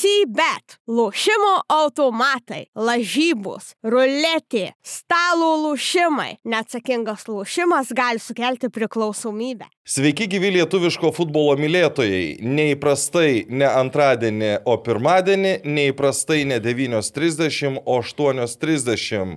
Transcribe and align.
CBET, 0.00 0.78
lošimo 0.88 1.58
automatai, 1.68 2.62
lažybos, 2.72 3.74
ruletė, 3.84 4.70
stalo 4.80 5.50
lošimai. 5.60 6.38
Neatsakingas 6.48 7.26
lošimas 7.28 7.90
gali 7.92 8.22
sukelti 8.22 8.70
priklausomybę. 8.72 9.68
Sveiki 9.84 10.24
gyvi 10.30 10.54
lietuviško 10.54 11.10
futbolo 11.12 11.52
mylėtojai. 11.60 12.38
Neįprastai 12.40 13.44
ne 13.52 13.68
antradienį, 13.68 14.50
o 14.64 14.78
pirmadienį, 14.80 15.54
neįprastai 15.68 16.46
ne 16.48 16.62
9.30, 16.64 17.82
o 17.84 18.00
8.30. 18.00 19.36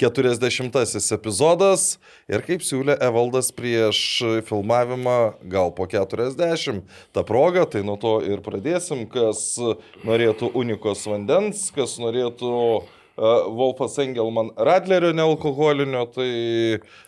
40 0.00 1.12
epizodas 1.14 1.84
ir 2.26 2.42
kaip 2.42 2.64
siūlė 2.66 2.96
Evaldas 3.04 3.52
prieš 3.54 4.00
filmavimą 4.48 5.18
gal 5.50 5.70
po 5.76 5.86
40. 5.90 6.82
Ta 7.14 7.22
proga, 7.26 7.62
tai 7.70 7.84
nuo 7.86 7.94
to 8.00 8.18
ir 8.26 8.42
pradėsim, 8.42 9.06
kas 9.10 9.54
norėtų 10.02 10.50
unikos 10.58 11.06
vandens, 11.06 11.68
kas 11.74 11.96
norėtų 12.02 12.50
uh, 12.50 13.46
Wolfas 13.54 13.94
Engelman 14.02 14.50
Radlerio 14.58 15.14
nealkoholinio, 15.14 16.04
tai 16.10 16.28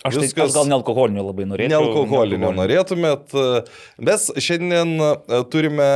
Aš, 0.06 0.22
tai, 0.22 0.30
aš 0.46 0.54
gal 0.54 0.70
nealkoholinio 0.70 1.26
labai 1.26 1.50
norėčiau. 1.50 1.74
Nealkoholinio 1.74 2.54
norėtumėt. 2.54 3.34
Mes 3.98 4.30
šiandien 4.38 4.94
uh, 5.02 5.42
turime 5.50 5.90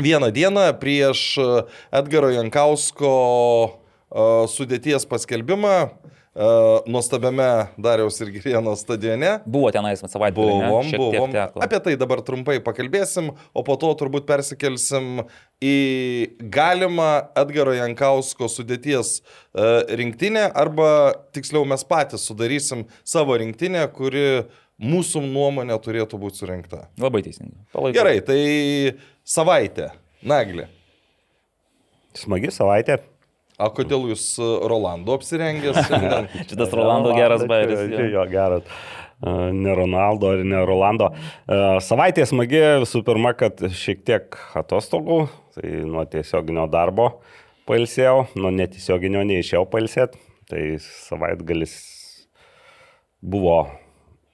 vieną 0.00 0.30
dieną 0.36 0.68
prieš 0.80 1.38
Edgaro 1.92 2.28
Jankausko 2.32 3.16
sudėties 4.50 5.06
paskelbimą 5.10 5.76
nuostabiame 6.86 7.68
Dariaus 7.74 8.20
ir 8.22 8.28
Girieno 8.30 8.76
stadione. 8.78 9.32
Buvo 9.50 9.72
tenais 9.74 9.98
savaitę. 9.98 10.36
Buvom, 10.38 10.92
buvom. 10.94 11.34
Apie 11.58 11.80
tai 11.82 11.96
dabar 11.98 12.22
trumpai 12.22 12.60
pakalbėsim, 12.62 13.32
o 13.50 13.64
po 13.66 13.74
to 13.80 13.90
turbūt 13.98 14.28
persikelsim 14.28 15.24
į 15.58 15.74
galimą 16.54 17.10
Edgaro 17.42 17.74
Jankausko 17.74 18.46
sudėties 18.46 19.20
rinktinę, 19.98 20.46
arba 20.54 21.18
tiksliau 21.34 21.66
mes 21.66 21.82
patys 21.82 22.30
sudarysim 22.30 22.86
savo 23.02 23.34
rinktinę, 23.42 23.82
kuri 23.90 24.46
mūsų 24.80 25.26
nuomonė 25.26 25.76
turėtų 25.82 26.16
būti 26.22 26.40
surinkta. 26.40 26.86
Labai 27.02 27.26
teisingai. 27.26 27.58
Palaikau. 27.74 27.98
Gerai, 27.98 28.18
tai 28.24 28.40
savaitė. 29.26 29.90
Nagli. 30.22 30.70
Smagi 32.16 32.54
savaitė. 32.54 33.02
O 33.60 33.68
kodėl 33.76 34.08
jūs 34.12 34.24
e, 34.40 34.48
Rolando 34.70 35.18
apsirengęs? 35.18 35.78
Šitas 36.48 36.72
Rolando 36.76 37.12
geras 37.16 37.44
bairis. 37.50 37.84
Jo, 37.92 38.06
jo 38.14 38.24
geras. 38.30 38.80
E, 39.20 39.34
ne 39.52 39.74
Ronaldo 39.76 40.32
ir 40.36 40.46
ne 40.48 40.62
Rolando. 40.68 41.10
E, 41.44 41.60
savaitė 41.84 42.24
smagi 42.28 42.62
visų 42.84 43.04
pirma, 43.06 43.34
kad 43.36 43.60
šiek 43.76 44.00
tiek 44.08 44.40
atostogų, 44.56 45.26
tai 45.56 45.74
nuo 45.84 46.06
tiesioginio 46.08 46.64
darbo 46.72 47.12
pailsėjau, 47.68 48.30
nuo 48.40 48.54
netiesioginio 48.54 49.26
neišėjau 49.28 49.66
pailsėti. 49.70 50.24
Tai 50.50 50.64
savaitgalis 50.82 51.76
buvo 53.20 53.60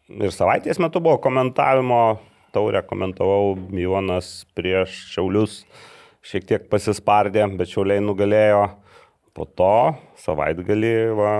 ir 0.09 0.33
savaitės 0.33 0.79
metu 0.81 1.03
buvo 1.03 1.19
komentavimo, 1.21 2.17
taurę 2.55 2.81
komentavau, 2.87 3.57
Jonas 3.75 4.47
prieš 4.57 4.95
Šiaulius 5.13 5.61
šiek 6.27 6.47
tiek 6.47 6.67
pasispardė, 6.71 7.45
bet 7.59 7.71
Šiauliai 7.71 8.03
nugalėjo. 8.03 8.65
Po 9.37 9.45
to 9.45 9.77
savaitgalį 10.23 10.97
va, 11.19 11.33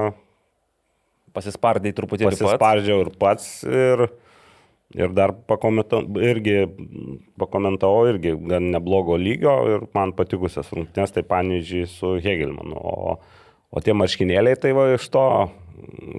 pasispardai 1.37 1.95
truputį. 1.97 2.29
Pasispardžiau 2.29 3.07
ir 3.07 3.11
pats 3.17 3.49
ir, 3.65 4.07
ir 4.97 5.15
dar 5.17 5.33
pakomentavau, 5.49 6.21
irgi, 6.21 6.59
pakomentavau 7.41 8.07
irgi 8.13 8.35
gan 8.53 8.71
neblogo 8.75 9.17
lygio 9.21 9.57
ir 9.73 9.89
man 9.97 10.13
patikusias 10.17 10.69
rungtynės, 10.77 11.15
tai 11.17 11.25
pavyzdžiui 11.29 11.85
su 11.91 12.17
Hegelmanu. 12.21 12.77
O, 12.77 13.17
o 13.73 13.85
tie 13.85 13.97
marškinėliai 13.97 14.61
tai 14.61 14.77
va 14.77 14.91
iš 14.95 15.09
to 15.13 15.27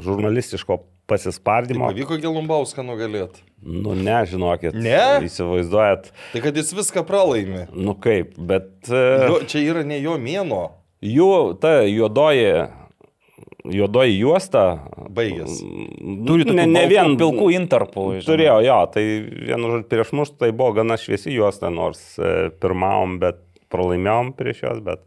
žurnalistiško 0.06 0.82
pasispardimo. 1.08 1.86
Tai 1.86 1.94
pavyko 1.94 2.18
Gelumbauską 2.22 2.84
nugalėti? 2.86 3.46
Nu, 3.64 3.96
ne, 3.98 4.18
žinokit. 4.30 4.76
Ne? 4.78 5.26
Įsivaizduojat. 5.26 6.12
Tai 6.34 6.42
kad 6.44 6.58
jis 6.60 6.74
viską 6.78 7.06
pralaimi. 7.08 7.66
Nu 7.74 7.96
kaip, 8.02 8.36
bet. 8.38 8.70
Jo, 8.90 9.40
čia 9.50 9.64
yra 9.64 9.86
ne 9.88 10.02
jo 10.04 10.18
mėno. 10.22 10.66
Jų 11.06 11.58
ta 11.62 11.84
juodoji, 11.86 12.68
juodoji 13.70 14.16
juosta. 14.18 14.64
Baigęs. 15.18 15.60
Turi 16.28 16.48
ne, 16.58 16.66
ne 16.70 16.86
vien 16.90 17.14
pilkų 17.20 17.52
intarpų. 17.60 18.08
Turėjo, 18.26 18.58
jo, 18.66 18.80
tai 18.94 19.04
vienu 19.22 19.74
žodžiu 19.76 19.90
prieš 19.92 20.14
mus 20.18 20.34
tai 20.34 20.50
buvo 20.54 20.74
gana 20.80 20.98
šviesi 21.00 21.36
juosta, 21.36 21.70
nors 21.74 22.02
e, 22.18 22.50
pirmavom, 22.62 23.20
bet 23.22 23.44
pralaimėjom 23.74 24.34
prieš 24.38 24.64
juos, 24.66 24.82
bet, 24.86 25.06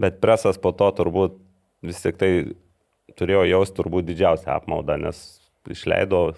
bet 0.00 0.18
presas 0.22 0.58
po 0.62 0.74
to 0.74 0.90
turbūt 0.98 1.38
vis 1.86 2.02
tik 2.02 2.18
tai 2.18 2.32
turėjo 3.18 3.44
jausti 3.50 3.78
turbūt 3.78 4.08
didžiausią 4.08 4.56
apmaudą, 4.56 4.96
nes 5.00 5.20
išleido 5.70 6.32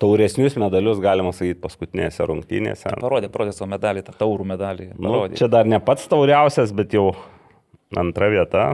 tauresnius 0.00 0.56
medalius, 0.60 1.00
galima 1.02 1.32
sakyti, 1.36 1.58
paskutinėse 1.60 2.24
rungtynėse. 2.28 2.94
Parodė, 3.02 3.28
parodė 3.32 3.54
savo 3.56 3.68
medalį, 3.74 4.04
tą 4.06 4.14
taurų 4.16 4.46
medalį. 4.54 4.90
Nu, 4.96 5.26
čia 5.36 5.50
dar 5.52 5.68
ne 5.68 5.80
pats 5.84 6.08
tauriausias, 6.10 6.72
bet 6.76 6.96
jau 6.96 7.10
antra 7.96 8.30
vieta. 8.32 8.70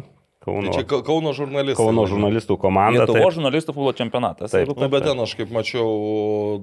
Kauno, 0.46 0.70
tai 0.70 0.84
čia 0.84 1.00
Kauno 1.02 1.32
žurnalistų. 1.34 1.74
Kauno 1.80 2.04
žurnalistų 2.06 2.54
komanda. 2.62 3.00
Lietuvo 3.02 3.18
tai... 3.18 3.30
žurnalistų 3.34 3.72
futbolo 3.74 3.92
čempionatas. 3.98 4.52
Taip, 4.52 4.68
nu, 4.78 4.86
bet 4.92 5.02
ten 5.08 5.22
aš 5.24 5.32
kaip 5.40 5.50
mačiau 5.50 5.88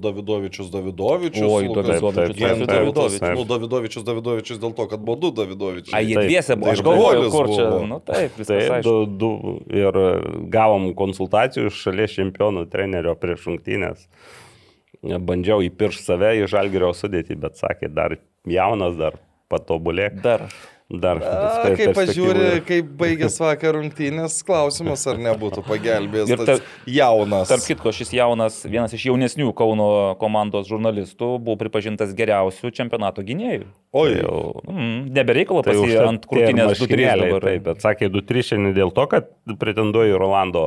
Davidovičius 0.00 0.70
Davidovičius. 0.72 1.44
Oi, 1.44 1.68
Davidovičius 1.68 2.62
Davidovičius. 2.70 3.26
Nu, 3.36 3.44
Davidovičius 3.50 4.06
Davidovičius 4.08 4.62
dėl 4.62 4.72
to, 4.78 4.88
kad 4.88 5.04
buvo 5.04 5.18
du 5.20 5.32
Davidovičius. 5.36 5.92
A, 5.92 6.00
jie 6.00 6.16
dviese 6.16 6.56
buvo. 6.56 6.72
Aš 6.72 6.84
galvoju, 6.86 7.28
kur 7.34 7.50
čia. 7.52 7.68
Nu, 7.92 8.00
taip, 8.08 8.40
taip 8.40 8.88
du, 8.88 8.96
du, 9.20 9.32
ir 9.76 10.00
gavom 10.54 10.94
konsultacijų 10.96 11.68
iš 11.68 11.84
šalies 11.84 12.16
čempionų 12.16 12.64
trenerio 12.72 13.12
prieš 13.20 13.50
rungtynės. 13.50 14.08
Bandžiau 15.04 15.60
įpiršti 15.66 16.08
save 16.08 16.36
į 16.40 16.48
žalgerio 16.48 16.94
sudėtį, 16.96 17.36
bet 17.36 17.60
sakė, 17.60 17.92
dar 17.92 18.16
jaunas, 18.48 18.96
dar 18.96 19.20
patobulėk. 19.52 20.22
Dar. 20.24 20.48
Dar. 20.92 21.16
A, 21.16 21.70
kai 21.78 21.86
pažiūri, 21.96 22.58
kaip 22.68 22.90
baigės 23.00 23.38
vakar 23.40 23.72
rungtynės, 23.78 24.36
klausimas, 24.44 25.00
ar 25.08 25.16
nebūtų 25.16 25.62
pagelbėjęs 25.64 26.32
ir 26.34 26.42
tar, 26.44 26.60
jaunas. 26.84 27.48
Tarp 27.48 27.64
kitko, 27.64 27.92
šis 27.96 28.12
jaunas, 28.12 28.58
vienas 28.68 28.92
iš 28.92 29.06
jaunesnių 29.08 29.54
Kauno 29.56 29.86
komandos 30.20 30.68
žurnalistų, 30.68 31.38
buvo 31.40 31.56
pripažintas 31.62 32.12
geriausiu 32.18 32.68
čempionato 32.68 33.24
gynėjų. 33.24 33.70
Oi, 33.94 34.10
tai 34.10 34.26
jau. 34.26 34.38
Mm, 34.66 34.98
nebereikalo 35.14 35.62
tai 35.64 35.72
pasijai 35.72 36.04
ant 36.04 36.28
krūtinės 36.28 36.76
2-3. 36.82 37.32
Taip, 37.46 37.64
bet 37.70 37.84
sakė 37.86 38.10
2-3 38.12 38.44
šiandien 38.50 38.76
dėl 38.76 38.92
to, 38.92 39.06
kad 39.08 39.32
pretenduoju 39.60 40.16
į 40.16 40.20
Rolando 40.20 40.66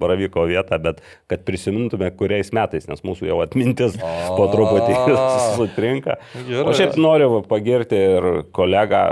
Baraviko 0.00 0.46
vietą, 0.48 0.78
bet 0.80 1.04
kad 1.28 1.44
prisimintume, 1.44 2.08
kuriais 2.16 2.54
metais, 2.56 2.88
nes 2.88 3.04
mūsų 3.04 3.28
jau 3.28 3.40
atmintis 3.44 3.98
A, 4.00 4.14
po 4.32 4.48
truputį 4.54 4.96
sutrinka. 5.58 6.16
Gerai. 6.48 6.64
O 6.70 6.76
šiaip 6.78 6.96
noriu 7.02 7.42
pagirti 7.50 7.98
ir 8.14 8.30
kolegą 8.56 9.04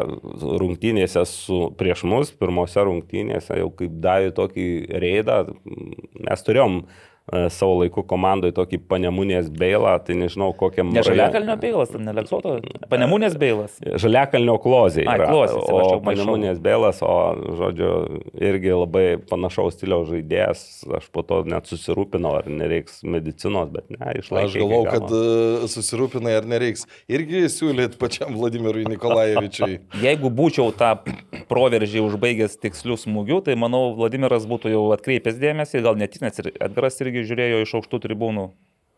rungtynėse 0.60 1.24
su, 1.28 1.60
prieš 1.78 2.04
mus, 2.08 2.32
pirmose 2.36 2.84
rungtynėse, 2.86 3.58
jau 3.60 3.70
kaip 3.78 3.98
davė 4.04 4.32
tokį 4.36 4.68
reidą, 5.02 5.42
mes 6.26 6.46
turėjom 6.46 6.80
savo 7.50 7.80
laiku 7.80 8.04
komandoje 8.06 8.54
tokį 8.54 8.78
panemunės 8.86 9.48
beilą, 9.50 9.96
tai 10.06 10.14
nežinau 10.14 10.52
kokiam... 10.54 10.92
Ne 10.94 11.02
Žaliakalnio 11.06 11.56
beilas, 11.58 11.90
ne 11.98 12.12
Leksoto? 12.14 12.52
Panemunės 12.86 13.34
beilas. 13.40 13.74
Žaliakalnio 13.82 14.54
klozė. 14.62 15.02
Ai, 15.10 15.18
klozė, 15.24 15.58
o 15.58 15.96
panemunės 16.06 16.60
beilas, 16.62 17.00
o, 17.02 17.16
žodžiu, 17.58 17.90
irgi 18.38 18.70
labai 18.70 19.04
panašaus 19.26 19.74
stiliaus 19.74 20.06
žaidėjas, 20.12 20.62
aš 21.00 21.08
po 21.10 21.24
to 21.26 21.40
net 21.50 21.66
susirūpinau, 21.66 22.36
ar 22.42 22.46
nereiks 22.46 23.02
medicinos, 23.02 23.72
bet 23.74 23.90
ne, 23.90 24.12
išlaikė. 24.22 24.46
Aš 24.46 24.56
galvau, 24.62 24.80
kad 24.86 25.10
uh, 25.10 25.66
susirūpinai, 25.72 26.36
ar 26.38 26.46
nereiks. 26.46 26.86
Irgi 27.10 27.42
siūlyt 27.50 27.98
pačiam 27.98 28.38
Vladimirui 28.38 28.86
Nikolajevičiui. 28.92 29.80
Jeigu 30.06 30.30
būčiau 30.30 30.70
tą 30.78 30.94
proveržį 31.50 32.06
užbaigęs 32.06 32.54
tikslių 32.62 33.00
smūgių, 33.02 33.42
tai 33.50 33.58
manau, 33.58 33.88
Vladimiras 33.98 34.46
būtų 34.46 34.70
jau 34.76 34.86
atkreipęs 34.94 35.42
dėmesį, 35.42 35.82
gal 35.82 35.98
netis, 35.98 36.22
nes 36.22 36.42
ir 36.42 36.52
Edgaras 36.54 37.02
irgi 37.02 37.15
irgi 37.16 37.32
žiūrėjo 37.32 37.64
iš 37.64 37.74
aukštų 37.80 38.02
tribūnų. 38.06 38.46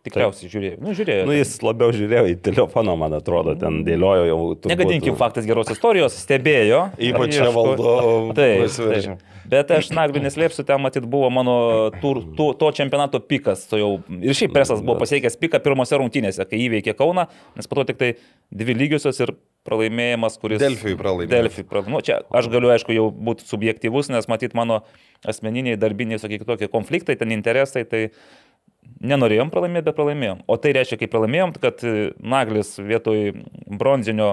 Tikriausiai 0.09 0.49
žiūrėjo. 0.49 0.77
Nu, 0.81 0.93
žiūrėjo. 0.97 1.25
Nu, 1.27 1.35
jis 1.35 1.57
labiau 1.67 1.91
žiūrėjo 1.93 2.29
į 2.31 2.37
telefoną, 2.47 2.95
man 3.01 3.17
atrodo, 3.19 3.57
ten 3.59 3.81
dėliojo 3.87 4.29
jau. 4.29 4.37
Turbūt... 4.55 4.71
Negadinkim 4.71 5.17
faktas 5.19 5.49
geros 5.49 5.73
istorijos, 5.75 6.15
stebėjo. 6.23 6.85
Ypač 7.11 7.35
čia 7.35 7.49
valdo. 7.53 7.97
Taip, 8.39 8.71
taip. 8.79 9.27
Bet 9.49 9.71
aš 9.73 9.91
nagliu 9.97 10.21
neslėpsiu, 10.23 10.63
ten 10.69 10.81
matyt 10.85 11.07
buvo 11.09 11.31
mano 11.33 11.57
tur, 12.03 12.21
tu, 12.37 12.51
to 12.61 12.69
čempionato 12.77 13.21
pikas. 13.25 13.65
To 13.71 13.81
jau, 13.81 13.91
ir 14.21 14.37
šiaip 14.37 14.53
presas 14.55 14.83
buvo 14.85 14.99
pasiekęs 15.03 15.39
piką 15.41 15.61
pirmose 15.65 15.99
rungtynėse, 15.99 16.45
kai 16.49 16.61
įveikė 16.67 16.95
Kauną, 16.99 17.27
nes 17.57 17.71
po 17.71 17.81
to 17.81 17.89
tik 17.91 18.01
tai 18.01 18.11
dvi 18.53 18.77
lygiosios 18.77 19.23
ir 19.25 19.33
pralaimėjimas, 19.69 20.41
kuris... 20.41 20.63
Delfijui 20.63 20.99
pralaimėjo. 20.99 21.35
Delfijui 21.37 21.69
pralaimėjo. 21.69 21.95
Nu, 21.95 22.03
čia 22.05 22.19
aš 22.41 22.51
galiu, 22.53 22.73
aišku, 22.75 22.97
jau 22.97 23.09
būti 23.13 23.47
subjektivus, 23.49 24.11
nes 24.13 24.29
matyt 24.31 24.57
mano 24.59 24.83
asmeniniai, 25.29 25.79
darbiniai, 25.81 26.21
sakykime, 26.23 26.49
tokie 26.49 26.71
konfliktai, 26.73 27.19
ten 27.21 27.35
interesai, 27.37 27.85
tai 27.89 28.03
nenorėjom 28.99 29.51
pralaimėti, 29.53 29.85
bet 29.87 29.97
pralaimėjom. 29.99 30.41
O 30.51 30.57
tai 30.59 30.73
reiškia, 30.75 30.97
kai 31.03 31.09
pralaimėjom, 31.13 31.53
kad 31.63 31.83
e, 31.87 31.93
Naglis 32.19 32.73
vietoj 32.83 33.31
bronzinio 33.79 34.33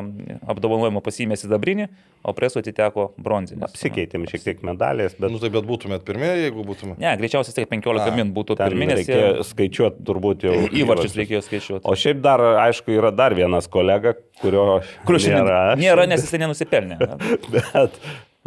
apdovanojimo 0.49 1.01
pasimė 1.05 1.37
sidabrinį, 1.37 1.85
o 2.25 2.33
presu 2.33 2.57
atiteko 2.63 3.11
bronzinis. 3.21 3.67
Apsikeitėm 3.67 4.25
šiek 4.31 4.41
tiek 4.47 4.63
medalės, 4.65 5.13
bet 5.19 5.29
Nu 5.29 5.37
tai 5.41 5.51
bet 5.53 5.67
būtumėt 5.69 6.05
pirmieji, 6.07 6.47
jeigu 6.47 6.65
būtumėt. 6.65 6.97
Ne, 7.03 7.11
greičiausiai 7.21 7.59
tai 7.59 7.67
15 7.69 8.07
A, 8.09 8.15
min 8.17 8.31
būtų 8.33 8.57
ten 8.57 8.73
pirminės. 8.73 9.03
reikėjo 9.03 9.45
skaičiuoti 9.51 10.05
turbūt 10.09 10.47
jau. 10.47 10.55
Įvarčius 10.81 11.17
reikėjo 11.21 11.43
skaičiuoti. 11.45 11.85
O 11.85 11.93
šiaip 11.99 12.23
dar, 12.25 12.41
aišku, 12.65 12.95
yra 12.97 13.13
dar 13.13 13.37
vienas 13.37 13.69
kolega, 13.69 14.15
kurio 14.41 14.79
Kur 15.05 15.19
šiandien 15.21 15.45
nėra. 15.45 15.59
nėra, 15.77 16.07
nes 16.09 16.25
jisai 16.25 16.41
nenusipelnė. 16.41 16.97
Bet, 17.53 17.99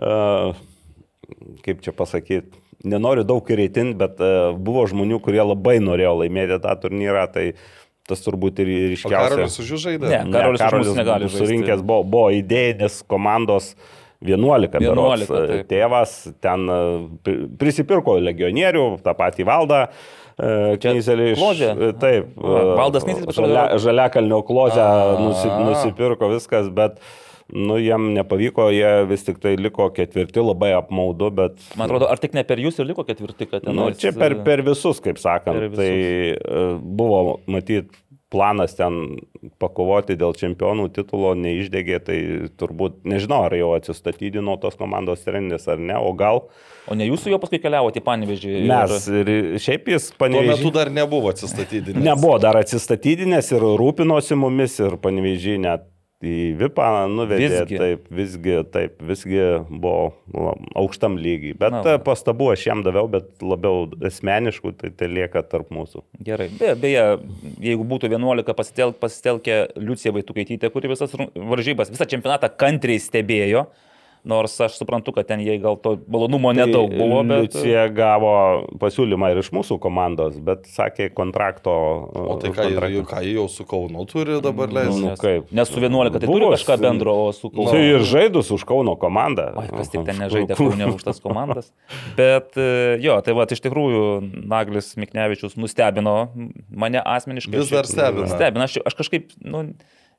uh, 0.03 0.59
kaip 1.63 1.85
čia 1.87 1.95
pasakyti, 1.95 2.59
nenoriu 2.85 3.25
daug 3.27 3.49
reitinti, 3.51 3.97
bet 3.99 4.21
uh, 4.23 4.53
buvo 4.55 4.85
žmonių, 4.91 5.19
kurie 5.25 5.43
labai 5.43 5.79
norėjo 5.83 6.17
laimėti 6.23 6.61
tą 6.63 6.75
turnyrą, 6.85 7.27
tai 7.35 7.47
tas 8.09 8.23
turbūt 8.25 8.63
ir 8.65 8.71
ryškiausias. 8.95 9.35
Karolis 9.35 9.59
už 9.61 9.73
jūs 9.75 9.83
žaidė? 9.85 10.09
Ne. 10.09 10.21
Karolis 10.33 10.63
už 10.65 10.77
mus 10.81 10.95
negali 10.97 11.27
žaisti. 11.29 11.43
surinkęs 11.43 11.83
buvo, 11.85 12.07
buvo 12.09 12.31
idėjinis 12.33 13.03
komandos 13.11 13.75
11. 14.25 14.73
11, 14.81 14.81
berods, 14.83 15.27
taip. 15.29 15.67
tėvas 15.71 16.15
ten 16.43 16.65
e, 16.73 16.79
pri- 17.23 17.43
prisipirko 17.61 18.17
legionierių, 18.25 18.87
tą 19.05 19.13
patį 19.19 19.47
valdą. 19.47 19.83
Knyzelį 20.39 21.25
iš... 21.33 21.39
Kložė? 21.41 21.69
e, 21.75 21.93
Taip. 21.99 22.29
Va, 22.39 22.59
e, 22.63 22.75
Valdas 22.79 23.03
Knyzelis 23.07 23.35
žalia, 23.35 23.63
pasirodo- 23.67 23.79
Žaliakalnio 23.83 24.37
klozę 24.47 24.83
A. 24.85 25.17
nusi, 25.19 25.49
nusipirko 25.67 26.29
viskas, 26.31 26.69
bet 26.71 27.01
nu, 27.53 27.79
jam 27.81 28.11
nepavyko, 28.15 28.69
jie 28.75 28.91
vis 29.09 29.25
tik 29.27 29.41
tai 29.43 29.55
liko 29.61 29.89
ketvirti, 29.95 30.43
labai 30.45 30.75
apmaudu, 30.77 31.31
bet... 31.35 31.63
Man 31.79 31.89
atrodo, 31.89 32.11
ar 32.13 32.21
tik 32.21 32.37
ne 32.37 32.45
per 32.49 32.61
jūs 32.61 32.81
ir 32.83 32.91
liko 32.91 33.07
ketvirti, 33.09 33.49
kad 33.49 33.65
ten... 33.65 33.77
Nu, 33.77 33.89
čia 33.97 34.13
per, 34.17 34.37
per 34.45 34.65
visus, 34.67 35.01
kaip 35.05 35.21
sakant. 35.23 35.61
Visus. 35.65 35.79
Tai 35.81 35.89
e, 35.89 36.67
buvo, 36.83 37.39
matyt, 37.49 37.93
planas 38.29 38.75
ten 38.77 39.17
pakovoti 39.61 40.17
dėl 40.21 40.35
čempionų 40.37 40.91
titulo 40.93 41.33
neišdegė, 41.39 42.01
tai 42.05 42.19
turbūt 42.61 43.01
nežinau, 43.09 43.47
ar 43.49 43.57
jau 43.57 43.73
atsistatydino 43.79 44.59
tos 44.61 44.77
komandos 44.77 45.25
treneris 45.25 45.65
ar 45.73 45.81
ne, 45.81 45.97
o 45.97 46.13
gal 46.17 46.45
O 46.89 46.97
ne 46.97 47.05
jūs 47.05 47.21
su 47.21 47.29
juo 47.29 47.37
paskui 47.41 47.59
keliavote 47.61 48.01
į 48.01 48.05
Panevežį? 48.07 48.53
mes 48.69 49.09
ir 49.13 49.31
šiaip 49.61 49.91
jis 49.93 50.07
Tuo 50.17 50.29
metu 50.33 50.71
dar 50.73 50.89
nebuvo 50.89 51.29
atsistatydinęs. 51.35 52.01
Nebuvo 52.01 52.39
dar 52.41 52.57
atsistatydinęs 52.63 53.53
ir 53.53 53.67
rūpinosi 53.81 54.39
mumis 54.41 54.79
ir 54.81 54.97
panevežė 55.03 55.59
net 55.61 55.85
į 56.25 56.37
VIPą 56.59 56.87
nuvedė. 57.13 57.49
Visgi. 57.53 57.79
Taip, 57.79 58.07
visgi, 58.11 58.55
taip, 58.75 59.03
visgi 59.07 59.43
buvo 59.71 60.55
aukštam 60.79 61.19
lygiai. 61.21 61.55
Bet 61.59 61.77
Na, 61.77 61.97
pastabų 62.03 62.51
aš 62.57 62.67
jam 62.67 62.83
daviau, 62.87 63.07
bet 63.11 63.31
labiau 63.45 63.87
asmeniškų, 64.09 64.75
tai 64.81 64.91
tai 64.99 65.11
lieka 65.13 65.45
tarp 65.47 65.71
mūsų. 65.75 66.03
Gerai. 66.27 66.49
Be, 66.59 66.73
beje, 66.81 67.05
jeigu 67.63 67.87
būtų 67.87 68.11
11 68.11 68.57
pasitelk, 68.59 68.99
pasitelkę 69.03 69.61
Liucija 69.79 70.15
Vaitukaitytė, 70.17 70.73
kuri 70.75 70.91
visas 70.91 71.15
varžybas, 71.15 71.93
visą 71.95 72.09
čempionatą 72.11 72.51
kantriai 72.59 72.99
stebėjo, 73.03 73.69
nors 74.25 74.55
aš 74.61 74.79
suprantu, 74.81 75.13
kad 75.17 75.27
ten 75.29 75.41
jai 75.41 75.59
gal 75.63 75.77
to 75.81 75.97
malonumo 76.09 76.51
nedaug 76.53 76.91
buvo, 76.95 77.23
bet... 77.29 77.49
Liucija 77.55 77.85
gavo 77.95 78.33
pasiūlymą 78.81 79.31
ir 79.35 79.41
iš 79.43 79.51
mūsų 79.55 79.79
komandos, 79.83 80.37
bet 80.45 80.67
sakė 80.69 81.11
kontrakto. 81.15 81.71
O 81.73 82.37
tai 82.41 82.51
ką, 82.51 82.65
kontrakto. 82.69 82.91
jie- 82.95 83.05
ką 83.09 83.23
jau 83.29 83.47
su 83.49 83.65
Kaunu 83.69 84.05
turi 84.11 84.41
dabar 84.45 84.69
Nu, 84.69 84.79
leisti? 84.81 85.05
Nes, 85.07 85.21
kaip? 85.23 85.53
nes 85.53 85.69
su 85.69 85.81
11 85.81 86.19
tai 86.19 86.27
turi 86.27 86.41
Buvo 86.41 86.53
kažką 86.57 86.77
su- 86.79 86.83
bendro, 86.83 87.15
o 87.27 87.33
su 87.33 87.51
Kaunu. 87.51 87.71
Tai 87.71 87.83
ir 87.85 88.03
žaidus 88.09 88.51
už 88.55 88.65
Kauno 88.69 88.97
komandą. 89.01 89.51
Oi, 89.57 89.69
kas 89.77 89.91
tik 89.95 90.05
ten 90.09 90.19
nežaidė 90.25 90.57
Kaune 90.59 90.91
už 90.95 91.03
tas 91.07 91.21
komandas. 91.25 91.73
Bet 92.19 92.57
e, 92.59 92.99
jo, 93.05 93.21
tai 93.25 93.37
va, 93.39 93.47
iš 93.49 93.61
tikrųjų, 93.65 94.03
Naglis 94.49 94.95
Miknevičius 95.01 95.57
nustebino 95.61 96.29
mane 96.71 97.01
asmeniškai. 97.05 97.57
Vis 97.59 97.71
dar 97.73 97.87
stebina. 97.89 98.29
Stebina, 98.31 98.67
aš, 98.69 98.79
aš 98.87 98.95
kažkaip, 98.99 99.33
nu, 99.45 99.65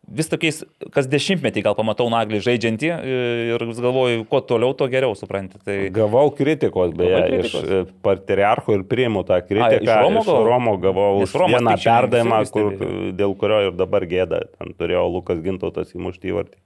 vis 0.08 0.30
tokiais, 0.32 0.62
kas 0.94 1.08
dešimtmetį 1.10 1.64
gal 1.66 1.76
pamatau 1.78 2.08
Naglį 2.12 2.40
žaidžiantį 2.46 2.90
e, 2.90 3.18
ir 3.54 3.66
vis 3.70 3.82
galvoju, 3.84 4.24
kuo 4.30 4.42
toliau, 4.46 4.74
to 4.78 4.88
geriau 4.92 5.16
supranti. 5.18 5.60
Tai... 5.66 5.76
Gavau 5.96 6.30
kritikos, 6.36 6.94
beje, 6.98 7.18
Gavai 7.18 7.42
iš 7.42 7.52
kritikos? 7.52 7.68
e, 7.70 8.00
patriarcho 8.06 8.78
ir 8.78 8.86
priimu 8.90 9.26
tą 9.28 9.42
kritiką. 9.46 9.84
iš 9.84 9.92
Romo 9.92 10.24
iš 10.24 10.32
gavau? 10.32 10.48
Romo 10.48 10.78
gavau 10.82 11.12
už 11.26 11.36
Romas 11.44 11.60
vieną 11.60 11.76
tai 11.76 11.86
perdavimą, 11.86 12.42
kur, 12.56 12.72
dėl 13.20 13.38
kurio 13.40 13.62
ir 13.68 13.78
dabar 13.78 14.08
gėda. 14.10 14.46
Ten 14.58 14.74
turėjo 14.80 15.06
Lukas 15.20 15.44
Gintautas 15.46 15.94
įmušti 15.98 16.34
į 16.34 16.40
vartį. 16.40 16.60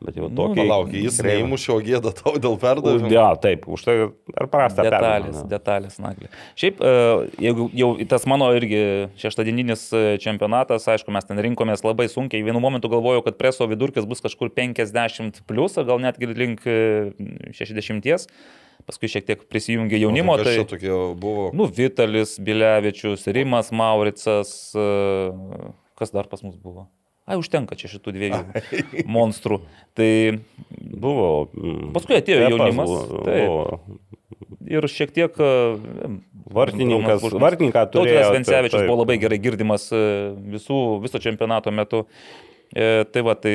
Bet 0.00 0.16
jau 0.16 0.30
Nu, 0.30 0.36
tokį. 0.38 0.56
Palauk, 0.62 0.92
jis 0.96 1.18
neįmušė, 1.20 1.70
o 1.74 1.78
gėda 1.84 2.10
tau 2.16 2.32
dėl 2.40 2.54
perdavimo. 2.62 3.10
Ja, 3.12 3.26
taip, 3.36 3.66
už 3.68 3.82
tai 3.84 3.96
ar 4.08 4.46
prastą 4.48 4.86
Detalės, 4.86 5.26
perdavimą. 5.34 5.42
detalės, 5.50 5.98
Naglį. 6.00 6.30
Šiaip, 6.56 6.78
e, 6.80 6.92
jeigu 7.44 7.66
jau 7.76 7.90
tas 8.08 8.24
mano 8.30 8.48
irgi 8.56 8.80
šeštadieninis 9.20 9.82
e, 9.92 10.00
čempionatas, 10.24 10.86
aišku, 10.88 11.12
mes 11.12 11.28
ten 11.28 11.36
rinkomės 11.44 11.84
labai 11.84 12.06
sunkiai. 12.08 12.40
Vienu 12.46 12.62
momentu 12.64 12.88
galvojau, 12.88 13.20
kad 13.26 13.36
preso 13.36 13.68
vidurkis 13.68 14.08
bus 14.08 14.24
kažkur 14.24 14.48
50 14.56 15.42
plus, 15.44 15.76
gal 15.76 16.00
netgi 16.00 16.30
link 16.32 16.64
e, 16.64 17.12
60. 17.60 18.24
Paskui 18.88 19.10
šiek 19.12 19.26
tiek 19.28 19.42
prisijungė 19.52 19.98
jaunimo. 20.00 20.38
Kas 20.40 20.48
Tai, 20.48 20.54
čia 20.56 20.64
tokie 20.70 20.94
buvo? 21.20 21.50
nu, 21.52 21.66
Vitalis, 21.68 22.38
Bilevičius, 22.40 23.26
Rimas 23.36 23.68
Mauricas, 23.76 24.72
e, 24.72 24.86
kas 26.00 26.16
dar 26.16 26.24
pas 26.32 26.40
mus 26.40 26.56
buvo? 26.56 26.88
Ai, 27.30 27.38
užtenka 27.38 27.78
čia 27.78 27.90
šitų 27.92 28.14
dviejų 28.16 28.40
monstrų. 29.06 29.60
Tai 29.94 30.10
Buvo. 30.80 31.28
mm, 31.54 31.92
Paskui 31.94 32.18
atėjo 32.18 32.40
Pepas 32.42 32.56
jaunimas, 32.58 32.90
buvo- 32.90 33.80
ir 34.70 34.86
šiek 34.90 35.14
tiek... 35.14 35.38
e, 35.38 36.10
Vartininkas, 36.50 37.22
vartininką 37.38 37.84
turėjo. 37.92 38.16
Tautvydas 38.18 38.32
Vencevičius 38.34 38.86
buvo 38.88 39.04
labai 39.04 39.16
gerai 39.22 39.38
girdimas 39.42 39.84
e, 39.94 40.00
visų, 40.56 40.78
viso 41.04 41.20
čempionato 41.22 41.70
metu. 41.70 42.04
E, 42.74 43.04
tai 43.06 43.22
va, 43.26 43.36
tai 43.38 43.54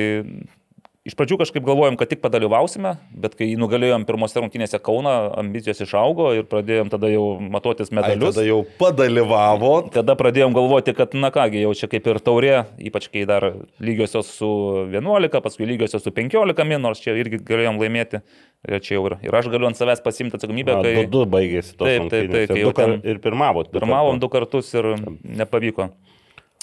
iš 1.06 1.14
pradžių 1.14 1.38
kažkaip 1.38 1.62
galvojom, 1.68 1.96
kad 2.00 2.10
tik 2.10 2.20
padalyvausime, 2.24 2.96
bet 3.14 3.36
kai 3.38 3.52
nugalėjom 3.62 4.08
pirmose 4.08 4.40
rungtynėse 4.42 4.80
Kauną, 4.82 5.12
ambicijos 5.38 5.84
išaugo 5.86 6.32
ir 6.34 6.48
pradėjom 6.50 6.90
tada 6.90 7.12
jau 7.14 7.26
matuotis 7.40 7.92
Ai, 7.92 7.98
medalius. 8.00 8.34
tada 8.34 8.46
jau 8.48 8.64
padalyvavo. 8.80 9.74
Tada 9.94 10.16
pradėjom 10.18 10.56
galvoti, 10.58 10.96
kad, 10.98 11.14
na 11.14 11.30
kągi, 11.36 11.62
jau 11.62 11.76
čia 11.78 11.90
kaip 11.92 12.10
ir 12.10 12.20
taurė, 12.26 12.56
ypač 12.90 13.06
kai 13.14 13.26
dar 13.30 13.46
lygiosios 13.86 14.32
su 14.40 14.50
11, 14.90 15.42
paskui 15.46 15.70
lygiosios 15.70 16.02
su 16.06 16.14
15 16.16 16.66
min, 16.66 16.82
nors 16.82 17.04
čia 17.04 17.14
irgi 17.22 17.38
galėjom 17.46 17.78
laimėti. 17.84 18.24
Ir 18.66 18.82
čia 18.82 18.98
jau 18.98 19.06
ir, 19.12 19.20
ir 19.30 19.38
aš 19.38 19.52
galiu 19.54 19.70
ant 19.70 19.78
savęs 19.78 20.02
pasimti 20.02 20.40
atsakomybę, 20.40 20.80
kai 20.82 20.96
Du, 21.04 21.06
du 21.20 21.24
baigėsi 21.30 21.76
tos 21.78 21.86
Taip, 21.86 22.10
taip, 22.10 22.34
taip, 22.34 22.74
kar- 22.74 22.96
ten 22.98 23.06
Ir 23.06 23.22
pirmavot. 23.22 23.70
pirmavom 23.70 24.18
du 24.20 24.30
kartus 24.34 24.74
ir 24.74 24.96
nepavyko. 25.22 25.92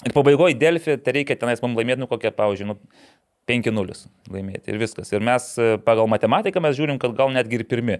Ir 0.02 0.10
pabaigoje 0.10 0.56
Delfi, 0.58 0.96
tai 0.98 1.12
reikia 1.20 1.36
tenais 1.38 1.60
mums 1.62 1.78
laimėti, 1.78 2.02
nu 2.02 2.08
kokią, 2.10 2.32
pavyzdžiui, 2.34 2.66
nu, 2.72 2.74
5-0 3.50 3.96
laimėti 4.32 4.70
ir 4.72 4.78
viskas. 4.80 5.10
Ir 5.12 5.24
mes 5.24 5.48
e, 5.58 5.74
pagal 5.82 6.06
matematiką 6.10 6.62
mes 6.62 6.76
žiūrim, 6.78 7.00
kad 7.02 7.16
gal 7.18 7.32
netgi 7.34 7.58
ir 7.60 7.64
pirmi. 7.68 7.98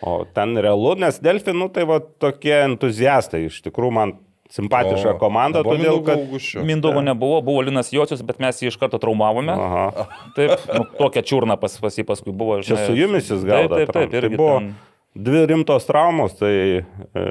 O 0.00 0.22
ten 0.34 0.54
realu, 0.62 0.94
nes 0.98 1.18
Delfi, 1.22 1.52
nu 1.56 1.68
tai 1.74 1.84
va 1.88 1.98
tokie 2.00 2.54
entuziastai, 2.68 3.44
iš 3.50 3.60
tikrųjų 3.66 3.94
man 3.96 4.14
simpatiška 4.48 5.12
O, 5.12 5.18
komanda, 5.20 5.60
todėl 5.66 5.98
kad... 6.06 6.22
Mindaugo 6.64 7.02
nebuvo, 7.04 7.40
buvo 7.44 7.64
Linas 7.66 7.90
Jocius, 7.92 8.22
bet 8.24 8.38
mes 8.40 8.62
jį 8.62 8.70
iš 8.72 8.78
karto 8.80 8.96
traumavome. 9.02 9.52
Aha. 9.52 10.06
Taip, 10.38 10.54
nu, 10.72 10.86
tokia 10.96 11.20
čiurna 11.26 11.58
pas, 11.60 11.74
pas 11.82 11.98
jį 12.00 12.06
paskui 12.08 12.32
buvo. 12.32 12.60
Čia 12.62 12.78
žinai. 12.78 12.86
su 12.86 12.96
jumis 12.96 13.28
jis 13.28 13.42
Taip, 13.44 13.50
gavo. 13.50 13.74
taip, 13.76 13.92
taip. 13.92 14.08
Tai 14.14 14.22
irgi 14.22 14.38
buvo 14.40 14.54
ten- 14.62 14.70
dvi 15.18 15.40
rimtos 15.50 15.86
traumos, 15.88 16.36
tai 16.38 16.54
e, 16.78 17.22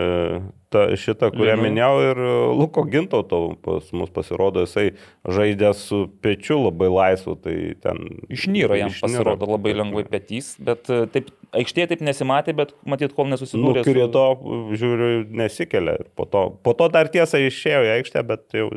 ta, 0.73 0.81
šita, 0.99 1.29
kurią 1.31 1.55
Linu. 1.55 1.63
minėjau, 1.69 1.95
ir 2.09 2.19
e, 2.19 2.31
Luko 2.59 2.83
Gintauto 2.91 3.39
pas 3.63 3.87
mus 3.95 4.11
pasirodo, 4.13 4.65
jisai 4.65 4.89
žaidė 5.23 5.71
su 5.77 6.01
pečiu 6.23 6.59
labai 6.65 6.89
laisvu, 6.91 7.37
tai 7.43 7.55
ten... 7.83 8.01
Išnyro 8.33 8.75
jam 8.79 8.91
Išniro. 8.91 9.07
pasirodo 9.07 9.49
labai 9.53 9.75
lengvai 9.79 10.03
petys, 10.11 10.53
bet 10.59 10.91
e, 10.91 11.05
taip, 11.15 11.31
aikštėje 11.55 11.93
taip 11.93 12.03
nesimatė, 12.09 12.55
bet 12.59 12.75
matyt, 12.83 13.15
kol 13.15 13.29
nesusidūrė. 13.31 13.85
su- 13.85 13.93
Nukrito, 13.95 14.25
žiūriu, 14.83 15.11
nesikelia. 15.39 15.97
Po 16.19 16.27
to, 16.27 16.43
po 16.67 16.75
to 16.77 16.89
dar 16.93 17.07
tiesa 17.13 17.39
išėjo 17.47 17.85
į 17.87 17.93
aikštę, 18.01 18.25
bet 18.27 18.59
jau 18.59 18.67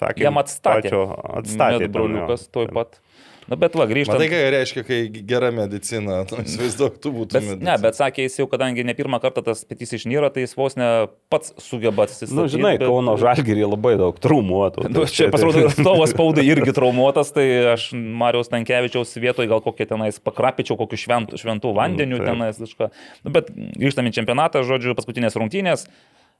sakė. 0.00 0.24
Jam 0.24 0.40
atstatė. 0.40 0.88
Pačio, 0.88 1.04
atstatė. 1.42 1.84
Ten, 1.84 1.92
broliukas 1.98 2.48
toj 2.54 2.72
pat. 2.72 3.00
Na, 3.44 3.58
bet 3.60 3.74
va, 3.76 3.84
grįžtant. 3.90 4.16
Matai, 4.16 4.28
ką 4.32 4.38
reiškia, 4.54 4.82
kai 4.88 4.98
gera 5.28 5.50
medicina, 5.52 6.22
nu, 6.30 6.38
įsivaizduok, 6.44 6.94
tu 7.02 7.12
būtum. 7.12 7.44
Bet, 7.50 7.64
ne, 7.66 7.74
bet 7.82 7.98
sakė 7.98 8.24
jis 8.24 8.38
jau, 8.40 8.46
kadangi 8.48 8.84
ne 8.88 8.94
pirmą 8.96 9.20
kartą 9.20 9.42
tas 9.44 9.64
petys 9.68 9.92
išnyra, 9.98 10.30
tai 10.32 10.46
jis 10.46 10.56
vos 10.56 10.78
ne 10.80 10.88
pats 11.32 11.52
sugeba 11.60 12.06
atsistatyti. 12.08 12.36
Na, 12.38 12.46
nu, 12.46 12.52
žinai, 12.54 12.72
bet- 12.80 12.88
Kauno 12.88 13.18
Žalgirį 13.20 13.66
labai 13.68 13.94
daug 14.00 14.16
traumuotų. 14.24 14.88
Nu, 14.94 15.04
čia 15.10 15.28
pasirodo, 15.34 15.60
ir 15.60 15.68
atstovas 15.74 16.14
spaudai 16.16 16.46
irgi 16.48 16.72
traumuotas, 16.76 17.34
tai 17.36 17.46
aš 17.74 17.90
Marijos 17.92 18.48
Tankievičiaus 18.54 19.12
vietoje 19.20 19.50
gal 19.52 19.60
kokie 19.64 19.84
tenais 19.92 20.16
pakrapičiau 20.24 20.80
kokiu 20.80 21.02
šventų, 21.04 21.40
šventų 21.44 21.74
vandeniu 21.76 22.22
taip. 22.22 22.30
tenais 22.32 22.64
kažką. 22.64 22.90
Nu, 23.28 23.36
bet 23.36 23.52
grįžtame 23.52 24.08
į 24.12 24.18
čempionatą, 24.22 24.64
žodžiu, 24.64 24.96
paskutinės 24.96 25.36
rungtynės. 25.36 25.88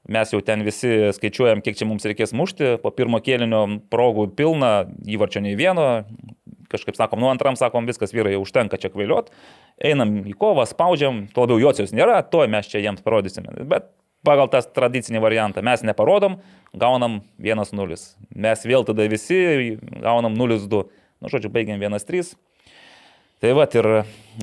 Mes 0.05 0.29
jau 0.29 0.37
ten 0.45 0.61
visi 0.61 1.09
skaičiuojam, 1.17 1.63
kiek 1.65 1.77
čia 1.79 1.87
mums 1.89 2.03
reikės 2.05 2.29
mušti. 2.37 2.75
Po 2.83 2.91
pirmo 2.93 3.17
kėlinio 3.25 3.63
progų 3.89 4.27
pilna, 4.37 4.85
įvarčio 5.09 5.41
nei 5.41 5.55
vieno. 5.57 6.03
Kažkaip 6.71 6.97
sakom, 6.97 7.21
nu 7.21 7.29
antram 7.29 7.57
sakom, 7.59 7.85
viskas 7.89 8.13
vyrai 8.15 8.35
jau 8.35 8.45
užtenka 8.45 8.79
čia 8.81 8.89
kvailiot. 8.93 9.29
Einam 9.77 10.17
į 10.25 10.33
kovą, 10.39 10.65
spaudžiam, 10.69 11.25
tuo 11.35 11.45
labiau 11.45 11.61
jocios 11.67 11.93
nėra, 11.95 12.21
to 12.25 12.45
mes 12.49 12.71
čia 12.71 12.81
jiems 12.81 13.05
parodysime. 13.05 13.53
Bet 13.69 13.91
pagal 14.25 14.49
tą 14.51 14.63
tradicinį 14.75 15.21
variantą. 15.23 15.63
Mes 15.65 15.85
neparodom, 15.85 16.39
gaunam 16.73 17.21
1-0. 17.37 17.99
Mes 18.33 18.65
vėl 18.65 18.87
tada 18.87 19.05
visi 19.11 19.77
gaunam 20.01 20.37
0-2. 20.37 20.83
Nu, 21.21 21.31
žodžiu, 21.31 21.53
baigiam 21.53 21.81
1-3. 21.81 22.33
Tai 23.43 23.51
va, 23.53 23.65
ir, 23.77 23.87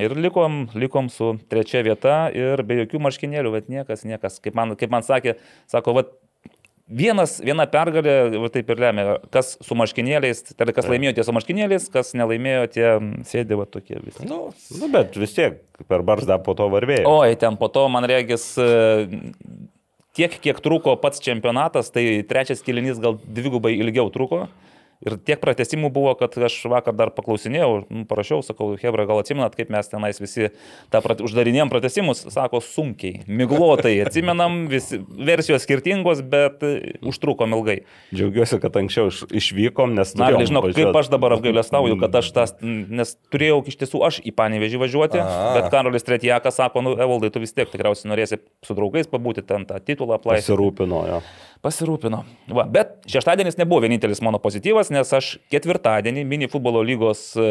ir 0.04 0.12
likom, 0.20 0.66
likom 0.76 1.08
su 1.10 1.32
trečia 1.50 1.80
vieta 1.82 2.26
ir 2.36 2.60
be 2.68 2.82
jokių 2.82 3.00
marškinėlių, 3.02 3.52
bet 3.54 3.70
niekas, 3.72 4.04
niekas, 4.06 4.36
kaip 4.44 4.54
man, 4.58 4.76
kaip 4.78 4.92
man 4.92 5.02
sakė, 5.06 5.38
sako, 5.70 5.94
va, 5.96 6.04
vienas, 6.92 7.36
viena 7.44 7.66
pergalė, 7.70 8.14
va, 8.42 8.50
taip 8.52 8.70
ir 8.72 8.82
lemia, 8.82 9.16
kas 9.34 9.54
su 9.64 9.76
marškinėliais, 9.78 10.44
tai 10.52 10.68
kas 10.76 10.88
laimėjo 10.90 11.14
tie 11.16 11.26
su 11.26 11.34
marškinėliais, 11.36 11.88
kas 11.92 12.12
nelaimėjo 12.18 12.68
tie 12.74 12.88
sėdė 13.28 13.58
va 13.60 13.66
tokie 13.70 13.98
visi. 14.02 14.26
Nu, 14.28 14.44
Nu, 14.78 14.88
bet 14.92 15.16
vis 15.20 15.34
tiek 15.36 15.60
per 15.88 16.04
barzdą 16.06 16.38
po 16.42 16.54
to 16.58 16.68
varvėjo. 16.72 17.06
Oi, 17.08 17.36
ten 17.40 17.58
po 17.60 17.68
to, 17.72 17.84
man 17.92 18.06
regis, 18.08 18.44
e, 18.60 19.06
tiek, 20.16 20.34
kiek 20.42 20.60
truko 20.64 20.96
pats 21.00 21.22
čempionatas, 21.22 21.90
tai 21.94 22.22
trečias 22.28 22.64
kilinys 22.64 23.00
gal 23.02 23.18
dvigubai 23.22 23.74
ilgiau 23.78 24.10
truko. 24.14 24.46
Ir 25.02 25.16
tiek 25.18 25.40
pratesimų 25.42 25.90
buvo, 25.90 26.12
kad 26.18 26.36
aš 26.38 26.60
vakar 26.70 26.94
dar 26.94 27.10
paklausinėjau, 27.14 27.70
nu, 27.90 28.04
parašiau, 28.06 28.42
sakau, 28.46 28.68
Hebra, 28.78 29.06
gal 29.08 29.18
atsimenat, 29.22 29.56
kaip 29.58 29.72
mes 29.74 29.90
tenais 29.90 30.20
visi 30.22 30.52
tą 30.94 31.00
prat, 31.02 31.22
uždarinėjom 31.26 31.72
pratesimus, 31.72 32.22
sako, 32.30 32.60
sunkiai, 32.62 33.24
miglotai, 33.26 33.96
atsimenam, 34.06 34.68
visi, 34.70 35.00
versijos 35.02 35.66
skirtingos, 35.66 36.22
bet 36.22 36.62
e, 36.66 36.94
užtrukom 37.02 37.56
ilgai. 37.58 37.80
Džiaugiuosi, 38.14 38.60
kad 38.62 38.78
anksčiau 38.78 39.10
iš, 39.10 39.24
išvykom, 39.42 39.96
nes... 39.98 40.14
Na, 40.20 40.30
žinau, 40.38 40.62
kaip 40.70 40.94
aš 41.02 41.10
dabar 41.10 41.34
apgailestauju, 41.38 41.98
kad 42.02 42.22
aš 42.22 42.30
tas, 42.36 42.54
nes 42.62 43.16
turėjau 43.34 43.58
iš 43.72 43.80
tiesų 43.82 44.04
aš 44.06 44.20
į 44.22 44.34
Panevežį 44.38 44.84
važiuoti, 44.84 45.18
A. 45.18 45.52
bet 45.58 45.70
Karolis 45.74 46.06
Tretjakas 46.06 46.60
sako, 46.62 46.84
nu, 46.86 46.94
Evaldai, 46.94 47.32
tu 47.34 47.42
vis 47.42 47.54
tiek 47.56 47.70
tikriausiai 47.72 48.12
norėsi 48.12 48.38
su 48.62 48.78
draugais 48.78 49.10
pabūti 49.10 49.42
ten 49.46 49.66
tą 49.66 49.82
titulą 49.82 50.20
aplaisyti. 50.20 50.46
Pasirūpino 50.52 51.02
jo. 51.10 51.20
Pasirūpino. 51.62 52.24
Va, 52.50 52.64
bet 52.66 53.04
šeštadienis 53.06 53.54
nebuvo 53.54 53.84
vienintelis 53.84 54.18
mano 54.26 54.40
pozityvas, 54.42 54.88
nes 54.90 55.12
aš 55.14 55.28
ketvirtadienį 55.52 56.24
mini 56.26 56.48
futbolo 56.50 56.80
lygos 56.82 57.20
e, 57.38 57.44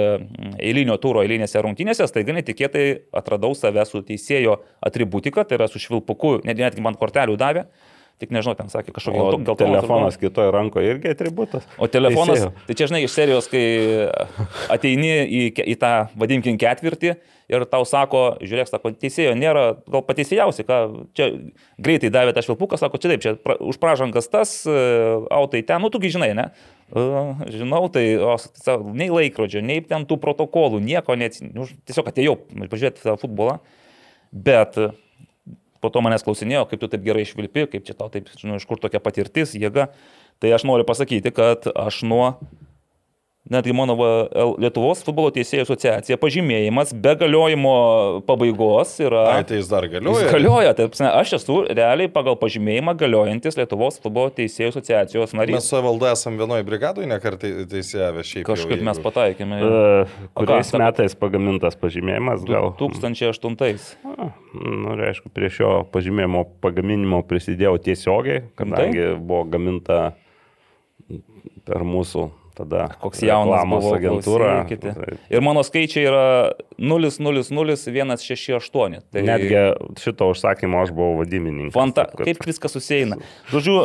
eilinio 0.59 0.97
turo 0.99 1.23
eilinėse 1.23 1.61
rungtynėse 1.63 2.09
staiga 2.11 2.35
netikėtai 2.35 2.83
atradau 3.15 3.55
save 3.55 3.85
su 3.87 4.01
teisėjo 4.03 4.57
atributika, 4.83 5.45
tai 5.47 5.61
yra 5.61 5.69
su 5.71 5.79
švilpuku, 5.79 6.41
net, 6.43 6.59
netgi 6.59 6.83
man 6.83 6.99
kortelių 6.99 7.39
davė. 7.39 7.63
Tik 8.21 8.29
nežinau, 8.35 8.53
ten 8.59 8.69
sakė 8.69 8.93
kažkokio 8.93 9.17
O 9.17 9.27
gelto- 9.31 9.45
geltonos 9.49 9.79
telefonas 9.81 10.17
kitoje 10.21 10.51
rankoje 10.53 10.91
irgi 10.93 11.09
atributas. 11.15 11.63
O 11.81 11.87
telefonas, 11.89 12.37
Teisėjo. 12.37 12.51
tai 12.67 12.75
čia 12.77 12.87
žinai, 12.91 12.99
iš 13.07 13.15
serijos, 13.17 13.47
kai 13.49 13.63
ateini 14.73 15.13
į, 15.25 15.43
į 15.73 15.75
tą, 15.81 15.93
vadimkim, 16.21 16.59
ketvirtį 16.61 17.15
ir 17.51 17.65
tau 17.67 17.83
sako, 17.87 18.21
žiūrėk, 18.45 18.69
sako, 18.69 18.93
teisėjo 19.01 19.33
nėra, 19.35 19.63
gal 19.91 20.03
pateisėjausi, 20.07 20.63
ką 20.69 20.77
čia 21.17 21.27
greitai 21.81 22.11
davė 22.13 22.31
tą 22.37 22.45
švilpuką, 22.45 22.77
sako, 22.79 23.01
čia 23.01 23.11
taip, 23.11 23.23
čia 23.25 23.33
pra, 23.41 23.57
už 23.59 23.79
pražangas 23.81 24.29
tas, 24.31 24.53
autai 24.69 25.63
ten, 25.67 25.81
nu 25.83 25.89
tugi 25.91 26.13
žinai, 26.13 26.31
ne? 26.37 26.45
E, 26.95 27.03
Žinau, 27.57 27.85
tai 27.91 28.05
o, 28.21 28.37
nei 28.95 29.09
laikrodžio, 29.11 29.65
nei 29.65 29.81
ten 29.83 30.05
tų 30.07 30.17
protokolų, 30.23 30.79
nieko, 30.83 31.17
net, 31.19 31.41
nu, 31.43 31.65
tiesiog 31.89 32.07
atėjau 32.13 32.37
pažiūrėti 32.69 33.03
tą 33.03 33.17
futbolą, 33.19 33.57
bet 34.31 34.77
e, 34.79 34.91
po 35.81 35.89
to 35.93 36.03
manęs 36.05 36.25
klausinėjo, 36.25 36.65
kaip 36.69 36.81
tu 36.81 36.89
taip 36.91 37.03
gerai 37.05 37.25
išvilpi, 37.25 37.67
kaip 37.73 37.85
čia 37.87 37.97
tau 37.97 38.11
taip, 38.13 38.29
žinau, 38.37 38.59
iš 38.61 38.67
kur 38.69 38.81
tokia 38.81 39.01
patirtis, 39.03 39.55
jėga. 39.57 39.89
Tai 40.41 40.53
aš 40.55 40.65
noriu 40.69 40.85
pasakyti, 40.87 41.33
kad 41.35 41.67
aš 41.69 42.01
nuo 42.07 42.25
netgi 43.49 43.73
mano 43.73 43.95
Lietuvos 44.61 44.99
futbolo 45.03 45.31
teisėjų 45.33 45.63
asociacija 45.65 46.17
pažymėjimas 46.21 46.91
be 46.93 47.15
galiojimo 47.17 47.71
pabaigos 48.27 48.91
yra... 49.01 49.23
ai, 49.33 49.43
tai 49.49 49.57
jis 49.57 49.69
dar 49.71 49.87
Jis 49.87 49.95
galioja. 49.95 50.27
galioja, 50.31 50.73
taip, 50.77 50.91
prasme, 50.93 51.07
aš 51.09 51.33
esu 51.39 51.55
realiai 51.73 52.11
pagal 52.13 52.37
pažymėjimą 52.39 52.93
galiojantis 53.01 53.57
Lietuvos 53.57 53.97
futbolo 54.03 54.29
teisėjų 54.37 54.69
asociacijos 54.75 55.33
Mes 55.33 55.39
narys. 55.41 55.67
su 55.71 55.81
valda 55.81 56.11
esam 56.13 56.37
vienoje 56.37 56.63
brigadoje 56.69 57.09
nekartai 57.09 57.51
teisėjavę 57.71 58.21
šiaip. 58.23 58.43
jau, 58.45 58.51
Kažkaip 58.53 58.83
mes 58.85 58.99
jeigu- 58.99 59.07
pataikėme. 59.09 59.57
E, 59.57 60.27
O 60.35 60.43
Kuriais 60.45 60.69
ką, 60.71 60.77
metais 60.85 61.15
pagamintas 61.17 61.75
pažymėjimas 61.81 62.45
gal? 62.45 62.75
2008. 62.77 63.97
A, 64.05 64.29
Nu, 64.53 64.93
aišku, 64.99 65.29
prie 65.33 65.47
šio 65.49 65.85
pažymėjimo 65.91 66.45
pagaminimo 66.61 67.23
prisidėjau 67.25 67.77
tiesiogiai, 67.81 68.43
kadangi 68.59 69.15
buvo 69.17 69.45
gaminta 69.49 70.13
per 71.65 71.83
mūsų 71.87 72.29
tada 72.61 72.81
Koks 73.01 73.19
jaunas 73.25 73.65
buvo 73.67 73.95
agentūra. 73.97 74.49
klausykite. 74.63 74.89
Ir 75.33 75.39
mano 75.43 75.61
skaičiai 75.67 76.05
yra 76.09 76.25
0000168. 76.79 79.01
Tai 79.11 79.21
Netgi 79.25 79.55
šito 80.01 80.29
užsakymo 80.31 80.81
aš 80.83 80.89
buvau 80.95 81.17
vadybininkas. 81.21 81.73
Fanta, 81.75 82.01
taip 82.05 82.17
kad- 82.17 82.25
kaip 82.31 82.39
viskas 82.47 82.71
susieina. 82.77 83.15
Žodžiu, 83.53 83.75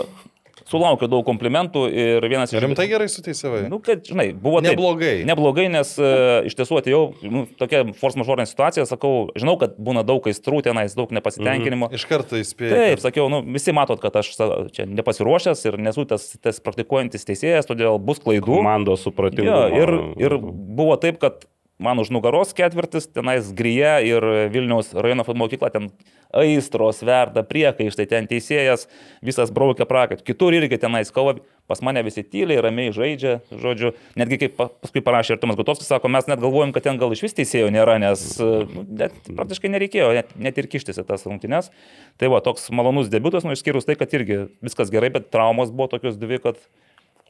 sulaukiu 0.71 1.09
daug 1.11 1.25
komplimentų 1.27 1.85
ir 1.91 2.27
vienas 2.27 2.53
iš... 2.53 2.61
Rimtai 2.63 2.89
gerai 2.91 3.07
suteisėjai. 3.11 3.67
Nu, 3.71 3.79
kad, 3.85 4.03
žinai, 4.07 4.29
buvo 4.35 4.61
taip. 4.63 4.75
Neblogai. 4.75 5.15
Neblogai, 5.29 5.67
nes 5.73 5.93
uh, 6.01 6.47
iš 6.49 6.57
tiesų 6.59 6.81
atėjau, 6.81 7.03
nu, 7.33 7.45
tokia 7.61 7.85
force 7.99 8.21
majorinė 8.21 8.49
situacija, 8.51 8.87
sakau, 8.91 9.29
žinau, 9.39 9.57
kad 9.61 9.79
būna 9.79 10.05
daug 10.07 10.27
aistrų 10.27 10.63
tenais, 10.67 10.97
daug 10.99 11.13
nepasitenkinimo. 11.15 11.91
Iš 11.97 12.07
karto 12.11 12.41
įspėjai. 12.41 12.77
Taip, 12.93 13.05
sakiau, 13.05 13.29
nu, 13.33 13.43
visi 13.57 13.75
matot, 13.77 14.03
kad 14.03 14.19
aš 14.23 14.33
čia 14.75 14.89
nepasiruošęs 14.91 15.67
ir 15.71 15.81
nesu 15.89 16.07
tas, 16.11 16.29
tas 16.43 16.63
praktikuojantis 16.65 17.29
teisėjas, 17.29 17.69
todėl 17.71 18.01
bus 18.03 18.23
klaidų. 18.23 18.59
Komandos 18.59 19.07
supratimu. 19.07 19.47
Jo, 19.47 19.61
ir, 19.83 19.95
ir 20.27 20.39
buvo 20.43 20.99
taip, 21.01 21.23
kad 21.23 21.47
man 21.79 21.99
už 22.01 22.11
nugaros 22.15 22.55
ketvirtis, 22.57 23.09
tenais 23.13 23.51
Grija 23.53 23.99
ir 24.05 24.25
Vilniaus 24.53 24.95
rajono 24.97 25.25
futbolo 25.27 25.45
mokykla, 25.47 25.71
ten 25.75 25.91
aistros 26.37 27.03
verda, 27.07 27.45
priekaištai, 27.47 28.07
ten 28.11 28.29
teisėjas 28.29 28.87
visas 29.25 29.53
braukia 29.55 29.87
prakait. 29.89 30.25
Kitur 30.27 30.57
irgi 30.57 30.79
tenais 30.81 31.13
kova, 31.15 31.37
pas 31.69 31.83
mane 31.85 32.03
visi 32.07 32.25
tyliai, 32.25 32.63
ramiai 32.65 32.95
žaidžia, 32.97 33.37
žodžiu, 33.51 33.93
netgi 34.19 34.41
kaip 34.45 34.57
pa- 34.57 34.69
paskui 34.83 35.05
parašė 35.05 35.37
ir 35.37 35.43
Tomas 35.43 35.59
Gutovskis, 35.61 35.89
sako, 35.91 36.11
mes 36.13 36.29
net 36.31 36.41
galvojom, 36.43 36.73
kad 36.75 36.87
ten 36.89 37.01
gal 37.01 37.13
iš 37.13 37.27
vis 37.27 37.37
teisėjų 37.37 37.71
nėra, 37.77 37.99
nes 38.03 38.25
nu, 38.41 38.87
net, 39.03 39.17
praktiškai 39.29 39.73
nereikėjo 39.77 40.11
net, 40.17 40.33
net 40.41 40.59
ir 40.61 40.71
kištis 40.73 41.03
į 41.03 41.07
tas 41.09 41.29
rungtynes. 41.29 41.71
Tai 42.17 42.33
va, 42.33 42.41
toks 42.45 42.71
malonus 42.75 43.13
debutas, 43.13 43.45
nu 43.45 43.57
išskyrus 43.57 43.89
tai, 43.89 43.99
kad 44.01 44.13
irgi 44.17 44.47
viskas 44.65 44.93
gerai, 44.95 45.13
bet 45.15 45.31
traumos 45.35 45.73
buvo 45.75 45.93
tokios 45.93 46.19
dvi, 46.21 46.41
kad... 46.49 46.61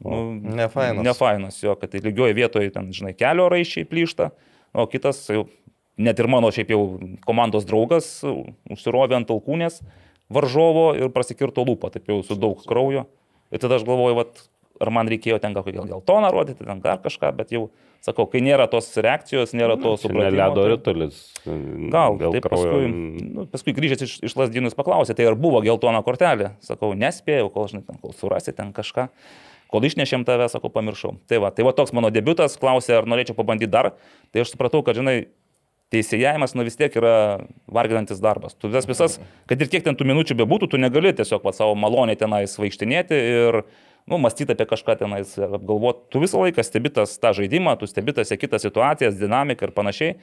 Nu, 0.04 0.34
Nefainas. 0.58 1.04
Nefainas 1.06 1.60
jo, 1.62 1.74
kad 1.80 1.90
tai 1.94 2.02
lygioje 2.04 2.34
vietoje, 2.36 2.72
ten, 2.74 2.90
žinai, 2.92 3.14
kelio 3.16 3.46
raiščiai 3.52 3.86
plyšta, 3.88 4.30
o 4.76 4.84
kitas 4.92 5.22
jau, 5.32 5.46
net 5.96 6.18
ir 6.20 6.28
mano 6.28 6.50
šiaip 6.52 6.74
jau 6.74 6.82
komandos 7.24 7.64
draugas 7.68 8.10
užsirovė 8.24 9.16
ant 9.16 9.32
alkūnės 9.32 9.80
varžovo 10.32 10.90
ir 10.98 11.08
prasikirto 11.14 11.64
lūpą, 11.64 11.92
taip 11.94 12.10
jau 12.10 12.20
su 12.26 12.36
daug 12.36 12.60
kraujo. 12.66 13.06
Ir 13.54 13.62
tada 13.62 13.78
aš 13.78 13.86
galvoju, 13.86 14.18
vat, 14.18 14.40
ar 14.82 14.90
man 14.92 15.08
reikėjo 15.08 15.38
ten 15.40 15.54
gal 15.56 15.64
gal 15.64 15.86
geltoną 15.88 16.32
rodyti, 16.34 16.66
ten 16.66 16.82
dar 16.84 16.98
kažką, 17.00 17.30
bet 17.38 17.54
jau, 17.54 17.68
sakau, 18.04 18.26
kai 18.28 18.42
nėra 18.44 18.66
tos 18.70 18.90
reakcijos, 18.98 19.54
nėra 19.56 19.78
to 19.80 19.94
supratimo. 20.02 20.34
Neledo 20.34 20.66
tai- 20.66 20.72
rytulis. 20.74 21.22
Gal, 21.46 22.18
dėl 22.20 22.36
taip 22.36 22.50
kraujo. 22.50 22.74
paskui, 22.74 23.24
nu, 23.38 23.46
paskui 23.54 23.76
grįžęs 23.78 24.02
iš, 24.02 24.18
iš 24.26 24.36
lasdynų 24.36 24.72
jis 24.72 24.78
paklausė, 24.78 25.14
tai 25.16 25.30
ar 25.30 25.38
buvo 25.38 25.62
geltona 25.64 26.02
kortelė. 26.04 26.52
Sakau, 26.60 26.92
nespėjau, 26.98 27.48
kol, 27.54 27.70
žinai, 27.70 27.86
ten, 27.86 28.02
kol 28.02 28.12
surasi 28.12 28.52
ten 28.52 28.74
kažką. 28.76 29.08
Kol 29.72 29.86
išnešėm 29.88 30.26
tave, 30.26 30.46
sakau, 30.52 30.70
pamiršau. 30.70 31.16
Tai 31.30 31.40
va, 31.42 31.50
tai 31.54 31.66
va 31.66 31.72
toks 31.74 31.94
mano 31.96 32.12
debutas, 32.14 32.54
klausė, 32.60 33.00
ar 33.00 33.08
norėčiau 33.10 33.34
pabandyti 33.38 33.72
dar. 33.72 33.92
Tai 34.30 34.44
aš 34.44 34.54
supratau, 34.54 34.84
kad, 34.86 34.98
žinai, 34.98 35.26
teisėjavimas, 35.94 36.54
nu 36.58 36.66
vis 36.66 36.78
tiek 36.78 36.94
yra 36.98 37.16
varginantis 37.70 38.22
darbas. 38.22 38.56
Tu 38.58 38.70
vis 38.72 38.88
visas, 38.88 39.18
kad 39.50 39.60
ir 39.60 39.70
kiek 39.70 39.84
ten 39.86 39.98
tų 39.98 40.08
minučių 40.10 40.38
bebūtų, 40.40 40.70
tu 40.72 40.80
negali 40.82 41.12
tiesiog 41.14 41.44
va, 41.46 41.54
savo 41.54 41.76
maloniai 41.78 42.18
tenais 42.18 42.56
vaikštinėti 42.58 43.20
ir, 43.42 43.60
nu, 44.10 44.18
mąstyti 44.22 44.56
apie 44.56 44.66
kažką 44.70 44.98
tenais, 45.02 45.36
apgalvoti. 45.38 46.08
Tu 46.10 46.22
visą 46.22 46.42
laiką 46.42 46.64
stebi 46.66 46.90
tas 46.94 47.14
tą 47.22 47.32
žaidimą, 47.38 47.76
tu 47.78 47.90
stebi 47.90 48.14
tas 48.16 48.34
kitas 48.34 48.66
situacijas, 48.66 49.18
dinamiką 49.20 49.68
ir 49.68 49.74
panašiai. 49.76 50.18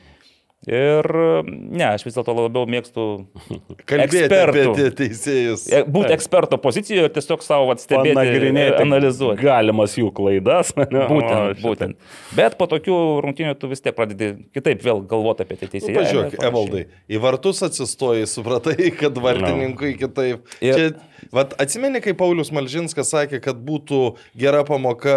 Ir 0.63 1.03
ne, 1.43 1.85
aš 1.89 2.05
vis 2.07 2.15
dėlto 2.15 2.31
labiau 2.37 2.63
mėgstu 2.71 3.03
Kalbėti 3.89 4.85
teisėjus. 4.95 5.65
e, 5.75 5.81
būti 5.83 6.13
eksperto 6.15 6.55
pozicijoje 6.63 7.09
ir 7.09 7.13
tiesiog 7.15 7.43
savo 7.43 7.67
vat, 7.71 7.81
stebėti, 7.83 8.13
Panagrinėti 8.15 8.79
analizuoti. 8.85 9.43
Galimas 9.43 9.97
jų 9.99 10.11
klaidas. 10.15 10.71
ne? 10.79 10.85
O 11.03 11.09
Būtent, 11.11 11.57
šitą- 11.59 11.65
būtent. 11.67 12.09
Bet 12.39 12.55
po 12.61 12.69
tokių 12.71 12.97
rungtynių 13.25 13.57
tu 13.59 13.67
vis 13.73 13.83
tiek 13.83 13.95
pradedi 13.97 14.31
kitaip 14.55 14.83
vėl 14.87 15.03
galvoti 15.09 15.43
apie 15.43 15.59
tai 15.59 15.67
Nu, 15.67 15.73
teisėją. 15.75 15.97
Pažiūrėk, 15.99 16.37
Evaldai, 16.47 16.85
į 17.11 17.21
vartus 17.23 17.59
atsistojai, 17.67 18.23
supratai, 18.29 18.77
kad 18.95 19.19
vartininkui 19.19 19.97
kitaip. 19.99 20.47
Ir- 20.63 20.79
Čia, 20.79 20.87
vat, 21.31 21.53
atsimeni, 21.61 22.01
kai 22.03 22.13
Paulius 22.17 22.51
Malžinskas 22.55 23.11
sakė, 23.13 23.39
kad 23.43 23.59
būtų 23.63 23.99
gera 24.39 24.63
pamoka 24.67 25.15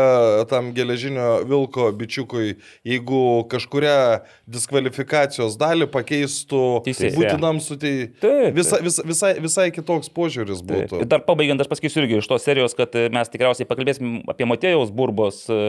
tam 0.51 0.71
geležinio 0.77 1.43
vilko 1.49 1.89
bičiukui, 1.97 2.57
jeigu 2.87 3.23
kažkuria 3.53 4.23
diskvalifikacijos 4.47 5.57
dalį 5.61 5.89
pakeistų 5.95 6.63
Teisėją. 6.87 7.15
būtinam 7.17 7.61
sutei. 7.65 8.11
Taip, 8.23 8.55
Visa, 8.57 8.79
visa, 8.85 9.03
visai, 9.07 9.33
visai 9.43 9.67
kitoks 9.75 10.11
požiūris 10.15 10.63
būtų. 10.67 11.03
Ir 11.05 11.11
dar 11.11 11.25
pabaigiant, 11.27 11.61
aš 11.65 11.71
pasakysiu 11.73 12.05
irgi 12.05 12.21
iš 12.23 12.29
tos 12.31 12.47
serijos, 12.47 12.77
kad 12.79 12.95
e, 12.97 13.09
mes 13.15 13.31
tikriausiai 13.33 13.69
pakalbėsim 13.69 14.21
apie 14.31 14.47
Matėjaus 14.49 14.93
Burbos 14.95 15.45
e, 15.51 15.61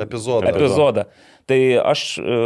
Epizodą. 0.00 0.50
epizodą. 0.54 1.06
Tai 1.50 1.60
aš 1.92 2.04
e, 2.22 2.40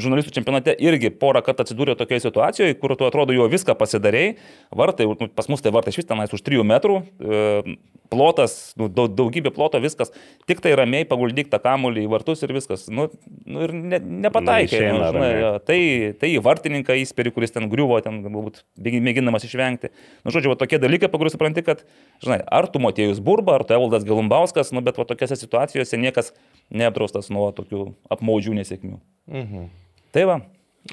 žurnalistų 0.00 0.34
čempionate 0.36 0.74
irgi 0.82 1.10
porą 1.14 1.40
kartų 1.44 1.64
atsidūrė 1.64 1.96
tokioje 1.98 2.26
situacijoje, 2.26 2.76
kur 2.80 2.96
tu 2.98 3.06
atrodo 3.08 3.36
jau 3.36 3.48
viską 3.52 3.76
pasidarėjai, 3.78 4.36
vartai, 4.76 5.08
nu, 5.08 5.28
pas 5.32 5.48
mus 5.52 5.64
tai 5.64 5.72
vartai 5.74 5.94
iš 5.94 6.02
vis 6.02 6.08
tenais 6.08 6.34
už 6.36 6.42
3 6.44 6.64
metrų, 6.68 6.98
e, 7.02 7.76
plotas, 8.12 8.74
nu, 8.78 8.88
daug, 8.92 9.10
daugybė 9.16 9.50
ploto, 9.54 9.80
viskas, 9.82 10.12
tik 10.48 10.60
tai 10.64 10.74
ramiai 10.78 11.06
paguldyk 11.08 11.48
tą 11.52 11.60
kamuolį 11.62 12.04
į 12.06 12.10
vartus 12.12 12.44
ir 12.44 12.52
viskas. 12.54 12.86
Nu, 12.92 13.08
nu 13.48 13.64
ir 13.64 13.72
ne, 13.76 14.00
nepataikė. 14.26 14.82
Nu, 14.92 15.00
žinai, 15.14 15.30
tai, 15.66 15.78
tai 16.20 16.30
į 16.34 16.42
vartininką 16.44 16.98
įspėri, 17.02 17.32
kuris 17.34 17.54
ten 17.54 17.70
griuvo, 17.72 17.98
ten 18.04 18.20
galbūt 18.24 18.62
mėginamas 18.78 19.48
išvengti. 19.48 19.90
Nu, 20.24 20.34
žodžiu, 20.34 20.52
va, 20.52 20.58
tokie 20.60 20.80
dalykai, 20.82 21.10
po 21.12 21.20
kurių 21.22 21.34
supranti, 21.34 21.64
kad, 21.66 21.82
žinai, 22.24 22.42
ar 22.44 22.68
tu 22.70 22.82
Motėjus 22.82 23.22
Burba, 23.24 23.56
ar 23.58 23.66
tu 23.66 23.76
Evaldas 23.76 24.06
Galumbauskas, 24.06 24.74
nu, 24.76 24.84
bet 24.86 25.00
va, 25.00 25.08
tokiose 25.08 25.38
situacijose 25.40 26.00
niekas 26.00 26.34
neapdraustas 26.70 27.32
nuo 27.32 27.48
tokių 27.56 27.88
apmaudžių 28.12 28.60
nesėkmių. 28.60 29.00
Mhm. 29.32 29.66
Tai 30.16 30.22
va, 30.24 30.36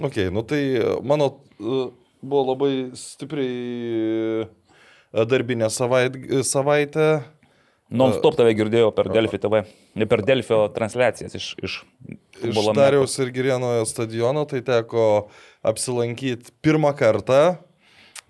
Ok, 0.01 0.15
nu 0.15 0.41
tai 0.41 0.73
e, 0.75 0.97
mano 1.01 1.43
e, 1.59 1.91
buvo 2.19 2.43
labai 2.53 2.91
stipriai 2.97 4.43
e, 4.43 5.25
darbinė 5.29 5.69
savait, 5.69 6.15
savaitė. 6.47 7.21
non-stop 7.93 8.39
tave 8.39 8.55
girdėjau 8.57 8.89
per 8.95 9.11
Delfį 9.13 9.39
TV, 9.43 9.59
ne 10.01 10.07
per 10.09 10.23
Delfio 10.25 10.63
transliacijas 10.73 11.35
iš, 11.37 11.51
iš 11.61 11.75
Iš 12.43 12.57
Dariaus 12.75 13.13
ir 13.21 13.29
Girienojo 13.31 13.85
stadiono 13.85 14.43
tai 14.49 14.63
teko 14.65 15.29
apsilankyti 15.63 16.51
pirmą 16.65 16.91
kartą. 16.97 17.59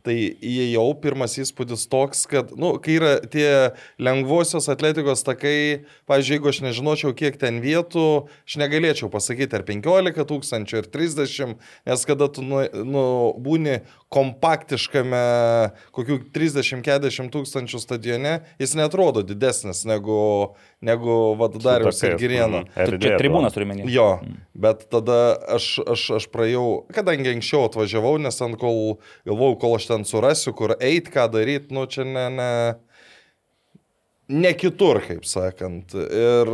Tai 0.03 0.13
įėjau, 0.19 0.83
pirmas 0.99 1.37
įspūdis 1.39 1.85
toks, 1.87 2.25
kad, 2.27 2.49
na, 2.51 2.59
nu, 2.59 2.71
kai 2.83 2.97
yra 2.97 3.11
tie 3.23 3.47
lengvosios 4.03 4.67
atletikos 4.67 5.23
takai, 5.23 5.85
pavyzdžiui, 6.11 6.35
jeigu 6.35 6.49
aš 6.51 6.59
nežinočiau, 6.65 7.13
kiek 7.15 7.37
ten 7.39 7.61
vietų, 7.63 8.07
aš 8.43 8.57
negalėčiau 8.59 9.07
pasakyti, 9.13 9.55
ar 9.55 9.63
15 9.69 10.27
tūkstančių, 10.27 10.81
ar 10.81 10.89
30, 10.97 11.55
nes 11.87 12.03
kada 12.09 12.27
tu 12.35 12.43
nu, 12.43 12.59
nu, 12.83 13.05
būni 13.45 13.79
kompaktiškame 14.11 15.23
kokių 15.95 16.19
30-40 16.35 17.31
tūkstančių 17.33 17.79
stadione, 17.81 18.35
jis 18.59 18.75
netrodo 18.75 19.23
didesnis 19.23 19.85
negu, 19.87 20.19
negu 20.83 21.17
Vadadarius 21.39 22.01
ir 22.03 22.15
mhm. 22.17 22.67
Tu 22.73 22.83
Erdvė 22.85 23.01
čia 23.03 23.19
tribūnas 23.21 23.55
turiu 23.55 23.69
menį. 23.69 23.87
Jo, 23.93 24.07
bet 24.53 24.85
tada 24.93 25.19
aš, 25.55 25.69
aš, 25.95 26.05
aš 26.19 26.27
praėjau, 26.33 26.67
kadangi 26.95 27.33
anksčiau 27.33 27.67
atvažiavau, 27.69 28.15
nes 28.21 28.39
ten 28.39 28.57
kol 28.59 28.97
galvojau, 29.27 29.59
kol 29.61 29.77
aš 29.79 29.89
ten 29.91 30.07
surasiu, 30.07 30.55
kur 30.57 30.75
eit, 30.79 31.09
ką 31.13 31.27
daryti, 31.33 31.73
nu 31.75 31.85
čia 31.89 32.05
ne, 32.07 32.25
ne, 32.33 32.51
ne 34.33 34.53
kitur, 34.59 35.01
kaip 35.07 35.27
sakant. 35.29 35.95
Ir, 35.95 36.53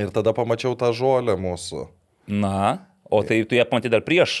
ir 0.00 0.14
tada 0.14 0.34
pamačiau 0.36 0.76
tą 0.80 0.92
žolę 0.96 1.36
mūsų. 1.40 1.86
Na, 2.32 2.86
o 3.12 3.20
tai 3.26 3.42
tu 3.48 3.56
ją 3.58 3.66
pamatyti 3.68 3.92
dar 3.92 4.04
prieš 4.06 4.40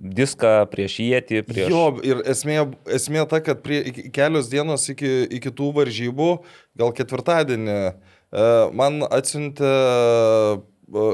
diską, 0.00 0.64
prieš 0.72 0.98
jėtį, 1.04 1.42
prieš... 1.46 1.72
Jo, 1.72 1.84
ir 2.06 2.22
esmė, 2.28 2.62
esmė 2.88 3.24
ta, 3.28 3.42
kad 3.44 3.60
prie, 3.64 3.82
kelios 4.14 4.48
dienos 4.52 4.88
iki, 4.92 5.10
iki 5.38 5.52
tų 5.52 5.70
varžybų, 5.76 6.30
gal 6.80 6.94
ketvirtadienį, 6.96 7.80
e, 7.90 8.46
man 8.76 9.02
atsiuntė 9.04 9.70
e, 9.70 11.08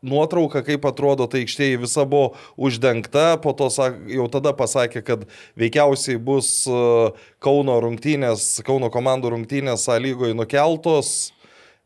nuotrauką, 0.00 0.62
kaip 0.64 0.86
atrodo 0.88 1.28
ta 1.28 1.40
aikštė, 1.40 1.74
visa 1.82 2.06
buvo 2.08 2.32
uždengta, 2.56 3.34
po 3.44 3.52
to 3.56 3.68
jau 4.08 4.28
tada 4.32 4.54
pasakė, 4.56 5.04
kad 5.04 5.26
veikiausiai 5.60 6.16
bus 6.16 6.64
e, 6.64 6.80
Kauno 7.44 7.76
rungtynės, 7.84 8.62
Kauno 8.66 8.88
komandų 8.92 9.34
rungtynės 9.36 9.88
A 9.92 10.00
lygoje 10.00 10.36
nukeltos. 10.36 11.34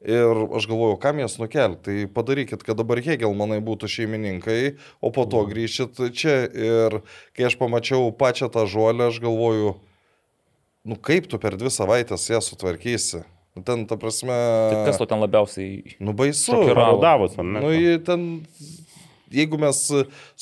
Ir 0.04 0.40
aš 0.52 0.66
galvoju, 0.68 0.98
kam 1.00 1.18
jas 1.22 1.38
nukelti, 1.40 1.80
tai 1.86 2.08
padarykit, 2.12 2.60
kad 2.66 2.76
dabar 2.76 3.00
Hegelmanai 3.00 3.62
būtų 3.64 3.88
šeimininkai, 3.88 4.76
o 5.00 5.08
po 5.14 5.24
to 5.24 5.40
grįšit 5.48 6.02
čia. 6.12 6.34
Ir 6.52 6.98
kai 7.32 7.46
aš 7.48 7.56
pamačiau 7.60 8.10
pačią 8.12 8.50
tą 8.52 8.66
žolę, 8.68 9.08
aš 9.08 9.22
galvoju, 9.24 9.78
nu 10.84 10.98
kaip 11.00 11.30
tu 11.32 11.40
per 11.40 11.56
dvi 11.56 11.72
savaitės 11.72 12.28
ją 12.28 12.42
sutvarkysi. 12.44 13.24
Nu, 13.54 13.62
Ten, 13.62 13.86
ta 13.86 13.96
prasme, 13.96 14.34
Tai 14.34 14.82
kas 14.90 14.98
to 14.98 15.06
ten 15.06 15.22
labiausiai... 15.22 15.96
nu 16.02 16.12
baisu. 16.12 16.52
Parodavus, 16.68 17.38
ar 17.38 17.46
ne? 17.46 17.62
Nu, 17.62 17.72
ten, 18.04 18.26
jeigu 19.32 19.60
mes 19.62 19.78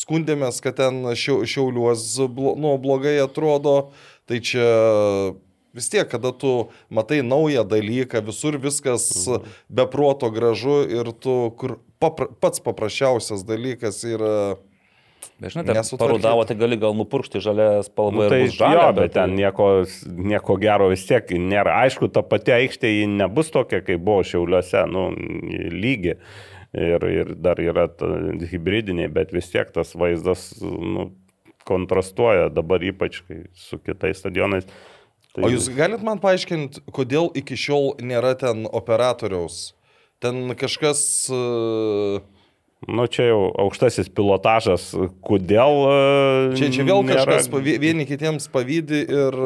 skundėmės, 0.03 0.63
kad 0.65 0.81
ten 0.81 1.05
šiau, 1.15 1.45
šiauliuos 1.47 2.07
blo, 2.33 2.57
nu, 2.59 2.75
blogai 2.83 3.19
atrodo, 3.23 3.93
tai 4.27 4.41
čia 4.41 4.65
vis 5.75 5.89
tiek, 5.93 6.09
kada 6.09 6.33
tu 6.33 6.53
matai 6.91 7.23
naują 7.23 7.65
dalyką, 7.69 8.23
visur 8.27 8.59
viskas 8.61 9.09
be 9.69 9.87
proto 9.91 10.31
gražu 10.31 10.83
ir 10.89 11.13
tu, 11.13 11.53
kur 11.57 11.79
papra, 12.03 12.29
pats 12.41 12.63
paprasčiausias 12.65 13.47
dalykas 13.49 14.03
yra... 14.09 14.37
Bet 15.43 15.55
žinai, 15.55 15.65
ten 15.75 15.99
parodavo, 15.99 16.45
tai 16.47 16.55
gali 16.59 16.77
gal 16.79 16.95
nupurkšti 16.99 17.41
žalę 17.43 17.67
spalvą 17.87 18.15
Nu, 18.15 18.23
ir 18.27 18.31
tai 18.31 18.41
žalia, 18.51 18.85
jo, 18.87 18.95
bet 18.99 19.15
ten 19.17 19.35
nieko, 19.39 19.69
nieko 20.07 20.57
gero 20.63 20.89
vis 20.91 21.03
tiek 21.07 21.31
nėra. 21.35 21.81
Aišku, 21.87 22.11
ta 22.15 22.23
pati 22.27 22.55
aikštė 22.55 22.91
ji 22.91 23.09
nebus 23.11 23.51
tokia, 23.55 23.83
kaip 23.87 24.03
buvo 24.03 24.23
Šiauliuose, 24.27 24.85
nu, 24.91 25.09
lygi. 25.75 26.19
Ir, 26.73 27.05
ir 27.05 27.35
dar 27.37 27.59
yra 27.61 27.85
ta 27.93 28.09
hybridiniai, 28.49 29.11
bet 29.13 29.35
vis 29.35 29.51
tiek 29.53 29.69
tas 29.75 29.91
vaizdas 29.99 30.47
nu, 30.63 31.11
kontrastuoja 31.69 32.49
dabar 32.49 32.83
ypač 32.87 33.21
su 33.53 33.79
kitais 33.83 34.23
stadionais. 34.23 34.65
Tai 35.33 35.47
O 35.47 35.49
jūs 35.53 35.71
galit 35.73 36.03
man 36.05 36.21
paaiškinti, 36.21 36.83
kodėl 36.93 37.31
iki 37.41 37.57
šiol 37.57 37.95
nėra 38.05 38.35
ten 38.37 38.67
operatoriaus? 38.69 39.73
Ten 40.21 40.53
kažkas... 40.61 41.01
Uh, 41.33 42.21
Nu, 42.83 43.05
čia 43.07 43.29
jau 43.29 43.43
aukštasis 43.63 44.09
pilotažas, 44.11 44.89
kodėl. 45.23 45.75
e, 45.87 46.57
Čia, 46.59 46.67
čia 46.75 46.83
vėl 46.83 47.05
nėra- 47.07 47.23
kažkas 47.29 47.47
pavy, 47.53 47.77
vieni 47.79 48.03
kitiems 48.09 48.49
pavydį 48.51 49.03
ir 49.07 49.37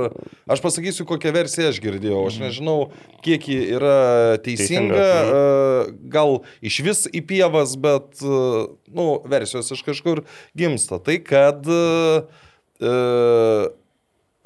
aš 0.49 0.63
pasakysiu, 0.65 1.05
kokią 1.05 1.35
versiją 1.37 1.69
aš 1.69 1.81
girdėjau. 1.85 2.23
Aš 2.31 2.39
nežinau, 2.41 2.77
kiek 3.21 3.45
ji 3.45 3.59
yra 3.77 4.41
teisinga, 4.41 4.97
Teisinga, 4.97 5.11
e, 5.37 6.09
gal 6.17 6.39
iš 6.65 6.81
vis 6.87 7.05
į 7.13 7.21
pievas, 7.29 7.77
bet, 7.77 8.25
nu, 8.25 9.07
versijos 9.29 9.69
iš 9.77 9.85
kažkur 9.85 10.25
gimsta. 10.57 10.97
Tai 10.97 11.19
kad 11.21 11.61
e, 11.69 12.89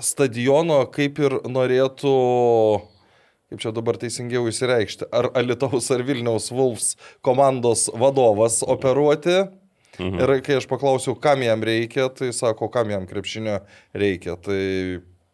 stadiono 0.05 0.83
kaip 0.95 1.21
ir 1.23 1.39
norėtų 1.49 2.15
kaip 3.51 3.63
čia 3.65 3.73
dabar 3.75 3.99
teisingiau 3.99 4.47
įsireikšti, 4.47 5.09
ar 5.11 5.33
Alitaus 5.35 5.89
ar 5.91 6.05
Vilniaus 6.07 6.53
Wolfs 6.55 6.93
komandos 7.27 7.89
vadovas 7.99 8.61
operuoti. 8.63 9.43
Mhm. 9.99 10.21
Ir 10.23 10.43
kai 10.47 10.57
aš 10.61 10.69
paklausiau, 10.71 11.17
kam 11.21 11.43
jam 11.43 11.63
reikia, 11.67 12.07
tai 12.15 12.31
sako, 12.33 12.71
kam 12.73 12.93
jam 12.95 13.09
krepšinio 13.11 13.59
reikia. 13.93 14.37
Tai 14.41 14.61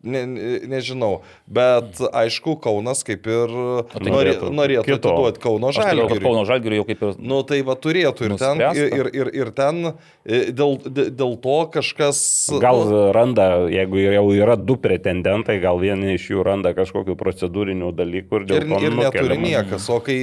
ne, 0.07 0.23
ne, 0.31 0.59
nežinau. 0.71 1.21
Bet 1.47 2.01
aišku, 2.07 2.57
Kaunas 2.63 3.03
kaip 3.07 3.27
ir 3.27 3.53
tai 3.93 4.07
norė, 4.07 4.37
norėtų 4.53 4.53
norėtų 4.55 4.97
atiduoti 4.97 5.43
Kauno 5.43 5.71
žalgiriui. 5.75 6.23
Kauno 6.23 6.45
žalgiriui 6.49 6.81
jau 6.81 6.87
kaip 6.89 7.03
ir... 7.05 7.15
Nu 7.21 7.41
tai 7.47 7.61
va 7.67 7.77
turėtų 7.79 8.29
ir 8.29 8.35
ten, 8.41 8.61
Nuspręsta. 8.61 8.99
ir, 9.01 9.11
ir, 9.15 9.31
ir 9.41 9.53
ten 9.57 9.81
e, 9.91 10.41
dėl, 10.57 10.77
dėl 10.87 11.37
to 11.43 11.59
kažkas... 11.75 12.21
Gal 12.63 12.83
nu, 12.89 13.01
randa, 13.17 13.49
jeigu 13.73 14.03
jau 14.03 14.27
yra 14.35 14.57
du 14.59 14.79
pretendentai, 14.81 15.59
gal 15.63 15.81
vieni 15.83 16.17
iš 16.17 16.31
jų 16.33 16.45
randa 16.47 16.75
kažkokių 16.77 17.17
procedūrinių 17.21 17.93
dalykų 17.97 18.43
ir 18.43 18.49
dėl 18.51 18.61
Ir, 18.61 18.69
to 18.71 18.83
ir 18.89 18.99
neturi 19.01 19.41
niekas. 19.43 19.89
O 19.93 20.01
kai 20.05 20.19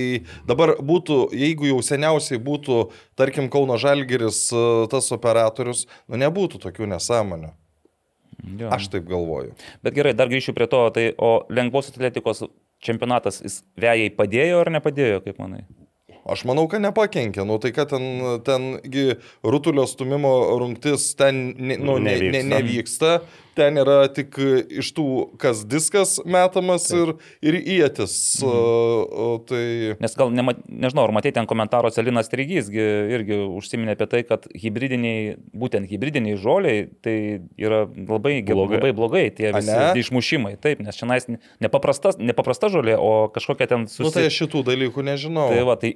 dabar 0.49 0.77
būtų, 0.83 1.25
jeigu 1.37 1.71
jau 1.71 1.81
seniausiai 1.85 2.41
būtų, 2.43 2.85
tarkim, 3.19 3.49
Kauno 3.53 3.79
Žalgeris 3.81 4.45
e, 4.53 4.63
tas 4.91 5.11
operatorius, 5.15 5.87
nu 6.07 6.21
nebūtų 6.21 6.63
tokių 6.67 6.89
nesąmonių. 6.95 7.53
Jo. 8.59 8.71
Aš 8.75 8.89
taip 8.91 9.07
galvoju. 9.07 9.53
Bet 9.85 9.95
gerai, 9.95 10.11
dar 10.17 10.31
grįšiu 10.31 10.55
prie 10.57 10.67
to, 10.71 10.81
tai 10.95 11.05
o 11.15 11.31
lengvos 11.53 11.91
atletikos 11.93 12.43
čempionatas, 12.83 13.39
jis 13.45 13.61
vėjai 13.79 14.11
padėjo 14.17 14.59
ar 14.63 14.71
nepadėjo, 14.75 15.23
kaip 15.23 15.39
manai? 15.39 15.63
Aš 16.23 16.45
manau, 16.47 16.65
kad 16.71 16.83
nepakenkė. 16.83 17.43
Nu 17.47 17.57
tai 17.59 17.73
kad 17.75 17.91
ten, 17.91 18.05
tengi 18.47 19.17
rutulio 19.43 19.83
stumimo 19.89 20.31
rungtis 20.59 21.09
ten 21.19 21.49
ne, 21.59 21.75
nu, 21.79 21.97
ne, 21.99 22.15
ne, 22.31 22.43
Nevyksta. 22.47 23.17
Ten 23.57 23.77
yra 23.81 24.07
tik 24.13 24.37
iš 24.81 24.93
tų, 24.97 25.07
kas 25.41 25.63
diskas 25.69 26.15
metamas 26.25 26.87
ir, 26.95 27.15
ir 27.45 27.59
įėtis. 27.59 28.15
Mhm. 28.43 29.43
Tai... 29.49 29.63
Nes 30.03 30.17
gal, 30.17 30.33
nema, 30.33 30.55
nežinau, 30.67 31.05
ar 31.07 31.13
matėte 31.15 31.37
ten 31.39 31.49
komentaruose 31.49 32.03
Linas 32.05 32.29
Trygys 32.31 32.69
gi 32.71 32.83
irgi 33.15 33.39
užsiminė 33.45 33.95
apie 33.97 34.07
tai, 34.09 34.21
kad 34.27 34.45
hybridiniai, 34.57 35.35
būtent 35.57 35.89
hybridiniai 35.89 36.37
žoliai, 36.39 36.85
tai 37.03 37.15
yra 37.59 37.83
labai 37.87 38.39
blogai, 38.45 38.79
labai 38.79 38.93
blogai 38.95 39.23
tie 39.35 39.51
visi 39.55 39.71
ne? 39.71 39.91
išmušimai. 40.01 40.55
Taip, 40.63 40.83
nes 40.85 40.97
čia 40.97 41.09
nepaprasta, 41.63 42.13
nepaprasta 42.21 42.69
žolė, 42.73 42.95
o 42.99 43.29
kažkokia 43.33 43.69
ten 43.73 43.87
Nu 44.03 44.11
tai 44.13 44.27
aš 44.27 44.37
šitų 44.43 44.63
dalykų 44.67 45.03
nežinau. 45.05 45.47
Tai 45.51 45.63
va, 45.67 45.75
tai 45.79 45.95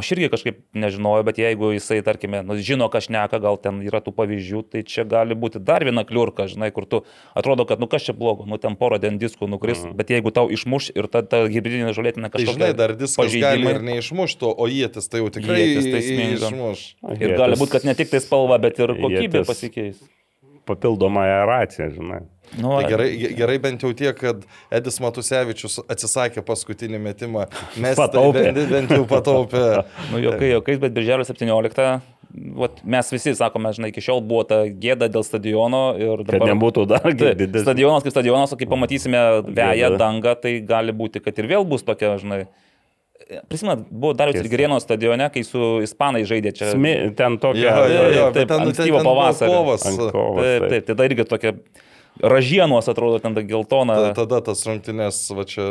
aš 0.00 0.12
irgi 0.14 0.30
kažkaip 0.32 0.60
nežinojau, 0.78 1.26
bet 1.26 1.40
jeigu 1.40 1.72
jisai, 1.74 2.00
tarkime, 2.06 2.42
nu, 2.46 2.58
žino, 2.64 2.88
ką 2.92 3.02
šneka, 3.04 3.40
gal 3.42 3.58
ten 3.62 3.80
yra 3.86 4.00
tų 4.04 4.14
pavyzdžių, 4.16 4.62
tai 4.72 4.84
čia 4.88 5.06
gali 5.08 5.36
būti 5.38 5.62
dar 5.62 5.84
viena 5.86 6.04
kliurka, 6.08 6.48
žinai, 6.50 6.70
kur 6.74 6.86
tu 6.88 6.97
tu 6.98 7.38
atrodo, 7.38 7.66
kad 7.68 7.80
nu 7.80 7.88
kas 7.90 8.06
čia 8.08 8.14
blogo, 8.18 8.46
nu 8.48 8.58
ten 8.60 8.76
porą 8.78 8.98
den 9.02 9.18
diskų 9.22 9.48
nukris, 9.50 9.84
mm. 9.86 9.96
bet 9.98 10.12
jeigu 10.12 10.32
tau 10.34 10.50
išmuš 10.52 10.90
ir 10.94 11.08
ta, 11.12 11.22
ta 11.22 11.44
hybridinė 11.46 11.94
žolėtinė 11.96 12.28
Tai 12.28 12.36
kažkokia... 12.36 12.58
žinai, 12.58 12.70
dar 12.78 12.94
diskas 12.98 13.34
gali 13.38 13.70
ir 13.72 13.82
neišmuštų, 13.88 14.52
o 14.52 14.68
jėtis 14.70 15.10
tai 15.10 15.22
jau 15.22 15.30
tikrai 15.34 15.60
Ietis 15.64 15.88
tai 15.88 16.02
sminga. 16.04 16.52
išmuš. 16.52 16.86
Ir 17.18 17.36
gali 17.38 17.60
būti, 17.60 17.74
kad 17.76 17.88
ne 17.88 17.94
tik 17.98 18.10
tai 18.12 18.22
spalva, 18.24 18.60
bet 18.62 18.80
ir 18.82 18.94
kokybė 18.98 19.42
Ietis. 19.42 19.48
pasikeis. 19.48 20.02
Papildoma 20.68 21.22
aeracija, 21.24 21.88
žinai. 21.94 22.26
Nu, 22.56 22.74
Tai 22.80 22.88
gerai, 22.88 23.08
ge- 23.16 23.32
gerai 23.36 23.58
bent 23.60 23.82
jau 23.84 23.90
tiek, 23.96 24.16
kad 24.16 24.44
Edis 24.72 24.96
Matusevičius 25.04 25.78
atsisakė 25.84 26.42
paskutinį 26.44 27.00
metimą. 27.04 27.46
Mes 27.80 27.96
Pataupė. 27.98 28.46
Bent, 28.52 28.60
bent 28.72 28.94
jau 28.96 29.04
pataupė. 29.08 29.64
Nu, 30.12 30.20
jokai, 30.22 30.52
jokai, 30.54 30.78
bet 30.80 30.94
birželio 30.96 31.26
17, 31.28 31.88
vat, 32.58 32.80
mes 32.84 33.10
visi 33.12 33.34
sakome, 33.38 33.72
žinai, 33.76 33.90
iki 33.92 34.02
šiol 34.04 34.22
buvo 34.26 34.44
ta 34.48 34.60
gėda 34.68 35.08
dėl 35.12 35.24
stadiono 35.26 35.82
ir 35.96 36.22
Kad 36.24 36.38
dabar... 36.38 36.52
nebūtų 36.52 36.86
dar 36.90 37.08
didesnis. 37.10 37.64
stadionas 37.64 38.06
kaip 38.06 38.14
stadionas, 38.14 38.54
o 38.54 38.58
kai 38.60 38.68
pamatysime 38.70 39.22
veją 39.46 39.92
dangą, 40.00 40.34
tai 40.42 40.58
gali 40.66 40.94
būti, 40.96 41.22
kad 41.24 41.38
ir 41.40 41.50
vėl 41.50 41.66
bus 41.68 41.86
tokia, 41.86 42.16
žinai. 42.20 42.46
Prisimenat, 43.50 43.82
buvo 43.90 44.14
dar 44.16 44.30
Tiesa. 44.32 44.48
Girėno 44.48 44.78
stadione, 44.80 45.26
kai 45.34 45.42
su 45.44 45.82
Ispanai 45.84 46.22
žaidė 46.28 46.52
čia. 46.56 46.70
Smi, 46.72 46.94
ten 47.18 47.36
tokia. 47.42 47.66
Jo, 47.66 47.82
jo, 47.92 48.04
jo, 48.14 48.28
Taip, 48.32 48.48
ten, 48.48 48.62
ankstyvo 48.64 49.02
ten, 49.02 49.04
ten 49.04 49.04
buvo 49.04 49.18
kovas. 49.44 49.84
Taip, 49.84 50.38
taip. 50.38 50.68
taip, 50.72 50.86
tai 50.86 50.96
dar 50.96 51.12
irgi 51.12 51.26
tokia 51.28 51.52
ražienos 52.22 52.88
atrodo, 52.90 53.18
ten 53.22 53.34
ta 53.36 53.42
geltona. 53.46 53.96
Ta- 54.08 54.14
Tada 54.22 54.40
tas 54.50 54.64
rungtynės, 54.66 55.20
va 55.36 55.44
čia 55.48 55.66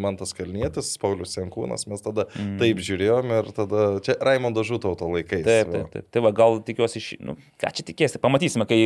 man 0.00 0.18
tas 0.20 0.34
kalnietis, 0.36 0.92
Paulius 1.02 1.34
Jankūnas, 1.38 1.86
mes 1.90 2.04
tada 2.04 2.28
mm. 2.34 2.56
taip 2.62 2.82
žiūrėjom 2.84 3.34
ir 3.40 3.50
tada 3.56 3.86
čia 4.04 4.16
Raimondo 4.22 4.64
Žutauto 4.66 5.08
laikais. 5.10 5.44
Taip, 5.46 5.72
taip, 5.72 5.90
taip. 5.94 6.06
Tai 6.14 6.24
va, 6.26 6.32
gal 6.36 6.60
tikiuosi, 6.66 7.02
iš... 7.02 7.10
nu, 7.24 7.36
ką 7.60 7.72
čia 7.74 7.86
tikėsi, 7.90 8.20
pamatysime, 8.22 8.66
kai 8.70 8.80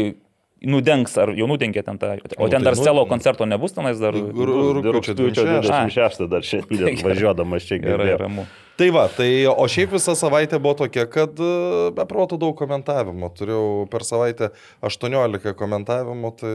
nudengs, 0.65 1.13
ar 1.23 1.31
jau 1.39 1.47
nudengė 1.51 1.85
ten 1.87 1.99
tą. 2.01 2.15
O 2.39 2.47
Nu, 2.47 2.51
ten 2.51 2.63
tai 2.63 2.71
dar 2.71 2.77
nu- 2.77 2.85
selo 2.85 3.05
koncerto 3.07 3.47
nebus 3.47 3.77
tenais 3.77 4.01
dar. 4.03 4.17
Rūpiučio 4.17 5.15
26. 5.15 5.69
26 5.69 6.27
dar 6.33 6.43
šiandien 6.43 6.99
važiuodamas 7.07 7.69
čia 7.69 7.79
Gerai, 7.79 8.15
gerai. 8.15 8.17
ramu. 8.25 8.47
Tai 8.79 8.89
va, 8.95 9.09
tai 9.11 9.43
o 9.51 9.65
šiaip 9.67 9.91
visa 9.97 10.13
savaitė 10.15 10.61
buvo 10.63 10.77
tokia, 10.85 11.03
kad 11.11 11.41
e, 11.43 11.49
be 11.97 12.05
proto 12.07 12.37
daug 12.39 12.55
komentavimo. 12.59 13.27
Turėjau 13.35 13.89
per 13.91 14.05
savaitę 14.07 14.53
18 14.87 15.51
komentavimų, 15.59 16.31
tai 16.39 16.53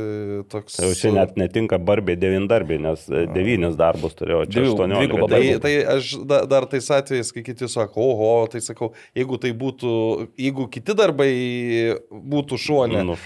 toks... 0.53 0.77
Tai 0.79 0.87
jau 0.87 0.95
čia 1.01 1.11
net 1.17 1.35
netinka 1.39 1.79
barbiai 1.83 2.15
devindarbė, 2.19 2.77
nes 2.85 3.03
e, 3.11 3.25
devynis 3.35 3.75
darbus 3.79 4.15
turėjau, 4.15 4.45
čia 4.47 4.63
Dvigu- 4.63 4.77
18. 4.85 5.01
dvigubą 5.01 5.29
Tai, 5.33 5.41
tai 5.65 5.73
aš 5.97 6.13
da, 6.29 6.39
dar 6.47 6.69
tais 6.71 6.87
atvejais, 6.95 7.33
kai 7.35 7.43
kiti 7.49 7.67
sako, 7.71 8.07
oho, 8.13 8.31
tai 8.53 8.63
sakau, 8.63 8.93
jeigu 9.19 9.41
tai 9.43 9.51
būtų, 9.59 9.93
jeigu 10.39 10.69
kiti 10.71 10.95
darbai 10.95 11.31
būtų 12.07 12.61
šo. 12.69 12.85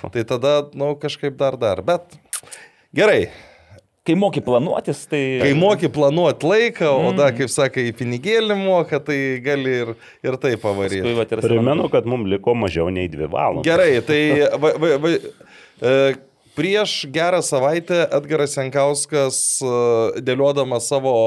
tai 0.10 0.26
tada, 0.26 0.58
na, 0.74 0.88
nu, 0.88 0.96
kažkaip 0.98 1.38
dar 1.38 1.60
dar. 1.62 1.84
Bet 1.86 2.18
gerai, 2.98 3.28
Kai 4.08 4.16
moki 4.16 4.40
planuotis, 4.40 5.02
tai... 5.12 5.22
kai 5.42 5.52
moki 5.58 5.90
planuoti 5.92 6.48
laiką, 6.48 6.92
o 6.96 7.10
da, 7.18 7.28
kaip 7.36 7.52
sakai, 7.52 7.90
į 7.90 7.96
pinigėlį 8.00 8.56
moka, 8.56 9.02
tai 9.04 9.18
gali 9.44 9.74
ir, 9.82 9.92
ir 10.24 10.38
tai 10.40 10.54
pavaryti. 10.62 11.12
Primenu, 11.44 11.90
kad 11.92 12.08
mums 12.08 12.30
liko 12.32 12.56
mažiau 12.56 12.88
nei 12.94 13.10
dvi 13.12 13.28
valandos. 13.28 13.68
Gerai, 13.68 13.98
tai 14.08 14.22
va, 14.64 14.72
va, 14.80 14.94
va, 15.04 15.12
e, 15.12 15.98
prieš 16.56 16.94
gerą 17.14 17.42
savaitę 17.44 18.06
Edgaras 18.16 18.56
Jankauskas 18.56 19.42
e, 19.60 19.74
dėliodamas 20.24 20.88
savo 20.88 21.18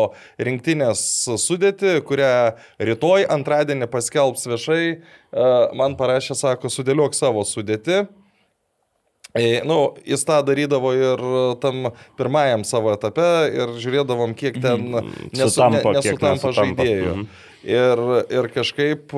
rinktinės 0.40 1.02
sudėtį, 1.44 1.98
kurią 2.08 2.32
rytoj 2.80 3.28
antradienį 3.36 3.90
paskelbs 3.92 4.48
viešai, 4.54 4.82
e, 4.96 5.52
man 5.76 6.00
parašė, 6.00 6.38
sako, 6.46 6.72
sudėliok 6.72 7.12
savo 7.18 7.44
sudėtį. 7.44 8.06
E, 9.34 9.60
Nu, 9.66 9.94
jis 10.06 10.24
tą 10.26 10.40
darydavo 10.46 10.90
ir 10.96 11.20
tam 11.62 11.90
pirmajam 12.18 12.64
savo 12.66 12.90
etape 12.96 13.28
ir 13.54 13.76
žiūrėdavom, 13.78 14.34
kiek 14.34 14.58
ten 14.62 14.88
nesu, 15.30 15.52
Sutampa, 15.54 15.92
ne, 15.94 16.02
kiek 16.02 16.16
nesutampa 16.18 16.50
nesutampa. 16.50 16.54
žaidėjų. 16.58 17.14
Mhm. 17.14 17.26
Ir, 17.60 18.00
ir 18.32 18.46
kažkaip, 18.54 19.12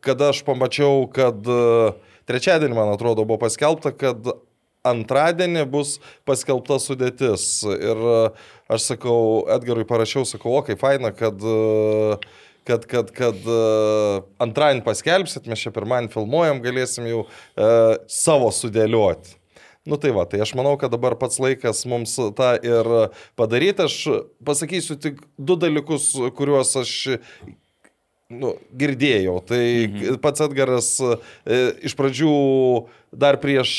kada 0.00 0.30
aš 0.32 0.40
pamačiau, 0.46 1.04
kad 1.12 1.44
e, 1.44 1.92
trečiadienį, 2.30 2.74
man 2.78 2.94
atrodo, 2.94 3.26
buvo 3.28 3.42
paskelbta, 3.44 3.92
kad 3.92 4.30
antradienį 4.88 5.66
bus 5.68 5.98
paskelbta 6.24 6.78
sudėtis. 6.80 7.60
Ir 7.68 8.00
e, 8.00 8.20
aš 8.72 8.86
sakau, 8.94 9.44
Edgarui 9.52 9.84
parašiau, 9.84 10.24
sakau, 10.24 10.56
o 10.56 10.64
kaip 10.64 10.80
faina, 10.80 11.12
kad 11.12 11.36
e, 11.36 12.16
kad, 12.70 12.86
kad, 12.90 13.10
kad 13.16 13.50
uh, 13.50 14.22
antradienį 14.42 14.86
paskelbsit, 14.86 15.50
mes 15.50 15.66
čia 15.66 15.74
pirmadienį 15.74 16.14
filmuojam, 16.14 16.62
galėsim 16.64 17.10
jau 17.10 17.26
uh, 17.26 17.98
savo 18.10 18.50
sudėlioti. 18.54 19.36
Nu 19.88 19.96
tai 19.96 20.10
va, 20.12 20.26
tai 20.28 20.42
aš 20.44 20.52
manau, 20.58 20.74
kad 20.78 20.92
dabar 20.92 21.16
pats 21.16 21.40
laikas 21.40 21.86
mums 21.88 22.12
tą 22.36 22.50
ir 22.60 22.88
padaryti. 23.40 23.86
Aš 23.88 24.26
pasakysiu 24.44 24.98
tik 25.00 25.22
du 25.40 25.56
dalykus, 25.56 26.12
kuriuos 26.36 26.74
aš 26.82 26.92
nu, 28.30 28.54
girdėjau. 28.78 29.38
Tai 29.46 29.60
mhm. 29.60 30.18
pats 30.22 30.44
Edgaras 30.46 30.94
e, 31.02 31.16
iš 31.86 31.96
pradžių 31.98 32.34
dar 33.10 33.40
prieš 33.42 33.72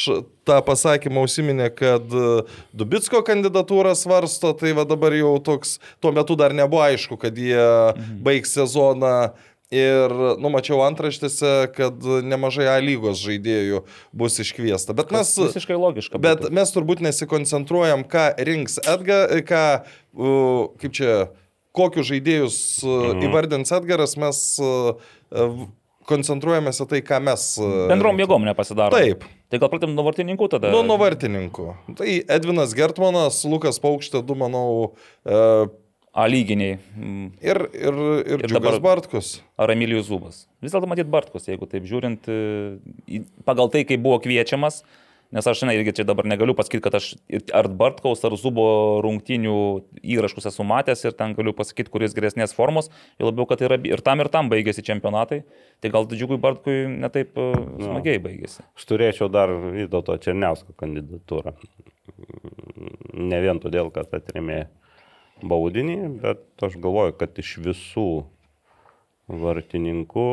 tą 0.47 0.57
pasakymą 0.67 1.23
užsiminė, 1.25 1.69
kad 1.73 2.03
e, 2.11 2.41
Dubitsko 2.75 3.23
kandidatūrą 3.27 3.95
svarsto, 3.97 4.51
tai 4.57 4.75
va 4.77 4.85
dabar 4.87 5.15
jau 5.15 5.37
toks, 5.43 5.77
tuo 6.03 6.11
metu 6.15 6.35
dar 6.39 6.55
nebuvo 6.57 6.83
aišku, 6.83 7.19
kad 7.21 7.37
jie 7.39 7.55
mhm. 7.61 8.19
baigs 8.27 8.57
sezoną. 8.59 9.31
Ir 9.71 10.11
numačiau 10.35 10.81
antraštėse, 10.83 11.71
kad 11.71 12.03
nemažai 12.27 12.65
A 12.67 12.73
lygos 12.83 13.21
žaidėjų 13.23 13.85
bus 14.11 14.35
iškviesta. 14.43 14.91
Bet 14.91 15.13
mes, 15.15 15.31
Visiškai 15.39 15.77
logiška. 15.79 16.19
bet 16.19 16.41
būtų. 16.41 16.51
mes 16.57 16.73
turbūt 16.75 17.03
nesikoncentruojam, 17.05 18.03
ką 18.03 18.25
rinks 18.49 18.81
Edgar, 18.83 19.31
ką, 19.47 19.61
uh, 20.19 20.75
kaip 20.75 20.97
čia, 20.99 21.15
kokius 21.75 22.07
žaidėjus 22.11 22.57
uh, 22.83 23.13
Mhm. 23.13 23.21
įvardins 23.29 23.71
Edgaras, 23.77 24.17
mes 24.19 24.41
uh, 24.59 24.95
uh, 25.31 25.67
koncentruojamės 26.09 26.81
į 26.83 26.87
tai, 26.91 27.01
ką 27.05 27.19
mes. 27.23 27.43
Bendrom 27.91 28.17
jėgom 28.19 28.43
nepasidaro. 28.47 28.91
Taip. 28.97 29.23
Tai 29.51 29.59
gal 29.61 29.69
pradėm 29.71 29.93
nuo 29.95 30.03
vartininkų 30.07 30.47
tada? 30.49 30.71
Nu, 30.73 30.81
nuo 30.83 30.97
vartininkų. 30.99 31.67
Tai 31.99 32.07
Edvinas 32.37 32.73
Gertmanas, 32.75 33.43
Lukas 33.45 33.79
Paukštė, 33.83 34.23
du, 34.25 34.35
manau, 34.35 34.65
uh, 35.25 35.67
A 36.11 36.25
lyginiai. 36.27 36.75
Mm. 36.99 37.27
ir, 37.39 37.57
ir, 37.71 37.99
ir, 38.27 38.41
Ir 38.43 38.49
dabar- 38.51 38.81
Bartkus. 38.83 39.39
Ar 39.57 39.71
Emilijus 39.71 40.09
Zubas. 40.09 40.41
Vis 40.59 40.73
dėlto 40.73 40.89
matyt 40.91 41.07
Bartkus, 41.07 41.45
jeigu 41.47 41.63
taip 41.71 41.85
žiūrint, 41.87 42.27
e, 42.27 43.21
pagal 43.47 43.71
tai, 43.71 43.85
kaip 43.87 44.01
buvo 44.03 44.19
kviečiamas, 44.19 44.81
nes 45.31 45.47
aš, 45.47 45.61
žinai, 45.63 45.75
irgi 45.79 45.93
čia 45.99 46.05
dabar 46.07 46.27
negaliu 46.27 46.55
pasakyti, 46.57 46.83
kad 46.83 46.95
aš 46.99 47.11
ir- 47.31 47.45
ar 47.55 47.67
Bartkaus, 47.67 48.23
ar 48.27 48.35
Zubo 48.39 48.65
rungtinių 49.05 49.55
įrašus 50.03 50.49
esu 50.51 50.65
matęs 50.67 51.05
ir 51.07 51.15
ten 51.17 51.33
galiu 51.37 51.53
pasakyti, 51.55 51.91
kuris 51.93 52.13
geresnės 52.17 52.53
formos, 52.55 52.89
jau 53.19 53.29
labiau, 53.29 53.47
kad 53.47 53.63
yra 53.63 53.79
ir 53.87 54.01
tam, 54.03 54.19
ir 54.19 54.29
tam 54.33 54.49
baigėsi 54.51 54.83
čempionatai, 54.83 55.43
tai 55.81 55.89
gal 55.93 56.05
Džiugui 56.05 56.39
Bartkui 56.41 56.83
netaip 56.91 57.37
e, 57.37 57.47
smagiai 57.79 58.19
baigėsi. 58.23 58.61
Aš 58.75 58.85
turėčiau 58.91 59.31
dar 59.31 59.49
Vytauto 59.49 60.17
Černiausko 60.19 60.75
kandidatūrą. 60.77 61.55
Ne 63.13 63.39
vien 63.41 63.59
todėl, 63.63 63.91
kad 63.93 64.11
atrėmė 64.13 64.65
baudinį, 65.41 65.97
bet 66.21 66.43
aš 66.61 66.75
galvoju, 66.81 67.15
kad 67.17 67.39
iš 67.41 67.55
visų 67.63 68.07
vartininkų, 69.31 70.27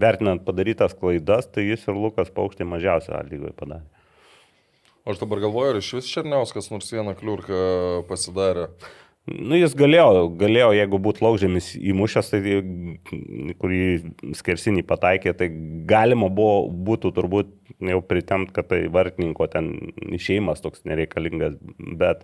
vertinant 0.00 0.44
padarytas 0.44 0.94
klaidas, 0.96 1.48
tai 1.48 1.68
jis 1.70 1.86
ir 1.88 1.96
Lukas 1.96 2.32
Paukštė 2.34 2.68
mažiausią 2.68 3.22
lygoje 3.30 3.54
padarė. 3.56 3.86
Aš 5.06 5.20
dabar 5.22 5.38
galvoju, 5.44 5.72
ar 5.72 5.80
iš 5.80 5.92
vis 6.00 6.08
Černiauskas 6.10 6.72
nors 6.72 6.88
vieną 6.90 7.14
kliurką 7.18 7.58
pasidarė. 8.08 8.72
Nu, 9.26 9.56
jis 9.58 9.72
galėjo, 9.74 10.28
galėjo, 10.38 10.68
jeigu 10.76 10.98
būtų 11.02 11.24
laukžėmis 11.24 11.72
įmušęs, 11.78 12.28
tai 12.30 12.40
kurį 13.58 13.80
skersinį 14.38 14.84
pataikė, 14.86 15.32
tai 15.34 15.48
galima 15.90 16.28
buvo, 16.30 16.68
būtų 16.70 17.10
turbūt 17.16 17.50
jau 17.90 17.98
pritemt, 18.06 18.52
kad 18.54 18.70
tai 18.70 18.84
vartininko 18.92 19.48
ten 19.50 19.72
išėjimas 20.14 20.62
toks 20.62 20.84
nereikalingas, 20.86 21.58
bet 21.98 22.22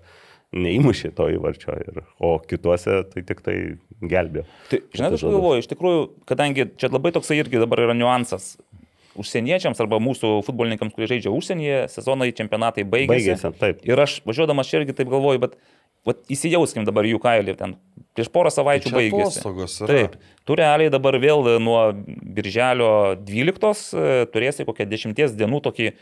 neįmušė 0.53 1.13
to 1.17 1.29
įvarčio, 1.33 1.75
ir, 1.81 2.03
o 2.21 2.35
kituose 2.45 3.01
tai 3.13 3.25
tik 3.29 3.43
tai 3.45 3.57
gelbėjo. 4.01 4.45
Tai, 4.71 4.81
žinai, 4.93 5.11
aš 5.17 5.25
galvoju, 5.27 5.65
iš 5.65 5.71
tikrųjų, 5.73 6.05
kadangi 6.29 6.69
čia 6.81 6.93
labai 6.93 7.15
toksai 7.17 7.41
irgi 7.41 7.63
dabar 7.63 7.87
yra 7.87 7.97
niuansas. 7.97 8.55
Užsieniečiams 9.19 9.81
arba 9.85 9.99
mūsų 10.01 10.39
futbolininkams, 10.47 10.95
kurie 10.97 11.09
žaidžia 11.11 11.33
užsienyje, 11.37 11.83
sezonai, 11.93 12.31
čempionatai 12.37 12.87
baigėsi. 12.89 13.13
Baigėsi, 13.13 13.51
taip. 13.61 13.83
Ir 13.85 14.01
aš 14.01 14.21
važiuodamas 14.25 14.71
čia 14.71 14.81
irgi 14.81 14.97
taip 14.97 15.11
galvoju, 15.13 15.43
bet 15.43 15.59
vat, 16.09 16.23
įsijauskim 16.33 16.87
dabar 16.89 17.05
jų 17.09 17.21
kailį. 17.23 17.57
Ten 17.61 17.75
prieš 18.17 18.31
porą 18.33 18.53
savaičių 18.53 18.89
Čia 18.89 18.97
baigėsi. 18.97 19.43
atostogos. 19.43 19.77
Taip. 19.89 20.17
Tu 20.49 20.57
realiai 20.59 20.93
dabar 20.93 21.19
vėl 21.21 21.45
nuo 21.63 21.83
birželio 21.97 22.91
12 23.21 23.69
e, 24.01 24.25
turėsi 24.33 24.67
kokią 24.69 24.89
10 24.91 25.37
dienų 25.37 25.61
tokį 25.69 25.93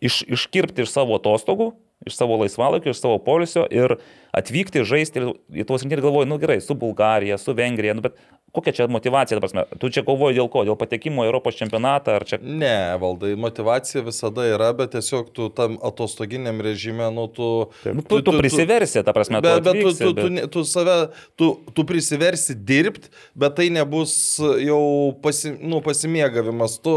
iš, 0.00 0.22
iškirpti 0.24 0.84
iš 0.84 0.92
savo 0.92 1.20
atostogų, 1.20 1.74
iš 2.06 2.16
savo 2.16 2.36
laisvalaikio, 2.36 2.90
iš 2.90 3.00
savo 3.00 3.18
polisio 3.18 3.66
ir 3.70 3.96
atvykti 4.36 4.84
žaisti 4.84 5.22
ir 5.22 5.28
į 5.62 5.66
tuos 5.68 5.84
rinktinį 5.84 6.04
galvoju, 6.04 6.28
nu 6.28 6.36
gerai, 6.40 6.58
su 6.60 6.76
Bulgarija, 6.76 7.38
su 7.40 7.54
Vengrija, 7.56 7.94
nu, 7.96 8.04
bet 8.04 8.18
kokia 8.56 8.72
čia 8.72 8.86
motivacija, 8.88 9.40
prasme, 9.40 9.64
tu 9.80 9.88
čia 9.92 10.02
kovoji 10.06 10.38
dėl 10.38 10.48
ko, 10.52 10.62
dėl 10.64 10.76
patekimo 10.80 11.24
į 11.24 11.28
Europos 11.28 11.58
čempionatą, 11.58 12.14
ar 12.16 12.24
čia... 12.28 12.38
Ne, 12.40 12.96
valdai, 13.00 13.34
motivacija 13.40 14.04
visada 14.06 14.46
yra, 14.48 14.70
bet 14.76 14.94
tiesiog 14.96 15.28
tu 15.36 15.48
tam 15.56 15.76
atostoginiam 15.84 16.60
režime, 16.64 17.08
nu 17.12 17.26
tu... 17.32 17.48
Nu, 17.84 18.04
tu, 18.04 18.20
tu 18.24 18.36
prisiversi, 18.36 19.02
ta 19.04 19.16
prasme, 19.16 19.42
tu 19.42 19.48
Bet, 19.48 19.64
bet, 19.64 19.80
tu, 19.80 19.90
atvyksi, 19.90 20.04
tu, 20.04 20.12
tu, 20.16 20.28
ne- 20.32 20.46
tu 20.52 20.64
save, 20.68 20.96
tu, 21.36 21.50
tu 21.76 21.84
prisiversi 21.88 22.56
dirbti, 22.56 23.12
bet 23.36 23.56
tai 23.60 23.68
nebus 23.72 24.16
jau 24.40 24.82
pasi, 25.24 25.52
nu, 25.60 25.82
pasimėgavimas. 25.84 26.78
Tu 26.84 26.96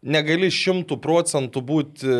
negali 0.00 0.48
šimtų 0.52 0.96
procentų 1.02 1.62
būti 1.66 2.14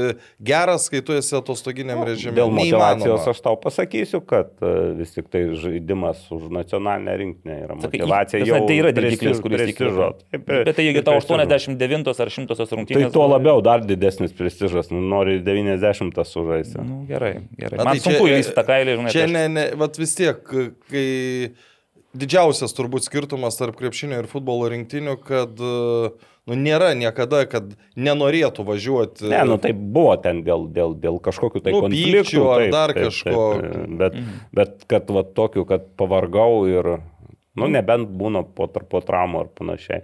geras, 0.45 0.88
kai 0.93 1.01
tu 1.05 1.14
esi 1.16 1.33
atostoginiam 1.38 2.03
režime. 2.05 2.35
Dėl 2.37 2.53
motivacijos 2.53 3.29
aš 3.33 3.40
tau 3.45 3.57
pasakysiu, 3.61 4.21
kad 4.21 4.53
e, 4.61 4.73
vis 4.99 5.14
tik 5.14 5.31
tai 5.33 5.47
žaidimas 5.57 6.23
už 6.35 6.51
nacionalinę 6.53 7.16
rinktinę 7.23 7.57
yra 7.64 7.79
Sakai, 7.81 8.03
motivacija 8.03 8.43
ta 8.43 8.51
jau 8.51 8.61
tai 8.69 8.77
yra 8.83 8.93
dirgiklis, 8.97 9.40
kuris 9.45 9.64
prestižo. 9.64 10.11
Taip, 10.29 10.45
Bet 10.51 10.73
tai 10.77 10.87
jeigu 10.90 11.05
tau 11.07 11.16
prestižo. 11.16 11.40
89 11.40 12.12
ar 12.12 12.35
100 12.37 12.69
rungtynės. 12.77 13.09
Tai 13.09 13.14
tuo 13.16 13.27
labiau 13.31 13.64
dar 13.64 13.85
didesnis 13.87 14.37
prestižas, 14.37 14.93
nu, 14.93 15.01
nori 15.01 15.40
90 15.47 16.21
sužaisti. 16.29 16.85
Nu, 16.85 17.03
gerai, 17.09 17.35
gerai. 17.57 17.81
Man 17.81 17.95
tai 17.95 18.05
sunku 18.05 18.29
įlįsti 18.29 18.57
tą 18.57 18.66
kailį, 18.69 19.01
žinai. 19.01 19.16
Čia 19.16 19.25
tai 19.25 19.33
ne, 19.35 19.49
ne, 19.57 19.66
vat 19.81 20.01
vis 20.01 20.16
tiek, 20.19 20.45
kai 20.90 21.09
didžiausias 22.16 22.75
turbūt 22.77 23.07
skirtumas 23.07 23.59
tarp 23.59 23.77
krepšinio 23.79 24.23
ir 24.23 24.29
futbolo 24.31 24.68
rinktinių, 24.73 25.16
kad 25.23 25.61
e, 25.62 26.11
nu, 26.51 26.57
nėra 26.59 26.92
niekada, 26.99 27.44
kad 27.51 27.75
nenorėtų 27.96 28.64
važiuoti. 28.66 29.29
Ne, 29.31 29.42
nu 29.49 29.59
tai 29.62 29.73
buvo 29.77 30.16
ten 30.23 30.42
dėl, 30.46 30.66
dėl, 30.75 30.96
dėl 30.99 31.20
kažkokių 31.23 31.62
tai 31.66 31.75
Nu, 31.77 31.85
konfliktų. 31.87 32.46
ar 32.51 32.66
dar 32.75 32.94
kažko. 32.96 33.44
bet, 34.01 34.18
bet 34.57 34.83
kad 34.90 35.11
va 35.14 35.23
tokių, 35.23 35.66
kad 35.68 35.87
pavargau 36.01 36.64
ir, 36.70 36.96
nu 37.59 37.70
nebent 37.70 38.11
būna 38.11 38.42
po, 38.44 38.66
po 38.66 39.03
traumų 39.05 39.44
ar 39.46 39.55
panašiai. 39.61 40.03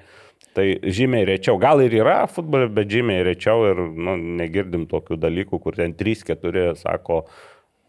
Tai 0.57 0.65
žymiai 0.81 1.27
rečiau, 1.29 1.59
gal 1.61 1.83
ir 1.85 1.93
yra 1.99 2.23
futbole, 2.33 2.71
bet 2.73 2.89
žymiai 2.89 3.27
rečiau 3.27 3.67
ir 3.69 3.83
nu, 3.93 4.15
negirdim 4.39 4.87
tokių 4.89 5.19
dalykų, 5.21 5.59
kur 5.61 5.77
ten 5.77 5.93
3-4 5.97 6.71
sako, 6.81 7.27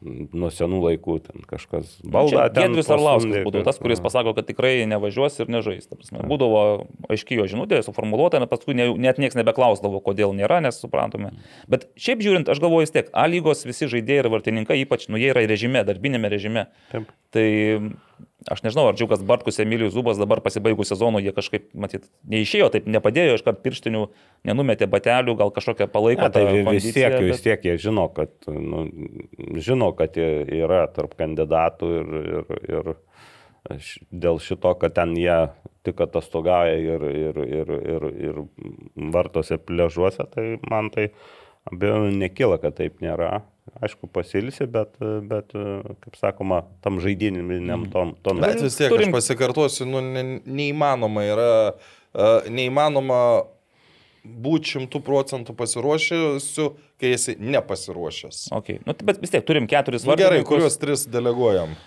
nuo 0.02 0.50
senų 0.54 0.80
laikų 0.84 1.16
ten 1.26 1.46
kažkas 1.50 1.98
balda. 2.06 2.46
Gedvis 2.54 2.90
Arlauskas 2.94 3.46
būtų 3.48 3.64
tas, 3.66 3.80
kuris 3.82 4.02
pasako, 4.04 4.36
kad 4.38 4.48
tikrai 4.50 4.86
nevažiuos 4.90 5.40
ir 5.42 5.52
nežais. 5.52 5.90
Būdavo 6.14 6.62
aiški 7.10 7.40
jo 7.40 7.48
žinutė, 7.50 7.82
suformuoluota, 7.86 8.44
paskui 8.50 8.78
ne, 8.78 8.92
net 9.02 9.22
niekas 9.22 9.40
nebeklausdavo, 9.40 10.02
kodėl 10.06 10.36
nėra, 10.38 10.60
nes 10.66 10.78
suprantame. 10.78 11.34
Bet 11.72 11.90
šiaip 11.98 12.22
žiūrint, 12.26 12.52
aš 12.52 12.62
galvoju 12.64 12.86
vis 12.86 12.94
tiek, 12.94 13.10
A 13.18 13.26
lygos 13.30 13.66
visi 13.66 13.90
žaidėjai 13.90 14.26
ir 14.26 14.32
vartininkai, 14.32 14.78
ypač, 14.84 15.08
nu 15.10 15.18
jie 15.18 15.32
yra 15.34 15.46
režime, 15.50 15.82
darbinėme 15.88 16.30
režime. 16.30 16.68
Taip. 16.92 17.10
Tai 17.34 17.48
aš 18.46 18.62
nežinau, 18.66 18.86
ar 18.90 18.98
Džiukas 18.98 19.24
Bartkus, 19.26 19.58
Emilijus 19.64 19.96
Zubas 19.96 20.20
dabar 20.22 20.42
pasibaigus 20.46 20.92
sezonų, 20.92 21.24
jie 21.26 21.34
kažkaip, 21.36 21.66
matyt, 21.74 22.06
neišėjo, 22.30 22.70
taip 22.76 22.90
nepadėjo, 22.90 23.40
iškart 23.40 23.64
pirštinių, 23.66 24.04
nenumetė 24.48 24.88
batelių, 24.92 25.38
gal 25.40 25.54
kažkokią 25.56 25.90
palaiko. 25.94 26.28
Ne, 26.28 26.34
tai 26.36 26.46
vis 26.52 26.68
kondiciją, 26.68 26.94
tiek, 26.94 27.18
bet- 27.18 27.32
vis 27.32 27.44
tiek 27.46 27.66
jie 27.66 27.76
žino, 27.82 28.06
kad, 28.14 28.34
nu, 28.48 28.86
žino, 29.58 29.90
kad 29.98 30.18
yra 30.22 30.86
tarp 30.94 31.18
kandidatų 31.18 31.92
ir, 31.98 32.14
ir, 32.38 32.54
ir 32.78 32.94
dėl 34.12 34.40
šito, 34.44 34.72
kad 34.80 34.96
ten 34.96 35.18
jie 35.18 35.40
tik 35.88 36.00
atostogauja 36.04 36.78
ir, 36.78 37.04
ir, 37.10 37.42
ir, 37.44 37.74
ir, 37.96 38.08
ir 38.30 38.42
vartose 39.14 39.58
pležuose, 39.60 40.28
tai 40.32 40.58
man 40.70 40.92
tai 40.94 41.10
abejonių 41.68 42.14
nekyla, 42.22 42.62
kad 42.64 42.78
taip 42.80 43.02
nėra. 43.04 43.42
Aišku, 43.84 44.08
pasilsi, 44.10 44.66
bet, 44.66 44.96
bet, 45.30 45.52
kaip 46.02 46.16
sakoma, 46.18 46.64
tam 46.82 46.98
žaidiniminiam 47.04 47.84
ton. 47.94 48.16
ton 48.26 48.40
Bet 48.42 48.62
vis 48.66 48.78
tiek, 48.80 48.90
Turim- 48.90 49.12
aš 49.14 49.20
pasikartosiu, 49.20 49.86
nu, 49.86 50.02
ne, 50.02 50.24
neįmanoma 50.46 51.26
yra, 51.28 51.52
uh, 51.76 52.48
neįmanoma 52.50 53.20
būti 54.28 54.74
šimtų 54.76 55.02
procentų 55.06 55.54
pasiruošęsiu, 55.56 56.72
kai 57.00 57.14
esi 57.16 57.38
nepasiruošęs. 57.40 58.48
Okay. 58.58 58.82
Nu, 58.86 58.96
tai 58.98 59.06
bet 59.08 59.22
vis 59.24 59.32
tiek 59.32 59.46
turim 59.48 59.70
keturis 59.70 60.04
Nu, 60.04 60.16
gerai, 60.16 60.42
vartininkus. 60.42 60.50
kuriuos 60.50 60.80
tris 60.82 61.06
deleguojam. 61.08 61.78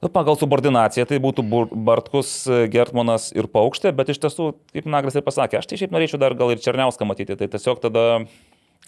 Nu, 0.00 0.08
Pagal 0.08 0.36
subordinaciją 0.40 1.04
tai 1.08 1.18
būtų 1.20 1.44
Bartkus, 1.76 2.30
Gertmanas 2.72 3.30
ir 3.36 3.44
Paukštė, 3.52 3.92
bet 3.92 4.08
iš 4.08 4.20
tiesų, 4.22 4.54
kaip 4.72 4.86
Nagras 4.88 5.16
ir 5.18 5.24
pasakė, 5.26 5.58
aš 5.60 5.68
tai 5.68 5.76
šiaip 5.76 5.92
norėčiau 5.92 6.20
dar 6.20 6.32
gal 6.34 6.52
ir 6.54 6.62
Černiauską 6.64 7.04
matyti, 7.04 7.36
tai 7.36 7.48
tiesiog 7.52 7.82
tada 7.84 8.04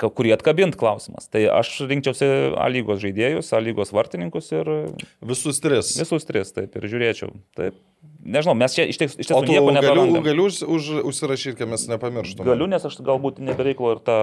kurį 0.01 0.33
atkabint 0.37 0.77
klausimas. 0.81 1.29
Tai 1.31 1.43
aš 1.59 1.83
rinkčiausi 1.87 2.55
A 2.57 2.67
lygos 2.73 3.01
žaidėjus, 3.03 3.53
A 3.53 3.61
lygos 3.61 3.93
vartininkus 3.93 4.53
ir 4.53 4.65
Visus 5.23 5.61
tris. 5.61 5.97
visus 6.01 6.25
tris, 6.25 6.53
taip, 6.53 6.75
ir 6.77 6.83
žiūrėčiau. 6.89 7.33
Taip. 7.57 7.75
Nežinau, 8.25 8.55
mes 8.57 8.75
čia 8.75 8.87
iš 8.87 8.99
ties- 8.99 9.15
iš 9.19 9.27
tiesų 9.29 9.43
nieko 9.47 9.67
galiu, 9.67 9.75
neprarandam. 9.77 10.23
galiu 10.25 10.45
už, 10.47 10.63
už, 10.63 10.89
užsirašyti, 11.11 11.57
kad 11.59 11.69
mes 11.69 11.85
nepamirštume. 11.91 12.47
Galiu, 12.47 12.67
nes 12.71 12.83
aš 12.85 12.97
galbūt 13.03 13.39
nebereiklo 13.43 13.93
ir 13.97 14.01
tą 14.03 14.17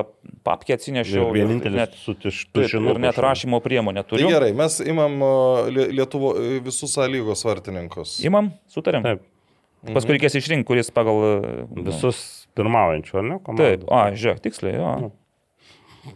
papkę 0.44 0.74
atsinešiau. 0.76 1.28
Ir 1.30 1.36
vienintelis 1.44 1.76
net, 1.76 1.94
su 2.00 2.14
taip, 2.16 2.40
tušinu. 2.56 2.92
ir 2.96 3.00
net 3.00 3.16
rašymo 3.16 3.60
priemonę 3.64 4.04
Tai 4.04 4.18
turiu. 4.18 4.30
gerai, 4.32 4.54
mes 4.56 4.80
imam 4.84 5.20
Lie- 5.72 5.92
Lietuvo 5.96 6.34
visus 6.64 6.98
A 6.98 7.08
lygos 7.08 7.44
vartininkus. 7.44 8.20
Imam, 8.26 8.52
sutarėm. 8.72 9.04
Taip, 9.04 9.22
Paskui 9.94 10.18
reikės 10.18 10.36
išrinkti, 10.36 10.66
kuris 10.68 10.90
pagal... 10.92 11.68
nu, 11.72 11.84
visus 11.88 12.48
pirmaujančių, 12.56 13.14
ar 13.16 13.24
ne? 13.24 13.38
Taip, 13.40 13.86
komandų. 13.86 13.92
a, 13.92 14.12
žiūrėk, 14.12 14.42
tiksliai, 14.44 14.76
jo. 14.76 15.12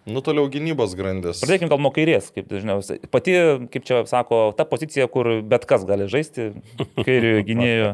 Nu 0.08 0.22
toliau 0.24 0.48
gynybos 0.52 0.93
grandis. 0.96 1.41
Pradėkime 1.43 1.69
gal 1.72 1.82
nuo 1.84 1.91
kairės, 1.96 2.30
kaip 2.34 2.48
dažniausiai. 2.52 3.02
Pati, 3.12 3.36
kaip 3.74 3.86
čia 3.88 4.02
sako, 4.10 4.46
ta 4.58 4.65
pozicija, 4.67 5.10
kur 5.12 5.30
bet 5.43 5.67
kas 5.69 5.84
gali 5.88 6.08
žaisti, 6.12 6.52
kairiojo 7.08 7.46
gynėjo 7.50 7.93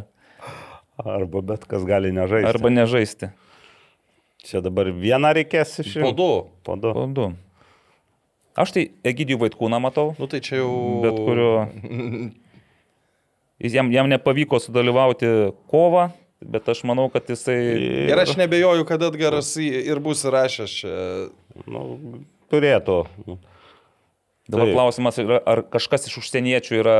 Arba 1.00 1.42
bet 1.54 1.64
kas 1.70 1.86
gali 1.88 2.12
nežaisti. 2.12 2.50
arba 2.50 2.70
nežaisti. 2.74 3.30
Čia 4.44 4.60
dabar 4.64 4.90
vieną 4.92 5.32
reikės 5.36 5.78
iš 5.84 5.94
Po 6.04 6.12
du. 6.16 6.32
Po 6.64 6.76
du. 6.80 6.92
Po 6.96 7.06
du. 7.16 7.30
Aš 8.60 8.74
tai 8.76 8.84
Egidijų 9.08 9.40
Vaitkūną 9.46 9.80
matau, 9.80 10.14
Nu 10.20 10.28
tai 10.28 10.42
čia 10.44 10.60
jau. 10.60 10.72
bet 11.06 11.16
kurio... 11.16 11.52
Jis 13.60 13.74
jam, 13.76 13.92
jam 13.92 14.08
nepavyko 14.08 14.56
sudalyvauti 14.64 15.28
kovą, 15.68 16.06
bet 16.40 16.68
aš 16.72 16.86
manau, 16.88 17.10
kad 17.12 17.28
jisai... 17.28 17.58
Ir 18.08 18.20
aš 18.20 18.38
nebejoju, 18.40 18.86
kad 18.88 19.04
Edgaras 19.04 19.50
ir 19.60 20.00
bus 20.04 20.24
įrašęs 20.28 20.76
čia. 20.80 20.94
Nu, 21.70 21.84
turėtų. 22.52 23.00
Dabar 24.50 24.66
Taip. 24.66 24.74
klausimas 24.80 25.18
yra, 25.22 25.38
ar 25.46 25.60
kažkas 25.70 26.08
iš 26.10 26.16
užsieniečių 26.24 26.78
yra... 26.80 26.96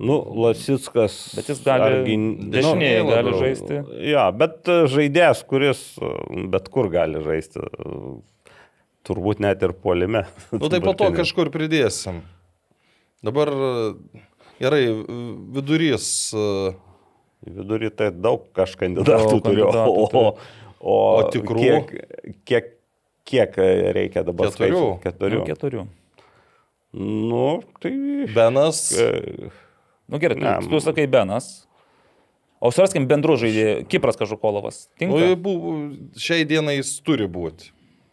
Nu, 0.00 0.14
Lasickas. 0.46 1.16
Bet 1.36 1.50
jis 1.52 1.58
gali 1.66 1.90
argi- 1.90 2.14
dešinėje 2.54 3.02
nu, 3.02 3.10
gali 3.10 3.34
žaisti. 3.36 3.80
Jo, 4.14 4.22
bet 4.40 4.70
e, 4.72 4.76
žaidėjas, 4.88 5.42
kuris 5.50 5.82
e, 6.00 6.12
bet 6.54 6.70
kur 6.72 6.88
gali 6.92 7.20
žaisti. 7.26 7.60
e, 7.60 8.16
Turbūt 9.06 9.38
net 9.44 9.60
ir 9.62 9.74
puolime. 9.76 10.24
Nu 10.56 10.66
tai 10.72 10.80
po 10.82 10.94
to 10.98 11.10
kažkur 11.14 11.52
pridėsim. 11.54 12.22
Dabar 13.22 13.52
gerai, 14.58 14.80
vidurys. 15.54 16.08
Vidurį 17.46 17.92
tai 17.94 18.08
daug 18.10 18.48
aš 18.64 18.72
kandidatų 18.80 19.28
Daug 19.36 19.44
turiu. 19.44 19.68
o, 19.68 20.08
o, 20.10 20.24
O 20.86 20.96
tikrų? 21.32 21.60
Kiek, 21.60 21.92
kiek, 22.48 22.72
kiek 23.26 23.56
reikia 23.96 24.22
dabar? 24.26 24.48
Keturių. 24.48 24.56
skaičių? 24.56 24.88
Keturių. 25.04 25.40
Nu, 25.42 25.46
keturių. 25.50 25.86
Nu, 26.96 27.46
tai. 27.82 27.92
Benas. 28.34 28.92
e, 28.96 29.50
Nu 30.08 30.18
gerai, 30.22 30.38
Ne, 30.38 30.58
tu, 30.62 30.68
tu 30.70 30.78
sakai 30.80 31.06
Benas. 31.10 31.66
O 32.62 32.70
suraskim 32.70 33.04
bendrų 33.10 33.34
žaidėjų. 33.42 33.86
Kipras 33.90 34.16
Kažukolovas. 34.16 34.86
Nu, 35.02 35.18
Tinka. 35.18 35.34
bu- 35.36 35.96
šiai 36.16 36.46
dienai 36.46 36.76
jis 36.78 37.00
turi 37.04 37.26
būti. 37.28 37.72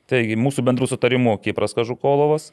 Taigi, 0.09 0.35
mūsų 0.35 0.65
bendrų 0.65 0.89
sutarimų 0.89 1.37
Kipras 1.45 1.71
Kažukolovas. 1.77 2.49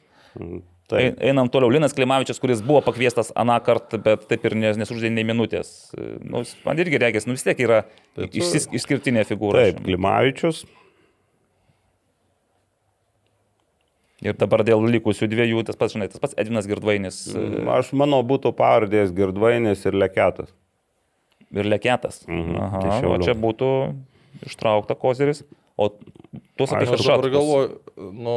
Tai 0.90 1.00
Ein- 1.02 1.16
Einam 1.32 1.48
toliau. 1.48 1.70
Linas 1.72 1.92
Klimavičius, 1.96 2.38
kuris 2.38 2.60
buvo 2.62 2.80
pakviestas 2.82 3.32
aną 3.34 3.56
kartą, 3.64 3.98
bet 4.02 4.28
taip 4.28 4.44
ir 4.44 4.54
nes- 4.54 4.76
nesužaidė 4.76 5.10
nei 5.16 5.24
minutės. 5.24 5.90
Nu, 6.22 6.44
jis 6.44 6.54
man 6.64 6.76
irgi 6.76 6.98
reikės, 7.00 7.26
nu 7.26 7.32
vis 7.34 7.42
tiek 7.42 7.58
yra 7.58 7.84
išskirtinė 8.18 9.24
figūra. 9.26 9.64
Taip, 9.72 9.82
Klimavičius. 9.84 10.64
Ir 14.20 14.36
dabar 14.36 14.60
dėl 14.68 14.82
likusių 14.84 15.28
dviejų, 15.32 15.62
tas 15.64 15.78
pats, 15.80 15.94
žinai, 15.96 16.10
tas 16.12 16.20
pats 16.20 16.36
Edvinas 16.36 16.66
Girdvainis 16.68 17.22
Aš 17.72 17.94
manau, 17.96 18.20
būtų 18.26 18.52
pavardės 18.58 19.14
Girdvainis 19.16 19.86
ir 19.88 19.96
Leketas. 19.96 20.50
ir 21.50 21.64
Leketas. 21.64 22.20
Mhm, 22.28 22.58
Aha, 22.60 22.82
tai 22.84 23.08
o 23.08 23.16
čia 23.24 23.32
būtų 23.34 23.70
ištraukta 24.46 24.94
kozeris. 25.00 25.40
O 25.80 25.88
tu 25.88 26.66
sakai, 26.68 26.84
Aš 26.84 26.92
kad 26.92 27.00
dabar 27.00 27.06
Šatkus. 27.08 27.32
galvoju, 27.32 28.12
nu, 28.12 28.36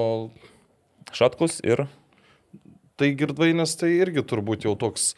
Šatkus 1.12 1.60
ir... 1.68 1.86
tai 2.96 3.12
girdvainis 3.18 3.76
tai 3.76 3.90
irgi 4.00 4.24
turbūt 4.24 4.64
jau 4.64 4.76
toks 4.80 5.14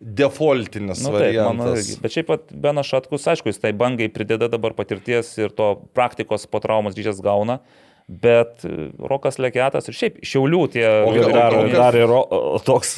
defaultinis 0.00 1.00
Nu, 1.04 1.12
taip, 1.16 1.34
mano 1.40 1.64
variantas. 1.66 1.96
Bet 2.00 2.14
šiaip 2.14 2.28
pat 2.30 2.52
Benas 2.52 2.88
Šatkus, 2.88 3.24
aišku, 3.32 3.50
jis 3.50 3.60
tai 3.60 3.72
bangai 3.76 4.08
prideda 4.12 4.48
dabar 4.52 4.72
patirties 4.76 5.32
ir 5.40 5.52
to 5.56 5.74
praktikos 5.96 6.46
po 6.48 6.60
traumos 6.64 6.96
grįžęs 6.96 7.20
gauna. 7.24 7.60
Bet 8.08 8.62
e, 8.64 8.92
Rokas 9.02 9.40
Leketas 9.42 9.88
ir 9.90 9.96
šiaip 9.98 10.18
Šiaulių 10.22 10.60
tie... 10.70 10.84
O 11.08 11.10
Ir 11.16 11.24
gal- 11.26 11.32
dar, 11.34 11.54
o 11.58 11.62
dar 11.72 11.96
ir 11.98 12.12
o- 12.14 12.58
toks 12.62 12.92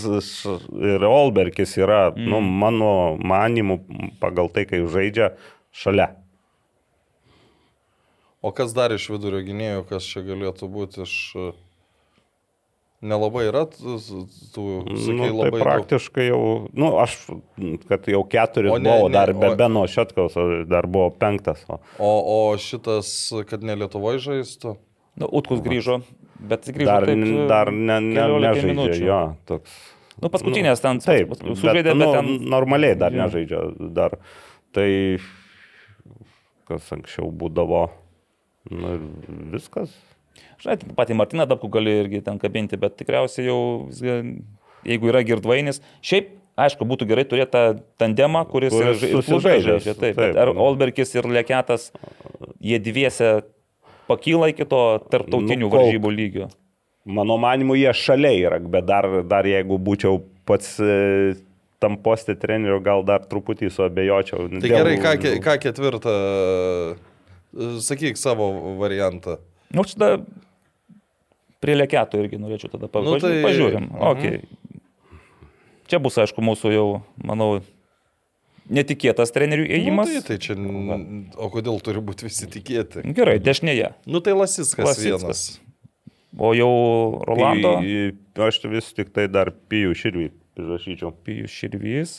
ir 0.77 1.05
Olbergis 1.09 1.73
yra, 1.81 2.11
mm. 2.13 2.27
nu, 2.29 2.41
mano 2.45 2.91
manimu, 3.17 3.79
pagal 4.21 4.51
tai, 4.53 4.67
kai 4.69 4.83
žaidžia, 4.85 5.31
šalia. 5.73 6.11
O 8.45 8.53
kas 8.55 8.75
dar 8.77 8.93
iš 8.95 9.09
vidurio 9.11 9.41
gynėjų, 9.49 9.87
kas 9.89 10.05
čia 10.13 10.21
galėtų 10.29 10.69
būti 10.71 11.03
iš... 11.07 11.15
e, 11.41 11.47
Nelabai 13.09 13.45
yra 13.47 13.61
tų, 13.71 13.95
tų 14.55 14.63
Nu, 14.91 14.97
sakai, 14.99 15.17
tai 15.23 15.27
labai 15.31 15.51
daug. 15.53 15.61
praktiškai 15.63 16.25
jau, 16.27 16.41
nu, 16.75 16.89
aš, 16.99 17.13
kad 17.87 18.09
jau 18.11 18.25
keturis 18.27 18.73
O 18.75 18.79
ne- 18.83 18.91
buvau, 18.91 19.07
ne, 19.09 19.15
dar 19.15 19.31
be 19.39 19.53
o- 19.53 19.57
Beno 19.59 19.85
Šetkaus, 19.87 20.35
o 20.35 20.47
dar 20.67 20.89
buvo 20.91 21.13
penktas. 21.15 21.63
O, 21.71 21.79
O, 22.03 22.11
o 22.51 22.57
šitas, 22.59 23.13
kad 23.47 23.63
ne 23.63 23.77
Lietuvoje 23.79 24.19
žaistų? 24.27 24.75
Nu, 25.19 25.29
Utkus 25.35 25.61
grįžo, 25.65 26.01
bet 26.39 26.69
grįžo 26.71 26.89
dar, 26.91 27.07
taip, 27.09 27.23
dar 27.51 27.71
ne, 27.75 27.97
ne, 28.05 28.27
nežaidžia, 28.39 28.69
minučių. 28.71 29.07
jo, 29.09 29.21
toks. 29.51 29.79
Nu, 30.19 30.31
paskutinės 30.35 30.81
ten 30.83 30.99
Taip, 31.03 31.31
sužaidė, 31.39 31.93
bet, 31.93 31.99
nu, 31.99 32.09
ten... 32.15 32.31
normaliai 32.51 32.97
dar 32.99 33.15
Jo. 33.15 33.27
nežaidžia. 33.27 33.61
Dar. 33.95 34.17
Tai 34.75 34.87
kas 36.69 36.89
anksčiau 36.95 37.31
būdavo, 37.33 37.85
nu, 38.75 38.95
viskas. 39.55 39.93
Žinai, 40.63 40.77
patį 40.99 41.17
Martiną 41.19 41.47
Dabku 41.49 41.71
gali 41.73 41.95
irgi 42.03 42.21
ten 42.27 42.39
kabinti, 42.43 42.79
bet 42.79 42.97
tikriausiai 42.99 43.47
jau, 43.49 43.61
jeigu 44.87 45.11
yra 45.11 45.23
girdvainis, 45.27 45.81
šiaip, 46.05 46.35
aišku, 46.59 46.87
būtų 46.91 47.07
gerai 47.11 47.25
turėti 47.31 47.55
tą 47.55 47.63
tandemą, 48.03 48.43
kuris, 48.51 48.75
Kuris 48.75 49.03
ir, 49.03 49.15
ir 49.15 49.23
susižaidęs, 49.23 49.31
Kluža 49.31 49.55
žaidžia. 49.71 49.95
Taip, 50.03 50.19
taip. 50.19 50.39
Ar 50.43 50.53
Olbergis 50.55 51.15
ir 51.15 51.31
Leketas, 51.31 51.89
jie 52.63 52.79
dviese 52.83 53.31
pakyla 54.09 54.49
iki 54.53 54.65
to 54.69 54.81
tarptautinių 55.13 55.67
Nu, 55.69 55.73
varžybų 55.75 56.13
lygio. 56.15 56.49
Mano 57.09 57.37
manimu, 57.41 57.77
jie 57.79 57.93
šalia 57.97 58.33
yra, 58.37 58.59
bet 58.61 58.85
dar, 58.89 59.07
dar 59.25 59.47
jeigu 59.49 59.79
būčiau 59.81 60.19
pats 60.49 60.75
e, 60.81 61.37
tam 61.81 61.95
postė 62.05 62.35
treneriu, 62.37 62.81
gal 62.85 63.05
dar 63.07 63.23
truputį 63.25 63.71
suabejočiau. 63.73 64.49
Tai 64.61 64.69
gerai, 64.73 64.97
ką, 65.01 65.15
ke- 65.23 65.39
ką 65.45 65.55
ketvirtą, 65.63 66.17
e, 67.57 67.71
sakyk 67.81 68.19
savo 68.21 68.51
variantą. 68.81 69.39
Nu, 69.73 69.85
čia 69.89 69.97
tada 70.01 70.25
prie 71.63 71.75
Leketo 71.79 72.21
irgi 72.21 72.39
norėčiau 72.41 72.71
tada 72.77 72.89
pa, 72.93 73.01
Nu, 73.01 73.15
nu, 73.17 73.23
tai- 73.23 73.41
pažiūrim. 73.45 73.89
Mhm. 73.89 74.05
Okay. 74.13 74.43
Čia 75.89 75.99
bus, 76.05 76.19
aišku, 76.21 76.43
mūsų 76.45 76.73
jau, 76.75 76.89
manau, 77.25 77.63
netikėtas 78.71 79.33
trenerių 79.35 79.65
Nu, 79.67 79.75
ėjimas. 79.79 80.11
tai, 80.13 80.23
tai 80.27 80.39
čia, 80.43 80.57
o 81.37 81.49
kodėl 81.53 81.81
turi 81.85 82.03
būti 82.05 82.29
visi 82.29 82.49
tikėti? 82.51 83.05
Gerai, 83.17 83.39
dešinėje. 83.43 83.95
Nu 84.07 84.21
tai 84.25 84.35
Lasiskas 84.39 84.85
Lasickas. 84.93 85.05
vienas. 85.23 85.61
O 86.39 86.53
jau 86.55 86.71
Rolando. 87.27 87.79
Pijų, 87.83 88.17
aš 88.49 88.61
vis 88.71 88.93
tik 88.95 89.11
tai 89.17 89.27
dar 89.33 89.51
pijų 89.51 89.95
širvį 89.97 90.27
prirašyčiau. 90.59 91.13
Pijus 91.25 91.51
Širvys. 91.55 92.13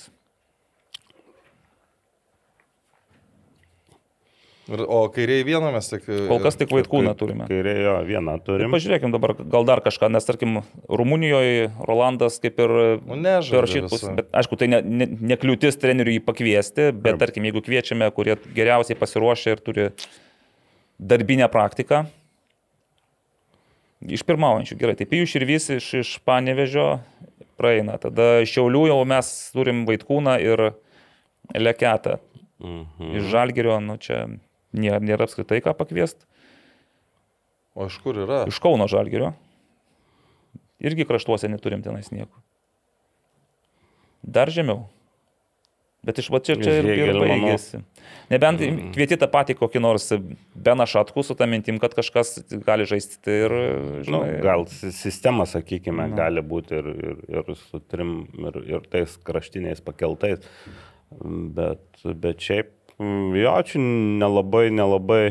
O 4.69 4.99
kairiai 5.09 5.43
vieną 5.47 5.71
mes 5.73 5.87
tik... 5.89 6.03
Kol 6.29 6.41
kas 6.43 6.57
tik 6.59 6.69
Vaitkūną 6.73 7.15
turime. 7.17 7.47
Kairėjo 7.49 7.95
vieną 8.05 8.35
turim. 8.45 8.69
Pažiūrėkime 8.73 9.09
dabar, 9.15 9.33
gal 9.49 9.65
dar 9.65 9.81
kažką, 9.85 10.11
nes 10.13 10.27
tarkim, 10.27 10.59
Rumunijoje 10.85 11.71
Rolandas 11.87 12.37
kaip 12.43 12.59
ir 12.61 12.73
Nu, 13.89 13.97
visai. 13.97 14.15
bet 14.19 14.29
aišku, 14.41 14.59
tai 14.61 14.69
ne, 14.69 14.81
ne, 14.85 15.07
ne 15.31 15.37
kliūtis 15.41 15.79
treneriui 15.81 16.19
jį 16.19 16.23
pakviesti, 16.27 16.89
bet 16.93 17.15
Taip. 17.15 17.23
tarkim, 17.23 17.47
jeigu 17.49 17.63
kviečiame, 17.65 18.11
kurie 18.13 18.37
geriausiai 18.55 18.97
pasiruošę 18.99 19.55
ir 19.55 19.63
turi 19.65 19.87
darbinę 20.99 21.47
praktiką, 21.49 22.03
iš 24.05 24.23
pirmaujančių, 24.27 24.77
gerai, 24.79 24.97
tai 24.99 25.07
Pijus 25.09 25.33
Širvys 25.33 25.69
iš, 25.79 25.87
iš 26.03 26.11
Panevežio 26.27 26.99
praeina, 27.59 27.97
tada 27.99 28.45
Šiaulių 28.47 28.85
jau 28.91 28.99
mes 29.07 29.31
turim 29.55 29.81
Vaitkūną 29.89 30.37
ir 30.43 30.69
Leketą. 31.57 32.19
Mhm. 32.59 33.15
Iš 33.17 33.27
Žalgerio, 33.31 33.79
nu 33.83 33.97
čia 33.97 34.25
nėra, 34.73 34.99
nėra 35.03 35.25
apskritai 35.27 35.61
ką 35.65 35.73
pakviesti. 35.77 36.25
O 37.75 37.87
iš 37.87 37.97
kur 38.03 38.17
yra? 38.25 38.43
Iš 38.49 38.59
Kauno 38.63 38.87
Žalgerio. 38.91 39.33
Irgi 40.79 41.05
kraštuose 41.07 41.49
neturim 41.51 41.81
tenais 41.83 42.11
nieko. 42.11 42.39
Dar 44.23 44.51
žemiau. 44.51 44.87
Bet 45.99 46.15
iš 46.21 46.29
va 46.31 46.39
čia, 46.39 46.55
čia 46.55 46.77
ir, 46.79 46.85
ir 46.95 47.17
baigėsi. 47.19 47.81
Nebent 48.31 48.61
kvieti 48.95 49.17
tą 49.19 49.27
patį 49.31 49.57
kokį 49.59 49.81
nors 49.83 50.05
Beną 50.55 50.85
Šatkų 50.87 51.25
su 51.27 51.35
tą 51.35 51.43
mintim, 51.51 51.75
kad 51.83 51.91
kažkas 51.97 52.37
gali 52.63 52.85
žaisti. 52.87 53.17
Tai 53.25 53.35
ir, 53.35 53.55
Nu, 53.57 54.03
žinai, 54.07 54.29
gal 54.45 54.63
si- 54.71 54.93
sistema, 54.95 55.43
sakykime, 55.43 56.07
Nu. 56.07 56.15
gali 56.15 56.39
būti 56.39 56.79
ir, 56.79 56.87
ir, 56.87 57.17
ir 57.41 57.51
su 57.59 57.81
trim, 57.91 58.13
ir, 58.47 58.61
ir 58.77 58.87
tais 58.87 59.17
kraštiniais 59.27 59.83
pakeltais. 59.83 60.39
Bet, 61.11 61.83
bet 62.15 62.37
šiaip, 62.47 62.71
mm, 62.71 62.78
jo, 62.99 63.53
čia 63.67 63.79
nelabai, 64.19 64.67
nelabai 64.75 65.23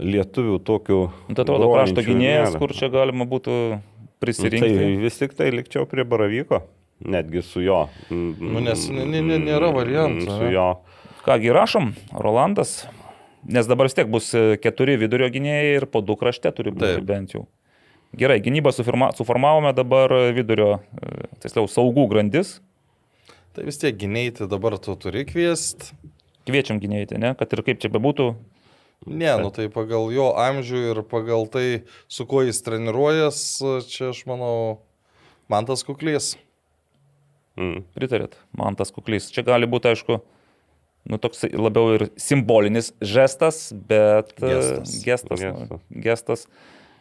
lietuvių 0.00 0.58
tokių. 0.66 0.98
nu, 1.28 1.34
tai 1.36 1.44
atrodo 1.44 1.68
krašto 1.72 2.02
gynėjas, 2.04 2.50
nėra. 2.54 2.60
kur 2.60 2.72
čia 2.76 2.88
galima 2.92 3.26
būtų 3.28 3.54
Nu, 3.76 4.24
prisirinkti. 4.24 4.72
Tai 4.76 4.90
vis 5.02 5.18
tik 5.20 5.34
tai 5.36 5.50
likčiau 5.52 5.84
prie 5.88 6.04
Baravyko, 6.08 6.62
netgi 7.04 7.42
su 7.44 7.60
jo. 7.60 7.82
Nu, 8.10 8.60
nes 8.64 8.86
nėra 8.88 9.68
variantų, 9.76 10.24
Su 10.24 10.44
ne? 10.46 10.52
jo. 10.54 10.68
Kągi 11.26 11.52
rašom, 11.52 11.90
Rolandas. 12.16 12.86
Nes 13.46 13.66
dabar 13.68 13.86
vis 13.86 13.94
tiek 13.94 14.08
bus 14.10 14.32
e, 14.34 14.56
keturi 14.58 14.96
vidurio 14.98 15.28
gynėjai 15.30 15.76
ir 15.76 15.84
po 15.86 16.00
du 16.02 16.16
krašte 16.18 16.50
turi 16.56 16.72
būti 16.74 16.96
Taip. 16.96 17.04
bent 17.06 17.34
jau. 17.36 17.44
Gerai, 18.16 18.40
gynybą 18.42 18.72
sufirma, 18.74 19.12
suformavome 19.14 19.70
dabar 19.76 20.10
vidurio, 20.34 20.80
e, 20.98 21.28
tiksliau, 21.44 21.68
saugų 21.70 22.08
grandis. 22.10 22.56
Tai 23.56 23.64
vis 23.64 23.78
tiek 23.80 23.96
gynėjai 23.96 24.50
dabar 24.52 24.74
tu 24.76 24.92
turi 25.00 25.22
kviesti. 25.24 25.94
Kviečiam 26.44 26.76
gynėjai, 26.76 27.16
ne? 27.22 27.32
kad 27.40 27.54
ir 27.56 27.62
kaip 27.64 27.80
čia 27.80 27.88
bebūtų. 27.94 28.34
Ne, 29.08 29.30
nu 29.40 29.48
tai 29.54 29.70
pagal 29.72 30.10
jo 30.12 30.26
amžių 30.40 30.82
ir 30.90 31.00
pagal 31.08 31.46
tai, 31.52 31.64
su 32.08 32.26
kuo 32.28 32.42
jis 32.44 32.60
treniruojas, 32.66 33.40
čia 33.88 34.10
aš 34.10 34.20
manau, 34.28 34.82
man 35.52 35.68
tas 35.68 35.84
kuklys. 35.88 36.34
Mm. 37.56 37.84
Pritarėt, 37.96 38.36
man 38.56 38.76
tas 38.76 38.92
kuklys. 38.92 39.30
Čia 39.32 39.46
gali 39.46 39.68
būti, 39.70 39.94
aišku, 39.94 40.20
nu, 41.08 41.20
toks 41.22 41.46
labiau 41.56 41.96
ir 41.96 42.08
simbolinis 42.20 42.92
žestas, 43.00 43.70
bet 43.72 44.36
Gestas. 44.36 44.96
gestas, 45.00 45.04
Gestas. 45.06 45.44
gestas. 45.48 45.84
gestas. 46.08 46.48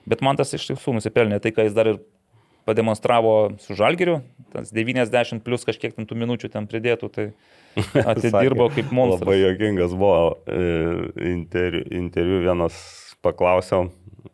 Bet 0.07 0.23
man 0.23 0.39
tas 0.39 0.55
iš 0.55 0.69
tiesų 0.71 0.99
nusipelnė 0.99 1.41
tai, 1.43 1.51
ką 1.51 1.67
jis 1.67 1.75
dar 1.75 1.91
ir 1.91 2.03
pademonstravo 2.65 3.35
su 3.61 3.77
Žalgiriu, 3.77 4.19
tas 4.53 4.71
90 4.73 5.43
plus 5.45 5.65
kažkiek 5.67 5.93
ten 5.95 6.07
tų 6.09 6.17
minučių 6.23 6.49
ten 6.53 6.67
pridėtų, 6.69 7.09
tai 7.13 7.27
atidirbo 8.11 8.69
kaip 8.73 8.91
monstras. 8.95 9.25
Labai 9.25 9.39
jokingas 9.41 9.93
buvo 9.97 10.37
e, 10.47 10.63
interviu, 11.35 11.85
interviu 11.99 12.41
vienas 12.45 12.77
paklausiau 13.25 13.89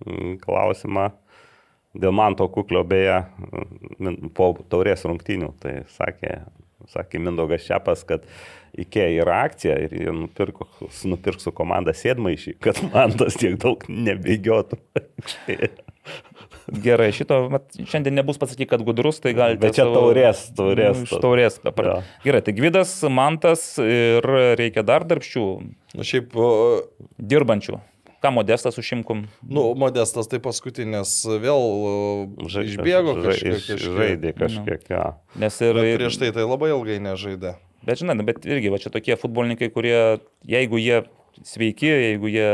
mm, 0.05 0.37
klausimą 0.43 1.09
dėl 1.91 2.13
man 2.15 2.37
to 2.39 2.47
kuklio 2.47 2.85
beje 2.87 3.17
min- 3.99 4.29
po 4.35 4.53
taurės 4.71 5.03
rungtynių. 5.07 5.51
Tai 5.59 5.73
sakė, 5.91 6.37
sakė 6.91 7.21
Mindogas 7.21 7.67
Šepas, 7.67 8.03
kad 8.07 8.25
Ikea 8.81 9.09
yra 9.19 9.41
akcija 9.49 9.75
ir 9.83 9.93
jie 9.97 10.11
nupirko, 10.15 10.67
nupirks 11.11 11.43
su 11.47 11.51
komanda 11.55 11.91
sėdmaišį, 11.97 12.55
kad 12.63 12.79
man 12.93 13.17
tas 13.19 13.35
tiek 13.39 13.57
daug 13.59 13.83
nebėgiotų. 13.91 14.79
Gerai, 16.85 17.09
šito 17.11 17.37
mat, 17.51 17.73
šiandien 17.75 18.15
nebus 18.15 18.39
pasakyti, 18.39 18.69
kad 18.71 18.83
gudrus, 18.85 19.19
tai 19.23 19.33
galite. 19.35 19.59
Bet 19.65 19.75
čia 19.75 19.85
taurės, 19.91 20.45
taurės. 20.55 21.01
Nu, 21.01 21.07
iš 21.09 21.23
taurės. 21.23 21.59
Jo. 21.67 21.97
Gerai, 22.23 22.41
tai 22.45 22.55
Gvidas, 22.55 22.93
Mantas 23.11 23.65
ir 23.83 24.25
reikia 24.59 24.85
dar 24.87 25.03
darbščių, 25.09 25.45
Nu 25.91 26.05
šiaip, 26.07 26.31
dirbančių. 27.19 27.81
Ką 28.21 28.29
modestas 28.35 28.77
užimkum? 28.77 29.23
nu, 29.41 29.63
modestas 29.81 30.29
tai 30.29 30.37
paskutinės 30.43 31.15
vėl 31.41 31.57
o, 31.57 31.93
išbėgo 32.45 33.15
kažkiek. 33.23 33.55
kažkiek. 33.57 33.81
Žaidė 33.97 34.33
kažkiek, 34.37 34.83
ja. 34.93 35.05
Nes 35.41 35.57
ir... 35.65 35.73
Bet 35.79 35.97
prieš 35.97 36.19
tai 36.21 36.29
tai 36.35 36.45
labai 36.45 36.69
ilgai 36.75 36.99
nežaidė. 37.01 37.55
Bet 37.81 37.97
žinai, 37.97 38.13
nu, 38.19 38.25
bet 38.27 38.45
irgi 38.45 38.69
va 38.69 38.77
čia 38.77 38.91
tokie 38.93 39.17
futbolininkai, 39.17 39.71
kurie, 39.73 40.21
jeigu 40.45 40.77
jie 40.77 41.01
sveiki, 41.47 41.87
jeigu 41.89 42.29
jie... 42.29 42.47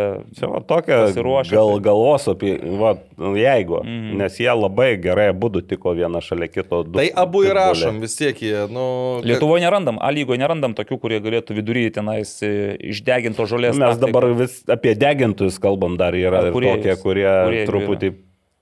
Va 0.48 0.60
tokia 0.64 0.98
Pasiruošę, 1.08 1.52
gal, 1.56 1.72
tai- 1.74 1.84
galvos 1.88 2.28
apie, 2.32 2.54
va, 2.80 2.94
nu, 3.20 3.34
jeigu, 3.40 3.82
mm. 3.84 4.14
nes 4.22 4.38
jie 4.40 4.50
labai 4.56 4.90
gerai 5.04 5.28
būtų 5.36 5.64
tiko 5.68 5.92
vieną 5.98 6.22
šalia 6.24 6.48
kito. 6.52 6.84
Du, 6.88 6.96
Tai 7.00 7.08
abu 7.24 7.44
įrašom 7.48 8.00
vis 8.04 8.16
tiek 8.20 8.40
jie, 8.46 8.54
nu... 8.72 8.86
Lietuvoje 9.28 9.66
nerandam, 9.66 10.00
A 10.00 10.12
lygoje 10.16 10.40
nerandam 10.40 10.76
tokių, 10.78 11.00
kurie 11.04 11.20
galėtų 11.24 11.58
vidury 11.58 11.88
tenais 11.92 12.32
e, 12.46 12.54
išdeginto 12.94 13.44
žolės. 13.50 13.76
Mes 13.76 13.98
taktiką. 13.98 14.08
dabar 14.08 14.30
vis 14.40 14.62
apie 14.72 14.96
degintus 14.96 15.60
kalbam, 15.60 15.98
dar 16.00 16.16
yra 16.16 16.46
kūrėjus? 16.52 16.82
tokie, 16.84 16.98
kurie 17.04 17.28
Kūrėjų 17.28 17.68
truputį 17.72 18.14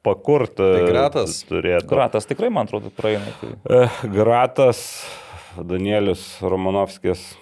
pakurt 0.05 0.57
Tai 0.59 0.83
Gratas? 0.89 1.39
turėtų. 1.49 1.89
Gratas 1.89 2.27
tikrai, 2.29 2.51
man 2.53 2.67
atrodo, 2.69 2.91
praeina. 2.93 3.29
Tai 3.41 3.53
Eh, 3.83 3.99
Gratas, 4.13 4.81
Danielius 5.57 6.25
Romanovskis. 6.45 7.35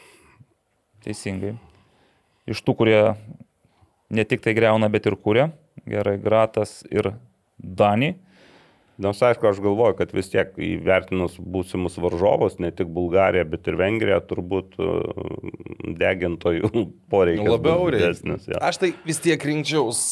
teisingai. 1.04 1.56
Iš 2.50 2.60
tų, 2.66 2.76
kurie 2.82 3.00
ne 4.14 4.26
tik 4.28 4.44
tai 4.44 4.56
greuna, 4.58 4.90
bet 4.92 5.08
ir 5.10 5.16
kūrė. 5.20 5.50
Gerai, 5.90 6.18
Gratas 6.22 6.82
ir 6.92 7.14
Dani. 7.58 8.14
Nors 9.02 9.24
aišku, 9.26 9.48
aš 9.50 9.58
galvoju, 9.64 9.96
kad 9.98 10.12
vis 10.14 10.28
tiek 10.30 10.52
įvertinus 10.62 11.40
būsimus 11.42 11.96
varžovus, 11.98 12.60
ne 12.62 12.70
tik 12.76 12.92
Bulgariją, 12.94 13.48
bet 13.50 13.66
ir 13.72 13.78
Vengriją, 13.80 14.20
turbūt 14.30 14.78
e, 14.78 14.90
degintojų 15.98 16.70
poreikis 17.12 17.50
Labiau 17.50 17.88
didesnis. 17.94 18.46
jo. 18.52 18.60
Aš 18.62 18.84
tai 18.84 18.92
vis 19.08 19.18
tiek 19.24 19.42
rinkčiaus 19.50 20.04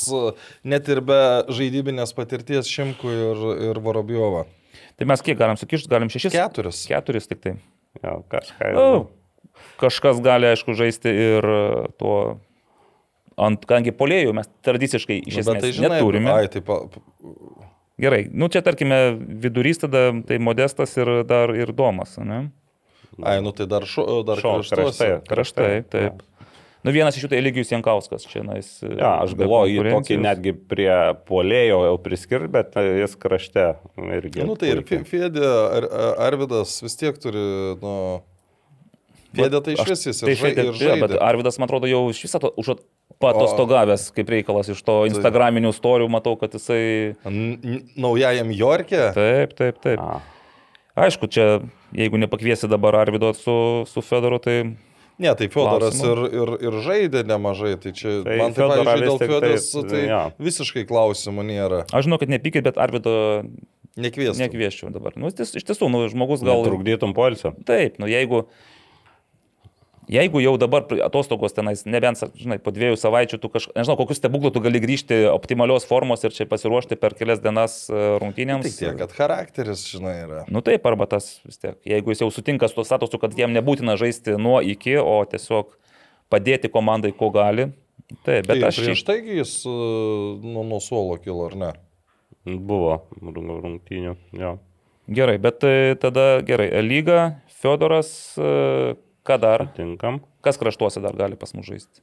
net 0.66 0.90
ir 0.90 1.04
be 1.06 1.22
žaidybinės 1.54 2.16
patirties 2.18 2.72
Šimkų 2.74 3.14
ir, 3.14 3.46
ir 3.70 3.82
Vorobjovą. 3.86 4.48
Tai 4.98 5.10
mes 5.14 5.22
kiek 5.26 5.38
galim 5.38 5.62
sukišti, 5.62 5.90
galim 5.92 6.10
šešis? 6.14 6.34
Keturis. 6.34 6.82
Keturis 6.90 7.30
tik 7.30 7.46
tai. 7.46 7.56
Jo, 8.02 8.24
kažką. 8.34 8.74
O, 8.82 8.90
kažkas 9.82 10.22
gali, 10.24 10.50
aišku, 10.54 10.76
žaisti 10.78 11.12
ir 11.12 11.48
e, 11.50 11.62
tuo 12.00 12.16
ant, 13.42 13.64
kadangi 13.66 13.94
polėjų 13.98 14.34
mes 14.38 14.50
tradiciškai 14.66 15.20
iš 15.26 15.40
Nu, 15.40 15.44
esmės 15.44 15.54
bet 15.58 15.66
tai 15.66 15.74
žinai, 15.78 15.92
neturime. 15.98 16.34
Ai, 16.36 16.48
taip, 16.54 16.68
pa- 16.70 16.86
Gerai, 18.02 18.24
nu 18.34 18.48
čia 18.50 18.64
tarkime 18.66 18.98
vidurys 19.44 19.78
tada, 19.84 20.08
tai 20.26 20.40
modestas 20.42 20.96
ir 20.98 21.20
dar 21.30 21.52
ir 21.54 21.70
domas, 21.78 22.16
ne? 22.18 22.48
ai, 23.28 23.36
nu 23.44 23.52
tai 23.54 23.68
dar, 23.70 23.84
šo, 23.86 24.22
dar 24.26 24.40
Šo, 24.42 24.56
kraštuose. 24.62 25.08
kraštai. 25.28 25.28
Kraštai, 25.30 25.74
taip. 25.92 26.24
Nu 26.82 26.90
vienas 26.96 27.14
iš 27.14 27.28
jų 27.28 27.30
tai 27.30 27.38
Eligijus 27.44 27.70
Jankauskas, 27.70 28.24
čia 28.26 28.42
nais. 28.42 28.70
Ja, 28.82 29.20
aš 29.22 29.36
galvoju, 29.38 29.76
jį 29.84 29.92
tokį 29.94 30.16
netgi 30.18 30.54
prie 30.58 30.90
polėjo 31.30 31.84
jau 31.86 31.98
priskirti, 32.02 32.50
bet 32.56 32.74
e, 32.82 32.86
jis 33.04 33.14
krašte 33.22 33.68
irgi. 34.18 34.48
Nu 34.48 34.56
tai 34.58 34.72
ir 34.74 34.82
Fedė, 35.06 35.46
Ar, 35.46 35.86
Arvidas 36.32 36.80
vis 36.82 36.98
tiek 36.98 37.20
turi, 37.22 37.44
nu... 37.84 37.94
Fedė 39.38 39.62
tai 39.64 39.76
iš 39.78 39.86
vis 39.88 40.06
jis 40.10 40.22
Tai 40.24 40.34
ir, 40.34 40.40
žai, 40.40 40.52
štai, 40.52 40.66
ir 40.68 40.82
ja, 40.82 40.98
bet 41.00 41.14
žaidė. 41.14 41.22
Arvidas, 41.24 41.60
man 41.62 41.70
atrodo, 41.70 41.90
jau 41.92 42.02
iš 42.12 42.20
viso 42.26 42.42
to 42.44 42.52
už 42.60 42.74
patostogavęs 43.22 44.10
kaip 44.16 44.32
reikalas 44.34 44.72
iš 44.74 44.82
to 44.88 44.98
Instagraminių 45.12 45.72
storių, 45.78 46.10
matau, 46.12 46.36
kad 46.42 46.56
jisai... 46.58 47.16
Naujajam 47.96 48.54
Jorke. 48.56 49.10
Taip, 49.16 49.56
taip, 49.60 49.82
taip. 49.84 50.02
A, 50.02 50.22
Aišku, 51.08 51.30
čia, 51.32 51.62
jeigu 51.96 52.20
nepakviesi 52.20 52.68
dabar 52.72 52.98
Arvido 53.00 53.32
su, 53.38 53.58
su 53.88 54.04
Fedoru, 54.04 54.42
tai 54.44 54.62
Ne, 55.22 55.30
tai 55.38 55.48
Fiodoras 55.54 56.00
ir, 56.02 56.20
ir, 56.34 56.52
ir 56.66 56.78
žaidė 56.82 57.22
nemažai, 57.30 57.76
tai 57.82 57.92
čia 57.94 58.22
Tai 58.26 58.38
man 58.40 58.56
tai, 58.58 58.66
pavyzdžiui, 58.72 59.04
dėl 59.06 59.20
taip, 59.22 59.92
tai 59.92 60.00
jo. 60.08 60.22
visiškai 60.42 60.84
klausimų 60.90 61.46
nėra. 61.46 61.82
aš 61.94 62.08
žinau, 62.08 62.18
kad 62.22 62.32
nepykit, 62.32 62.66
bet 62.66 62.80
Arvido 62.82 63.14
Nekviesti. 64.02 64.42
nekvieščiau 64.42 64.90
dabar. 64.96 65.14
Nu, 65.20 65.30
iš 65.30 65.68
tiesų, 65.68 65.92
nu, 65.94 66.02
žmogus 66.10 66.42
gal... 66.42 66.64
gal 66.64 66.72
trukdytum 66.72 67.14
polsio. 67.14 67.54
Taip, 67.68 68.00
nu 68.02 68.10
jeigu, 68.10 68.48
jeigu 70.12 70.42
jau 70.44 70.54
dabar 70.60 70.86
atostogos 71.06 71.54
tenais, 71.56 71.84
nebent, 71.88 72.20
žinai, 72.38 72.58
po 72.62 72.74
dviejų 72.76 72.98
savaičių 73.00 73.40
tu 73.42 73.50
kažkaip, 73.52 73.76
nežinau, 73.80 73.96
kokius 74.00 74.20
stebuklų 74.20 74.52
tu 74.56 74.62
gali 74.64 74.82
grįžti 74.84 75.22
optimalios 75.32 75.86
formos 75.88 76.26
ir 76.28 76.36
čia 76.36 76.48
pasiruošti 76.52 76.98
per 77.00 77.16
kelias 77.18 77.42
dienas 77.44 77.78
e, 77.88 78.02
rungtynėms. 78.22 78.68
Tik 78.68 78.78
tiek, 78.80 78.98
kad 79.00 79.16
charakteris, 79.16 79.86
žinai, 79.94 80.16
yra. 80.26 80.42
Nu 80.52 80.64
taip, 80.66 80.86
arba 80.90 81.08
tas 81.12 81.38
vis 81.48 81.62
tiek, 81.62 81.78
jeigu 81.88 82.12
jis 82.14 82.24
jau 82.26 82.32
sutinka 82.34 82.68
su 82.70 82.80
to 82.82 82.86
statusu, 82.88 83.22
kad 83.22 83.38
jam 83.40 83.56
nebūtina 83.56 83.96
žaisti 84.00 84.36
nuo 84.42 84.60
iki, 84.64 84.98
o 85.00 85.22
tiesiog 85.32 85.72
padėti 86.32 86.72
komandai, 86.72 87.14
ko 87.16 87.32
gali. 87.36 87.70
Taip, 88.26 88.50
bet 88.50 88.58
Tai 88.58 88.68
aš 88.68 88.82
prieš 88.84 89.06
taigi 89.08 89.38
jis 89.40 89.54
e, 89.64 89.76
nuo, 90.44 90.82
suolo 90.84 91.16
kilo, 91.22 91.46
ar 91.48 91.56
ne? 91.56 91.72
Buvo 92.44 92.98
rung- 93.22 93.62
rungtynių. 93.64 94.18
Jo. 94.36 94.58
Gerai, 95.12 95.38
bet 95.42 95.64
e, 95.68 95.96
tada 96.00 96.42
gerai, 96.46 96.68
lyga, 96.84 97.22
Fedoras, 97.62 98.10
ką 99.28 99.38
dar? 99.42 99.68
Tinkam. 99.78 100.22
Kas 100.46 100.58
kraštuose 100.62 101.02
dar 101.04 101.14
gali 101.20 101.38
pas 101.40 101.54
mus 101.54 101.68
žaisti? 101.68 102.02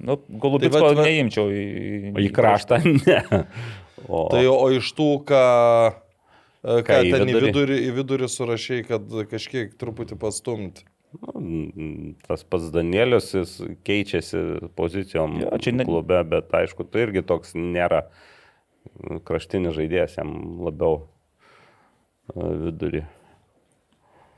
Nu, 0.00 0.18
Golubitsko 0.28 0.78
Tai 0.78 0.86
vat- 0.90 0.98
vat- 1.00 1.06
neimčiau 1.08 1.48
į, 1.50 1.64
O 2.14 2.22
į 2.22 2.30
kraštą 2.36 2.78
ne. 3.06 3.18
O, 4.08 4.26
Tai 4.32 4.44
o 4.50 4.68
iš 4.76 4.92
tų, 4.96 5.08
ką, 5.28 5.42
ką, 6.62 6.80
Ką 6.86 7.00
į 7.04 7.10
ten 7.12 7.26
į 7.26 7.34
vidurį? 7.34 7.50
vidurį, 7.50 7.78
į 7.88 7.90
vidurį 7.98 8.28
surašai, 8.32 8.80
kad 8.88 9.06
kažkiek 9.30 9.74
truputį 9.80 10.16
pastumti. 10.20 10.86
nu, 11.34 12.12
tas 12.28 12.44
pats 12.46 12.68
Danielius, 12.70 13.32
jis 13.34 13.56
keičiasi 13.84 14.70
pozicijom 14.78 15.40
Jo, 15.42 15.48
jo, 15.50 15.58
čia 15.58 15.72
ne- 15.74 15.84
klube, 15.88 16.20
bet 16.30 16.52
aišku, 16.54 16.86
tai 16.86 17.08
irgi 17.08 17.24
toks 17.26 17.56
nėra 17.58 18.04
kraštinis 19.26 19.74
žaidėjas, 19.76 20.14
jam 20.20 20.30
labiau 20.64 21.00
e, 22.30 22.46
vidurį. 22.66 23.02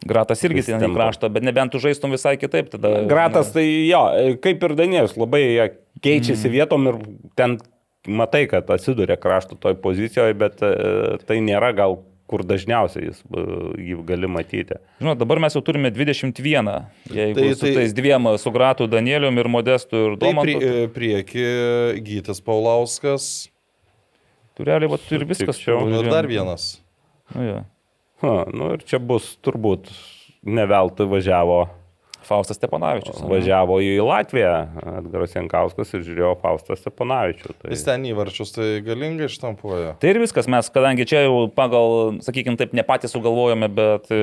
Gratas 0.09 0.43
irgi 0.47 0.65
ten 0.67 0.83
į 0.83 0.93
kraštą, 0.95 1.31
bet 1.33 1.45
nebent 1.47 1.75
tu 1.75 1.81
žaistum 1.83 2.15
visai 2.15 2.35
kitaip 2.41 2.73
tada. 2.73 3.03
Gratas 3.11 3.53
tai 3.55 3.67
jo, 3.87 4.03
kaip 4.43 4.65
ir 4.67 4.75
Danielius, 4.79 5.15
labai 5.21 5.43
keičiasi 6.03 6.49
mm. 6.49 6.55
vietom 6.57 6.89
ir 6.91 6.99
ten 7.39 7.59
matai, 8.07 8.47
kad 8.51 8.71
atsiduria 8.71 9.17
krašto 9.21 9.59
toj 9.61 9.77
pozicijoje, 9.83 10.35
bet 10.39 10.63
e, 10.67 10.73
tai 11.27 11.39
nėra 11.45 11.71
gal 11.77 12.01
kur 12.33 12.43
dažniausiai 12.49 13.11
jis, 13.11 13.21
e, 13.29 13.45
jį 13.91 13.99
gali 14.09 14.31
matyti. 14.31 14.79
Žinot, 15.03 15.21
dabar 15.21 15.43
mes 15.45 15.55
jau 15.55 15.63
turime 15.65 15.93
21, 15.93 16.73
jeigu 17.13 17.37
Tai- 17.37 17.43
tai, 17.43 17.55
su 17.55 17.67
tai- 17.67 17.75
tais 17.77 17.95
dviem, 17.95 18.31
su 18.41 18.51
Gratu 18.55 18.89
Danielium 18.89 19.39
ir 19.39 19.49
Modestu 19.53 20.07
ir 20.07 20.17
Tai 20.17 20.31
Domantu. 20.33 20.59
prie, 20.59 20.89
prieki 20.89 21.47
Gytis 22.03 22.41
Paulauskas. 22.41 23.51
Tu 24.57 24.65
realiai, 24.65 24.91
va, 24.91 24.99
ir 25.11 25.25
viskas. 25.25 25.59
Tu- 25.59 25.71
Nu, 25.71 26.03
ir 26.03 26.11
dar 26.11 26.27
vienas. 26.27 26.81
Nu, 27.35 27.43
jo. 27.43 27.65
Ha, 28.23 28.35
nu 28.55 28.73
ir 28.77 28.85
čia 28.87 29.03
bus 29.03 29.35
turbūt 29.43 29.91
neveltui 30.43 31.09
važiavo 31.11 31.65
Faustas 32.23 32.57
Steponavičius. 32.57 33.19
ane? 33.19 33.29
Važiavo 33.33 33.79
į 33.83 33.97
Latviją, 34.07 34.53
Edgaras 35.01 35.35
Jankauskas 35.35 35.91
ir 35.97 36.05
žiūrėjo 36.07 36.33
Faustą 36.43 36.77
Steponavičių. 36.79 37.55
Tai... 37.59 37.73
Jis 37.75 37.85
ten 37.87 38.07
įvarčius 38.07 38.55
tai 38.55 38.69
galingai 38.87 39.27
ištampuoja. 39.27 39.97
Tai 40.03 40.13
ir 40.13 40.21
viskas, 40.23 40.49
mes, 40.51 40.71
kadangi 40.73 41.07
čia 41.09 41.25
jau 41.27 41.49
pagal, 41.53 42.21
sakykime, 42.25 42.59
taip, 42.61 42.77
ne 42.79 42.87
patys 42.87 43.15
sugalvojome, 43.17 43.69
bet 43.75 44.09
e, 44.15 44.23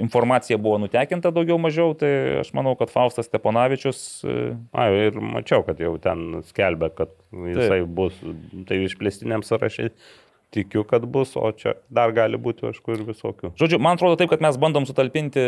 informacija 0.00 0.58
buvo 0.60 0.80
nutekinta 0.86 1.34
daugiau 1.34 1.60
mažiau, 1.60 1.92
tai 1.98 2.40
aš 2.40 2.54
manau, 2.56 2.74
kad 2.80 2.92
Faustas 2.92 3.28
Steponavičius, 3.28 4.00
e, 4.24 4.40
A, 4.72 4.88
ir 5.06 5.20
mačiau, 5.20 5.62
kad 5.66 5.80
jau 5.80 5.94
ten 6.02 6.40
skelbia, 6.48 6.88
kad 6.96 7.12
jisai 7.28 7.82
Taip. 7.82 7.92
bus, 7.92 8.16
tai 8.68 8.80
išplėstiniam 8.88 9.44
sąrašai 9.44 9.92
tikiu, 10.54 10.84
kad 10.88 11.04
bus, 11.10 11.34
o 11.36 11.48
čia 11.56 11.74
dar 11.92 12.12
gali 12.14 12.38
būti, 12.40 12.68
aišku, 12.70 12.94
ir 12.94 13.02
visokių. 13.08 13.52
žodžiu, 13.58 13.80
man 13.82 13.98
atrodo 13.98 14.18
taip, 14.20 14.30
kad 14.32 14.44
mes 14.44 14.58
bandom 14.60 14.86
sutalpinti 14.88 15.42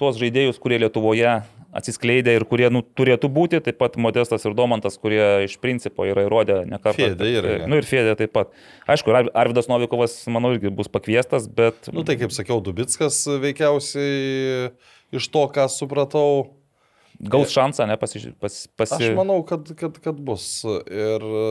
tuos 0.00 0.20
žaidėjus, 0.20 0.60
kurie 0.62 0.78
Lietuvoje 0.82 1.40
atsiskleidė 1.76 2.34
ir 2.38 2.46
kurie 2.50 2.68
nu, 2.72 2.82
turėtų 2.82 3.30
būti, 3.30 3.60
taip 3.64 3.78
pat 3.80 3.98
Modestas 4.00 4.46
ir 4.46 4.54
Domantas, 4.58 4.98
kurie 5.02 5.46
iš 5.46 5.56
principo 5.62 6.06
yra 6.08 6.26
įrodę 6.26 6.62
ne 6.70 6.78
kartą. 6.82 7.10
Fėdė 7.10 7.32
irgi. 7.34 7.56
Na 7.64 7.70
nu, 7.70 7.80
ir 7.80 7.88
Fėdė 7.88 8.16
taip 8.18 8.34
pat. 8.36 8.54
Aišku, 8.90 9.14
Ar- 9.14 9.32
Arvidas 9.44 9.70
Novikovas, 9.70 10.16
manau, 10.30 10.54
irgi 10.56 10.72
bus 10.74 10.90
pakviestas, 10.90 11.50
bet... 11.50 11.90
Nu 11.94 12.06
tai 12.06 12.18
kaip 12.20 12.34
sakiau, 12.34 12.62
Dubitskas 12.64 13.22
veikiausiai 13.42 14.72
iš 15.14 15.30
to, 15.30 15.44
ką 15.54 15.66
supratau, 15.70 16.50
Gaus 17.20 17.52
šansą, 17.52 17.84
ne, 17.84 17.98
pasi... 18.00 18.30
Pas, 18.40 18.54
pasi... 18.80 18.96
Aš 18.96 19.16
manau, 19.18 19.42
kad, 19.44 19.68
kad, 19.76 19.98
kad 20.00 20.20
bus. 20.24 20.62
Ir 20.88 21.20
e, 21.20 21.42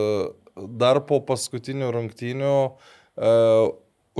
dar 0.56 1.00
po 1.08 1.20
paskutinių 1.26 1.90
rungtynių 1.94 2.54
uh, 2.70 3.70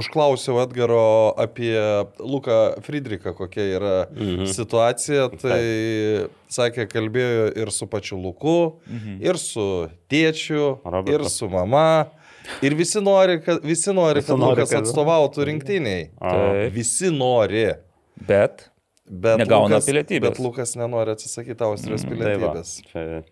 užklausiau 0.00 0.60
Edgaro 0.62 1.34
apie 1.40 1.74
Luką 2.22 2.80
Friedrichą, 2.86 3.34
kokia 3.36 3.66
yra 3.76 3.94
mhm. 4.10 4.46
situacija. 4.50 5.28
Tai 5.40 5.60
sakė, 6.50 6.86
kalbėjo 6.90 7.50
ir 7.60 7.72
su 7.74 7.88
pačiu 7.90 8.20
Luku, 8.20 8.56
mhm. 8.88 9.20
ir 9.24 9.38
su 9.40 9.66
tėčiu, 10.10 10.78
Robertu. 10.84 11.18
ir 11.18 11.28
su 11.32 11.50
mama. 11.52 11.86
Ir 12.64 12.74
visi 12.74 12.98
nori, 13.04 13.36
kad, 13.44 13.60
visi 13.62 13.92
nori, 13.94 14.22
Visi 14.22 14.32
kad 14.32 14.40
nori, 14.40 14.56
Lukas 14.56 14.72
kad- 14.72 14.86
atstovautų 14.86 15.44
rinktiniai. 15.46 16.08
Taip. 16.18 16.72
Visi 16.74 17.12
nori. 17.14 17.68
Bet 18.26 18.70
Bet 19.10 19.40
Negauna 19.42 19.74
Lukas, 19.74 19.88
pilietybės. 19.90 20.22
Bet 20.22 20.38
Lukas 20.38 20.76
nenori 20.78 21.10
atsisakyti 21.16 21.64
Austrijos 21.66 22.04
Mm, 22.04 22.12
mm, 22.12 22.18
tai 22.22 22.34
va. 22.38 22.50
pilietybės. 22.54 22.70
Čia. 22.92 23.22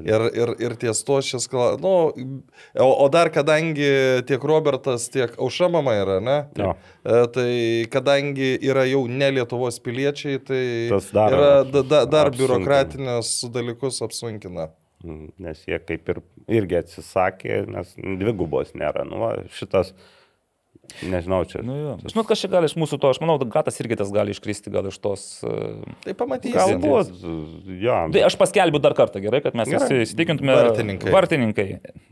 Ir, 0.00 0.24
ir, 0.34 0.52
ir 0.62 0.74
ties 0.80 1.02
to 1.06 1.20
šis 1.24 1.46
klausimas. 1.50 1.82
Nu, 1.82 2.42
o, 2.74 2.88
o 3.04 3.08
dar 3.12 3.30
kadangi 3.34 3.90
tiek 4.28 4.44
Robertas, 4.50 5.08
tiek 5.12 5.36
Auša 5.38 5.70
mama 5.72 5.94
yra, 5.98 6.18
ne? 6.24 6.38
Jo. 6.58 6.74
E, 7.04 7.20
Tai 7.34 7.52
kadangi 7.92 8.52
yra 8.66 8.84
jau 8.90 9.04
ne 9.08 9.30
Lietuvos 9.38 9.80
piliečiai, 9.84 10.40
tai 10.44 10.64
Tas 10.90 11.10
dar 11.14 11.36
yra, 11.36 11.50
da, 11.64 11.84
da, 11.86 12.04
dar 12.10 12.32
biurokratinius 12.34 13.32
dalykus 13.54 14.02
apsunkina. 14.04 14.70
Mm, 15.04 15.30
Nes 15.40 15.62
jie 15.64 15.78
kaip 15.80 16.10
ir 16.12 16.18
irgi 16.60 16.76
atsisakė, 16.82 17.62
nes 17.72 17.94
dvigubos 17.96 18.74
nėra. 18.76 19.06
Nu, 19.08 19.22
va, 19.22 19.30
šitas, 19.56 19.94
nežinau, 21.06 21.40
čia. 21.48 21.62
Nu. 21.66 21.96
Žinot, 22.04 22.26
kas 22.28 22.42
čia 22.42 22.50
gali 22.52 22.68
iš 22.70 22.76
mūsų 22.80 22.98
to, 23.02 23.10
aš 23.12 23.20
manau, 23.22 23.38
Gatas 23.50 23.80
irgi 23.82 23.98
tas 24.00 24.10
gali 24.14 24.34
iškristi 24.34 24.72
gal 24.72 24.88
iš 24.90 24.98
tos. 25.02 25.24
e, 25.44 25.56
Tai 26.06 26.14
pamatysime. 26.18 26.60
Galbūt, 26.60 27.12
jo. 27.80 27.96
Tai 28.14 28.24
aš 28.28 28.36
paskelbiu 28.40 28.82
dar 28.82 28.94
kartą, 28.98 29.22
gerai, 29.22 29.42
kad 29.44 29.56
mes 29.58 29.70
Gerai. 29.70 29.88
visi 29.88 30.08
įsitikintume. 30.10 30.54
Vartininkai. 30.60 31.12
Vartininkai. 31.14 31.68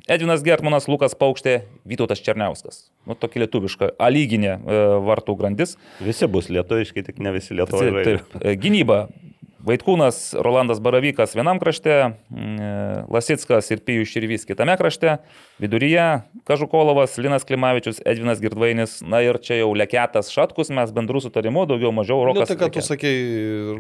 Edvinas 0.09 0.43
Gertmanas, 0.47 0.89
Lukas 0.89 1.15
Paukštė, 1.19 1.63
Vytautas 1.89 2.23
Černiauskas. 2.25 2.87
Nu, 3.09 3.17
tokia 3.19 3.45
lietuviška, 3.45 3.93
alyginė 4.03 4.53
e, 4.57 4.83
vartų 5.09 5.37
grandis. 5.41 5.77
Visi 6.05 6.29
bus 6.31 6.51
lietuviški, 6.53 7.05
tik 7.07 7.23
ne 7.25 7.33
visi 7.37 7.57
taip. 7.59 8.39
E, 8.43 8.57
Gynyba. 8.61 9.07
Vaitkūnas, 9.67 10.37
Rolandas 10.39 10.79
Baravykas 10.79 11.33
vienam 11.35 11.59
krašte, 11.59 12.13
mm, 12.31 13.09
Lasitskas 13.11 13.67
ir 13.75 13.81
Pijus 13.83 14.13
Širvys 14.13 14.47
kitame 14.47 14.77
krašte, 14.79 15.17
viduryje 15.59 16.05
Kažukolovas, 16.47 17.17
Linas 17.19 17.43
Klimavičius, 17.49 17.99
Edvinas 18.07 18.39
Girdvainis, 18.41 19.01
na 19.03 19.19
ir 19.27 19.41
čia 19.43 19.59
jau 19.59 19.73
Leketas 19.75 20.31
Šatkus, 20.31 20.71
mes 20.71 20.93
bendrų 20.95 21.25
sutarimu, 21.27 21.67
daugiau 21.67 21.91
mažiau 21.93 22.21
Nu, 22.23 22.31
Rokas. 22.31 22.53
tai 22.53 22.57
ką 22.61 22.71
tu 22.77 22.85
sakei, 22.87 23.19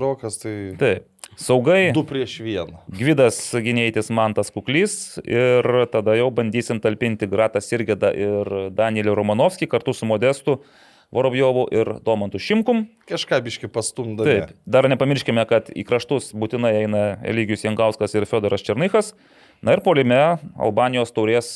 Rokas, 0.01 0.41
tai 0.43 0.57
Taip. 0.81 1.07
Saugai. 1.39 1.93
du 1.95 2.03
prieš 2.03 2.41
vieną. 2.43 2.81
Gvidas 2.91 3.39
gynėjtis 3.55 4.11
Mantas 4.11 4.51
Kuklys 4.51 5.21
ir 5.23 5.63
tada 5.93 6.17
jau 6.19 6.31
bandysim 6.35 6.81
talpinti 6.83 7.29
Gratą 7.31 7.63
Sirgedą 7.63 8.11
ir 8.17 8.51
Danielį 8.75 9.15
Romanovskį 9.15 9.69
kartu 9.71 9.95
su 9.95 10.09
Modestu 10.09 10.59
Vorobjovu 11.15 11.65
ir 11.73 11.89
Domantu 12.05 12.37
Šimkum. 12.43 12.83
Kažką 13.09 13.39
biški 13.47 13.71
pastumdami. 13.73 14.29
Taip, 14.29 14.51
dar 14.69 14.85
nepamirškime, 14.93 15.41
kad 15.49 15.71
į 15.73 15.87
kraštus 15.89 16.35
būtinai 16.37 16.75
eina 16.83 17.03
Eligijus 17.25 17.65
Jankauskas 17.65 18.13
ir 18.19 18.27
Fedoras 18.29 18.61
Černychas. 18.67 19.15
Na 19.65 19.73
ir 19.75 19.81
polime 19.83 20.19
Albanijos 20.61 21.11
taurės 21.17 21.49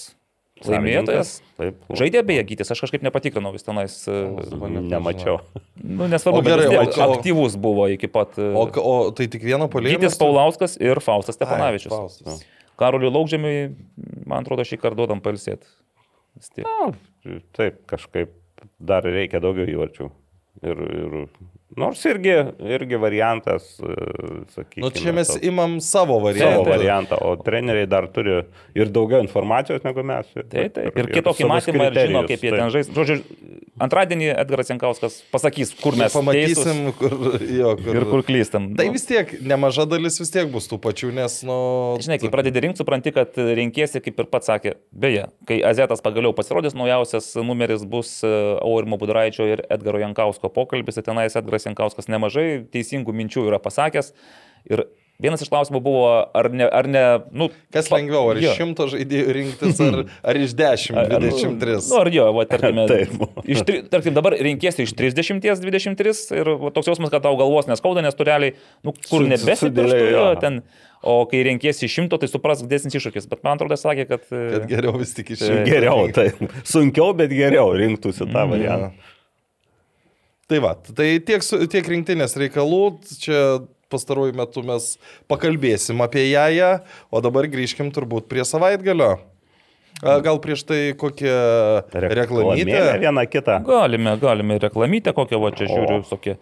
laimėtojas. 0.64 1.34
Taip. 1.60 1.84
Žaidė 1.92 2.22
beje 2.26 2.46
gytis, 2.48 2.72
aš 2.72 2.80
kažkaip 2.86 3.04
nepatikrinau 3.04 3.52
vis 3.52 3.66
tenais. 3.66 3.98
Nemačiau. 4.08 5.40
Nu, 5.82 6.08
nesvarbu, 6.08 6.40
O 6.40 6.42
bet 6.46 6.54
gerai, 6.54 6.68
tiek 6.88 6.96
o- 6.96 7.12
aktyvus 7.12 7.56
buvo 7.60 7.88
iki 7.92 8.08
pat. 8.08 8.38
O, 8.40 8.64
o 8.80 8.96
tai 9.12 9.28
tik 9.28 9.44
vieno 9.44 9.68
polėjimo? 9.68 10.00
Gytis 10.00 10.16
Paulauskas 10.20 10.78
ir 10.80 11.00
Faustas 11.04 11.36
Stepanavičius. 11.36 11.92
Faustas. 11.92 12.42
Karoliui 12.80 13.12
Laukžemiui, 13.12 13.58
man 14.26 14.46
atrodo, 14.46 14.64
šį 14.66 14.78
kartą 14.80 15.02
duodam 15.02 15.20
palsėti. 15.22 15.68
Taip, 17.52 17.82
kažkaip 17.90 18.32
dar 18.82 19.06
reikia 19.06 19.40
daugiau 19.42 19.68
įvarčių. 19.70 20.08
Ir, 20.62 20.80
ir, 21.02 21.14
nors 21.76 22.04
irgi, 22.08 22.36
irgi 22.76 23.00
variantas, 23.00 23.74
e, 23.80 23.96
sakykime. 24.54 24.84
Nu, 24.84 24.92
čia 24.94 25.14
mes 25.16 25.34
imam 25.42 25.78
savo 25.80 26.12
savo 26.12 26.20
variantą. 26.24 26.70
variantą, 26.70 27.16
o 27.20 27.36
treneriai 27.36 27.86
dar 27.86 28.08
turi 28.08 28.42
ir 28.74 28.90
daugiau 28.92 29.22
informacijos 29.22 29.84
negu 29.84 30.04
mes. 30.06 30.28
Taip, 30.34 30.74
taip. 30.74 30.98
Ir 30.98 31.10
kitokį 31.12 31.46
savus 31.46 31.52
matymą 31.52 31.88
ir 31.90 31.98
žino, 32.06 32.24
kaip 32.28 32.42
jie 32.42 32.50
taip. 32.50 32.60
ten 32.60 32.72
žais. 32.74 32.90
Žodžiu, 32.92 33.18
antradienį 33.82 34.28
Edgaras 34.36 34.70
Jankauskas 34.70 35.18
pasakys, 35.32 35.72
kur 35.80 35.96
mes 35.98 36.12
Pamatysim, 36.12 36.92
kur, 36.98 37.16
jo, 37.40 37.74
kur. 37.80 37.96
ir 37.96 38.08
kur 38.10 38.24
klystam. 38.26 38.72
Tai 38.76 38.86
Nu, 38.92 38.96
vis 38.96 39.06
tiek, 39.08 39.30
nemaža 39.40 39.86
dalis 39.88 40.18
vis 40.20 40.32
tiek 40.32 40.50
bus 40.52 40.68
tų 40.70 40.78
pačių, 40.82 41.12
nes, 41.16 41.38
nu... 41.48 41.56
Žinai, 42.02 42.18
kai 42.20 42.30
pradedi 42.32 42.62
rinkti, 42.64 42.82
supranti, 42.82 43.12
kad 43.14 43.36
renkėsi, 43.36 44.02
kaip 44.04 44.20
ir 44.20 44.28
pats 44.32 44.50
sakė, 44.50 44.74
beje, 44.92 45.28
kai 45.48 45.60
Azetas 45.64 46.04
pagaliau 46.04 46.34
pasirodys, 46.36 46.76
naujausias 46.76 47.30
numeris 47.40 47.86
bus 47.88 48.18
e, 48.26 48.32
Aurimo 48.60 48.98
Budraičio 49.00 49.46
ir 49.48 49.64
Edgaro 49.72 50.02
Jankausko 50.02 50.50
pokalbis, 50.52 50.98
ir 51.00 51.06
tenais 51.06 51.38
Edgaras 51.38 51.61
Jankauskas 51.68 52.08
nemažai 52.12 52.64
teisingų 52.72 53.14
minčių 53.22 53.46
yra 53.50 53.58
pasakęs. 53.62 54.12
Ir 54.70 54.84
vienas 55.22 55.42
iš 55.44 55.50
klausimų 55.52 55.78
buvo, 55.84 56.06
ar 56.34 56.48
ne, 56.50 56.66
ar 56.66 56.86
ne 56.90 57.02
nu, 57.30 57.46
Kas 57.74 57.90
lengviau, 57.92 58.24
ar 58.32 58.38
jo. 58.42 58.50
iš 58.50 58.58
šimto 58.58 58.86
žaidėjų 58.90 59.34
rinktis, 59.36 59.80
ar, 59.84 60.00
ar 60.32 60.38
iš 60.40 60.54
dešimt, 60.58 60.98
dvidešimt 61.12 61.62
Nu, 61.62 61.98
ar 62.00 62.10
jo, 62.10 62.24
va, 62.34 62.44
tarkime, 62.50 62.86
iš, 63.54 63.62
tarkim, 63.92 64.14
dabar 64.16 64.34
renkėsi 64.38 64.86
iš 64.88 64.94
30, 64.98 65.42
23 65.62 66.14
ir 66.40 66.50
va, 66.62 66.72
toks 66.74 66.90
jausmas, 66.90 67.12
kad 67.14 67.22
tau 67.26 67.36
galvos 67.38 67.70
neskauda, 67.70 68.02
nes 68.02 68.18
tu 68.18 68.26
realiai, 68.26 68.56
nu, 68.82 68.94
kur 68.96 69.22
Su- 69.22 69.28
nebesi, 69.30 69.68
sudėliojo, 69.68 70.10
jo. 70.16 70.34
ten, 70.42 70.58
o 71.06 71.20
kai 71.30 71.44
renkėsi 71.46 71.86
iš 71.86 72.00
100, 72.02 72.18
tai 72.22 72.30
suprask 72.30 72.66
didesnis 72.66 72.98
iššūkis. 72.98 73.30
Bet 73.30 73.42
man 73.46 73.58
atrodo, 73.58 73.78
sakė, 73.78 74.08
kad... 74.10 74.26
e, 74.30 74.42
Kad 74.56 74.66
geriau 74.70 74.98
vis 75.02 75.14
tik 75.18 75.34
iš 75.36 75.42
Taip. 75.46 75.62
Geriau, 75.70 76.06
tai 76.14 76.28
sunkiau, 76.66 77.10
bet 77.18 77.30
geriau 77.34 77.70
rinktųsi 77.78 78.26
tą 78.26 78.42
Mhm. 78.46 78.52
variantą. 78.56 78.92
Tai 80.52 80.60
va, 80.60 80.74
tai 80.76 81.10
tiek, 81.24 81.40
su- 81.44 81.62
tiek 81.72 81.86
rinktinės 81.88 82.36
reikalų, 82.36 82.80
čia 83.22 83.38
pastaruoju 83.92 84.34
metu 84.36 84.60
mes 84.68 84.94
pakalbėsim 85.28 86.00
apie 86.04 86.26
ją, 86.30 86.72
o 87.12 87.20
dabar 87.24 87.48
grįžkim 87.52 87.88
turbūt 87.92 88.28
prie 88.28 88.44
savaitgalio. 88.48 89.14
Gal 90.02 90.38
prieš 90.42 90.64
tai 90.66 90.78
kokią 90.98 91.32
reklamytę? 91.92 92.78
Vieną 93.04 93.24
kitą. 93.30 93.58
Galime, 93.66 94.14
galime 94.18 94.56
ir 94.58 94.64
reklamytę 94.64 95.12
kokią, 95.14 95.38
va 95.44 95.50
čia 95.54 95.68
žiūriu, 95.70 96.00
tokie. 96.08 96.36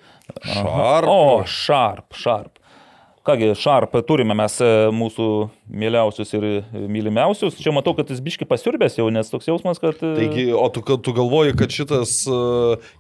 Sharp. 0.47 1.11
O, 1.11 1.43
Sharp, 1.45 2.15
Sharp. 2.17 2.60
Kągi, 3.23 3.55
Sharp 3.55 3.93
turime 4.09 4.33
mes 4.33 4.55
e, 4.65 4.69
mūsų 4.97 5.25
mieliausius 5.83 6.31
ir 6.39 6.47
e, 6.49 6.55
mylimiausius. 6.89 7.59
Čia 7.61 7.75
matau, 7.77 7.93
kad 7.99 8.09
jis 8.09 8.23
biški 8.25 8.49
pasiurbęs 8.49 8.97
jau, 8.97 9.11
nes 9.13 9.29
toks 9.29 9.51
jausmas, 9.51 9.81
kad... 9.83 10.01
e, 10.01 10.15
Taigi, 10.17 10.47
o 10.57 10.65
tu, 10.73 10.81
tu 10.81 11.13
galvoji, 11.17 11.53
kad 11.61 11.75
šitas 11.75 12.15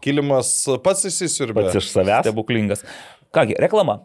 kilimas 0.04 0.52
pats 0.84 1.08
įsisiurbė? 1.08 1.70
Pats 1.70 1.80
iš 1.80 1.88
savęs. 1.94 2.26
Stebuklingas. 2.26 2.84
Kągi, 3.32 3.56
reklama. 3.64 4.02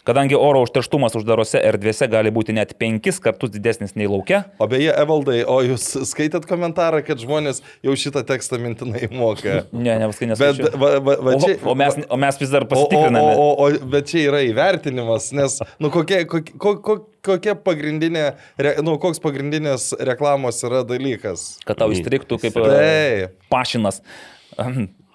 Kadangi 0.00 0.32
oro 0.34 0.62
užterštumas 0.64 1.12
uždarose 1.18 1.60
erdvėse 1.60 2.06
gali 2.08 2.30
būti 2.32 2.54
net 2.56 2.70
penkis 2.80 3.18
kartus 3.20 3.50
didesnis 3.52 3.92
nei 4.00 4.06
laukia, 4.08 4.46
O 4.58 4.64
beje, 4.70 4.94
Evaldai, 4.96 5.42
o 5.44 5.58
jūs 5.60 5.84
skaitėt 6.08 6.46
komentarą, 6.48 7.02
kad 7.04 7.20
žmonės 7.20 7.60
jau 7.84 7.92
šitą 8.00 8.22
tekstą 8.24 8.56
mintinai 8.62 9.10
moka? 9.12 9.58
ne, 9.76 9.98
ne 10.00 10.08
viskai 10.08 10.30
Bet, 10.30 10.40
nesakau. 10.40 10.80
va, 10.80 10.90
va, 11.04 11.16
va, 11.20 11.34
O, 11.36 11.42
čia, 11.44 11.58
o, 11.68 11.76
mes, 11.76 11.98
o 12.08 12.20
mes 12.24 12.40
vis 12.40 12.54
dar 12.56 12.64
O, 12.64 12.66
o, 12.66 12.70
pasitikriname. 12.72 13.20
o, 13.20 13.44
o, 13.44 13.68
o, 13.68 13.90
bet 13.92 14.08
čia 14.08 14.24
yra 14.30 14.40
įvertinimas, 14.48 15.28
nes, 15.36 15.58
nu, 15.84 15.92
kokia, 15.92 16.22
kokia, 16.32 16.56
ko- 16.80 17.00
kokia 17.20 17.54
pagrindinė, 17.60 18.24
re- 18.56 18.76
nu, 18.86 18.96
koks 19.04 19.20
pagrindinės 19.20 19.90
reklamos 20.00 20.64
yra 20.64 20.80
dalykas. 20.88 21.58
kad 21.68 21.76
tau 21.84 21.92
įstriktų 21.92 22.40
kaip 22.40 22.56
Taip. 22.56 23.36
pašinas. 23.52 24.00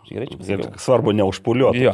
Gerai, 0.05 0.27
čia 0.29 0.37
pasakiau. 0.37 0.75
svarbu 0.77 1.17
neužpuliuoti. 1.17 1.89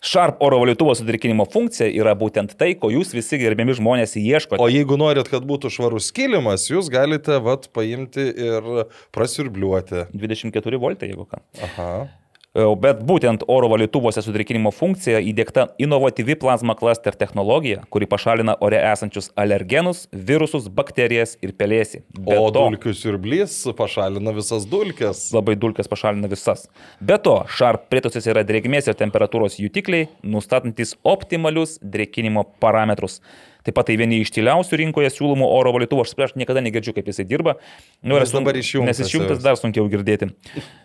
Sharp 0.00 0.38
oro 0.40 0.62
valytuvo 0.62 0.94
sudrėkinimo 0.96 1.44
funkcija 1.52 1.90
yra 1.92 2.14
būtent 2.16 2.54
tai, 2.60 2.70
ko 2.80 2.88
jūs 2.88 3.12
visi 3.12 3.36
gerbiami 3.42 3.74
žmonės 3.76 4.16
ieškote. 4.16 4.56
O 4.64 4.68
jeigu 4.72 4.96
norit, 4.96 5.28
kad 5.28 5.44
būtų 5.44 5.68
švarus 5.74 6.08
kilimas, 6.16 6.64
jūs 6.72 6.88
galite, 6.92 7.36
vat, 7.44 7.68
paimti 7.76 8.24
ir 8.32 8.70
prasiurbliuoti. 9.12 10.06
24 10.16 10.80
voltai, 10.80 11.12
jeigu 11.12 11.28
ką. 11.28 11.44
Aha. 11.68 11.90
Bet 12.54 12.98
būtent 13.06 13.44
oro 13.46 13.68
valytuvuose 13.70 14.24
sudrėkinimo 14.26 14.72
funkcija 14.74 15.20
įdėkta 15.22 15.68
inovatyvi 15.78 16.34
plazma 16.34 16.74
cluster 16.74 17.14
technologija, 17.14 17.84
kuri 17.94 18.08
pašalina 18.10 18.56
ore 18.66 18.80
esančius 18.90 19.28
alergenus, 19.38 20.08
virusus, 20.10 20.66
bakterijas 20.66 21.36
ir 21.46 21.52
pelėsį. 21.54 22.00
Be 22.18 22.34
O 22.42 22.50
to- 22.50 22.64
dulkių 22.66 22.90
siurblys 22.98 23.54
pašalina 23.78 24.34
visas 24.34 24.66
dulkes. 24.66 25.30
labai 25.32 25.54
dulkės 25.54 25.86
pašalina 25.86 26.26
visas. 26.28 26.66
Be 27.00 27.18
to, 27.18 27.44
Sharp 27.46 27.86
prietaisas 27.88 28.26
yra 28.26 28.42
drėgmės 28.42 28.88
ir 28.88 28.94
temperatūros 28.98 29.54
jutikliai, 29.62 30.08
nustatantis 30.24 30.96
optimalius 31.04 31.78
drėkinimo 31.78 32.44
parametrus. 32.58 33.20
Taip 33.64 33.74
pat 33.76 33.86
tai 33.90 33.96
vieni 34.00 34.20
iš 34.24 34.30
tyliausių 34.32 34.78
rinkoje 34.80 35.10
siūlomų 35.12 35.44
oro 35.52 35.72
valytuvų, 35.76 36.04
aš 36.06 36.14
spręs 36.14 36.32
niekada 36.40 36.62
negirdžiu, 36.64 36.94
kaip 36.96 37.06
jisai 37.10 37.26
dirba. 37.28 37.56
Nu, 38.02 38.14
Nes 38.16 38.24
ir 38.24 38.32
sun- 38.32 38.40
dabar 38.44 38.56
išjungtas 38.56 38.98
Nes 38.98 39.02
išjungtas 39.04 39.42
dar 39.44 39.58
sunkiau 39.60 39.84
girdėti. 39.92 40.30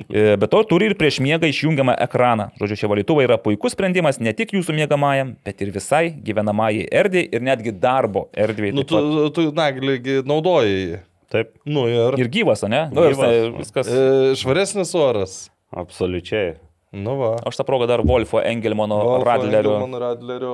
E, 0.09 0.36
Be 0.36 0.47
to, 0.51 0.63
turi 0.67 0.89
ir 0.91 0.95
prieš 0.99 1.21
miegą 1.23 1.47
išjungiamą 1.47 1.95
ekraną. 2.03 2.49
Žodžiu, 2.59 2.76
šie 2.84 2.91
valytuvai 2.91 3.26
yra 3.30 3.38
puikus 3.39 3.71
sprendimas 3.78 4.19
ne 4.19 4.34
tik 4.34 4.51
jūsų 4.57 4.76
miegamajam, 4.76 5.36
bet 5.45 5.61
ir 5.63 5.71
visai 5.71 6.09
gyvenamajai 6.11 6.88
erdvėjai 6.91 7.30
ir 7.32 7.41
netgi 7.41 7.71
darbo 7.80 8.28
erdvėjai. 8.36 8.76
Nu, 8.76 8.84
tu, 8.84 8.99
tu 9.32 9.47
naglį 9.55 10.23
naudojai. 10.28 10.99
Taip, 11.32 11.55
Nu 11.65 11.88
ir. 11.89 12.19
Ir 12.21 12.28
gyvas, 12.30 12.61
ne? 12.69 12.86
Nu, 12.93 13.01
ir 13.07 13.15
Gyvas. 13.15 13.57
viskas. 13.57 13.88
E, 13.89 14.36
švaresnis 14.38 14.91
oras. 14.95 15.49
absoliučiai. 15.73 16.55
Nu 16.95 17.15
va. 17.19 17.32
Aš 17.43 17.57
tą 17.59 17.65
progą 17.67 17.88
dar 17.89 17.99
Wolfo 18.05 18.39
Engelmano 18.39 18.95
Wolfo 19.01 19.26
Radlerio. 19.28 19.73
Engelman 19.76 19.99
Radlerio. 19.99 20.53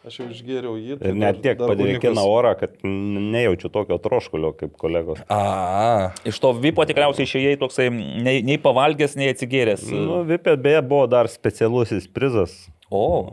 Aš 0.00 0.14
jau 0.16 0.26
išgėriau 0.32 0.78
jį. 0.80 0.94
tai 0.96 1.10
Ir 1.12 1.16
net 1.20 1.42
tiek 1.44 1.58
unikus. 1.60 2.16
orą, 2.24 2.54
kad 2.56 2.78
nejaučiu 2.84 3.68
tokio 3.68 3.98
troškulio 4.00 4.54
kaip 4.56 4.72
kolegos. 4.80 5.20
A, 5.28 6.12
Iš 6.24 6.38
to 6.40 6.54
vipo 6.56 6.86
tikriausiai 6.88 7.26
išėjai 7.28 7.58
toksai 7.60 7.90
nei, 7.92 8.38
nei 8.40 8.56
pavalgęs, 8.56 9.16
nei 9.20 9.28
atsigėręs. 9.34 9.84
Nu, 9.92 10.22
Vipė 10.24 10.56
beje 10.56 10.80
buvo 10.88 11.04
dar 11.10 11.28
specialusis 11.28 12.08
prizas. 12.08 12.54
O. 12.90 13.28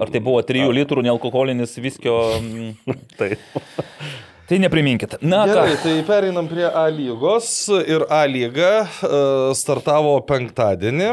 Ar 0.00 0.08
tai 0.10 0.18
buvo 0.24 0.40
3 0.42 0.64
litrų 0.74 1.04
nealkoholinis 1.04 1.76
viskio? 1.78 2.16
mm, 2.40 2.96
Tai 3.20 3.34
Tai 4.46 4.60
nepriminkit. 4.62 5.16
Na, 5.26 5.40
Gerai, 5.50 5.72
ką. 5.74 5.78
tai 5.82 5.92
pereinam 6.06 6.46
prie 6.46 6.64
A 6.70 6.84
lygos. 6.88 7.48
Ir 7.82 8.04
A 8.14 8.20
lyga 8.30 8.86
e, 8.86 9.20
startavo 9.58 10.12
penktadienį 10.22 11.08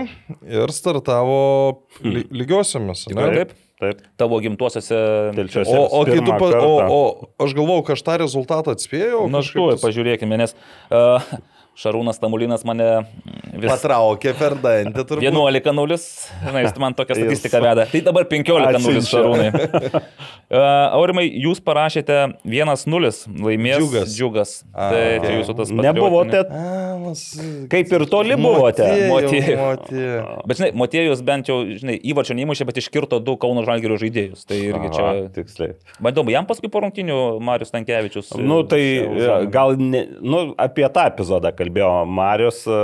ir 0.54 0.70
startavo 0.76 1.40
ly 2.06 2.28
lygiosiomis. 2.30 3.08
ne? 3.10 3.16
Tikrai 3.16 3.32
taip? 3.40 3.56
Taip. 3.82 4.04
Tavo 4.22 4.38
gimtuosiuose. 4.44 4.98
Telšiuose. 5.36 5.74
O, 5.74 5.88
o, 5.88 6.04
Pirmą 6.06 6.38
pa, 6.40 6.50
o, 6.62 6.74
o 6.94 7.46
aš 7.46 7.56
galvojau, 7.58 7.84
kad 7.88 7.98
aš 7.98 8.04
tą 8.06 8.18
rezultatą 8.22 8.76
atspėjau. 8.78 9.26
Na, 9.34 9.42
kažkaip 9.42 9.58
štuoj, 9.58 9.74
tas- 9.76 9.86
pažiūrėkime, 9.88 10.38
nes 10.44 10.54
uh, 10.94 11.26
Šarūnas 11.74 12.20
Tamulinas 12.22 12.62
mane 12.70 12.86
vis 13.58 13.66
Patraukė 13.66 14.36
per 14.38 14.54
dantį 14.62 15.06
turbūt. 15.10 15.26
11 15.26 15.74
nulis, 15.74 16.04
žinai, 16.44 16.62
jis 16.68 16.76
man 16.82 16.94
tokią 16.98 17.18
statistiką 17.18 17.62
veda. 17.64 17.86
Tai 17.90 18.02
dabar 18.06 18.28
15 18.30 18.84
nulis 18.84 19.08
Atsiunčia. 19.08 19.24
Šarūnai. 19.24 20.02
Uh, 20.54 20.94
Aurimai, 21.00 21.26
jūs 21.42 21.62
parašėte 21.66 22.20
1-0, 22.46 23.10
laimės 23.48 23.82
Džiugas. 23.82 24.14
džiugas. 24.14 24.52
A, 24.70 24.92
tai 24.94 25.02
ok. 25.16 25.26
čia 25.26 25.40
jūsų 25.40 25.56
tas 25.58 25.72
Nebuvote, 25.74 26.44
A, 26.46 26.76
mas- 27.02 27.24
kaip 27.74 27.96
ir 27.98 28.06
toli 28.12 28.38
buvote. 28.38 28.92
Motiejų. 29.10 29.66
Bet 30.46 30.62
žinai, 30.62 30.70
Motiejus 30.78 31.26
bent 31.26 31.50
jau, 31.50 31.58
žinai, 31.74 31.98
įvačio 32.14 32.38
neįmušė, 32.38 32.70
bet 32.70 32.84
iškirto 32.84 33.18
du 33.24 33.34
Kauno 33.42 33.66
Žalgirio 33.66 33.98
žaidėjus. 34.02 34.46
Tai 34.46 34.62
irgi 34.62 34.94
čia... 34.94 35.08
Aha, 35.10 35.26
Tiksliai. 35.34 35.74
Bandom, 36.04 36.30
jam 36.34 36.46
paskui 36.50 36.70
po 36.70 36.84
rungtinių 36.86 37.20
Marius 37.42 37.74
Tankievičius. 37.74 38.34
Nu, 38.38 38.62
tai 38.70 38.84
gal 39.54 39.74
ne, 39.82 40.06
nu, 40.22 40.46
apie 40.62 40.86
tą 40.94 41.10
epizodą 41.10 41.54
kalbėjo 41.64 41.90
Marius, 42.10 42.64
e, 42.68 42.78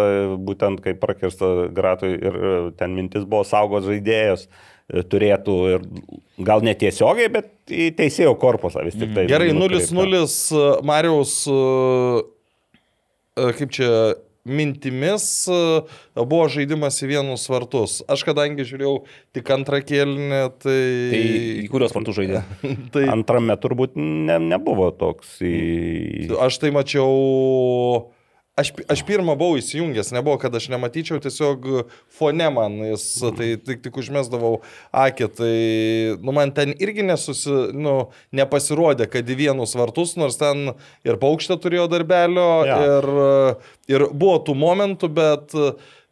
būtent 0.47 0.81
kai 0.83 0.95
prakirsta 0.99 1.69
Gratui 1.75 2.15
ir 2.15 2.39
e, 2.39 2.55
ten 2.79 2.95
mintis 2.95 3.27
buvo 3.29 3.43
saugos 3.47 3.85
žaidėjus 3.87 4.47
e, 4.47 5.03
turėtų 5.03 5.57
ir 5.73 5.85
gal 6.45 6.63
netiesiogiai, 6.65 7.31
bet 7.33 7.51
į 7.69 7.91
teisėjo 7.99 8.35
korpusą 8.39 8.85
vis 8.87 8.97
tik 8.99 9.13
tai. 9.15 9.27
Gerai, 9.31 9.51
nukreipta. 9.55 9.93
0-0 9.95 10.87
Mariaus, 10.87 11.35
kaip 13.35 13.75
čia, 13.75 13.91
mintimis 14.49 15.25
buvo 16.15 16.45
žaidimas 16.51 16.97
į 17.03 17.09
vienus 17.11 17.43
vartus. 17.51 17.99
Aš 18.09 18.23
kadangi 18.27 18.65
žiūrėjau 18.67 18.93
tik 19.35 19.51
antrą 19.53 19.81
kėlinį, 19.85 20.39
tai... 20.63 20.77
Tai 21.11 21.23
į 21.65 21.67
kurios 21.71 21.93
vartų 21.95 22.15
žaidė? 22.21 22.43
tai 22.95 23.03
Antrame 23.11 23.59
turbūt 23.61 23.99
ne, 23.99 24.39
nebuvo 24.49 24.89
toks 24.95 25.37
į... 25.43 25.57
aš 26.39 26.61
tai 26.63 26.73
mačiau... 26.75 28.15
Aš, 28.59 28.71
aš 28.91 29.03
pirmą 29.07 29.35
buvau 29.39 29.59
įsijungęs, 29.59 30.09
nebuvo, 30.15 30.35
kad 30.41 30.55
aš 30.57 30.65
nematyčiau, 30.73 31.19
tiesiog 31.23 31.67
fone 32.19 32.47
man 32.51 32.75
jis, 32.89 33.05
tai 33.37 33.53
tik, 33.61 33.79
tik 33.85 33.99
užmesdavau 34.01 34.57
akį, 34.91 35.27
tai 35.37 35.53
nu, 36.19 36.33
man 36.35 36.51
ten 36.55 36.73
irgi 36.75 37.05
nesusi, 37.07 37.53
nu, 37.77 37.93
nepasirodė, 38.35 39.07
kad 39.13 39.29
į 39.29 39.37
vienus 39.45 39.77
vartus, 39.79 40.17
nors 40.19 40.39
ten 40.41 40.73
ir 41.07 41.19
paukštė 41.21 41.59
turėjo 41.63 41.87
darbelio, 41.93 42.49
Jo. 42.67 42.81
ir, 42.89 43.09
ir 43.95 44.07
buvo 44.11 44.41
tų 44.49 44.57
momentų, 44.59 45.11
bet 45.15 45.55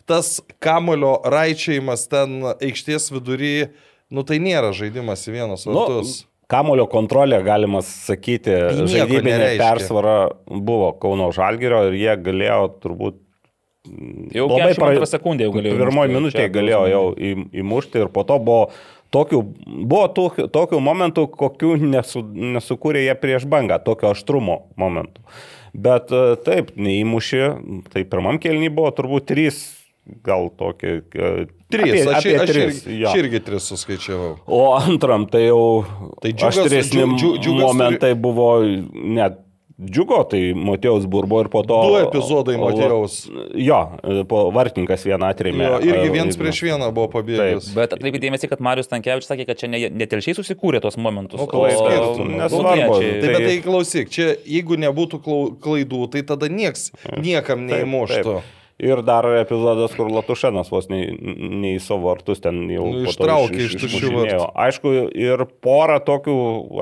tas 0.07 0.37
kamulio 0.63 1.17
raičiajimas 1.27 2.07
ten 2.07 2.39
aikštės 2.55 3.11
vidury, 3.11 3.73
nu 4.07 4.23
tai 4.23 4.39
nėra 4.39 4.71
žaidimas 4.77 5.27
į 5.27 5.35
vienus 5.35 5.67
Nu, 5.67 5.75
vartus. 5.81 6.21
Kamulio 6.47 6.85
kontrolė, 6.87 7.41
galima 7.43 7.81
sakyti, 7.83 8.53
žaidybinė 8.87 9.55
persvara 9.59 10.17
buvo 10.47 10.93
Kauno 11.01 11.27
Žalgirio 11.35 11.89
ir 11.89 11.97
jie 11.99 12.13
galėjo 12.23 12.61
turbūt 12.83 13.23
Jau 14.35 14.47
42 14.51 15.07
sekundė 15.07 15.45
jau 15.47 15.53
galėjo. 15.55 15.77
Pirmoji 15.79 16.11
minutė 16.11 16.47
galėjo 16.51 16.81
jau 16.91 17.03
įmušti 17.61 18.01
ir 18.03 18.09
po 18.11 18.25
to 18.27 18.35
buvo 18.43 18.65
tokių, 19.15 19.41
buvo 19.87 20.07
tokių, 20.11 20.47
tokių 20.53 20.81
momentų, 20.83 21.27
kokių 21.37 21.75
nesu, 21.83 22.23
nesukūrė 22.57 23.05
jie 23.05 23.15
prieš 23.19 23.47
bangą, 23.49 23.79
tokio 23.83 24.11
aštrumo 24.11 24.59
momentų. 24.79 25.23
Bet 25.77 26.11
e, 26.11 26.23
taip, 26.43 26.73
neįmušė, 26.79 27.43
tai 27.93 28.03
pirmam 28.09 28.39
kelniui 28.41 28.71
buvo 28.73 28.91
turbūt 28.97 29.27
trys, 29.29 29.61
gal 30.23 30.49
tokie. 30.57 31.01
e, 31.15 31.45
Trys, 31.67 32.05
apie- 32.05 32.13
aš, 32.15 32.25
apie 32.25 32.35
aš, 32.39 32.49
tris, 32.49 32.77
irgi, 32.85 32.99
jo. 33.01 33.09
aš 33.09 33.17
irgi 33.19 33.39
tris 33.43 33.63
suskaičiavau. 33.73 34.37
O 34.47 34.61
antram 34.77 35.25
tai 35.27 35.47
jau 35.49 35.83
Tai 36.21 36.31
džiugas- 36.31 36.61
aštresni 36.63 37.01
džiu- 37.03 37.17
džiu- 37.17 37.37
džiugas 37.43 37.63
momentai 37.67 38.13
buvo 38.15 38.61
net 38.93 39.43
džiugo, 39.77 40.23
tai 40.31 40.39
Matėjaus 40.57 41.03
burbo 41.05 41.37
ir 41.43 41.49
po 41.53 41.61
to... 41.61 41.75
Du 41.85 41.97
epizodai 41.99 42.55
Matėjaus. 42.57 43.17
Jo, 43.53 43.81
po 44.25 44.47
vartininkas 44.55 45.03
vieną 45.05 45.27
atrėmė. 45.29 45.67
Jo, 45.67 45.77
irgi 45.91 46.07
e, 46.07 46.13
viens 46.15 46.39
prieš 46.39 46.63
vieną 46.65 46.87
buvo 46.95 47.11
pabėgęs. 47.13 47.67
Bet 47.75 47.93
atkreipkite 47.93 48.23
dėmesį, 48.25 48.49
kad 48.49 48.63
Marius 48.65 48.87
Tankievičius 48.89 49.29
sakė, 49.29 49.45
kad 49.51 49.59
čia 49.61 49.67
ne, 49.69 49.83
ne 49.91 50.07
susikūrė 50.07 50.81
tos 50.81 50.97
momentus. 50.97 51.37
O 51.39 51.45
skirtumas? 51.45 52.47
Nesvarbu. 52.47 52.63
kauniečiai. 52.63 53.21
Tai 53.21 53.27
bet 53.35 53.45
Tai- 53.45 53.61
klausyk, 53.67 54.09
čia 54.09 54.31
jeigu 54.47 54.79
nebūtų 54.81 55.19
klaidų, 55.61 56.09
tai 56.15 56.23
tada 56.23 56.47
nieks 56.49 56.89
niekam 57.21 57.67
Taip, 57.67 57.75
neįmuštų. 57.75 58.23
taip. 58.23 58.53
Ir 58.77 58.99
dar 59.01 59.25
epizodas, 59.39 59.95
kur 59.97 60.11
Latušenas 60.13 60.67
vos 60.69 60.85
nei, 60.91 61.07
nei 61.17 61.79
savo 61.81 62.11
vartus 62.11 62.43
ten 62.43 62.59
jau 62.69 62.83
Nu, 62.93 63.07
ištraukė 63.09 63.63
iš 63.63 63.73
tuščių 63.73 63.87
išmušinėjo. 63.89 64.35
vartų. 64.37 64.49
Aišku, 64.67 64.91
ir 65.17 65.45
pora 65.65 65.95
tokių 66.05 66.35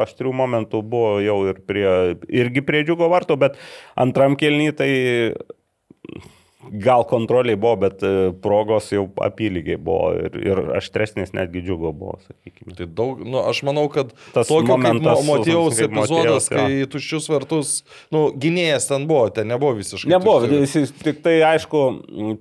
aštrių 0.03 0.33
momentų 0.35 0.81
buvo 0.83 1.13
jau 1.23 1.37
ir 1.47 1.61
prie, 1.63 1.87
irgi 2.27 2.65
prie 2.67 2.83
džiugo 2.83 3.07
vartų, 3.13 3.37
bet 3.45 3.55
antram 3.95 4.35
kelny 4.35 4.73
tai 4.75 4.89
gal 6.71 7.03
kontroliai 7.05 7.55
buvo, 7.59 7.75
bet 7.85 8.03
e, 8.03 8.11
progos 8.41 8.87
jau 8.93 9.05
apylygiai 9.21 9.77
buvo 9.81 10.11
ir, 10.17 10.35
ir 10.41 10.61
aštresnės 10.79 11.33
netgi 11.37 11.61
džiugo 11.65 11.91
buvo, 11.93 12.17
sakykime. 12.25 12.75
Tai 12.79 12.87
daug, 12.97 13.21
nu, 13.25 13.39
aš 13.43 13.61
manau, 13.67 13.85
kad 13.93 14.13
Tas 14.33 14.47
tokio 14.49 14.65
kaip 14.65 14.71
momentas 14.73 15.21
Mo- 15.25 15.37
Motiejaus 15.37 15.77
kaip 15.79 15.91
epizodas, 15.93 16.47
kai 16.49 16.87
tuščius 16.95 17.29
vartus, 17.31 17.73
nu, 18.15 18.27
gynėjas 18.33 18.89
ten 18.89 19.05
buvo, 19.09 19.27
ten 19.35 19.47
nebuvo 19.51 19.75
visiškai. 19.77 20.09
Nebuvo, 20.15 20.47
jis 20.63 20.93
tik 21.03 21.21
tai 21.25 21.37
aišku, 21.53 21.83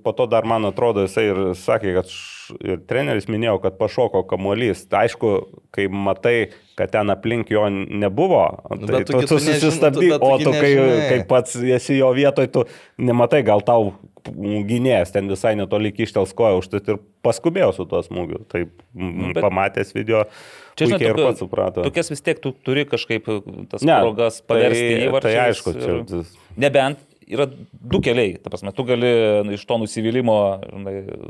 po 0.03 0.15
to 0.17 0.25
dar 0.31 0.47
man 0.49 0.65
atrodo 0.71 1.05
jisai 1.05 1.27
ir 1.31 1.43
sakė, 1.59 1.93
kad 1.99 2.09
š- 2.09 2.57
ir 2.61 2.81
treneris 2.85 3.25
minėjo, 3.31 3.59
kad 3.63 3.77
pašoko 3.79 4.21
kamuolys. 4.29 4.83
Tai 4.89 5.05
aišku, 5.07 5.31
kai 5.73 5.87
matai, 5.89 6.51
kad 6.77 6.91
ten 6.93 7.09
aplink 7.09 7.49
jo 7.49 7.63
nebuvo, 7.71 8.43
tai 8.69 8.77
Bet 8.85 9.07
tu 9.07 9.13
tu, 9.21 9.39
tu 9.39 9.39
tu 9.95 10.01
o 10.21 10.35
tu 10.37 10.51
kai, 10.61 10.73
kai 11.09 11.23
pats 11.29 11.55
esi 11.77 11.97
jo 11.97 12.11
vietoj, 12.13 12.51
tu 12.53 12.65
nematai, 13.01 13.41
gal 13.47 13.61
tau 13.65 13.93
gynėjas 14.31 15.11
ten 15.13 15.29
visai 15.29 15.55
netoli 15.59 15.91
kištels 15.95 16.33
koją, 16.37 16.59
užtat 16.61 16.87
ir 16.93 16.99
paskubėjo 17.25 17.71
su 17.77 17.85
tuo 17.89 18.01
smūgiu. 18.05 18.43
Taip, 18.51 18.71
Nu, 18.95 19.33
bet... 19.35 19.41
pamatęs 19.43 19.93
video, 19.95 20.23
Čia, 20.75 20.87
žinai, 20.91 21.01
ir 21.07 21.15
pats 21.19 21.39
suprato. 21.43 21.83
Tokias 21.85 22.09
vis 22.11 22.21
tiek 22.25 22.39
tu 22.43 22.51
turi 22.65 22.85
kažkaip 22.89 23.27
tas 23.71 23.83
Ne, 23.85 23.99
progas 24.01 24.41
paversti 24.43 24.87
tai- 24.91 25.03
įvarčiais. 25.07 25.35
tai 25.35 25.49
aišku, 25.49 25.73
čia- 25.79 25.99
ir- 26.21 26.57
Nebent 26.57 26.99
yra 27.31 27.45
du 27.49 27.99
keliai. 28.05 28.35
Ta 28.41 28.51
prasme, 28.53 28.71
tu 28.75 28.83
gali 28.87 29.09
iš 29.55 29.63
to 29.65 29.77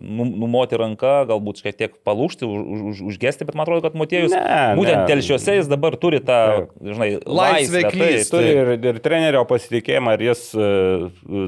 num- 0.02 0.34
numoti 0.42 0.78
ranką, 0.80 1.14
galbūt 1.30 1.62
šiek 1.64 1.78
tiek 1.80 1.96
palūšti, 2.08 2.48
už, 2.48 2.84
už, 2.92 3.02
užgesti, 3.14 3.48
bet 3.48 3.56
man 3.56 3.66
atrodo, 3.66 3.84
kad 3.88 3.96
Motiejus 4.00 4.34
Ne, 4.36 4.76
būtent 4.80 5.04
ne. 5.04 5.08
telšiuose 5.10 5.58
jis 5.60 5.70
dabar 5.72 5.96
turi 6.02 6.20
tą, 6.26 6.68
žinai, 6.84 7.10
Laisvę 7.26 7.84
klysti. 7.90 8.30
taip. 8.30 8.32
Turi 8.36 8.54
ir, 8.56 8.74
ir 8.92 9.02
trenerio 9.06 9.46
pasitikėjimą, 9.50 10.16
ir 10.18 10.26
jis 10.30 10.46
e, 10.56 10.70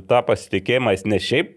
tą 0.08 0.22
pasitikėjimą, 0.32 0.96
jis 0.98 1.06
ne 1.12 1.20
šiaip, 1.28 1.54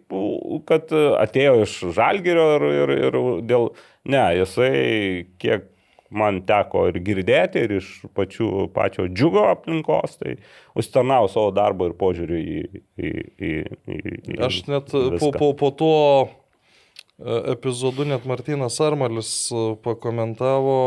kad 0.67 0.91
atėjo 0.93 1.61
iš 1.65 1.77
žalgerio 1.97 2.47
ir, 2.59 2.69
ir, 2.81 2.95
ir 3.11 3.21
dėl, 3.49 3.71
ne, 4.11 4.25
jisai 4.41 5.27
kiek 5.41 5.69
man 6.11 6.41
teko 6.47 6.87
ir 6.91 6.99
girdėti, 7.07 7.65
ir 7.67 7.77
iš 7.79 7.89
pačių, 8.17 8.67
pačio 8.75 9.07
džiugo 9.11 9.47
aplinkos, 9.53 10.19
tai 10.21 10.37
užsitarnavo 10.75 11.31
savo 11.31 11.55
darbą 11.55 11.91
ir 11.91 11.97
požiūrį 12.01 12.41
į... 12.41 12.83
į, 12.99 13.15
į, 13.51 13.55
į, 13.95 14.01
į 14.35 14.39
Aš 14.49 14.61
net 14.71 14.91
po, 14.91 15.07
viską. 15.15 15.33
po, 15.39 15.53
po 15.63 15.71
to 15.79 15.95
e, 16.27 17.41
epizodu 17.55 18.09
net 18.11 18.27
Martinas 18.29 18.81
Armalis 18.83 19.33
e, 19.55 19.65
pakomentavo, 19.87 20.79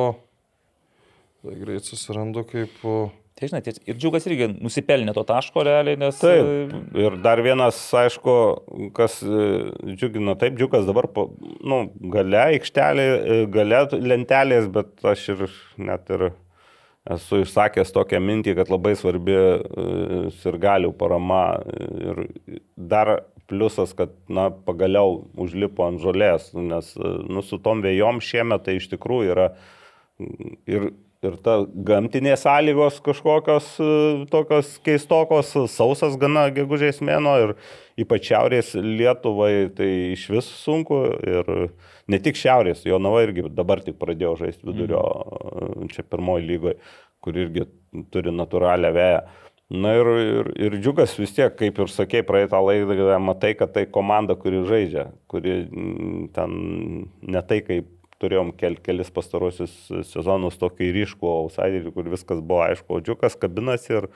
tai 1.43 1.59
greit 1.63 1.87
susirandu 1.87 2.45
kaip... 2.51 2.79
e, 2.83 3.22
Tai 3.43 3.49
žinai, 3.51 3.59
ties- 3.65 3.81
ir 3.91 3.97
džiugas 3.99 4.23
irgi 4.29 4.45
nusipelnė 4.63 5.11
to 5.11 5.25
taško 5.27 5.65
realiai, 5.67 5.97
nes... 5.99 6.15
Taip. 6.21 6.71
e, 6.71 7.01
Ir 7.03 7.17
dar 7.19 7.41
vienas, 7.43 7.75
aišku, 7.99 8.35
kas 8.95 9.17
e, 9.19 9.47
džiugina, 9.97 10.37
taip, 10.39 10.55
džiugas 10.55 10.85
dabar, 10.87 11.09
po- 11.11 11.25
nu, 11.59 11.81
gale 12.13 12.39
aikštelė, 12.53 13.03
e, 13.03 13.41
gale 13.51 13.81
lentelės, 13.99 14.69
bet 14.71 15.03
aš 15.11 15.25
ir 15.33 15.43
net 15.89 16.07
ir 16.15 16.29
esu 17.17 17.41
išsakęs 17.43 17.91
tokią 17.91 18.23
mintį, 18.23 18.55
kad 18.61 18.71
labai 18.71 18.95
svarbi 18.95 19.35
ir 19.35 20.59
galių 20.63 20.93
parama. 20.95 21.43
Ir 21.99 22.23
dar 22.79 23.17
pliusas, 23.51 23.91
kad, 23.91 24.15
na, 24.31 24.47
pagaliau 24.55 25.25
užlipo 25.35 25.83
ant 25.83 25.99
žolės, 25.99 26.53
nes, 26.55 26.95
nu, 27.27 27.43
su 27.43 27.59
tom 27.59 27.83
vėjom 27.83 28.23
šiemet 28.23 28.63
tai 28.69 28.79
iš 28.79 28.87
tikrųjų 28.95 29.35
yra 29.35 29.49
ir, 30.63 30.93
ir 31.27 31.37
ta 31.43 31.59
gamtinės 31.89 32.43
sąlygos 32.45 32.99
kažkokios 33.05 33.69
e, 33.81 33.89
tokios 34.31 34.75
keistokos, 34.85 35.53
sausas 35.73 36.17
gana 36.19 36.47
gegužės 36.53 37.01
mėno 37.05 37.35
ir 37.43 37.55
ypač 37.99 38.31
šiaurės 38.31 38.73
Lietuvai 38.75 39.69
tai 39.77 39.89
iš 40.13 40.27
vis 40.33 40.49
sunku 40.63 41.03
ir 41.21 41.53
ne 42.09 42.19
tik 42.23 42.39
šiaurės, 42.39 42.83
jo 42.87 42.99
nava 43.01 43.23
irgi 43.25 43.47
dabar 43.53 43.83
tik 43.85 43.99
pradėjo 44.01 44.35
žaisti 44.43 44.67
vidurio, 44.69 45.03
mm. 45.03 45.93
čia 45.93 46.05
pirmoji 46.07 46.49
lygoje, 46.49 46.77
kur 47.23 47.39
irgi 47.39 47.67
turi 48.13 48.33
natūralią 48.35 48.93
vėją. 48.95 49.23
Na 49.73 49.93
ir, 49.97 50.07
ir, 50.21 50.49
ir 50.67 50.75
džiugas 50.77 51.15
vis 51.17 51.31
tiek, 51.33 51.53
kaip 51.57 51.79
ir 51.81 51.89
sakei, 51.89 52.21
praeitą 52.27 52.59
laidą, 52.61 53.15
matai, 53.23 53.53
kad 53.57 53.71
tai 53.73 53.87
komanda, 53.89 54.35
kuri 54.37 54.59
žaidžia, 54.67 55.07
kuri 55.31 55.63
mm, 55.63 56.27
ten 56.35 56.57
ne 57.23 57.41
tai, 57.47 57.63
kaip 57.65 57.87
turėjom 58.23 58.53
kel, 58.59 58.79
kelis 58.83 59.11
pastarosius 59.13 59.75
sezonus 60.09 60.57
tokį 60.61 60.89
ryškų 60.97 61.29
outsiderį, 61.35 61.93
kur 61.93 62.09
viskas 62.15 62.41
buvo 62.41 62.63
aišku, 62.69 62.97
o 62.97 63.03
džiukas 63.03 63.37
kabinas 63.39 63.85
ir 63.91 64.07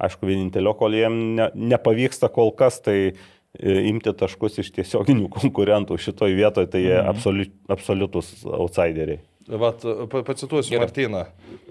aišku, 0.00 0.28
vienintelio, 0.28 0.76
kol 0.78 0.96
jiem 0.96 1.18
ne, 1.40 1.50
nepavyksta 1.72 2.30
kol 2.32 2.52
kas, 2.56 2.78
tai 2.84 2.98
e, 3.10 3.74
imti 3.90 4.14
taškus 4.16 4.60
iš 4.62 4.70
tiesioginių 4.78 5.28
konkurentų 5.40 5.98
šitoj 6.00 6.36
vietoje, 6.38 6.70
tai 6.72 6.84
jie 6.86 6.94
Mhm. 7.00 7.10
absoliut, 7.14 7.52
absoliutus 7.68 8.30
outsideriai. 8.46 9.20
Vat, 9.48 9.80
pa- 10.12 10.20
pacituosiu 10.22 10.70
Gerai. 10.76 10.84
Martyną. 10.86 11.24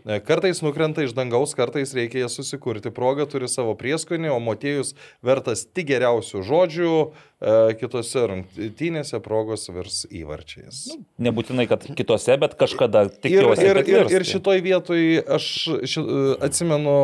E, 0.05 0.19
Kartais 0.25 0.59
nukrenta 0.65 1.03
iš 1.05 1.13
dangaus, 1.13 1.53
kartais 1.55 1.93
reikia 1.93 2.23
jas 2.25 2.33
susikurti. 2.35 2.89
Proga 2.91 3.27
turi 3.29 3.47
savo 3.47 3.75
prieskonį, 3.77 4.31
o 4.33 4.39
motiejus 4.41 4.95
vertas 5.23 5.61
tik 5.69 5.87
geriausių 5.91 6.41
žodžių. 6.49 6.93
E, 7.39 7.53
Kitose 7.79 8.23
rungtynėse 8.31 9.19
progos 9.23 9.67
virs 9.71 10.01
įvarčiais. 10.09 10.81
Nebūtinai, 11.21 11.67
kad 11.69 11.85
kitose, 11.95 12.35
bet 12.41 12.57
kažkada 12.59 13.05
Ir, 13.05 13.13
tikiuosi. 13.23 13.63
ir, 13.69 13.79
kad 13.79 13.87
ir, 13.93 14.01
virs. 14.01 14.15
ir 14.17 14.27
šitoj 14.33 14.63
vietoj 14.65 15.05
aš 15.37 15.45
ši, 15.93 16.03
atsimenu 16.49 16.97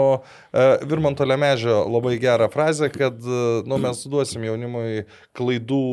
e, 0.52 0.66
Virmanto 0.90 1.24
Lemežio 1.30 1.84
labai 1.88 2.18
gerą 2.20 2.50
frazę, 2.52 2.90
kad 2.92 3.22
nu, 3.70 3.78
mes 3.86 4.02
duosim 4.12 4.44
jaunimui 4.50 5.06
klaidų 5.38 5.84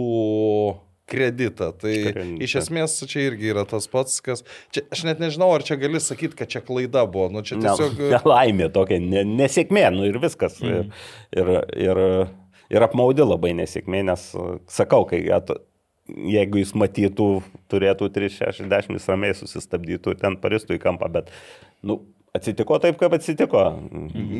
kreditą. 1.11 1.71
Tai 1.77 1.95
Kreditą. 2.07 2.37
iš 2.45 2.55
esmės 2.63 2.97
čia 3.11 3.27
irgi 3.29 3.51
yra 3.53 3.65
tas 3.69 3.89
pats, 3.91 4.21
kas... 4.25 4.45
Čia, 4.75 4.85
aš 4.95 5.05
net 5.09 5.23
nežinau, 5.23 5.51
ar 5.55 5.65
čia 5.67 5.77
gali 5.81 6.01
sakyti, 6.03 6.39
kad 6.39 6.53
čia 6.53 6.63
klaida 6.65 7.05
buvo. 7.07 7.29
Nu, 7.33 7.43
čia 7.47 7.59
tiesiog... 7.63 7.99
Ne, 7.99 8.13
nelaimė 8.17 8.71
tokia, 8.75 9.01
ne, 9.03 9.25
nesėkmė, 9.43 9.89
nu 9.97 10.07
ir 10.09 10.21
viskas. 10.23 10.61
Mm. 10.63 10.95
Ir, 11.35 11.53
ir, 11.53 11.53
ir, 11.89 12.03
ir 12.73 12.87
apmaudi 12.89 13.27
labai 13.27 13.53
nesėkmė, 13.59 14.05
nes 14.13 14.31
sakau, 14.73 15.05
kai 15.11 15.25
at, 15.35 15.53
jeigu 16.09 16.63
jis 16.63 16.75
matytų, 16.79 17.29
turėtų 17.73 18.09
360 18.15 18.97
jis 18.97 19.11
ramiai 19.11 19.37
susistabdytų, 19.39 20.17
ten 20.23 20.39
paristų 20.43 20.79
į 20.79 20.83
kampą, 20.83 21.11
bet, 21.13 21.31
nu, 21.87 22.01
atsitiko 22.37 22.79
taip, 22.81 22.97
kaip 22.97 23.13
atsitiko. 23.13 23.61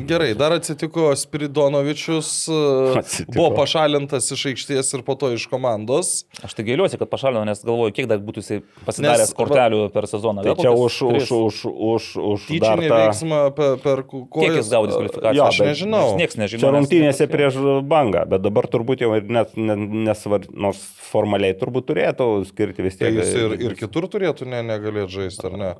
Gerai, 0.09 0.31
dar 0.37 0.55
atsitiko 0.55 1.11
Spiridonovičius, 1.15 2.29
e, 2.49 2.61
Atsitiko. 2.99 3.35
buvo 3.37 3.51
pašalintas 3.59 4.31
iš 4.33 4.47
aikštės 4.49 4.89
ir 4.97 5.03
po 5.05 5.13
to 5.19 5.29
iš 5.35 5.45
komandos. 5.51 6.23
Aš 6.41 6.55
tai 6.57 6.65
gailiuosi, 6.65 6.97
kad 6.97 7.11
pašalino, 7.11 7.43
nes 7.45 7.61
galvoju, 7.61 7.93
kiek 7.93 8.07
dar 8.09 8.17
būtų 8.25 8.41
jisai 8.41 8.57
pasidaręs 8.87 9.27
Nes, 9.29 9.35
kortelių 9.37 9.83
per 9.93 10.07
sezoną. 10.09 10.41
Tai 10.47 10.55
čia 10.57 10.71
už, 10.73 10.97
už, 11.11 11.29
už, 11.37 11.59
už, 11.69 12.07
už 12.33 12.47
Tyčinį 12.49 12.89
veiksmą 12.95 13.43
per, 13.59 13.77
per 13.85 14.01
ko- 14.09 14.23
Kiek 14.39 14.57
jis 14.57 14.73
gaudys 14.73 14.97
kvalifikaciją? 14.97 15.45
Aš 15.51 15.61
nežinau. 15.67 16.03
Niekas 16.17 16.39
nežino. 16.41 16.63
Čia 16.65 16.73
rungtynėse 16.73 17.29
prieš 17.29 17.61
bangą, 17.93 18.25
bet 18.33 18.41
dabar 18.47 18.65
turbūt 18.73 19.05
jau 19.05 19.13
ir 19.19 19.29
net 19.29 19.53
ne, 19.53 19.77
nesvar, 20.09 20.49
nors 20.49 20.81
formaliai 21.13 21.53
turbūt 21.61 21.85
turėtų 21.91 22.25
skirti 22.49 22.81
vis 22.87 22.97
Tai 22.97 23.11
tiek. 23.11 23.21
jis 23.21 23.35
ir, 23.37 23.53
ir 23.69 23.77
kitur 23.77 24.09
turėtų 24.09 24.49
ne, 24.49 24.63
negalėti 24.65 25.13
žaisti, 25.19 25.45
ar 25.45 25.57
ne? 25.61 25.71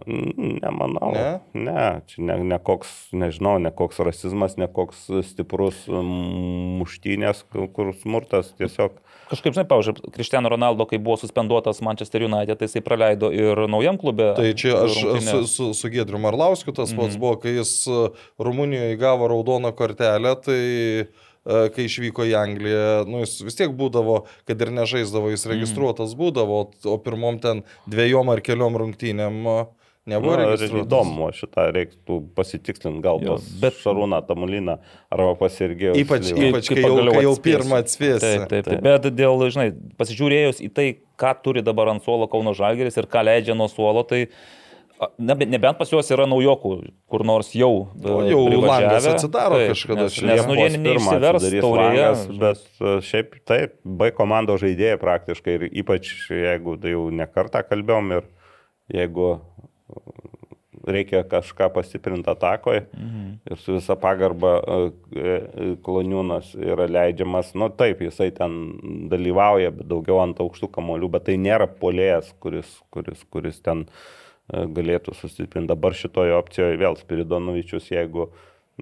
Nemanau. 0.61 1.09
Ne? 1.15 1.29
Ne, 1.57 1.85
čia 2.09 2.23
ne, 2.27 2.37
ne 2.53 2.59
koks, 2.59 2.91
nežinau, 3.15 3.57
ne 3.61 3.71
koks 3.73 4.01
rasizmas, 4.05 4.57
ne 4.61 4.67
koks 4.71 5.05
stiprus 5.29 5.85
mm, 5.89 6.77
muštynės, 6.81 7.43
kur 7.51 7.93
smurtas 8.01 8.53
tiesiog. 8.59 8.99
Kažkaip, 9.31 9.55
žinai, 9.55 9.65
pavyzdžiui, 9.69 10.11
Cristiano 10.13 10.51
Ronaldo, 10.51 10.85
kai 10.89 10.99
buvo 11.01 11.15
suspenduotas 11.17 11.81
Manchester 11.85 12.25
United, 12.27 12.59
tai 12.59 12.67
jisai 12.67 12.83
praleido 12.85 13.31
ir 13.33 13.65
naujam 13.71 13.97
klube. 13.97 14.33
Tai 14.37 14.49
čia 14.59 14.75
aš 14.83 14.99
rungtynes. 14.99 15.29
su, 15.31 15.47
su, 15.49 15.67
su 15.79 15.91
Gedriu 15.93 16.21
Marlauskiu 16.21 16.75
tas 16.75 16.93
pats 16.93 17.17
buvo, 17.17 17.37
kai 17.41 17.55
jis 17.55 17.71
e, 17.87 18.01
Rumunijoje 18.43 18.97
gavo 19.01 19.29
raudoną 19.31 19.71
kortelę, 19.77 20.35
tai 20.43 20.59
e, 20.61 21.05
kai 21.45 21.87
išvyko 21.87 22.27
į 22.29 22.35
Angliją, 22.39 22.89
nu, 23.09 23.23
jis 23.23 23.39
vis 23.47 23.57
tiek 23.57 23.73
būdavo, 23.79 24.23
kad 24.49 24.61
ir 24.61 24.73
nežaisdavo, 24.75 25.31
jis 25.33 25.47
registruotas 25.49 26.17
būdavo, 26.19 26.59
o 26.91 26.97
pirmom 27.01 27.39
ten 27.43 27.63
dviejom 27.89 28.29
ar 28.33 28.43
keliom 28.45 28.77
rungtynėm 28.83 29.41
e, 29.47 29.57
nebuvo 30.09 30.35
Na, 30.37 30.47
ir 30.55 30.73
įdomu, 30.83 31.29
šitą 31.35 31.67
reiktų 31.75 32.17
pasitikslinti, 32.35 33.01
gal 33.05 33.21
Jo, 33.23 33.35
tos 33.37 33.45
bet- 33.61 33.77
Šarūną 33.83 34.19
Tamuliną 34.27 34.77
arba 35.11 35.35
pasirgėjo. 35.39 35.93
Ypač, 36.01 36.33
Kai- 36.33 36.49
ypač 36.49 36.67
kai 36.67 36.75
kai, 36.75 36.83
jau, 36.83 36.97
kai 37.13 37.23
jau 37.23 37.35
pirmą 37.45 37.79
atspėsi. 37.83 38.19
Taip, 38.25 38.49
taip, 38.49 38.65
taip. 38.65 38.81
Bet 38.83 39.07
dėl, 39.15 39.45
žinai, 39.53 39.69
pasižiūrėjus 39.99 40.59
į 40.65 40.73
tai, 40.73 40.87
ką 41.17 41.31
turi 41.43 41.63
dabar 41.63 41.87
ant 41.93 42.03
suolo 42.03 42.27
Kauno 42.27 42.53
Žalgeris 42.57 42.97
ir 42.97 43.07
ką 43.07 43.23
leidžia 43.23 43.55
nuo 43.55 43.69
suolo, 43.71 44.03
tai 44.03 44.27
nebe- 45.19 45.47
nebent 45.47 45.77
pas 45.77 45.89
juos 45.89 46.07
yra 46.11 46.25
naujokų, 46.29 46.91
kur 47.09 47.23
nors 47.23 47.51
jau. 47.55 47.87
O 48.03 48.21
jau 48.27 48.43
langas 48.61 49.07
atsidaro 49.07 49.55
Taip, 49.59 49.71
kažkada 49.73 50.03
Nes, 50.07 50.21
nes 50.21 50.45
nu, 50.47 50.55
jie 50.55 50.77
neišsivers 50.77 51.47
taurėje. 51.63 52.39
Bet 52.39 53.03
šiaip 53.03 53.39
taip, 53.45 53.73
B 53.83 54.11
komandos 54.11 54.61
žaidėjai 54.61 54.99
praktiškai 54.99 55.55
ir 55.57 55.69
ypač 55.71 56.11
jeigu 56.29 56.79
tai 56.79 56.91
jau 56.91 57.09
nekartą 57.11 57.63
kalbėjom 57.67 58.17
ir 58.19 58.23
jeigu 58.93 59.39
reikia 60.83 61.23
kažką 61.23 61.69
pastiprinti 61.73 62.29
atakoje 62.29 62.85
mhm. 62.93 63.29
ir 63.51 63.57
su 63.57 63.73
visa 63.77 63.95
pagarba 63.95 64.53
e, 64.59 64.79
e, 65.15 65.67
kloniūnas 65.85 66.53
yra 66.59 66.87
leidžiamas, 66.91 67.53
nu 67.55 67.69
taip, 67.71 68.03
jisai 68.03 68.31
ten 68.35 68.57
dalyvauja, 69.11 69.71
bet 69.77 69.87
daugiau 69.87 70.19
ant 70.23 70.41
aukštų 70.43 70.71
kamolių, 70.75 71.11
bet 71.13 71.29
tai 71.29 71.37
nėra 71.39 71.69
polėjas, 71.79 72.33
kuris, 72.43 72.79
kuris, 72.93 73.23
kuris 73.31 73.61
ten 73.63 73.85
e, 73.85 74.65
galėtų 74.77 75.15
sustiprinti. 75.17 75.71
Dabar 75.71 75.95
šitoje 75.97 76.35
opcijoje 76.39 76.81
vėl 76.81 76.99
Spiridonovičius, 76.99 77.93
jeigu 77.93 78.31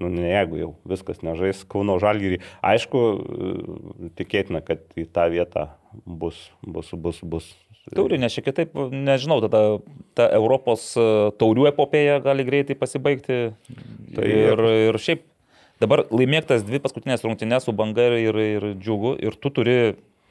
Nu, 0.00 0.08
ne 0.08 0.24
jeigu 0.24 0.56
jau 0.56 0.70
viskas 0.88 1.18
nežais 1.20 1.58
Kauno 1.68 1.98
Žalgirį. 2.00 2.38
Aišku, 2.64 3.00
tikėtina, 4.16 4.62
kad 4.64 4.86
į 4.96 5.04
tą 5.12 5.26
vietą 5.28 5.66
bus, 6.06 6.38
bus, 6.64 6.88
bus, 6.96 7.20
bus. 7.20 7.50
Taurė, 7.90 8.14
nes 8.22 8.30
šiek 8.30 8.46
tiek 8.46 8.70
kitaip, 8.70 8.94
nežinau, 8.94 9.40
tada 9.42 9.80
ta 10.14 10.28
Europos 10.36 10.92
e, 10.94 11.04
taurių 11.40 11.66
epopėja 11.72 12.20
gali 12.22 12.46
greitai 12.46 12.76
pasibaigti. 12.78 13.38
Tai 14.14 14.28
ir, 14.28 14.62
ir 14.92 14.98
šiaip 15.02 15.24
dabar 15.82 16.04
laimėktas 16.14 16.62
dvi 16.62 16.78
paskutinės 16.84 17.24
rungtynės 17.26 17.66
su 17.66 17.74
banga 17.74 18.06
ir, 18.22 18.38
ir 18.38 18.68
džiugu 18.78 19.16
ir 19.18 19.34
tu 19.34 19.50
turi 19.50 19.76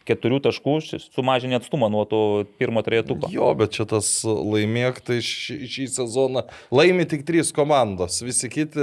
keturių 0.07 0.39
taškų 0.47 0.73
sumažinti 1.13 1.57
atstumą 1.59 1.89
nuo 1.93 2.03
to 2.09 2.19
pirmo 2.59 2.81
trejetuko. 2.85 3.29
Jo, 3.31 3.51
bet 3.57 3.73
čia 3.75 3.85
tas 3.89 4.07
laimėk, 4.25 5.01
tai 5.05 5.19
šį, 5.25 5.57
šį 5.69 5.85
sezoną 5.97 6.43
laimi 6.73 7.05
tik 7.09 7.25
trys 7.27 7.51
komandos, 7.55 8.21
visi 8.25 8.49
kiti. 8.51 8.81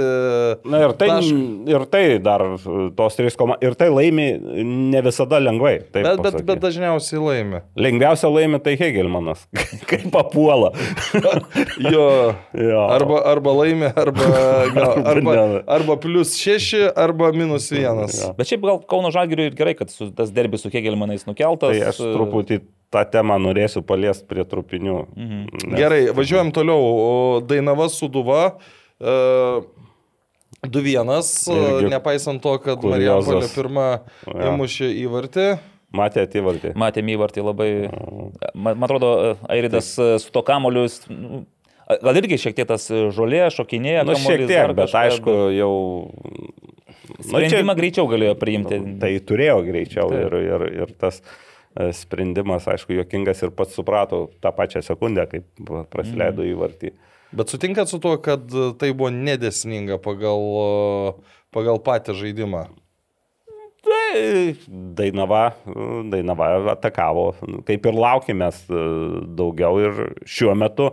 Na 0.69 0.83
ir 0.85 0.93
tai, 0.99 1.09
tašk- 1.15 1.69
ir 1.73 1.85
tai 1.91 2.03
dar 2.23 2.43
tos 2.97 3.17
trys 3.19 3.35
komandos. 3.39 3.63
Ir 3.67 3.75
tai 3.79 3.89
laimi 3.91 4.29
ne 4.91 5.01
visada 5.05 5.39
lengvai. 5.43 5.79
taip 5.91 6.03
Bet, 6.03 6.17
bet, 6.17 6.23
pasakyt. 6.29 6.45
bet 6.49 6.63
dažniausiai 6.63 7.21
laimi. 7.23 7.61
Lengviausia 7.75 8.31
laimi 8.31 8.59
tai 8.63 8.75
Hegelmanas, 8.79 9.45
kai 9.89 10.03
papuola. 10.11 10.71
Jo. 11.79 12.33
Jo. 12.53 12.81
Arba, 12.91 13.21
arba 13.25 13.51
laimi, 13.53 13.85
arba, 13.95 14.23
jo, 14.23 14.79
Arba 14.79 15.09
arba, 15.11 15.35
ne. 15.35 15.61
arba 15.67 15.95
plus 16.01 16.35
šeši, 16.39 16.81
arba 16.95 17.31
minus 17.35 17.69
vienas. 17.71 18.17
Jo. 18.21 18.31
Bet 18.37 18.49
šiaip 18.49 18.63
gal 18.65 18.81
Kauno 18.89 19.11
Žalgiriui 19.13 19.49
ir 19.51 19.55
gerai, 19.57 19.75
kad 19.79 19.91
su, 19.93 20.09
tas 20.15 20.31
derbis 20.35 20.63
su 20.65 20.71
Kegelmanais 21.09 21.25
nukeltas. 21.27 21.73
Tai 21.73 21.89
aš 21.89 21.97
truputį 22.15 22.59
tą 22.93 23.03
temą 23.11 23.37
norėsiu 23.41 23.83
paliesti 23.85 24.27
prie 24.27 24.45
trupinių. 24.45 25.07
Mhm. 25.15 25.41
Nes- 25.71 25.79
Gerai, 25.79 26.01
važiuojam 26.13 26.51
toliau. 26.53 27.41
Dainava 27.45 27.89
Suduva. 27.89 28.57
Uh, 28.99 29.63
2-1, 30.67 31.47
Irgi 31.79 31.89
nepaisant 31.89 32.41
to, 32.43 32.57
kad. 32.59 32.81
Marijampolė 32.83 33.47
pirmą 33.53 34.01
Jo. 34.27 34.49
įmušė 34.49 34.89
įvartį. 35.05 35.59
Matėte 35.95 36.41
įvartį. 36.41 36.73
Matėme 36.75 37.15
įvartį 37.15 37.41
labai. 37.45 37.69
Man, 38.53 38.83
atrodo, 38.83 39.37
Airidas 39.49 39.97
e, 39.97 40.19
su 40.19 40.29
to 40.35 40.43
kamoliu, 40.43 40.83
jis, 40.83 40.99
nu, 41.09 41.45
gal 42.03 42.19
irgi 42.19 42.37
šiek 42.37 42.57
tiek 42.59 42.67
tas 42.67 42.89
e, 42.91 43.07
žolė, 43.15 43.47
šokinėja. 43.55 44.03
Na, 44.03 44.11
nu, 44.11 44.19
šiek 44.19 44.43
tiek, 44.45 44.75
bet 44.75 44.91
kažką, 44.91 45.05
aišku, 45.07 45.37
jau... 45.55 45.71
Sprendimą 47.25 47.75
greičiau 47.75 48.07
galėjo 48.11 48.35
priimti. 48.39 48.79
Tai 49.01 49.11
turėjo 49.27 49.59
greičiau 49.67 50.09
Taip. 50.09 50.25
ir, 50.25 50.35
ir, 50.47 50.65
ir 50.85 50.93
tas 50.99 51.21
e, 51.21 51.91
sprendimas, 51.93 52.65
aišku, 52.71 52.95
jokingas 52.97 53.43
ir 53.45 53.51
pats 53.55 53.75
suprato 53.77 54.29
tą 54.41 54.51
pačią 54.55 54.81
sekundę, 54.85 55.27
kai 55.29 55.41
praleido 55.91 56.43
Mhm. 56.43 56.51
įvartį. 56.55 56.91
Bet 57.31 57.51
sutinkat 57.53 57.87
su 57.91 57.99
tuo, 58.01 58.15
kad 58.17 58.47
tai 58.81 58.89
buvo 58.97 59.11
nedėsninga 59.13 59.99
pagal, 60.01 60.41
pagal 61.53 61.77
patį 61.85 62.15
žaidimą. 62.23 62.63
Tai 63.79 64.55
Dainava, 64.97 65.53
Dainava 66.11 66.49
atakavo, 66.73 67.29
kaip 67.67 67.85
ir 67.87 67.95
laukėmės 67.95 68.57
e, 68.67 68.81
daugiau 69.39 69.77
ir 69.79 70.01
šiuo 70.27 70.55
metu 70.57 70.89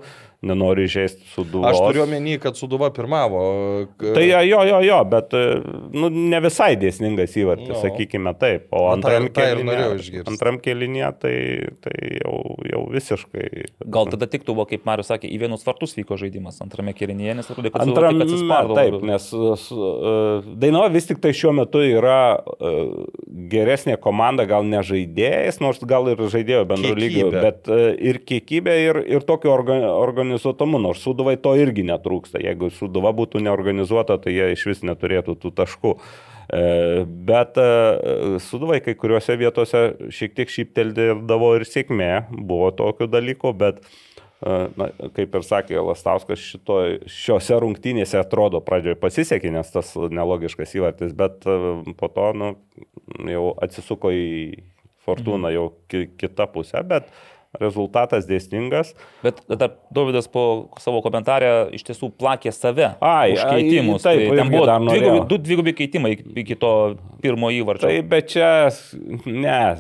nenori 0.47 0.87
žaisti 0.91 1.27
su 1.33 1.45
duo. 1.45 1.65
Aš 1.69 1.81
turiu 1.83 2.05
omeny, 2.07 2.37
kad 2.43 2.57
Suduva 2.59 2.89
pirmavo. 2.95 3.43
Tai 4.01 4.25
jo, 4.25 4.63
jo, 4.71 4.81
jo, 4.87 4.99
bet 5.11 5.35
e, 5.37 5.45
nu, 5.97 6.09
ne 6.11 6.41
visai 6.45 6.73
dėsningas 6.81 7.35
įvartis, 7.41 7.67
No. 7.67 7.75
no. 7.75 7.81
sakykime 7.83 8.33
taip. 8.39 8.69
O 8.77 8.85
antram 10.29 10.59
kelinėje 10.63 11.09
tai, 11.23 11.35
tai 11.83 11.95
jau, 12.21 12.35
jau 12.71 12.83
visiškai. 12.93 13.47
Gal 13.97 14.09
tada 14.13 14.29
tiktų, 14.31 14.55
va, 14.59 14.67
kaip 14.71 14.85
Marius 14.89 15.11
sakė, 15.11 15.29
į 15.33 15.41
vienus 15.45 15.65
vartus 15.67 15.97
vyko 15.99 16.19
žaidimas 16.21 16.61
antrame 16.65 16.95
kėlinyje, 16.97 17.35
nes 17.41 17.51
atrodė, 17.51 17.73
kad 17.75 17.85
Antram, 17.87 18.21
tik 18.21 18.27
atsispardo. 18.29 18.77
taip, 18.79 18.97
nes 19.07 19.29
uh, 19.35 20.47
Dainava 20.63 20.91
vis 20.95 21.09
tik 21.09 21.21
tai 21.25 21.33
šiuo 21.37 21.53
metu 21.57 21.83
yra 21.85 22.19
uh, 22.39 23.07
geresnė 23.53 23.97
komanda, 24.03 24.47
gal 24.49 24.67
ne 24.69 24.83
žaidėjas, 24.87 25.61
nors 25.65 25.83
gal 25.89 26.09
ir 26.13 26.21
žaidėjo 26.33 26.65
bendro 26.71 26.95
lygio, 26.99 27.29
bet 27.35 27.71
uh, 27.73 27.89
ir 27.97 28.21
kiekybė, 28.27 28.77
ir, 28.87 29.01
ir 29.17 29.27
tokio 29.27 29.53
orga, 29.55 29.79
organizuotumu, 30.37 30.79
nors 30.79 31.03
Suduvai 31.03 31.37
to 31.41 31.55
irgi 31.57 31.85
netrūksta. 31.87 32.41
Jeigu 32.43 32.71
Suduva 32.71 33.13
būtų 33.13 33.41
neorganizuota, 33.41 34.19
tai 34.19 34.35
jie 34.35 34.53
iš 34.53 34.67
vis 34.67 34.83
neturėtų 34.83 35.37
tų 35.37 35.53
taškų. 35.57 35.97
E, 36.53 37.05
Bet 37.07 37.57
e, 37.57 38.39
Suduvai 38.41 38.81
kai 38.81 38.95
kuriuose 38.95 39.37
vietose 39.37 40.11
šiek 40.11 40.35
tiek 40.35 40.49
šypteldavo 40.49 41.57
ir 41.57 41.65
sėkmė, 41.65 42.29
buvo 42.31 42.71
tokių 42.71 43.09
dalykų, 43.09 43.53
bet 43.57 43.81
e, 43.81 44.69
Na, 44.77 44.91
kaip 45.17 45.35
ir 45.35 45.43
sakė 45.43 45.81
Lastauskas, 45.81 46.39
šito, 46.39 46.77
šiuose 47.09 47.57
rungtynėse 47.57 48.19
atrodo 48.21 48.61
pradžioje 48.61 48.99
pasisekė, 49.01 49.51
nes 49.51 49.71
tas 49.73 49.95
nelogiškas 49.97 50.75
įvartis, 50.77 51.15
bet 51.17 51.41
po 51.97 52.09
to 52.13 52.27
nu, 52.37 52.51
jau 53.25 53.55
atsisuko 53.65 54.13
į 54.13 54.27
fortūną 55.07 55.55
jau 55.55 55.71
ki, 55.89 56.03
kitą 56.21 56.51
pusę, 56.53 56.83
bet 56.85 57.09
rezultatas 57.61 58.27
dėsningas. 58.29 58.95
Bet 59.23 59.41
dar 59.49 59.75
Davidas 59.95 60.29
po 60.29 60.69
savo 60.83 61.01
komentarę 61.05 61.71
iš 61.77 61.85
tiesų 61.89 62.11
plakė 62.19 62.53
save 62.53 62.93
Ai, 63.01 63.33
už 63.37 63.45
ai, 63.45 63.51
keitimus. 63.63 64.03
taip, 64.05 64.23
tai 64.29 64.37
ten 64.43 64.51
buvo 64.53 64.67
dvigubi, 64.91 65.23
du 65.31 65.39
dvigubi 65.39 65.73
keitimai 65.79 66.13
iki- 66.43 66.59
to 66.61 66.73
pirmo 67.23 67.49
įvarčio. 67.55 67.89
Tai 67.89 68.03
bet 68.03 68.29
čia, 68.35 68.51
ne, 69.27 69.77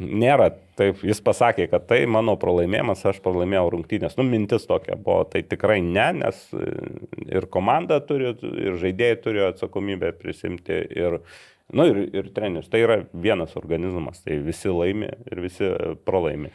nėra 0.00 0.50
taip. 0.78 1.02
Jis 1.06 1.20
pasakė, 1.24 1.68
kad 1.70 1.86
tai 1.90 2.02
mano 2.10 2.34
pralaimėjimas, 2.40 3.04
aš 3.08 3.20
pralaimėjau 3.24 3.70
rungtynės. 3.76 4.16
Nu, 4.18 4.24
mintis 4.28 4.66
tokia 4.68 4.96
buvo. 4.96 5.24
Tai 5.30 5.42
tikrai 5.46 5.80
ne, 5.84 6.08
nes 6.22 6.42
e, 6.56 6.68
ir 7.36 7.46
komanda 7.52 8.00
turi, 8.04 8.32
ir 8.42 8.78
žaidėjai 8.82 9.18
turi 9.24 9.44
atsakomybę 9.50 10.12
prisimti. 10.18 10.80
Ir, 10.96 11.18
nu, 11.72 11.86
ir, 11.92 12.02
ir 12.16 12.30
treneris. 12.34 12.70
Tai 12.72 12.80
yra 12.82 12.98
vienas 13.12 13.54
organizmas. 13.60 14.22
Tai 14.24 14.40
visi 14.44 14.72
laimi 14.72 15.10
ir 15.30 15.42
visi 15.44 15.70
pralaimi. 16.08 16.50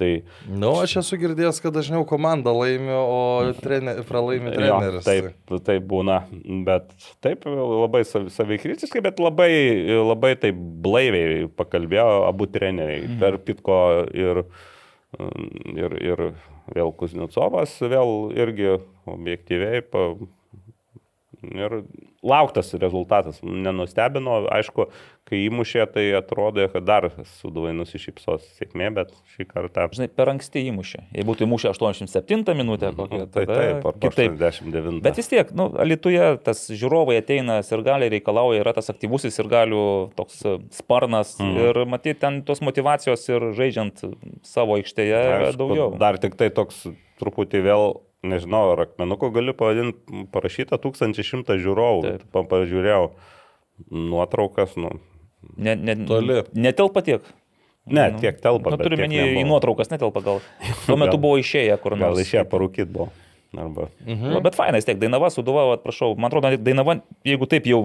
Tai 0.00 0.08
Nu, 0.48 0.70
aš 0.80 0.94
esu 1.02 1.18
girdėjęs, 1.20 1.58
kad 1.62 1.74
dažniau 1.76 2.06
komanda 2.08 2.52
laimi, 2.56 2.88
o 2.96 3.52
trener, 3.60 4.00
pralaimi 4.08 4.50
treneris. 4.54 5.04
Jo, 5.04 5.30
taip, 5.44 5.56
taip 5.66 5.84
būna, 5.90 6.22
bet 6.66 6.94
taip 7.24 7.44
labai 7.46 8.00
sav- 8.08 8.30
savikritiškai, 8.32 9.02
bet 9.04 9.20
labai, 9.20 9.50
labai 10.00 10.32
taip 10.40 10.56
blaiviai 10.56 11.44
pakalbėjo 11.60 12.06
abu 12.28 12.48
treneriai. 12.48 13.04
Mhm. 13.04 13.18
Per 13.20 13.36
Pitko 13.44 13.78
ir, 14.16 14.42
ir, 15.76 15.98
ir 16.00 16.24
vėl 16.72 16.94
Kuznecovas, 16.96 17.76
vėl 17.84 18.32
irgi 18.32 18.78
objektyviai. 19.06 19.82
Pa, 19.92 20.12
Ir 21.42 21.72
lauktas 22.22 22.70
rezultatas 22.78 23.40
nenustebino, 23.42 24.44
aišku, 24.54 24.86
kai 25.26 25.40
įmušė, 25.46 25.84
tai 25.90 26.04
atrodė, 26.18 26.68
kad 26.72 26.84
dar 26.86 27.08
suduvai 27.38 27.72
nusišypsos 27.76 28.44
sėkmė, 28.58 28.90
bet 28.94 29.12
šį 29.34 29.46
kartą... 29.48 29.86
Žinai, 29.94 30.08
per 30.12 30.30
anksti 30.32 30.64
įmušė. 30.70 31.02
Jei 31.16 31.26
būtų 31.26 31.46
įmušę 31.46 31.72
87 31.72 32.58
minutę, 32.58 32.92
kokią, 32.96 33.26
Tai 33.32 33.46
taip, 33.48 33.88
kitaip. 34.02 34.36
89. 34.36 35.00
Bet 35.04 35.18
vis 35.18 35.30
tiek, 35.30 35.50
nu, 35.56 35.70
Alituje 35.82 36.28
tas 36.46 36.64
žiūrovai 36.70 37.18
ateina 37.22 37.58
ir 37.62 37.84
gali 37.86 38.10
reikalauja, 38.12 38.62
yra 38.62 38.74
tas 38.76 38.92
aktyvusis 38.92 39.38
ir 39.42 39.50
galių 39.50 39.84
toks 40.18 40.42
e, 40.46 40.56
sparnas. 40.74 41.34
Mm. 41.40 41.58
Ir 41.62 41.82
matyti 41.90 42.20
ten 42.22 42.42
tos 42.46 42.62
motivacijos 42.64 43.24
ir 43.30 43.50
žaidžiant 43.56 44.04
savo 44.46 44.78
aikštėje 44.78 45.20
Aišku, 45.22 45.58
daugiau. 45.62 45.90
Dar 46.02 46.20
tik 46.22 46.36
tai 46.38 46.52
toks 46.54 46.84
truputį 47.22 47.62
vėl, 47.66 47.86
nežinau, 48.26 48.72
ar 48.74 48.84
akmenuko 48.86 49.30
galiu 49.34 49.54
pavadinti, 49.58 50.26
parašyta 50.34 50.78
1100 50.82 51.58
žiūrovų. 51.62 52.02
Taip. 52.06 52.26
Pa, 52.34 52.44
pažiūrėjau 52.54 53.12
nuotraukas, 53.90 54.76
nu. 54.78 54.94
Ne, 55.56 55.74
ne, 55.74 55.96
Toli. 56.06 56.42
Netelpa 56.54 57.02
tiek. 57.06 57.26
Ne, 57.90 58.12
tiek 58.22 58.38
telpa. 58.42 58.76
Nu, 58.76 58.96
menį 59.00 59.24
į 59.40 59.42
nuotraukas, 59.48 59.90
netelpa 59.90 60.22
gal. 60.22 60.40
Tuo 60.86 60.98
metu 61.00 61.18
buvo 61.18 61.40
išėję 61.42 61.74
kur 61.82 61.98
nors. 61.98 62.14
Gal 62.14 62.24
išėjo 62.26 62.46
parūkyti 62.52 62.90
buvo. 62.94 63.10
Arba... 63.52 63.90
Mhm. 64.06 64.30
Nu, 64.32 64.40
bet 64.40 64.54
fainai, 64.56 64.78
vis 64.80 64.86
tiek 64.88 64.96
Dainava, 64.96 65.28
Suduva, 65.28 65.66
vat, 65.68 65.82
prašau, 65.84 66.14
man 66.16 66.30
atrodo, 66.30 66.48
Dainava, 66.56 66.94
jeigu 67.26 67.48
taip 67.50 67.66
jau 67.68 67.82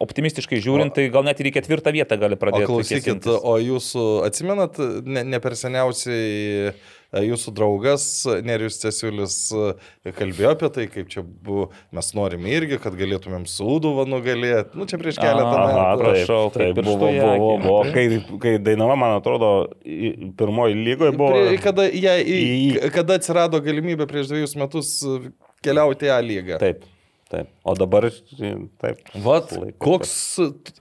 optimistiškai 0.00 0.60
žiūrint, 0.64 0.94
tai 0.96 1.10
gal 1.12 1.26
net 1.26 1.40
ir 1.42 1.50
į 1.50 1.52
ketvirtą 1.58 1.92
vietą 1.92 2.16
gali 2.20 2.38
O 2.38 2.40
pradėti. 2.40 2.68
klausykit, 2.70 3.04
kėsintis. 3.04 3.36
o 3.36 3.58
jūsų, 3.60 4.04
atsimenat, 4.24 4.80
ne, 5.04 5.26
ne 5.28 5.40
per 5.44 5.56
seniausiai 5.60 6.72
jūsų 7.14 7.52
draugas 7.56 8.04
Nerius 8.44 8.80
Cesiulis 8.82 9.36
e, 9.54 10.12
kalbėjo 10.16 10.50
apie 10.56 10.68
tai, 10.74 10.86
kaip 10.90 11.08
čia 11.12 11.22
buvo, 11.22 11.68
mes 11.94 12.08
norime 12.18 12.50
irgi, 12.52 12.78
kad 12.82 12.96
galėtumėm 12.98 13.44
Sūduvą 13.48 14.04
nugalėti. 14.10 14.74
Nu, 14.76 14.86
čia 14.90 14.98
prieš 15.00 15.20
keletą 15.22 15.52
metų. 15.52 15.78
Aha, 15.78 15.94
prašau, 16.00 16.40
taip, 16.50 16.58
kaip 16.58 16.74
taip, 16.74 16.80
pirštu 16.80 16.98
buvo, 16.98 17.30
buvo, 17.38 17.54
buvo. 17.62 17.78
Kai, 17.94 18.04
kai 18.42 18.54
Dainava, 18.66 18.98
man 18.98 19.16
atrodo, 19.20 19.52
į- 19.86 20.32
pirmoji 20.36 20.76
lygoje 20.82 21.14
buvo. 21.16 21.30
Prie, 21.36 21.62
kada, 21.62 21.86
jie, 21.88 22.16
į, 22.26 22.36
į- 22.82 22.92
kada 22.98 23.16
atsirado 23.20 23.62
galimybė 23.64 24.08
prieš 24.10 24.32
dviejus 24.34 24.56
metus 24.60 24.92
e, 25.06 25.16
keliauti 25.64 26.10
į 26.10 26.14
A 26.16 26.20
lygą. 26.26 26.58
Taip, 26.62 26.84
taip. 27.32 27.48
O 27.64 27.74
dabar, 27.78 28.10
taip. 28.82 29.00
Vat, 29.24 29.54
koks 29.82 30.16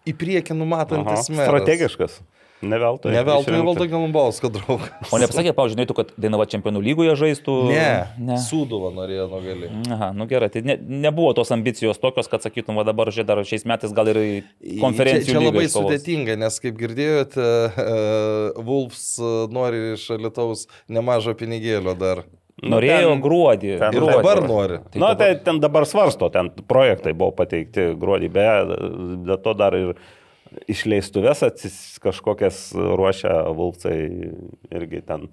į 0.09 0.13
priekį 0.19 0.57
numatantis 0.57 1.29
meras. 1.31 1.47
Strategiškas. 1.53 2.19
Ne 2.63 2.77
veltui. 2.79 3.11
Ne 3.11 3.21
veltui 3.27 3.51
išrinktas. 3.51 3.65
valdo 3.67 3.85
Galumbausko 3.91 4.49
draugas. 4.49 5.11
O 5.13 5.17
nepasakė, 5.19 5.51
pavyzdžiui, 5.53 5.77
norėtų, 5.81 5.95
kad 5.97 6.13
Dainava 6.17 6.45
čempionų 6.49 6.79
lygoje 6.81 7.15
žaistų. 7.19 7.55
Ne, 7.69 7.89
ne. 8.17 8.37
Sūduva 8.41 8.93
norėjo 8.95 9.25
nugalėti. 9.29 9.91
Aha, 9.91 10.07
nu 10.15 10.25
gerai, 10.29 10.47
tai 10.53 10.63
ne, 10.65 10.77
nebuvo 10.79 11.33
tos 11.37 11.51
ambicijos 11.53 11.99
tokios, 12.01 12.29
kad 12.31 12.41
sakytum, 12.47 12.79
va 12.79 12.85
dabar 12.87 13.11
žiūrėk, 13.11 13.27
dar 13.27 13.43
šiais 13.45 13.67
metais 13.69 13.93
gal 13.93 14.07
ir 14.13 14.21
į 14.23 14.79
konferencijų 14.81 15.35
Čia, 15.35 15.37
čia 15.37 15.43
labai 15.51 15.67
sudėtinga, 15.75 16.39
nes 16.45 16.57
kaip 16.63 16.79
girdėjote, 16.79 17.45
uh, 17.45 18.63
Wolfs 18.65 19.05
uh, 19.19 19.45
nori 19.51 19.83
iš 19.97 20.07
Lietuvos 20.15 20.65
nemažo 20.87 21.35
pinigėlio 21.37 21.93
dar. 21.99 22.23
Norėjo 22.63 23.09
ten- 23.11 23.21
gruodį. 23.21 23.71
ten- 23.83 23.93
Ir 23.93 23.99
gruodį. 23.99 24.15
dabar 24.23 24.41
nori. 24.47 24.77
Tai 24.93 24.99
Na, 25.03 25.07
dabar- 25.11 25.17
tai 25.19 25.43
ten 25.43 25.59
dabar 25.59 25.83
svarsto, 25.85 26.31
ten 26.31 26.49
projektai 26.71 27.11
buvo 27.13 27.33
pateikti 27.35 27.91
gruodį, 27.99 28.29
beje, 28.31 28.77
dėl 29.27 29.41
to 29.43 29.53
dar 29.53 29.75
ir 29.75 29.91
išleistuvės 30.71 31.43
atsis, 31.47 31.75
kažkokias 32.03 32.69
ruošia 32.75 33.33
Vulcai 33.57 33.97
irgi 34.75 35.03
ten. 35.07 35.29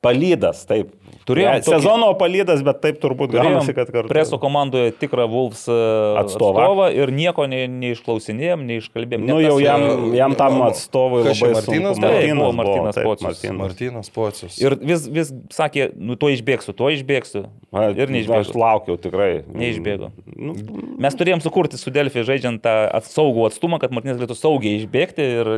Palydas, 0.00 0.60
taip. 0.68 0.92
Turėjom 1.26 1.56
Ne, 1.58 1.60
tokį- 1.60 1.74
Sezono 1.74 2.06
palydas, 2.16 2.60
bet 2.64 2.78
taip 2.80 3.00
turbūt 3.02 3.32
gaunasi, 3.34 3.74
kad 3.74 3.88
kartu. 3.92 4.08
Preso 4.08 4.38
komandoje 4.40 4.92
tikrą 4.96 5.26
Wolfs 5.28 5.64
e, 5.68 5.74
Atstovą. 6.22 6.54
atstovą 6.62 6.86
ir 6.94 7.10
nieko 7.12 7.44
ne, 7.50 7.66
neišklausinėjom, 7.68 8.62
neiškalbėjom. 8.64 9.26
Nu, 9.26 9.36
Net 9.40 9.48
jau 9.50 9.58
jam, 9.60 9.82
e, 9.82 10.16
jam 10.16 10.36
tam 10.38 10.62
atstovui 10.62 11.24
labai 11.26 11.50
Martynas 11.58 11.98
sunku. 11.98 12.06
buvo? 12.06 12.14
Taip, 12.14 12.38
buvo 12.38 12.52
Martynas 12.60 12.94
taip, 12.94 13.04
Pocius. 13.10 13.26
Martynas. 13.28 13.58
Martinas 13.58 14.10
Pocius. 14.14 14.60
Ir 14.62 14.78
vis, 14.80 15.08
vis 15.18 15.34
sakė, 15.52 15.90
nu 15.98 16.14
to 16.16 16.30
išbėgsiu, 16.32 16.72
to 16.78 16.88
išbėgsiu. 16.94 17.44
A, 17.74 17.90
Ir 17.90 18.06
Aš 18.06 18.14
neišbėgo. 18.14 18.54
laukiau 18.54 18.96
tikrai. 18.96 19.42
Neišbėgo. 19.52 20.12
Nu, 20.38 20.54
Mes 20.98 21.14
turėjom 21.18 21.42
sukurti 21.42 21.76
su 21.76 21.90
Delfi 21.90 22.22
žaidžiant 22.24 22.62
tą 22.62 22.88
saugų 23.02 23.50
atstumą, 23.50 23.80
kad 23.82 23.90
Martinas 23.90 24.16
galėtų 24.16 24.38
saugiai 24.38 24.78
išbėgti 24.80 25.26
ir 25.42 25.52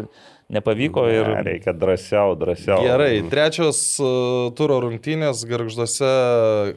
nepavyko. 0.53 1.07
Ir... 1.11 1.30
ne, 1.34 1.42
reikia 1.46 1.74
drąsiau, 1.76 2.36
drąsiau. 2.40 2.82
Gerai, 2.86 3.20
trečios 3.32 3.82
uh, 4.03 4.48
turo 4.59 4.80
rungtynės, 4.84 5.44
garžduose 5.51 6.11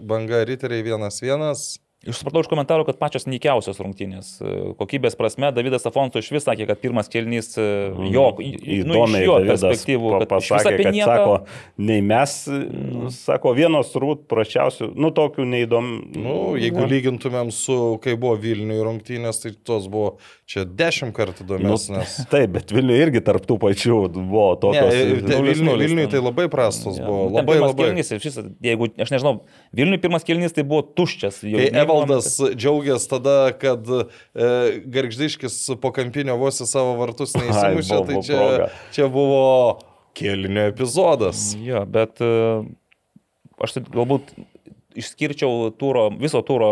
banga 0.06 0.44
riteriai 0.48 0.86
1-1. 0.94 1.80
Iš 2.04 2.18
supratau 2.20 2.42
iš 2.44 2.50
komentarų, 2.52 2.84
kad 2.84 2.98
pačios 3.00 3.24
nykiausios 3.32 3.78
rungtynės. 3.80 4.34
E, 4.44 4.56
Kokybės 4.76 5.16
prasme, 5.16 5.54
Davidas 5.56 5.88
Afonso 5.88 6.20
iš 6.20 6.34
vis 6.36 6.44
sakė, 6.44 6.66
kad 6.68 6.82
pirmas 6.82 7.08
kelnys 7.12 7.54
e, 7.56 7.68
jo, 8.12 8.26
nu, 8.36 8.44
iš 8.44 8.84
Mhm. 8.84 9.16
Jo 9.24 9.38
perspektyvų, 9.48 10.12
pa- 10.26 10.28
pasakė, 10.34 10.74
kad 10.82 10.98
nieką. 10.98 11.08
sako, 11.08 11.38
nei 11.80 12.04
mes, 12.04 12.34
mm. 12.52 13.08
sako, 13.16 13.54
vienos 13.56 13.94
turbūt 13.96 14.28
prašiausių, 14.28 14.90
nu 15.00 15.14
tokių 15.16 15.48
neįdomių. 15.48 16.20
Nu, 16.20 16.36
jeigu 16.60 16.84
lygintumėm 16.92 17.54
su, 17.56 17.80
kai 18.04 18.18
buvo 18.20 18.36
Vilniuje 18.36 18.84
rungtynės, 18.84 19.40
tai 19.46 19.56
tos 19.64 19.88
buvo 19.88 20.18
čia 20.54 20.64
dešimt 20.70 21.14
kartų 21.18 21.46
Nu, 21.48 21.58
įdomesnės. 21.58 22.14
taip, 22.34 22.52
bet 22.56 22.72
Vilniuje 22.76 23.08
irgi 23.08 23.22
tarptų 23.26 23.58
pačių 23.64 23.98
buvo 24.14 24.44
Ne, 24.54 24.60
tokios. 24.62 24.94
tai 24.94 25.40
Vilniuje, 25.48 25.78
Vilniuje 25.82 26.10
tai 26.14 26.22
labai 26.22 26.46
prastos 26.54 27.00
Jo. 27.02 27.08
buvo. 27.10 27.24
Nu, 27.32 27.36
Labai 27.40 27.56
pirmas 27.58 27.74
labai. 27.74 27.88
kelnys, 27.90 28.12
iš 28.16 28.28
viso, 28.30 28.44
jeigu, 28.64 28.90
aš 29.02 29.14
nežinau, 29.16 29.34
Vilniui 29.76 30.02
pirmas 30.04 30.24
kelnys 30.28 30.54
tai 30.56 30.64
buvo 30.70 30.84
tuščias. 30.86 31.42
jau 31.44 31.58
nei 31.58 31.72
Evaldas 31.74 32.30
momentas. 32.38 32.60
džiaugiasi 32.62 33.10
tada, 33.16 33.36
kad 33.60 33.90
e, 33.90 34.04
Gargždiškis 34.94 35.58
po 35.82 35.92
kampinio 35.96 36.38
vos 36.38 36.62
į 36.62 36.70
savo 36.70 36.94
vartus 37.02 37.34
neįsimušė, 37.36 37.90
buvo- 37.90 38.06
tai 38.08 38.14
buvo 38.16 38.24
čia, 38.30 38.38
proga. 38.40 38.70
čia 38.96 39.10
buvo 39.10 39.44
kėlinio 40.14 40.68
epizodas. 40.70 41.54
Jo, 41.58 41.84
bet 41.90 42.22
e, 42.22 42.32
aš 43.64 43.80
tai 43.80 43.84
galbūt 43.90 44.34
išskirčiau 44.94 45.72
turo, 45.78 46.10
viso 46.22 46.42
turo 46.46 46.68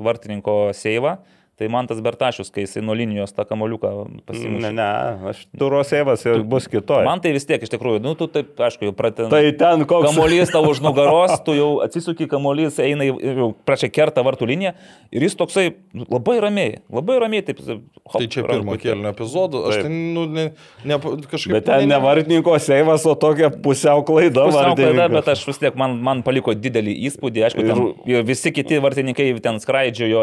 vartininko 0.00 0.70
seivą. 0.76 1.18
Tai 1.56 1.68
man 1.72 1.86
tas 1.88 2.02
Bertašius, 2.04 2.50
kai 2.52 2.66
jisai 2.66 2.82
nuo 2.84 2.92
linijos 2.92 3.30
tą 3.32 3.46
kamoliuką 3.48 3.90
pasimušė. 4.28 4.60
Ne, 4.60 4.72
ne, 4.76 4.88
aš 5.30 5.38
turosėvas 5.56 6.24
ir 6.28 6.42
bus 6.44 6.66
kitoj. 6.68 7.06
Man 7.08 7.22
tai 7.24 7.30
vis 7.32 7.48
tiek 7.48 7.62
iš 7.64 7.70
tikrųjų, 7.72 8.02
nu 8.04 8.12
tu 8.18 8.26
taip, 8.28 8.50
aišku, 8.60 8.84
jau 8.84 8.92
pratęs. 8.96 9.30
Tai 9.32 9.40
ten 9.56 9.84
koks. 9.88 10.10
Kamolys 10.10 10.52
tavo 10.52 10.74
už 10.74 10.82
nugaros, 10.84 11.32
tu 11.46 11.54
jau 11.56 11.70
atsisuki, 11.80 12.26
kamolys 12.28 12.76
eina, 12.84 13.06
į- 13.08 13.32
jau 13.40 13.48
prašai 13.64 13.88
kerta 13.88 14.20
vartų 14.26 14.50
liniją 14.50 14.74
ir 15.16 15.24
jis 15.24 15.38
toksai 15.40 15.64
nu, 15.96 16.04
labai 16.12 16.34
ramiai, 16.44 16.74
labai 16.92 17.16
ramiai 17.24 17.46
taip. 17.48 17.64
Hop, 17.64 18.20
Tai 18.20 18.26
čia 18.30 18.44
pirmo 18.44 18.76
kėlinio 18.78 19.10
epizodu. 19.10 19.64
Aš 19.70 19.78
Taip. 19.80 19.88
tai, 19.88 19.94
nu, 20.14 20.26
ne, 20.30 20.44
ne, 20.86 21.00
kažkaip... 21.00 21.56
Bet 21.56 21.64
ten 21.66 21.88
ne 21.88 21.96
vartininko 22.04 22.52
seivas, 22.62 23.08
o 23.08 23.16
tokia 23.18 23.48
pusiau 23.50 24.04
klaida. 24.06 24.44
Pusiau 24.46 24.76
klaida, 24.78 25.08
bet 25.10 25.32
aš 25.32 25.42
vis 25.48 25.58
tiek 25.64 25.74
man, 25.80 25.96
man 26.04 26.20
paliko 26.26 26.54
didelį 26.54 26.94
įspūdį. 27.08 27.46
Aišku, 27.48 27.64
ten, 27.66 27.82
ir 28.12 28.28
visi 28.28 28.52
kiti 28.54 28.78
vartininkai 28.84 29.32
ten 29.42 29.58
skraidžiojo 29.64 30.22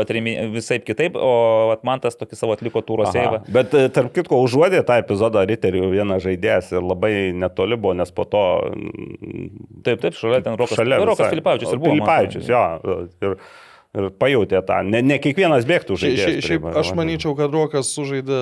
visai 0.53 0.79
kitaip. 0.79 1.17
O 1.23 1.75
man 1.87 2.01
tas 2.03 2.17
tokį 2.19 2.37
savo 2.39 2.55
atliko 2.57 2.81
tūro 2.85 3.07
seivą. 3.13 3.39
Bet 3.55 3.73
e, 3.79 3.85
tarp 3.95 4.11
kitko, 4.15 4.41
užuodė 4.43 4.81
tą 4.87 4.99
epizodą 5.01 5.45
Riterių 5.49 5.87
vienas 5.93 6.23
žaidėjas 6.25 6.73
ir 6.75 6.83
labai 6.83 7.13
netoli 7.37 7.79
buvo, 7.79 7.95
nes 7.97 8.11
po 8.13 8.27
to... 8.29 8.43
mm, 8.75 9.49
Taip, 9.87 10.01
taip, 10.03 10.15
šalia 10.19 10.41
ten 10.45 10.59
Rokas, 10.59 10.77
šalia 10.79 10.99
Rokas 11.01 11.23
visai- 11.25 11.33
Filipavičius 11.37 11.73
ir 11.75 11.81
buvo. 11.81 11.93
Filipavičius, 11.95 12.49
jo. 12.51 12.63
Ir, 13.23 13.37
ir 13.99 14.07
pajutė 14.21 14.61
tą. 14.65 14.79
Ne, 14.89 15.01
ne 15.05 15.17
kiekvienas 15.21 15.67
bėgtų 15.69 15.97
žaidėjas. 16.01 16.37
šiaip, 16.39 16.47
šiaip 16.47 16.79
aš 16.83 16.93
manyčiau, 16.97 17.35
kad 17.37 17.53
Rokas 17.53 17.91
sužaidė 17.93 18.39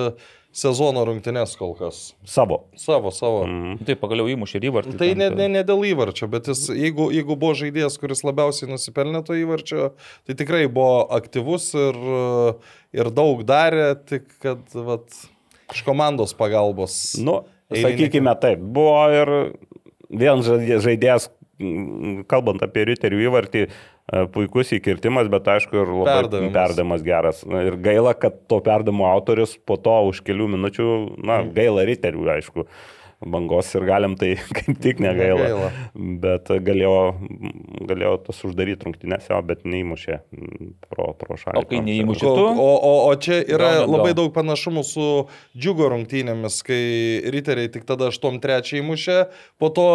sezono 0.52 1.02
rungtynės 1.08 1.54
kol 1.56 1.72
kas. 1.78 2.12
Savo. 2.28 2.62
Savo, 2.76 3.10
savo. 3.14 3.42
Mm. 3.48 3.78
Taip, 3.88 4.00
pagaliau 4.02 4.28
įmušė 4.34 4.60
ir 4.60 4.66
įvartį. 4.68 4.94
Tai 5.00 5.08
ne, 5.18 5.30
ne, 5.32 5.48
ne 5.56 5.62
dėl 5.66 5.84
įvarčio, 5.88 6.28
bet 6.32 6.50
jis, 6.52 6.66
jeigu, 6.76 7.08
jeigu 7.14 7.36
buvo 7.40 7.56
žaidėjas, 7.58 7.96
kuris 8.00 8.20
labiausiai 8.26 8.68
nusipelnė 8.70 9.24
to 9.26 9.36
įvarčio, 9.40 9.90
tai 10.28 10.36
tikrai 10.38 10.66
buvo 10.68 11.06
aktyvus 11.16 11.70
ir, 11.78 12.00
ir 13.00 13.12
daug 13.16 13.44
darė, 13.48 13.94
tik 14.08 14.28
kad 14.44 14.60
vat, 14.76 15.08
iš 15.72 15.84
komandos 15.88 16.36
pagalbos. 16.36 16.98
Nu, 17.20 17.42
Eilinį 17.72 17.86
sakykime 17.88 18.36
taip, 18.42 18.60
buvo 18.76 18.98
ir 19.16 19.32
vien 20.12 20.44
žaidė- 20.44 20.82
žaidėjas, 20.84 21.30
kalbant 22.28 22.60
apie 22.64 22.84
Riterių 22.90 23.24
įvartį, 23.30 23.66
puikus 24.34 24.72
įkirtimas, 24.76 25.28
bet 25.32 25.46
aišku 25.48 25.78
ir 25.82 25.88
labai 25.92 26.16
Perdavimas. 26.22 26.54
perdavimas 26.56 27.04
geras. 27.06 27.44
Ir 27.48 27.76
gaila, 27.80 28.12
kad 28.14 28.40
to 28.48 28.58
perdavimo 28.60 29.06
autorius 29.08 29.56
po 29.66 29.76
to 29.80 29.94
už 30.10 30.20
kelių 30.26 30.50
minučių, 30.56 30.88
na, 31.24 31.42
Mm. 31.42 31.54
gaila 31.56 31.86
Riterių, 31.88 32.26
aišku. 32.38 32.66
Bangos 33.22 33.68
ir 33.78 33.84
galim 33.86 34.16
tai 34.18 34.32
kaip 34.58 34.80
tik 34.82 34.98
negaila. 34.98 35.44
Negaila. 35.46 35.68
Bet 36.24 36.48
galėjo, 36.66 36.94
galėjo 37.86 38.16
tas 38.26 38.40
uždaryti 38.48 38.82
rungtynės, 38.88 39.28
jo, 39.30 39.38
bet 39.46 39.62
neįmušė 39.62 40.16
mm, 40.18 40.72
pro, 40.90 41.12
pro 41.20 41.36
šalį. 41.38 41.62
O 41.62 41.62
kai 41.70 41.78
neįmušė? 41.86 42.26
Tu? 42.26 42.46
o, 42.66 42.66
o, 42.82 42.92
o 43.06 43.14
čia 43.22 43.38
yra 43.46 43.70
Gauni 43.78 43.94
labai 43.94 44.12
daug 44.18 44.32
panašumų 44.34 44.82
su 44.88 45.06
džiugo 45.54 45.86
rungtynėmis, 45.94 46.58
kai 46.66 46.82
riteriai 47.30 47.70
tik 47.70 47.86
tada 47.86 48.10
8-3 48.10 48.74
įmušė, 48.82 49.18
po 49.62 49.70
to 49.70 49.86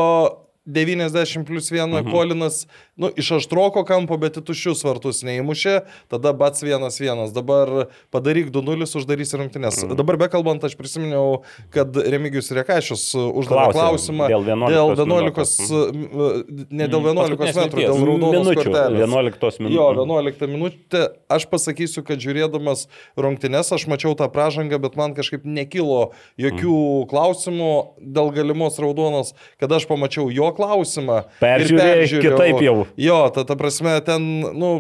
90 0.68 1.46
plus 1.48 1.72
1 1.72 1.88
mhm. 1.88 2.12
Kolinas, 2.12 2.68
nu, 2.96 3.10
iš 3.16 3.32
aštroko 3.40 3.86
kampo, 3.88 4.18
bet 4.20 4.38
į 4.40 4.44
tuščius 4.50 4.84
vartus 4.84 5.24
neįmušė, 5.28 5.80
tada 6.12 6.34
bats 6.36 6.64
1-1. 6.66 7.32
Dabar 7.36 7.88
padaryk 8.14 8.52
2-0, 8.52 8.88
uždarys 9.00 9.34
rungtynės. 9.40 9.82
Mhm. 9.86 9.98
Dabar 10.00 10.20
bekalbant, 10.28 10.64
aš 10.68 10.76
prisiminiau, 10.80 11.42
kad 11.74 11.96
Remigijus 11.96 12.52
Rekašius 12.56 13.10
uždavė 13.16 13.72
klausimą 13.78 14.30
dėl 14.32 14.44
11 14.52 15.00
dėl 15.00 15.14
minutės. 15.14 15.56
11, 15.64 16.68
ne 16.72 16.90
dėl 16.92 17.08
11 17.08 17.38
paskutinės 17.38 17.60
metrų, 17.64 17.86
dėl 17.86 18.04
raudonos 18.10 18.36
Minučių, 18.38 18.60
kortelės. 18.62 19.02
11 19.06 19.62
minučių. 19.64 19.78
Jo, 19.78 19.88
11 19.96 20.52
minutė. 20.52 21.04
Aš 21.32 21.48
pasakysiu, 21.52 22.04
kad 22.08 22.22
žiūrėdamas 22.24 22.86
rungtynes, 23.20 23.72
aš 23.76 23.88
mačiau 23.92 24.16
tą 24.20 24.28
pražangą, 24.34 24.80
bet 24.84 24.98
man 25.00 25.16
kažkaip 25.18 25.46
nekilo 25.48 26.12
jokių 26.40 26.76
mm. 26.76 27.08
klausimų 27.12 27.72
dėl 28.18 28.32
galimos 28.36 28.80
raudonos, 28.82 29.34
kada 29.62 29.80
aš 29.80 29.88
pamačiau 29.90 30.30
jo 30.34 30.52
klausimą. 30.58 31.22
ir 31.24 31.42
Peržiūrėjai 31.46 31.98
peržiūrėjau. 32.04 32.36
kitaip 32.38 32.62
jau. 32.66 32.78
Jo, 32.98 33.24
ta, 33.34 33.46
ta 33.48 33.56
prasme, 33.60 33.96
ten, 34.06 34.26
nu, 34.58 34.72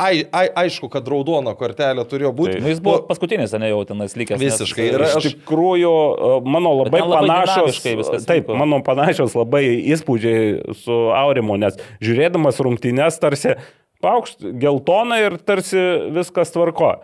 ai, 0.00 0.26
ai, 0.36 0.46
aišku, 0.64 0.90
kad 0.92 1.06
raudona 1.08 1.54
kortelė 1.56 2.02
turėjo 2.08 2.32
būti. 2.36 2.58
Nu, 2.60 2.68
jis 2.68 2.80
buvo 2.84 2.98
paskutinis, 3.08 3.54
ne 3.60 3.70
jau 3.70 3.78
tenas 3.88 4.12
likęs. 4.18 4.40
Visiškai. 4.42 4.88
Ir 4.92 5.04
Iš 5.06 5.14
aš- 5.20 5.28
tikrųjų, 5.30 5.92
e, 5.92 6.34
mano 6.44 6.74
labai 6.82 7.00
labai 7.00 7.22
panašios, 7.30 7.80
taip, 8.28 8.44
vyko. 8.50 8.58
mano 8.60 8.82
panašios 8.84 9.32
labai 9.38 9.64
įspūdžiai 9.94 10.74
su 10.82 10.98
Aurimu, 11.16 11.56
nes 11.62 11.78
žiūrėdamas 12.04 12.60
rungtynės 12.60 13.16
tarsi 13.22 13.56
paukšt 14.04 14.44
geltona 14.60 15.22
ir 15.24 15.38
tarsi 15.40 15.80
viskas 16.12 16.52
tvarko. 16.52 16.98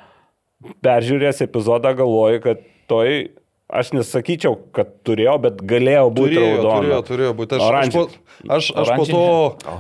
Peržiūrės 0.85 1.41
epizodą 1.43 1.91
galvoju, 1.99 2.43
kad 2.45 2.61
toj, 2.93 3.31
aš 3.73 3.93
nesakyčiau, 3.97 4.57
kad 4.77 4.91
turėjau, 5.07 5.37
bet 5.43 5.63
galėjau 5.69 6.09
būti 6.13 6.37
Turėjo, 6.37 6.57
raudona. 6.59 6.81
turėjo, 6.81 7.01
turėjo 7.09 7.35
būti. 7.39 7.57
Aš, 7.57 7.63
aš, 7.63 7.69
Oranžinė. 7.69 7.95
po, 7.99 8.49
aš, 8.57 8.71
aš 8.83 8.93
po 9.01 9.07
to... 9.09 9.23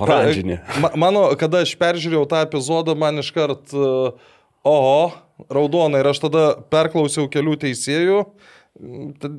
Oranžinė. 0.06 0.60
Ma, 0.82 0.92
mano, 1.06 1.24
kada 1.40 1.62
aš 1.66 1.74
peržiūrėjau 1.80 2.24
tą 2.30 2.44
epizodą, 2.48 2.96
man 2.98 3.22
iškart... 3.22 3.74
Uh, 3.76 4.32
oho, 4.64 5.12
raudona. 5.52 6.00
Ir 6.02 6.10
aš 6.12 6.22
tada 6.26 6.44
perklausiau 6.72 7.28
kelių 7.32 7.56
teisėjų. 7.66 8.22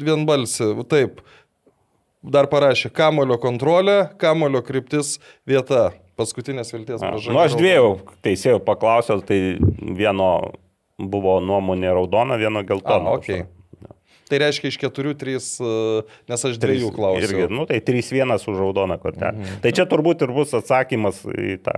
Vienbalsi, 0.04 0.70
taip. 0.92 1.24
Dar 2.24 2.48
parašė 2.52 2.92
kamulio 2.96 3.36
kontrolė, 3.42 3.98
kamulio 4.22 4.64
kryptis 4.64 5.18
vieta. 5.50 5.92
Paskutinės 6.14 6.70
vilties 6.70 7.02
pražanga. 7.02 7.34
nu, 7.34 7.40
aš 7.42 7.56
dviejų 7.58 7.88
teisėjų 8.22 8.60
paklausiau, 8.68 9.24
tai 9.26 9.58
vieno 9.98 10.28
buvo 11.02 11.40
nuomonė 11.42 11.90
raudona, 11.98 12.38
vieno 12.38 12.62
geltona. 12.62 13.16
A, 13.16 13.18
okei. 13.18 13.48
Tai 14.34 14.40
reiškia 14.42 14.72
iš 14.72 14.80
keturių, 14.82 15.12
trys, 15.22 15.48
uh, 15.62 16.02
nes 16.32 16.42
aš 16.50 16.56
dviejų 16.58 16.88
klausiau. 16.96 17.28
Irgi, 17.28 17.44
nu, 17.54 17.68
tai 17.70 17.78
3-1 17.86 18.34
už 18.50 18.58
raudoną 18.58 18.98
kortelę. 18.98 19.36
Mhm. 19.38 19.60
Tai 19.62 19.72
čia 19.78 19.86
turbūt 19.86 20.24
ir 20.26 20.34
bus 20.34 20.56
atsakymas 20.58 21.20
į 21.30 21.60
tą 21.62 21.76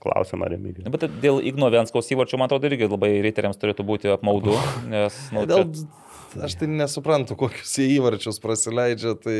klausimą 0.00 0.48
Remigijui. 0.54 0.88
Bet 0.94 1.04
dėl 1.20 1.42
Igno 1.44 1.68
Venskaus 1.74 2.08
įvarčio, 2.16 2.40
man 2.40 2.48
atrodo, 2.48 2.70
irgi 2.70 2.88
labai 2.88 3.12
riteriams 3.28 3.60
turėtų 3.60 3.84
būti 3.92 4.14
apmaudu, 4.14 4.56
nes, 4.88 5.20
nu, 5.36 5.44
Dėl, 5.44 5.68
čia- 5.68 6.05
aš 6.44 6.54
tai 6.60 6.68
nesuprantu, 6.68 7.36
kokius 7.38 7.72
jie 7.78 7.86
įvarčius 7.98 8.40
prasileidžia. 8.42 9.14
Tai 9.22 9.36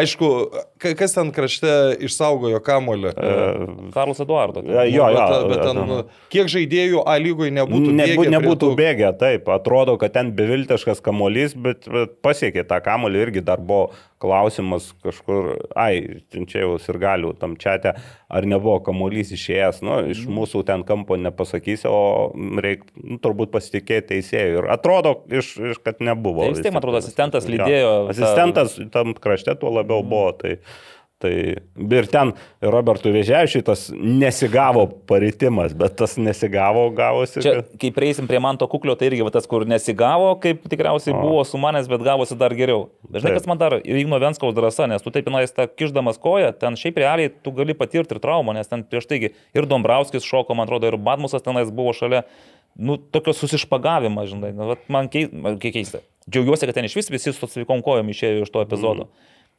aišku, 0.00 0.28
ka- 0.80 0.94
kas 0.98 1.14
ten 1.16 1.30
krašte 1.34 1.72
išsaugojo 2.06 2.60
kamolį. 2.64 3.12
Karlas 3.94 4.20
Eduardo. 4.20 4.62
E, 4.64 4.88
Jo, 4.90 5.08
jo. 5.10 5.16
bet, 5.16 5.48
bet 5.50 5.64
ten, 5.66 5.78
e, 5.98 6.02
kiek 6.32 6.46
žaidėjų 6.50 7.02
A 7.06 7.16
lygoje 7.18 7.50
nebūtų 7.54 7.92
Nebu, 7.94 8.22
bėgę 8.24 8.34
nebūtų 8.36 8.60
tų- 8.70 8.76
bėgę, 8.78 9.12
taip, 9.18 9.48
atrodo, 9.48 9.96
kad 10.00 10.12
ten 10.12 10.32
beviltiškas 10.36 11.00
kamolys, 11.04 11.54
bet, 11.54 11.88
bet 11.90 12.16
pasiekė 12.22 12.64
tą 12.68 12.80
kamolį 12.84 13.26
irgi 13.26 13.44
dar 13.44 13.58
buvo 13.58 13.90
klausimas 14.20 14.90
kažkur, 15.02 15.54
ai, 15.80 16.20
čia 16.46 16.62
jau 16.66 16.74
ir 16.78 16.98
galiu 17.00 17.32
tam 17.40 17.56
čia, 17.56 17.94
ar 18.30 18.46
nebuvo 18.46 18.78
kamolys 18.84 19.32
išėjęs, 19.32 19.80
nu, 19.86 19.96
iš 20.12 20.26
Mhm. 20.26 20.34
mūsų 20.38 20.64
ten 20.68 20.84
kampo 20.84 21.16
nepasakysiu, 21.16 21.88
o 21.90 22.32
reikia 22.60 22.84
nu, 23.02 23.18
turbūt 23.18 23.50
pasitikėti 23.54 24.12
teisėjui. 24.12 24.58
Ir 24.60 24.68
atrodo, 24.70 25.16
iš, 25.32 25.54
iš, 25.72 25.80
kad 25.82 25.98
nebuvo. 26.04 26.44
Tai 26.44 26.52
vis 26.52 26.60
tiek, 26.60 26.72
man 26.72 26.82
atrodo, 26.82 27.00
asistentas 27.00 27.48
Jo. 27.48 27.54
lydėjo 27.56 27.90
tą- 27.90 28.10
Asistentas 28.14 28.78
tam 28.92 29.14
krašte 29.14 29.56
tuo 29.58 29.70
labiau 29.70 30.02
buvo. 30.04 30.32
Tai, 30.38 30.58
Tai 31.20 31.30
ir 32.00 32.06
ten 32.08 32.30
Robertui 32.64 33.10
Vėžiavičiui 33.12 33.60
tas 33.66 33.82
nesigavo 33.92 34.86
paritimas, 35.10 35.74
bet 35.76 35.98
tas 36.00 36.14
nesigavo 36.16 36.86
gavosi. 36.96 37.42
Čia, 37.44 37.58
kai 37.80 37.90
prieisim 37.92 38.28
prie 38.30 38.38
man 38.40 38.56
to 38.60 38.64
kuklio, 38.72 38.94
tai 38.96 39.10
irgi 39.10 39.26
tas, 39.34 39.44
kur 39.50 39.66
nesigavo, 39.68 40.30
kaip 40.40 40.62
tikriausiai 40.72 41.12
O. 41.12 41.20
buvo 41.20 41.42
su 41.44 41.60
manęs, 41.60 41.90
bet 41.92 42.00
gavosi 42.06 42.38
dar 42.40 42.54
geriau. 42.56 42.86
Žinai, 43.12 43.34
kas 43.36 43.48
man 43.50 43.60
dar 43.60 43.76
ir 43.82 44.00
Igno 44.00 44.16
Venskaus 44.22 44.56
drąsa, 44.56 44.88
nes 44.88 45.04
tu 45.04 45.12
taip 45.12 45.28
pinais 45.28 45.52
tą 45.52 45.68
kišdamas 45.68 46.16
koją, 46.22 46.54
ten 46.56 46.80
šiaip 46.80 47.02
realiai 47.04 47.34
tu 47.44 47.52
gali 47.52 47.76
patirti 47.76 48.16
ir 48.16 48.24
traumą, 48.24 48.56
nes 48.56 48.72
ten 48.72 48.86
prieš 48.88 49.10
taigi 49.10 49.34
ir 49.52 49.68
Dombrauskis 49.68 50.24
šoko, 50.24 50.56
man 50.56 50.70
atrodo, 50.70 50.88
ir 50.88 50.96
Badmusas 50.96 51.44
tenais 51.44 51.68
buvo 51.68 51.92
šalia. 51.92 52.24
Nu, 52.80 52.96
tokio 52.96 53.34
susišpagavimo, 53.36 54.24
žinai, 54.30 54.54
nu, 54.56 54.72
man 54.88 55.10
keista. 55.12 56.00
Džiaugiuosi, 56.30 56.68
kad 56.68 56.78
ten 56.78 56.88
iš 56.88 56.96
vis 56.96 57.10
visi 57.12 57.32
su 57.34 57.48
sveikom 57.50 57.82
kojom 57.84 58.08
išėjo 58.08 58.46
iš 58.46 58.52
to 58.54 58.62
epizodo. 58.64 59.10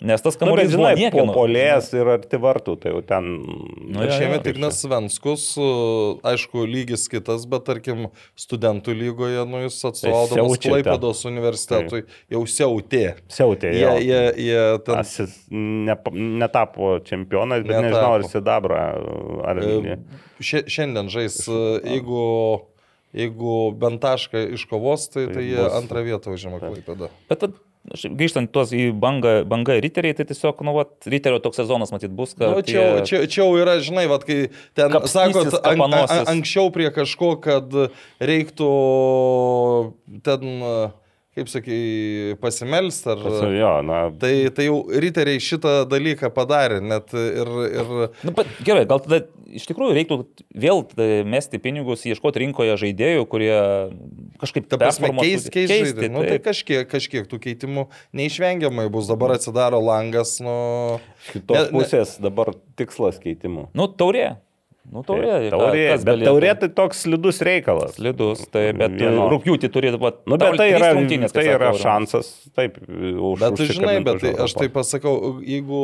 Nes 0.02 0.18
tas 0.26 0.34
Nu, 0.34 0.40
kamuolys 0.42 0.72
buvo 0.74 0.88
žinai, 0.90 0.94
po 0.96 1.00
niekieno. 1.02 1.26
Mhm. 1.30 1.36
polės 1.38 1.90
ir 1.94 2.08
arti 2.10 2.38
vartų, 2.42 2.74
tai 2.82 2.90
jau 2.96 3.02
ten... 3.06 3.28
Nu, 3.92 4.02
Ir 4.02 4.10
šiemet. 4.16 4.48
Ignas 4.50 4.80
Svenskus, 4.82 5.44
aišku, 6.26 6.64
lygis 6.66 7.04
kitas, 7.12 7.44
bet 7.52 7.68
tarkim, 7.68 8.08
studentų 8.40 8.96
lygoje, 8.98 9.44
nu, 9.46 9.62
jis 9.68 9.78
atstovaudamas. 9.92 10.58
Klaipėdos 10.64 11.22
universitetui, 11.30 12.02
jau 12.34 12.42
siautė. 12.50 13.04
Siautė, 13.30 13.76
Jie, 13.78 13.86
jo. 13.86 13.94
jie, 14.02 14.22
jie 14.48 14.64
ten 14.88 15.02
Asis 15.04 15.38
nepa, 15.54 16.10
netapo 16.18 16.96
čempionais, 17.06 17.62
bet 17.62 17.78
Netapo. 17.78 17.88
nežinau, 17.92 18.14
ar 18.18 18.26
Sidabra, 18.32 18.82
ar... 19.54 19.62
E, 19.62 19.98
šia- 20.42 20.66
Šiandien 20.66 21.14
žais, 21.14 21.38
e, 21.46 21.62
jeigu, 21.94 22.26
jeigu 23.14 23.56
bent 23.78 24.02
tašką 24.02 24.48
iškovos, 24.58 25.12
tai, 25.14 25.28
tai 25.30 25.46
jie 25.46 25.60
bus- 25.62 25.78
antrą 25.78 26.02
vietą 26.10 26.34
užima 26.34 26.58
Klaipėdą. 26.64 27.12
Bet 27.30 27.52
grįžtant 27.90 28.52
tuos 28.54 28.70
į 28.78 28.92
bangą, 28.94 29.42
bangą 29.50 29.80
riteriai, 29.82 30.14
tai 30.18 30.26
tiesiog, 30.30 30.62
nu, 30.68 30.76
vat, 30.76 30.94
riterio 31.10 31.40
toks 31.42 31.58
sezonas 31.64 31.92
matyt 31.94 32.14
bus, 32.14 32.36
kad... 32.38 32.54
Nu, 32.54 32.62
čia, 32.62 32.78
jau- 32.78 33.06
čia, 33.10 33.22
čia 33.26 33.42
jau 33.42 33.50
yra, 33.58 33.80
žinai, 33.82 34.06
vat, 34.12 34.26
kai 34.28 34.52
ten 34.78 34.94
Kapstysis, 34.94 35.50
sakot, 35.56 35.66
an, 35.66 35.98
an, 35.98 36.26
anksčiau 36.36 36.70
prie 36.74 36.92
kažko, 36.94 37.34
kad 37.42 37.74
reiktų 38.22 38.70
ten, 40.28 40.62
kaip 41.38 41.48
sakai, 41.48 41.82
pasimelsti 42.42 43.12
ar... 43.14 43.22
Pas, 43.24 43.44
jo, 43.56 43.72
na, 43.88 44.00
Tai, 44.20 44.34
tai 44.56 44.66
jau 44.68 44.82
riteriai 44.92 45.40
šitą 45.40 45.76
dalyką 45.92 46.32
padarė, 46.36 46.82
net 46.84 47.14
ir... 47.16 47.52
ir 47.72 47.94
Nu, 48.28 48.34
bet, 48.36 48.52
gerai, 48.68 48.84
gal 48.90 49.00
tada 49.06 49.22
iš 49.52 49.68
tikrųjų 49.70 49.96
reiktų 49.96 50.18
vėl 50.64 50.84
tada 50.90 51.08
mesti 51.28 51.60
pinigus, 51.64 52.04
ieškoti 52.08 52.44
rinkoje 52.44 52.76
žaidėjų, 52.84 53.24
kurie 53.32 53.56
kažkaip 54.44 54.68
Ta 54.72 54.80
prasme, 54.82 55.12
keis, 55.22 55.48
keis 55.48 55.72
keisti, 55.72 55.96
žaidimą. 55.96 56.14
Nu, 56.20 56.28
tai 56.28 56.38
kažkiek, 56.44 56.86
kažkiek 56.92 57.28
tų 57.32 57.42
keitimų 57.48 57.88
neišvengiamai 58.18 58.90
bus. 58.92 59.08
Dabar 59.12 59.38
atsidaro 59.38 59.80
langas, 59.84 60.38
nu... 60.44 60.56
iš 61.24 61.34
kitos 61.38 61.58
Ne- 61.58 61.68
ne- 61.68 61.74
pusės 61.76 62.16
dabar 62.24 62.54
tikslas 62.80 63.20
keitimų. 63.24 63.70
Nu, 63.78 63.88
taurė. 63.88 64.34
Nu, 64.92 65.04
taurė, 65.06 65.30
ką- 65.46 65.52
taurė, 65.54 65.84
bet 65.94 66.06
galėtų? 66.08 66.26
taurė 66.26 66.52
tai 66.60 66.70
toks 66.70 67.04
slidus 67.06 67.42
reikalas. 67.46 67.94
Slidus, 68.00 68.42
tai 68.52 68.72
bet 68.74 68.96
Vieno. 68.98 69.28
rūpjūtį 69.30 69.70
turi 69.72 69.92
dabar. 69.94 70.16
Nu, 70.26 70.38
bet 70.42 70.58
tai 70.58 70.72
yra, 70.74 70.90
tai 71.30 71.46
yra 71.54 71.70
šansas. 71.78 71.84
šansas, 71.86 72.32
taip, 72.58 72.80
už 72.90 73.40
Bet 73.40 73.56
tu 73.62 73.68
žinai, 73.70 74.00
bet 74.04 74.20
tai, 74.26 74.34
aš 74.42 74.54
tai 74.58 74.68
pasakau, 74.74 75.38
jeigu 75.46 75.84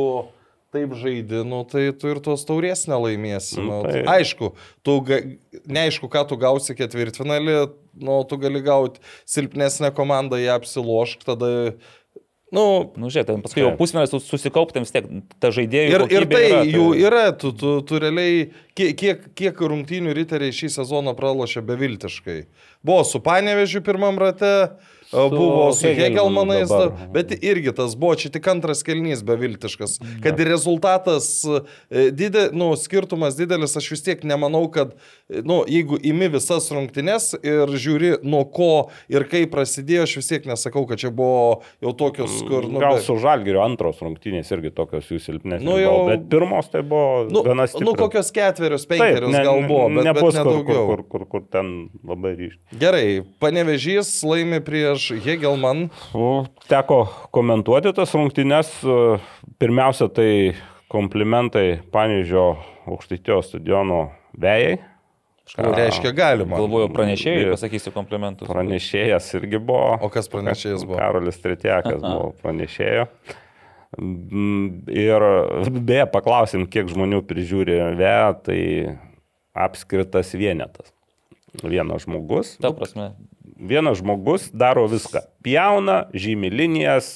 taip 0.74 0.92
žaidži, 1.00 1.46
nu, 1.48 1.62
tai 1.70 1.92
tu 1.96 2.10
ir 2.12 2.20
tos 2.20 2.44
taurės 2.44 2.88
nelaimėsi. 2.90 3.62
Nu, 3.62 3.84
Nu, 3.84 3.84
tai- 3.88 4.04
Aišku, 4.18 4.52
tu 4.84 5.00
ga, 5.02 5.22
neaišku, 5.70 6.10
ką 6.12 6.28
tu 6.28 6.36
gausi 6.36 6.76
ketvirtfinalį, 6.76 7.70
nu, 8.02 8.24
tu 8.28 8.36
gali 8.38 8.60
gauti 8.62 9.00
silpnesnę 9.26 9.94
komandą, 9.96 10.36
ją 10.42 10.58
apsilošk, 10.60 11.24
tada, 11.24 11.74
nu, 12.56 12.64
Nu, 12.96 13.12
žiūrėk, 13.12 13.28
ten 13.28 13.44
paskui 13.44 13.62
jau 13.64 13.72
Taip. 13.72 13.80
pusmetis 13.80 14.28
susikaupti 14.28 14.82
vis 14.84 14.94
tiek 14.96 15.08
ta 15.40 15.52
žaidėjų. 15.54 15.94
Ir, 15.94 16.06
ir 16.16 16.28
tai 16.32 16.44
yra, 16.48 16.62
jų 16.66 16.88
yra, 17.04 17.24
tu, 17.36 17.52
tu, 17.56 17.78
tu 17.88 18.00
realiai, 18.00 18.50
kiek, 18.78 18.96
kiek, 18.98 19.26
kiek 19.38 19.64
rungtynių 19.74 20.16
riteriai 20.16 20.56
šį 20.56 20.72
sezoną 20.80 21.14
pralošė 21.18 21.62
beviltiškai. 21.68 22.40
Buvo 22.88 23.04
su 23.08 23.20
Panevežiu 23.24 23.84
pirmam 23.86 24.18
rate, 24.22 24.54
su 24.97 24.97
buvo 25.12 25.72
su 25.74 25.88
Hegelmanais, 25.88 26.70
dabar. 26.70 26.90
da- 26.90 27.08
bet 27.14 27.32
irgi 27.44 27.72
tas 27.76 27.96
buvo 27.96 28.16
čia 28.16 28.30
tik 28.34 28.48
antras 28.48 28.84
kelnys 28.84 29.24
beviltiškas. 29.24 30.00
Kad 30.24 30.40
ir 30.40 30.48
rezultatas, 30.48 31.30
e, 31.90 32.12
didė, 32.12 32.50
nu, 32.54 32.74
skirtumas 32.76 33.38
didelis, 33.38 33.78
aš 33.78 33.92
vis 33.92 34.04
tiek 34.04 34.24
nemanau, 34.28 34.66
kad, 34.72 34.96
e, 35.30 35.42
nu, 35.46 35.62
jeigu 35.68 35.98
imi 36.04 36.28
visas 36.34 36.70
rungtynes 36.72 37.34
ir 37.44 37.68
žiūri, 37.78 38.18
nuo 38.24 38.44
ko 38.46 38.90
ir 39.10 39.24
kaip 39.30 39.52
prasidėjo, 39.56 40.04
aš 40.08 40.16
vis 40.22 40.28
tiek 40.34 40.46
nesakau, 40.50 40.86
kad 40.90 41.00
čia 41.00 41.10
buvo 41.12 41.62
jau 41.84 41.94
tokios, 41.98 42.42
kur... 42.48 42.68
Nu, 42.68 42.80
Gal 42.84 43.00
su 43.04 43.16
Žalgiriu 43.22 43.62
antros 43.64 44.02
rungtynės 44.04 44.52
irgi 44.56 44.74
tokios 44.76 45.08
jų 45.12 45.22
silpnesnės. 45.24 45.64
Nu, 45.64 45.78
Nu, 45.78 45.82
jau- 45.84 45.94
jau... 45.94 46.06
Bet 46.10 46.24
pirmos 46.32 46.70
tai 46.74 46.82
buvo 46.82 47.28
Nu, 47.30 47.44
gana 47.46 47.66
nu 47.66 47.68
stiprios. 47.68 47.98
kokios 48.00 48.32
ketverios, 48.34 48.86
penkerios 48.90 49.32
gal 49.32 49.62
buvo, 49.68 49.88
bet, 49.90 49.98
bet 49.98 50.06
nebus 50.10 50.22
kur, 50.24 50.38
nedaugiau. 50.40 50.86
kur, 50.88 51.04
kur, 51.04 51.04
kur, 51.12 51.26
kur 51.32 51.44
ten 51.52 51.90
labai 52.08 52.32
ryškiai. 52.40 52.80
Gerai, 52.82 53.08
panevežys 53.44 54.10
laimi 54.26 54.60
prieš 54.66 54.97
Hegelman. 55.26 55.88
O, 56.18 56.46
Teko 56.70 57.04
komentuoti 57.36 57.94
tas 57.98 58.14
rungtynes. 58.18 58.72
e, 58.84 59.18
Pirmiausia, 59.62 60.08
tai 60.14 60.30
komplimentai 60.92 61.80
Panežio 61.92 62.58
aukštaitijos 62.88 63.50
stadiono 63.52 64.08
vėjai. 64.40 64.78
Ką 65.56 65.70
reiškia 65.78 66.12
galima. 66.12 66.58
Galvoju, 66.60 66.90
pranešėjai, 66.92 67.46
pasakysiu 67.54 67.94
komplimentus. 67.96 68.50
Pranešėjas 68.52 69.30
irgi 69.40 69.62
buvo. 69.64 69.94
O 70.04 70.10
kas 70.12 70.28
pranešėjas 70.32 70.84
buvo? 70.84 70.98
Karolis 71.00 71.40
Tretjakas 71.40 72.02
buvo 72.12 72.34
pranešėjo. 72.44 73.06
Mm, 73.98 74.84
Ir 74.92 75.24
beje, 75.80 76.04
paklausim, 76.12 76.66
kiek 76.68 76.90
žmonių 76.92 77.22
prižiūri 77.30 77.78
VEA, 77.96 78.34
tai 78.44 78.60
apskritas 79.56 80.34
vienetas. 80.38 80.92
Vienas 81.64 82.04
žmogus. 82.04 82.58
Ta 82.62 82.74
prasme. 82.76 83.14
Vienas 83.60 83.98
žmogus 83.98 84.50
daro 84.54 84.84
viską. 84.88 85.20
Pjauna, 85.42 86.04
žymi 86.14 86.50
linijas, 86.54 87.16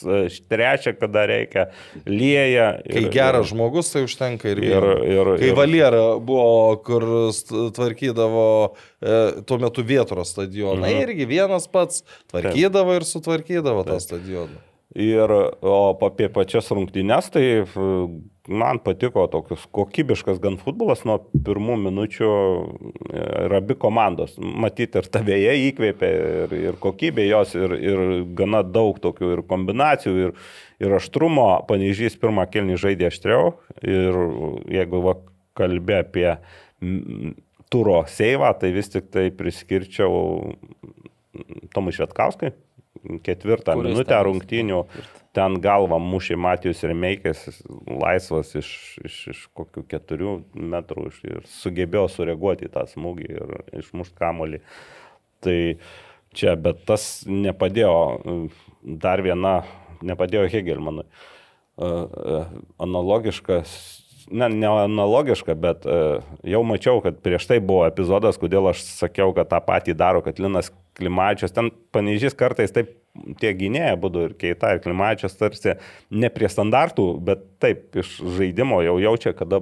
trečia, 0.50 0.94
kada 0.98 1.26
reikia, 1.30 1.68
lieja. 2.08 2.80
Kai 2.88 3.04
geras 3.14 3.52
žmogus, 3.52 3.92
tai 3.94 4.02
užtenka 4.08 4.50
ir 4.50 4.58
Ir, 4.58 4.64
vieno. 4.72 4.94
ir, 5.06 5.32
Kai 5.38 5.50
ir, 5.52 5.56
Valera 5.56 6.04
buvo, 6.18 6.78
kur 6.86 7.06
tvarkydavo 7.76 8.46
e, 9.02 9.44
tuo 9.46 9.58
metu 9.62 9.84
Vietros 9.86 10.32
stadioną, 10.34 10.88
Mhm. 10.88 11.02
irgi 11.04 11.26
vienas 11.30 11.68
pats 11.68 12.04
tvarkydavo 12.32 12.96
ir 12.96 13.06
sutvarkydavo 13.06 13.84
tą 13.86 14.00
stadioną. 14.00 14.58
Ir 14.96 15.30
o 15.62 15.98
apie 16.04 16.28
pačias 16.30 16.68
rungtynes, 16.72 17.30
tai 17.32 17.64
man 18.48 18.80
patiko 18.82 19.28
tokius 19.30 19.66
kokybiškas 19.76 20.40
gan 20.42 20.58
futbolas 20.62 21.04
nuo 21.06 21.18
pirmų 21.46 21.76
minučių 21.84 22.30
e, 22.32 23.26
ir 23.46 23.56
abi 23.60 23.78
komandos. 23.80 24.38
Matyti 24.40 25.02
ir 25.02 25.10
tavėje 25.14 25.54
įkvėpė, 25.68 26.10
ir, 26.46 26.56
ir 26.72 26.80
kokybė 26.82 27.28
jos, 27.28 27.54
ir, 27.58 27.76
ir 27.78 28.04
gana 28.38 28.64
daug 28.66 28.98
tokių 29.04 29.36
ir 29.36 29.44
kombinacijų, 29.50 30.16
ir, 30.26 30.34
ir 30.82 30.98
aštrumo. 30.98 31.52
Panežys 31.70 32.18
pirmą 32.22 32.48
kelnį 32.52 32.80
žaidė 32.82 33.12
aštriau 33.12 33.54
ir 33.86 34.20
jeigu 34.74 35.06
va, 35.06 35.16
kalbė 35.58 36.02
apie 36.02 36.28
turo 37.72 38.02
seivą, 38.10 38.52
tai 38.60 38.74
vis 38.76 38.90
tik 38.92 39.12
tai 39.14 39.30
priskirčiau 39.36 40.56
Tomui 41.72 41.94
Švetkauskai. 41.96 42.52
Ketvirtą 43.24 43.78
Kuris 43.78 43.94
minutę 43.94 44.18
rungtynių 44.28 44.82
ten 45.36 45.58
galvą 45.64 46.00
mušė 46.04 46.36
Matijus 46.40 46.84
Remeikis, 46.88 47.44
laisvas 47.88 48.54
iš, 48.60 48.72
iš, 49.08 49.18
iš 49.34 49.44
kokių 49.58 49.86
keturių 49.94 50.36
metrų 50.56 51.08
iš- 51.12 51.22
ir 51.28 51.46
sugebėjo 51.48 52.08
sureaguoti 52.12 52.68
į 52.68 52.74
tą 52.76 52.86
smūgį 52.92 53.30
ir 53.30 53.56
išmušti 53.82 54.18
kamolį. 54.20 54.62
Tai 55.42 55.58
čia, 56.36 56.56
bet 56.56 56.84
tas 56.86 57.24
nepadėjo, 57.28 57.96
dar 58.84 59.24
viena, 59.24 59.62
nepadėjo 60.04 60.50
Hegelmanui. 60.52 61.08
E, 61.08 61.88
e, 61.88 62.44
Analogiškas, 62.84 63.76
ne, 64.32 64.50
ne 64.50 64.68
analogiška, 64.68 65.56
bet 65.56 65.86
e, 65.86 65.98
jau 66.54 66.64
mačiau, 66.68 67.02
kad 67.04 67.20
prieš 67.24 67.48
tai 67.50 67.60
buvo 67.64 67.86
epizodas, 67.88 68.40
kodėl 68.42 68.70
aš 68.72 68.84
sakiau, 68.86 69.34
kad 69.36 69.50
tą 69.52 69.62
patį 69.64 69.96
daro, 69.98 70.22
kad 70.26 70.40
Linas 70.42 70.72
Klimačius, 70.98 71.54
ten 71.56 71.72
panežys 71.96 72.36
kartais 72.38 72.74
taip 72.76 73.01
tie 73.42 73.54
gynėjai 73.58 73.96
būtų 74.02 74.26
ir 74.28 74.36
Keita, 74.40 74.74
ir 74.76 74.84
Klimačius 74.84 75.38
tarsi 75.40 75.76
ne 76.10 76.30
prie 76.34 76.50
standartų, 76.52 77.08
bet 77.28 77.46
taip 77.64 77.98
iš 78.02 78.20
žaidimo 78.38 78.82
jau 78.86 78.98
jaučia, 79.04 79.36
kada 79.38 79.62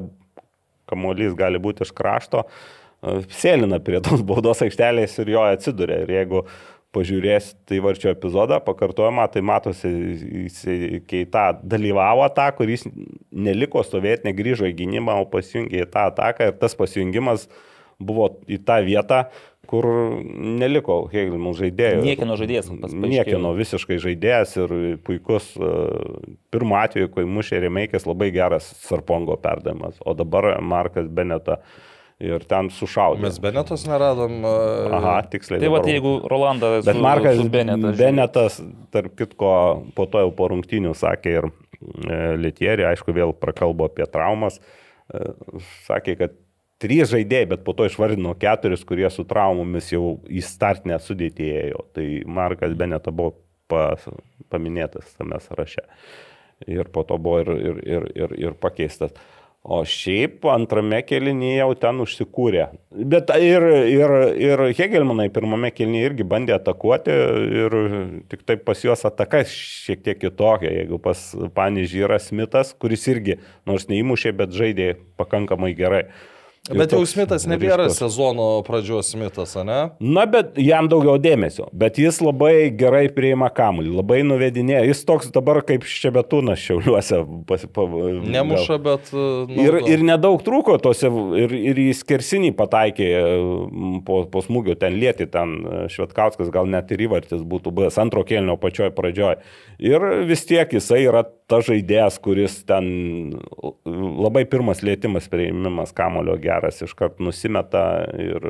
kamuolys 0.89 1.37
gali 1.37 1.61
būti 1.61 1.85
iš 1.85 1.93
krašto, 1.95 2.45
e, 2.45 3.21
sėlina 3.41 3.81
prie 3.83 4.01
tos 4.05 4.25
baudos 4.25 4.63
aikštelės 4.65 5.17
ir 5.21 5.33
jo 5.35 5.45
atsiduria. 5.45 6.03
Ir 6.05 6.13
jeigu 6.17 6.43
pažiūrėsite 6.95 7.77
į 7.77 7.83
varčio 7.85 8.09
epizodą, 8.15 8.57
pakartojimą, 8.65 9.27
tai 9.29 9.43
matosi, 9.45 9.89
keita 11.09 11.51
dalyvavo 11.61 12.25
tą, 12.33 12.47
kuris 12.57 12.87
neliko 13.29 13.83
stovėti, 13.85 14.25
negrįžo 14.25 14.65
į 14.71 14.77
gynybą, 14.79 15.19
o 15.21 15.27
pasijungė 15.29 15.83
į 15.83 15.89
tą 15.93 16.07
ataką 16.09 16.49
ir 16.49 16.57
tas 16.61 16.73
pasijungimas 16.77 17.45
buvo 18.01 18.31
į 18.49 18.57
tą 18.65 18.79
vietą, 18.87 19.27
kur 19.69 19.85
neliko 20.59 21.03
Hegelmanų 21.11 21.51
žaidėjų. 21.59 22.01
Niekino 22.05 22.37
žaidėjas. 22.39 22.71
Niekino 22.89 23.51
visiškai 23.57 23.99
žaidėjas 24.01 24.55
ir 24.63 24.73
puikus. 25.05 25.51
e, 25.59 25.69
Pirmu 26.49 26.79
atveju, 26.79 27.11
kai 27.13 27.27
mušė 27.29 27.61
Remeikis, 27.67 28.07
labai 28.09 28.31
geras 28.33 28.71
Sarpongo 28.87 29.37
perdavimas, 29.41 29.99
o 30.01 30.15
dabar 30.17 30.55
Markas 30.65 31.05
Beneta 31.13 31.59
ir 32.19 32.43
ten 32.49 32.71
sušaudė. 32.73 33.21
Mes 33.27 33.37
Benetos 33.39 33.85
neradom. 33.87 34.41
e, 34.41 34.55
Aha, 34.97 35.15
tiksliai. 35.29 35.61
Tai 35.61 35.71
va, 35.75 35.83
jeigu 35.85 36.17
Rolandas. 36.33 36.81
Bet 36.89 36.97
Markas 37.05 37.45
Benetas. 37.53 37.95
Benetas, 38.01 38.59
tarp 38.91 39.13
kitko, 39.21 39.53
po 39.95 40.09
to 40.09 40.25
jau 40.25 40.33
po 40.35 40.49
rungtynių 40.49 40.97
sakė 40.97 41.37
ir 41.37 41.49
e, 42.09 42.19
Lietierį, 42.41 42.89
aišku, 42.89 43.13
vėl 43.13 43.37
prakalbo 43.37 43.85
apie 43.91 44.09
traumas. 44.09 44.57
Sakė, 45.87 46.13
kad 46.19 46.33
trys 46.79 47.11
žaidėjai, 47.11 47.49
bet 47.53 47.65
po 47.67 47.75
to 47.77 47.87
išvardino 47.89 48.33
keturis, 48.39 48.85
kurie 48.87 49.09
su 49.11 49.25
traumomis 49.27 49.91
jau 49.93 50.19
į 50.27 50.43
startinę 50.45 50.99
sudėtį 51.03 51.49
ėjo. 51.65 51.85
Tai 51.95 52.07
Markas 52.39 52.75
Beneta 52.79 53.13
buvo 53.15 53.35
pas, 53.69 54.05
paminėtas 54.51 55.17
tame 55.17 55.41
sąraše. 55.43 55.85
Ir 56.67 56.89
po 56.91 57.05
to 57.07 57.19
buvo 57.21 57.43
ir, 57.43 57.51
ir, 57.59 57.83
ir, 57.87 58.07
ir, 58.15 58.39
ir 58.47 58.55
pakeistas. 58.59 59.13
O 59.59 59.81
šiaip 59.83 60.45
antrame 60.47 61.01
kelinyje 61.03 61.57
jau 61.57 61.73
ten 61.81 61.97
užsikūrė. 61.99 62.69
Bet 63.11 63.31
ir, 63.43 63.65
ir, 63.91 64.13
ir 64.39 64.63
Hegelmanai 64.77 65.27
pirmame 65.35 65.73
kelinyje 65.75 66.07
irgi 66.07 66.27
bandė 66.31 66.55
atakuoti 66.55 67.15
ir 67.65 67.75
tik 68.31 68.45
taip 68.47 68.63
pas 68.67 68.79
juos 68.85 69.03
ataka 69.07 69.43
šiek 69.51 70.05
tiek 70.05 70.21
kitokia. 70.23 70.71
Jeigu 70.79 71.01
pas 71.03 71.25
Panežį 71.55 72.05
yra 72.07 72.21
Smithas, 72.23 72.71
kuris 72.79 73.03
irgi 73.11 73.35
nors 73.67 73.89
neįmušė, 73.91 74.33
bet 74.39 74.55
žaidė 74.55 74.93
pakankamai 75.19 75.75
gerai. 75.75 76.05
Ir 76.07 76.38
Bet 76.69 76.93
jau 76.93 77.01
Smithas 77.09 77.47
nebėra 77.49 77.87
ryškus. 77.87 77.97
sezono 78.03 78.47
pradžios 78.67 79.09
Smithas, 79.13 79.55
ne? 79.65 79.79
Na, 79.99 80.25
bet 80.29 80.57
jam 80.61 80.89
daugiau 80.91 81.17
dėmesio. 81.21 81.65
Bet 81.73 81.97
jis 82.01 82.19
labai 82.21 82.69
gerai 82.77 83.07
priima 83.13 83.49
kamuolį, 83.53 83.95
labai 83.97 84.19
nuvedinėja. 84.27 84.83
Jis 84.89 85.01
toks 85.07 85.31
dabar 85.33 85.61
kaip 85.65 85.87
šebetūnas 85.89 86.61
šiauliuose. 86.61 87.23
Pas, 87.49 87.65
pa, 87.73 87.87
Nemuša, 88.35 88.77
bet... 88.85 89.09
e, 89.13 89.25
nu, 89.49 89.65
Ir, 89.65 89.79
ir 89.95 90.05
nedaug 90.05 90.43
trūko 90.45 90.77
tose, 90.83 91.09
ir, 91.41 91.55
ir 91.71 91.81
į 91.81 91.89
skersinį 91.97 92.53
pataikė 92.59 93.09
m, 93.17 93.99
po, 94.05 94.21
po 94.29 94.43
smūgio 94.45 94.77
ten 94.79 94.99
lieti, 95.01 95.29
ten 95.31 95.57
e, 95.63 95.81
Švetkauskas 95.93 96.53
gal 96.53 96.69
net 96.69 96.93
ir 96.93 97.07
įvartis 97.09 97.41
būtų 97.49 97.73
buvęs 97.73 97.97
antro 98.01 98.23
kėlinio 98.27 98.59
pačioj 98.61 98.93
pradžioj. 98.97 99.39
Ir 99.79 100.09
vis 100.29 100.45
tiek 100.45 100.69
jisai 100.77 101.01
yra 101.07 101.25
ta 101.49 101.61
žaidėjas, 101.65 102.19
kuris 102.21 102.59
ten 102.69 102.85
labai 103.85 104.43
pirmas 104.49 104.83
lėtimas 104.85 105.29
prieimimas 105.31 105.93
kamulio 105.97 106.35
geras, 106.41 106.58
iškart 106.67 107.19
nusimeta 107.23 107.83
ir, 108.19 108.49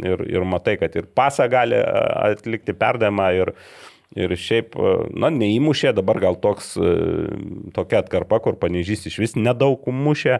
ir, 0.00 0.24
ir 0.30 0.46
matai, 0.48 0.78
kad 0.80 0.94
ir 0.96 1.10
pasą 1.16 1.48
gali 1.52 1.80
atlikti 1.80 2.76
perdavimą 2.76 3.32
ir, 3.40 3.54
Ir 4.14 4.30
šiaip, 4.38 4.76
na, 5.18 5.26
neįmušė, 5.34 5.90
dabar 5.96 6.20
gal 6.22 6.36
toks, 6.38 6.76
tokia 7.74 7.98
atkarpa, 7.98 8.38
kur 8.44 8.54
panežys 8.60 9.08
iš 9.10 9.16
vis 9.18 9.32
nedaug 9.34 9.88
mušė, 9.90 10.36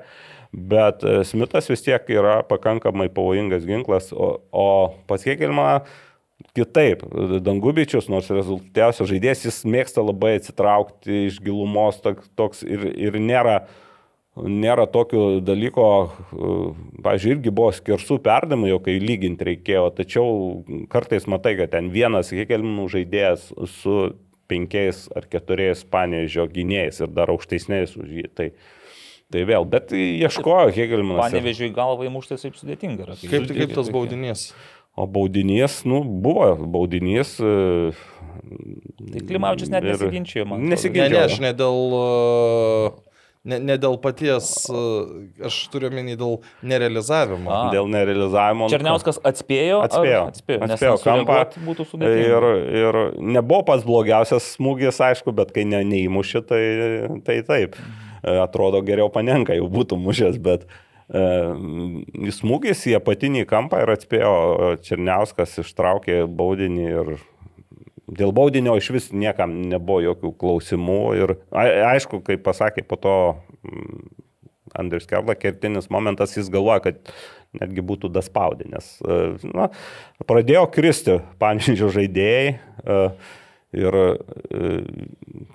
bet 0.54 1.02
Smithas 1.26 1.66
vis 1.72 1.82
tiek 1.82 2.06
yra 2.14 2.36
pakankamai 2.46 3.08
pavojingas 3.10 3.66
ginklas, 3.66 4.12
o, 4.14 4.36
o 4.54 4.68
pasiekelma 5.10 5.80
kitaip. 6.54 7.02
Dangubičius, 7.42 8.06
nors 8.12 8.30
rezultatyviausias 8.30 9.10
žaidėjas, 9.10 9.42
jis 9.48 9.60
mėgsta 9.66 10.04
labai 10.06 10.36
atsitraukti 10.38 11.24
iš 11.32 11.40
gilumos 11.42 11.98
toks, 12.04 12.30
toks 12.38 12.62
ir, 12.62 12.86
ir 12.94 13.18
nėra 13.18 13.64
nėra 14.34 14.86
tokio 14.90 15.40
dalyko, 15.44 15.86
pažiūrėjau, 17.04 17.38
irgi 17.38 17.54
buvo 17.54 17.70
skirsų 17.74 18.18
perdamai, 18.24 18.72
jau 18.72 18.80
kai 18.82 18.96
lyginti 19.02 19.48
reikėjo, 19.50 19.86
tačiau 19.94 20.28
kartais 20.90 21.28
matai, 21.30 21.54
kad 21.60 21.74
ten 21.76 21.90
vienas 21.94 22.32
Hekelminų 22.34 22.88
žaidėjas 22.96 23.52
su 23.76 23.98
penkiais 24.50 25.06
ar 25.16 25.28
keturiais 25.30 25.84
panėžio 25.88 26.48
gynėjais 26.50 27.00
ir 27.04 27.12
dar 27.14 27.32
aukštesniais 27.32 27.94
už 27.96 28.10
jį. 28.18 28.26
Tai, 28.36 28.48
tai 29.32 29.44
vėl, 29.48 29.66
bet 29.70 29.94
ieškojo 29.94 30.74
Hegelminas. 30.74 31.28
Panevežiui 31.28 31.70
galvai 31.74 32.10
muštas 32.12 32.44
taip 32.44 32.58
sudėtinga. 32.58 33.06
Yra, 33.06 33.18
Kaip, 33.22 33.48
kaip 33.54 33.76
tas 33.78 33.92
baudinys? 33.94 34.50
O 34.94 35.08
baudinys, 35.10 35.80
nu, 35.88 36.02
buvo 36.04 36.52
baudinys. 36.70 37.38
Tai 37.38 39.24
Klimavičius 39.26 39.72
net 39.72 39.86
nesiginčijo, 39.86 40.44
man. 40.50 40.68
Nesiginčijo. 40.70 41.08
Ne, 41.08 41.16
ne, 41.16 41.24
aš 41.30 41.40
ne 41.42 41.50
dėl... 41.56 41.98
Uh... 41.98 43.03
Ne, 43.44 43.58
ne 43.60 43.74
dėl 43.76 43.98
paties, 44.00 44.46
aš 45.44 45.56
turiu 45.68 45.90
menį 45.92 46.14
dėl 46.16 46.38
nerealizavimo. 46.64 47.50
A. 47.52 47.58
Dėl 47.74 47.90
nerealizavimo. 47.92 48.70
Černiauskas 48.72 49.18
atspėjo. 49.20 49.82
Atspėjo. 49.84 50.22
Atspėjo, 50.30 50.60
atspėjo 50.64 50.94
kampą. 51.02 51.36
Būtų 51.66 51.84
sudėtinga. 51.90 52.22
Ir, 52.24 52.46
ir 52.80 52.98
nebuvo 53.20 53.60
pats 53.68 53.84
blogiausias 53.84 54.48
smūgis, 54.54 55.02
aišku, 55.10 55.36
bet 55.36 55.52
kai 55.52 55.66
ne, 55.68 55.82
neįmuši, 55.90 56.42
tai, 56.48 56.62
tai 57.26 57.38
taip. 57.44 57.76
Atrodo, 58.24 58.80
geriau 58.80 59.12
panenka 59.12 59.52
jau 59.52 59.68
būtų 59.68 60.00
mušęs, 60.00 60.40
bet 60.40 60.64
e, 61.12 61.28
smūgis 62.32 62.86
į 62.88 62.96
apatinį 63.02 63.44
kampą 63.50 63.84
ir 63.84 63.92
atspėjo 63.92 64.32
Černiauskas 64.88 65.58
ištraukė 65.60 66.22
baudinį 66.32 66.88
ir 66.88 67.12
Dėl 68.04 68.34
baudinio 68.36 68.74
iš 68.76 68.90
vis 68.92 69.06
niekam 69.16 69.54
nebuvo 69.70 70.02
jokių 70.04 70.34
klausimų 70.40 71.00
ir 71.16 71.36
aišku, 71.54 72.20
kaip 72.26 72.42
pasakė 72.44 72.84
po 72.84 72.98
to 73.00 73.14
mm, 73.64 74.02
Andrius 74.76 75.06
Kerla, 75.08 75.36
kertinis 75.38 75.88
momentas, 75.92 76.34
jis 76.36 76.50
galvoja, 76.52 76.82
kad 76.88 77.14
netgi 77.54 77.84
būtų 77.86 78.10
daspaudė, 78.12 78.66
nes 78.72 78.90
e, 79.00 79.18
na, 79.54 79.70
pradėjo 80.26 80.66
kristi 80.74 81.20
panžydžio 81.40 81.92
žaidėjai 81.94 82.48
e, 82.50 82.98
ir, 83.78 83.98
e, 84.00 84.72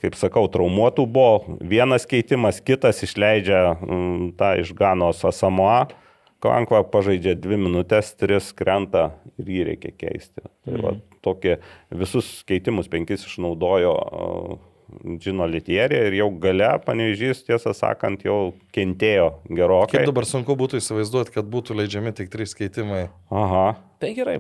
kaip 0.04 0.18
sakau, 0.20 0.48
traumuotų 0.52 1.06
buvo 1.10 1.58
vienas 1.60 2.08
keitimas, 2.10 2.64
kitas 2.64 3.04
išleidžia 3.06 3.62
mm, 3.76 4.32
tą 4.40 4.56
iš 4.64 4.74
Ganos 4.78 5.26
Asamoa. 5.28 5.90
Klankva 6.40 6.86
pažaidžia 6.88 7.34
dvi 7.36 7.58
minutės, 7.60 8.14
tris 8.16 8.54
krenta 8.56 9.10
ir 9.42 9.50
jį 9.52 9.64
reikia 9.74 9.90
keisti. 9.92 10.46
Tai 10.64 10.78
va, 10.86 10.94
Tokie 11.26 11.58
visus 11.92 12.40
keitimus 12.48 12.90
penkis 12.92 13.26
išnaudojo 13.28 13.96
Džino 15.20 15.46
Litierė 15.50 16.00
ir 16.08 16.16
jau 16.18 16.30
gale 16.42 16.70
panežys, 16.86 17.44
tiesą 17.46 17.76
sakant, 17.78 18.24
jau 18.26 18.56
kentėjo 18.76 19.28
gerokai. 19.46 20.00
Kaip 20.00 20.10
dabar 20.10 20.26
sunku 20.26 20.56
būtų 20.58 20.82
įsivaizduoti, 20.82 21.36
kad 21.36 21.50
būtų 21.52 21.78
leidžiami 21.78 22.16
tik 22.18 22.32
trys 22.34 22.56
keitimai. 22.58 23.08
Aha. 23.30 23.68
Tai 24.00 24.10
gerai, 24.16 24.38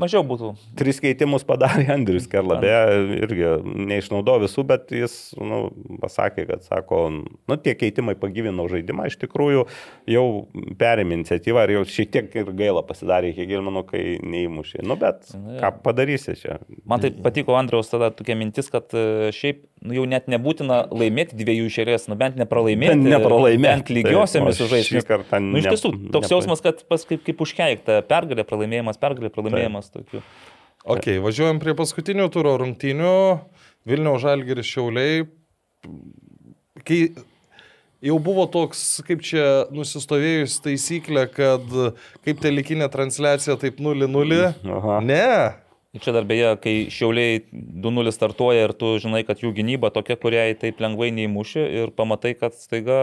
mažiau 0.00 0.24
būtų. 0.26 0.48
Tris 0.78 0.98
keitimus 1.02 1.44
padarė 1.46 1.84
Andrius 1.94 2.26
Kerla, 2.30 2.56
beje, 2.62 3.18
irgi 3.22 3.50
neišnaudojo 3.92 4.42
visų, 4.42 4.64
bet 4.66 4.90
jis 4.94 5.14
nu, 5.38 5.68
pasakė, 6.02 6.48
kad 6.48 6.64
sako, 6.66 7.04
nu, 7.12 7.58
tie 7.62 7.76
keitimai 7.78 8.16
pagyvino 8.18 8.66
žaidimą, 8.70 9.06
iš 9.10 9.18
tikrųjų 9.22 9.68
jau 10.10 10.24
perėmė 10.80 11.20
iniciatyvą 11.20 11.66
ir 11.68 11.74
jau 11.76 11.84
šiek 11.94 12.10
tiek 12.16 12.36
ir 12.42 12.52
gaila 12.58 12.82
pasidarė 12.86 13.30
Hegelmano, 13.36 13.84
kai 13.86 14.18
neįmušė. 14.18 14.82
Nu, 14.82 14.98
bet 14.98 15.30
ką 15.30 15.72
padarysi 15.86 16.34
čia? 16.42 16.58
Man 16.88 17.04
tai 17.04 17.12
patiko 17.14 17.54
Andriaus 17.58 17.92
tada 17.92 18.10
tokia 18.14 18.34
mintis, 18.38 18.70
kad 18.74 18.90
e, 18.98 19.30
šiaip 19.34 19.62
nu, 19.84 19.94
jau 19.94 20.04
net 20.08 20.28
nebūtina 20.30 20.80
laimėti 20.90 21.38
dviejų 21.38 21.68
išėlės, 21.70 22.08
nu 22.10 22.16
bent 22.18 22.38
nepralaimėti. 22.40 22.94
Bent 22.96 23.10
nepralaimėti. 23.12 23.68
Bent 23.68 23.92
lygiosiamis 23.94 24.58
sužaisti. 24.58 25.02
Nu, 25.38 25.60
iš 25.60 25.68
tiesų, 25.70 25.92
toks 26.10 26.26
nepa- 26.26 26.32
jausmas, 26.34 26.62
kad 26.64 26.82
pas 26.90 27.04
kaip, 27.08 27.22
kaip 27.26 27.42
užkeikta 27.44 28.00
pergalė, 28.08 28.46
pralaimėjimas, 28.96 29.00
pergalė, 29.02 29.30
pralaimėjimas. 29.34 29.90
Tokių. 29.92 30.22
Ok, 30.88 31.08
važiuojam 31.20 31.60
prie 31.60 31.74
paskutinių 31.76 32.28
turo 32.32 32.56
rungtynių. 32.62 33.14
Vilniaus 33.88 34.22
Žalgiris 34.22 34.68
Šiauliai. 34.68 35.26
Kai 36.86 36.98
jau 38.04 38.18
buvo 38.22 38.46
toks, 38.50 39.02
kaip 39.06 39.22
čia 39.26 39.66
nusistovėjus 39.74 40.58
taisyklė, 40.64 41.26
kad 41.32 41.64
kaip 42.24 42.42
telekinė 42.42 42.88
transliacija, 42.92 43.58
taip 43.60 43.80
0-0. 43.82 44.52
Aha. 44.78 45.00
Ne. 45.04 45.24
Ir 45.96 46.02
čia 46.04 46.12
dar 46.12 46.26
beje, 46.28 46.50
kai 46.60 46.72
šiauliai 46.92 47.38
2-0 47.48 48.12
startuoja 48.12 48.66
ir 48.66 48.74
tu 48.76 48.90
žinai, 49.00 49.22
kad 49.24 49.40
jų 49.40 49.54
gynyba 49.56 49.88
tokia, 49.94 50.18
kuriai 50.20 50.52
taip 50.60 50.82
lengvai 50.84 51.08
neįmuši 51.16 51.62
ir 51.80 51.92
pamatai, 51.96 52.34
kad 52.36 52.52
staiga 52.60 52.98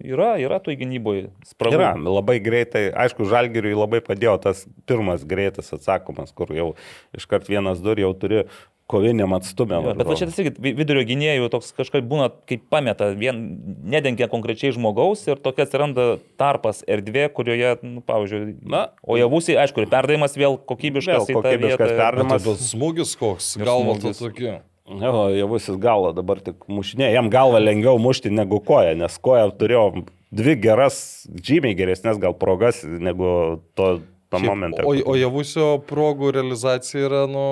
yra, 0.00 0.30
yra 0.40 0.56
toj 0.64 0.78
gynyboje 0.80 1.26
spragų. 1.50 1.76
Yra, 1.76 1.90
labai 2.00 2.38
greitai, 2.40 2.86
aišku, 3.04 3.28
Žalgiriui 3.28 3.76
labai 3.76 4.00
padėjo 4.06 4.38
tas 4.46 4.64
pirmas 4.88 5.26
greitas 5.28 5.68
atsakomas, 5.76 6.32
kur 6.32 6.54
jau 6.56 6.70
iškart 7.12 7.52
vienas 7.52 7.84
dur 7.84 8.00
jau 8.00 8.14
turi 8.16 8.46
koviniam 8.90 9.32
atstumėm. 9.32 9.86
Jo, 9.88 9.94
bet 9.96 10.06
va 10.06 10.14
čia 10.18 10.26
tas 10.28 10.36
irgi 10.42 10.52
vi- 10.60 10.74
vidurio 10.76 11.04
gynėjų 11.08 11.48
toks 11.52 11.72
kažkaip 11.76 12.04
būna, 12.08 12.30
kaip 12.50 12.66
pameta, 12.70 13.08
vien 13.16 13.38
nedengia 13.84 14.28
konkrečiai 14.28 14.74
žmogaus 14.76 15.22
ir 15.28 15.36
tokia 15.40 15.64
atsiranda 15.64 16.18
tarpas 16.40 16.82
erdvė, 16.86 17.28
kurioje, 17.32 17.78
nu, 17.82 18.02
pavyzdžiui, 18.04 18.56
Na, 18.68 18.88
o 19.02 19.16
javusiai, 19.16 19.56
aišku, 19.64 19.80
ir 19.84 19.88
perdavimas 19.92 20.36
vėl 20.36 20.58
kokybiškas. 20.58 21.26
Vėl 21.28 21.40
kokybiškas 21.40 21.80
vietą. 21.88 21.96
perdavimas. 21.96 22.44
Tas 22.44 22.70
smūgis 22.74 23.16
koks, 23.18 23.56
Ir 23.56 23.64
galva 23.64 23.94
smūgis. 23.96 24.18
to 24.18 24.28
tokia. 24.28 24.60
Jo, 24.84 25.30
javusis 25.32 25.78
galva 25.80 26.12
dabar 26.12 26.40
tik 26.44 26.66
mušinė, 26.68 27.06
jam 27.14 27.30
galva 27.32 27.56
lengviau 27.58 27.96
mušti 27.98 28.28
negu 28.30 28.60
koja, 28.60 28.92
nes 28.94 29.16
koja 29.16 29.46
turėjo 29.56 30.04
dvi 30.30 30.56
geras, 30.60 31.26
žymiai 31.40 31.72
geresnės 31.78 32.18
gal 32.20 32.34
progas 32.36 32.82
negu 32.84 33.62
to, 33.74 34.02
to 34.34 34.42
Šiaip, 34.44 34.50
momentą. 34.52 34.84
o, 34.84 34.94
o 35.12 35.14
javusio 35.18 35.68
progų 35.88 36.32
realizacija 36.36 37.06
yra, 37.08 37.24
nu, 37.30 37.44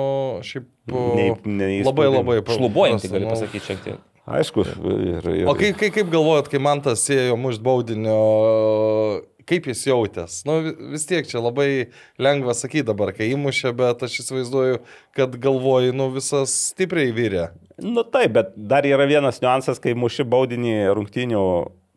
šiaip 0.43 0.67
Nei- 0.91 1.31
neįspūdinga. 1.33 1.85
labai 1.89 2.07
labai 2.11 2.37
pa- 2.43 2.57
Šlubuojantį, 2.57 3.07
prasta, 3.07 3.13
gali 3.17 3.25
nu. 3.25 3.31
pasakyti 3.35 3.65
šiek 3.71 3.83
tiek. 3.87 4.01
Aišku, 4.23 4.63
ir, 4.63 5.25
ir, 5.35 5.47
O 5.51 5.53
kaip, 5.59 5.75
kaip, 5.75 5.91
kaip 5.97 6.07
galvojat, 6.13 6.47
kai 6.47 6.59
man 6.63 6.79
tas 6.81 7.01
ėjo 7.11 7.35
mušt 7.35 7.59
baudinio, 7.59 9.23
kaip 9.49 9.65
jis 9.67 9.81
jautės? 9.89 10.37
Nu, 10.47 10.61
vi- 10.63 10.75
vis 10.93 11.05
tiek 11.09 11.27
čia 11.27 11.41
labai 11.43 11.89
lengva 12.17 12.53
sakyti 12.55 12.85
dabar, 12.87 13.11
kai 13.11 13.27
įmušė, 13.35 13.73
bet 13.75 14.03
aš 14.07 14.19
įsivaizduoju, 14.23 14.79
kad 15.17 15.35
galvoji, 15.43 15.93
nu, 15.93 16.09
visas 16.15 16.53
stipriai 16.71 17.11
vyrė. 17.11 17.49
Nu 17.81 18.03
taip, 18.03 18.31
bet 18.33 18.53
dar 18.55 18.83
yra 18.87 19.05
vienas 19.09 19.41
niuansas, 19.43 19.79
kai 19.81 19.93
muši 19.93 20.23
baudinį 20.23 20.75
rungtynių 20.95 21.43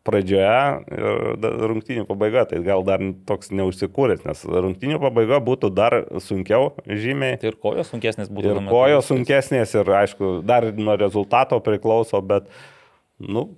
pradžioje 0.07 0.55
ir 0.95 1.59
rungtynių 1.71 2.07
pabaiga, 2.07 2.45
tai 2.49 2.63
gal 2.65 2.85
dar 2.87 3.03
toks 3.29 3.51
neužsikūręs, 3.55 4.23
nes 4.27 4.41
rungtynių 4.47 5.01
pabaiga 5.03 5.41
būtų 5.43 5.71
dar 5.75 5.99
sunkiau 6.23 6.71
žymiai. 6.87 7.37
Tai 7.41 7.51
ir 7.51 7.59
kojos 7.61 7.93
sunkesnės 7.93 8.31
būtų. 8.31 8.55
Ir 8.55 8.71
kojos 8.71 9.11
sunkesnės 9.11 9.75
ir 9.77 9.93
aišku, 10.01 10.37
dar 10.47 10.71
nuo 10.77 10.97
rezultato 10.99 11.59
priklauso, 11.63 12.21
bet, 12.25 12.47
nu, 13.19 13.49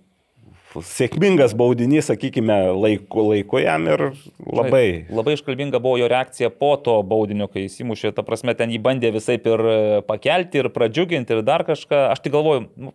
sėkmingas 0.77 1.55
baudinys, 1.57 2.07
sakykime, 2.09 2.57
laiku, 2.77 3.23
laiku 3.31 3.61
jam 3.63 3.87
ir 3.89 4.03
labai. 4.45 4.85
Labai 5.09 5.35
iškalbinga 5.37 5.81
buvo 5.81 5.97
jo 6.01 6.09
reakcija 6.11 6.51
po 6.53 6.75
to 6.83 6.99
baudinio, 7.07 7.49
kai 7.51 7.65
jis 7.65 7.79
įmušė. 7.83 8.13
Ta 8.15 8.25
prasme, 8.27 8.53
ten 8.57 8.73
jį 8.73 8.81
bandė 8.85 9.11
visai 9.15 9.39
ir 9.39 9.65
e, 9.65 9.77
pakelti, 10.07 10.61
ir 10.61 10.69
pradžiuginti, 10.75 11.37
ir 11.37 11.45
dar 11.47 11.65
kažką. 11.67 12.05
Aš 12.13 12.21
tik 12.25 12.35
galvoju, 12.35 12.67
nu, 12.77 12.93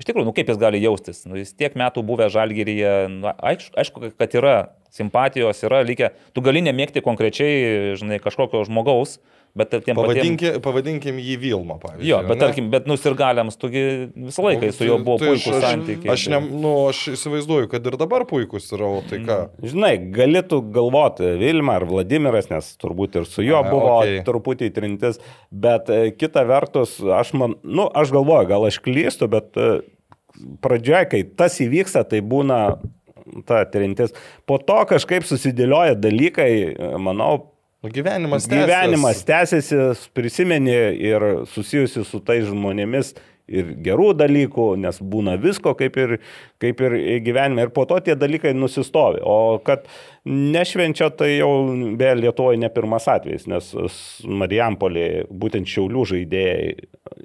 iš 0.00 0.08
tikrųjų, 0.08 0.28
nu 0.28 0.34
kaip 0.36 0.50
jis 0.52 0.60
gali 0.60 0.80
jaustis. 0.82 1.24
Nu, 1.28 1.38
jis 1.40 1.54
tiek 1.56 1.76
metų 1.78 2.04
buvę 2.06 2.28
žalgyryje, 2.32 2.94
nu, 3.12 3.30
aišku, 3.32 3.72
aišku, 3.80 4.10
kad 4.20 4.36
yra 4.38 4.56
simpatijos, 4.94 5.62
yra 5.66 5.82
lygia. 5.86 6.12
Tu 6.36 6.44
gali 6.44 6.62
nemėgti 6.64 7.02
konkrečiai, 7.04 7.96
žinai, 8.00 8.20
kažkokio 8.22 8.64
žmogaus, 8.68 9.18
bet 9.56 9.70
patiem... 9.72 9.96
Pavadinki, 9.96 10.50
pavadinkim 10.64 11.16
jį 11.22 11.36
Vilma, 11.40 11.78
pavyzdžiui. 11.82 12.08
Jo, 12.10 12.18
bet 12.28 12.36
ne? 12.36 12.40
tarkim, 12.42 12.66
bet 12.72 12.86
nusirgaliams, 12.90 13.56
tugi 13.60 13.82
visą 14.12 14.44
laiką 14.44 14.70
su 14.76 14.86
juo 14.88 14.98
buvo 15.00 15.16
Tai 15.22 15.30
aš- 15.32 15.46
puikūs 15.46 15.56
aš- 15.56 15.64
santykiai. 15.70 16.12
Aš, 16.12 16.26
ne, 16.34 16.40
nu, 16.64 16.72
aš 16.90 17.00
įsivaizduoju, 17.14 17.70
kad 17.72 17.88
ir 17.88 17.96
dabar 18.00 18.26
puikus 18.28 18.68
yra, 18.76 18.90
o 18.98 19.02
tai 19.08 19.22
ką? 19.24 19.38
Žinai, 19.64 19.92
galėtų 20.16 20.60
galvoti 20.76 21.32
Vilma 21.40 21.78
ar 21.80 21.88
Vladimiras, 21.88 22.50
nes 22.52 22.68
turbūt 22.82 23.16
ir 23.22 23.28
su 23.32 23.42
juo 23.46 23.62
A, 23.62 23.66
buvo 23.70 23.94
okei. 24.02 24.20
truputį 24.28 24.70
trintis, 24.76 25.18
bet 25.50 25.88
e, 25.90 26.02
kita 26.12 26.44
vertus, 26.48 26.98
aš 27.00 27.32
man, 27.40 27.56
nu, 27.64 27.88
aš 27.96 28.12
galvoju, 28.14 28.50
gal 28.52 28.68
aš 28.68 28.78
klystu, 28.84 29.30
bet 29.32 29.56
e, 29.56 29.78
pradžioje, 30.64 31.08
kai 31.14 31.22
tas 31.38 31.56
įvyksta, 31.64 32.04
tai 32.10 32.20
būna 32.20 32.60
ta 33.48 33.64
trintis. 33.66 34.12
Po 34.46 34.58
to 34.62 34.76
kažkaip 34.92 35.24
susidėlioja 35.26 35.96
dalykai, 35.98 36.50
e, 36.76 36.90
manau, 37.02 37.52
Nu, 37.86 37.92
gyvenimas 37.92 38.48
tęsiasi. 38.48 38.66
gyvenimas 38.66 39.24
tęsiasi, 39.24 39.76
prisimeni 40.14 40.74
ir 41.06 41.22
susijusi 41.46 42.02
su 42.04 42.18
tais 42.20 42.42
žmonėmis 42.48 43.12
ir 43.46 43.68
gerų 43.86 44.10
dalykų, 44.18 44.72
nes 44.82 44.98
būna 44.98 45.36
visko 45.38 45.74
kaip 45.78 45.96
ir, 46.02 46.16
kaip 46.62 46.80
ir 46.86 46.94
gyvenime 47.26 47.66
ir 47.66 47.72
po 47.76 47.84
to 47.88 47.98
tie 48.00 48.14
dalykai 48.16 48.54
nusistovi. 48.56 49.20
O 49.24 49.58
kad 49.64 49.84
nešvenčia, 50.26 51.10
tai 51.14 51.36
jau 51.36 51.50
be 51.98 52.08
Lietuvoje 52.18 52.58
ne 52.58 52.70
pirmas 52.72 53.04
atvejis, 53.12 53.44
nes 53.46 53.68
Marijampolė, 54.26 55.26
būtent 55.30 55.68
Šiaulių 55.70 56.02
žaidėjai 56.10 56.70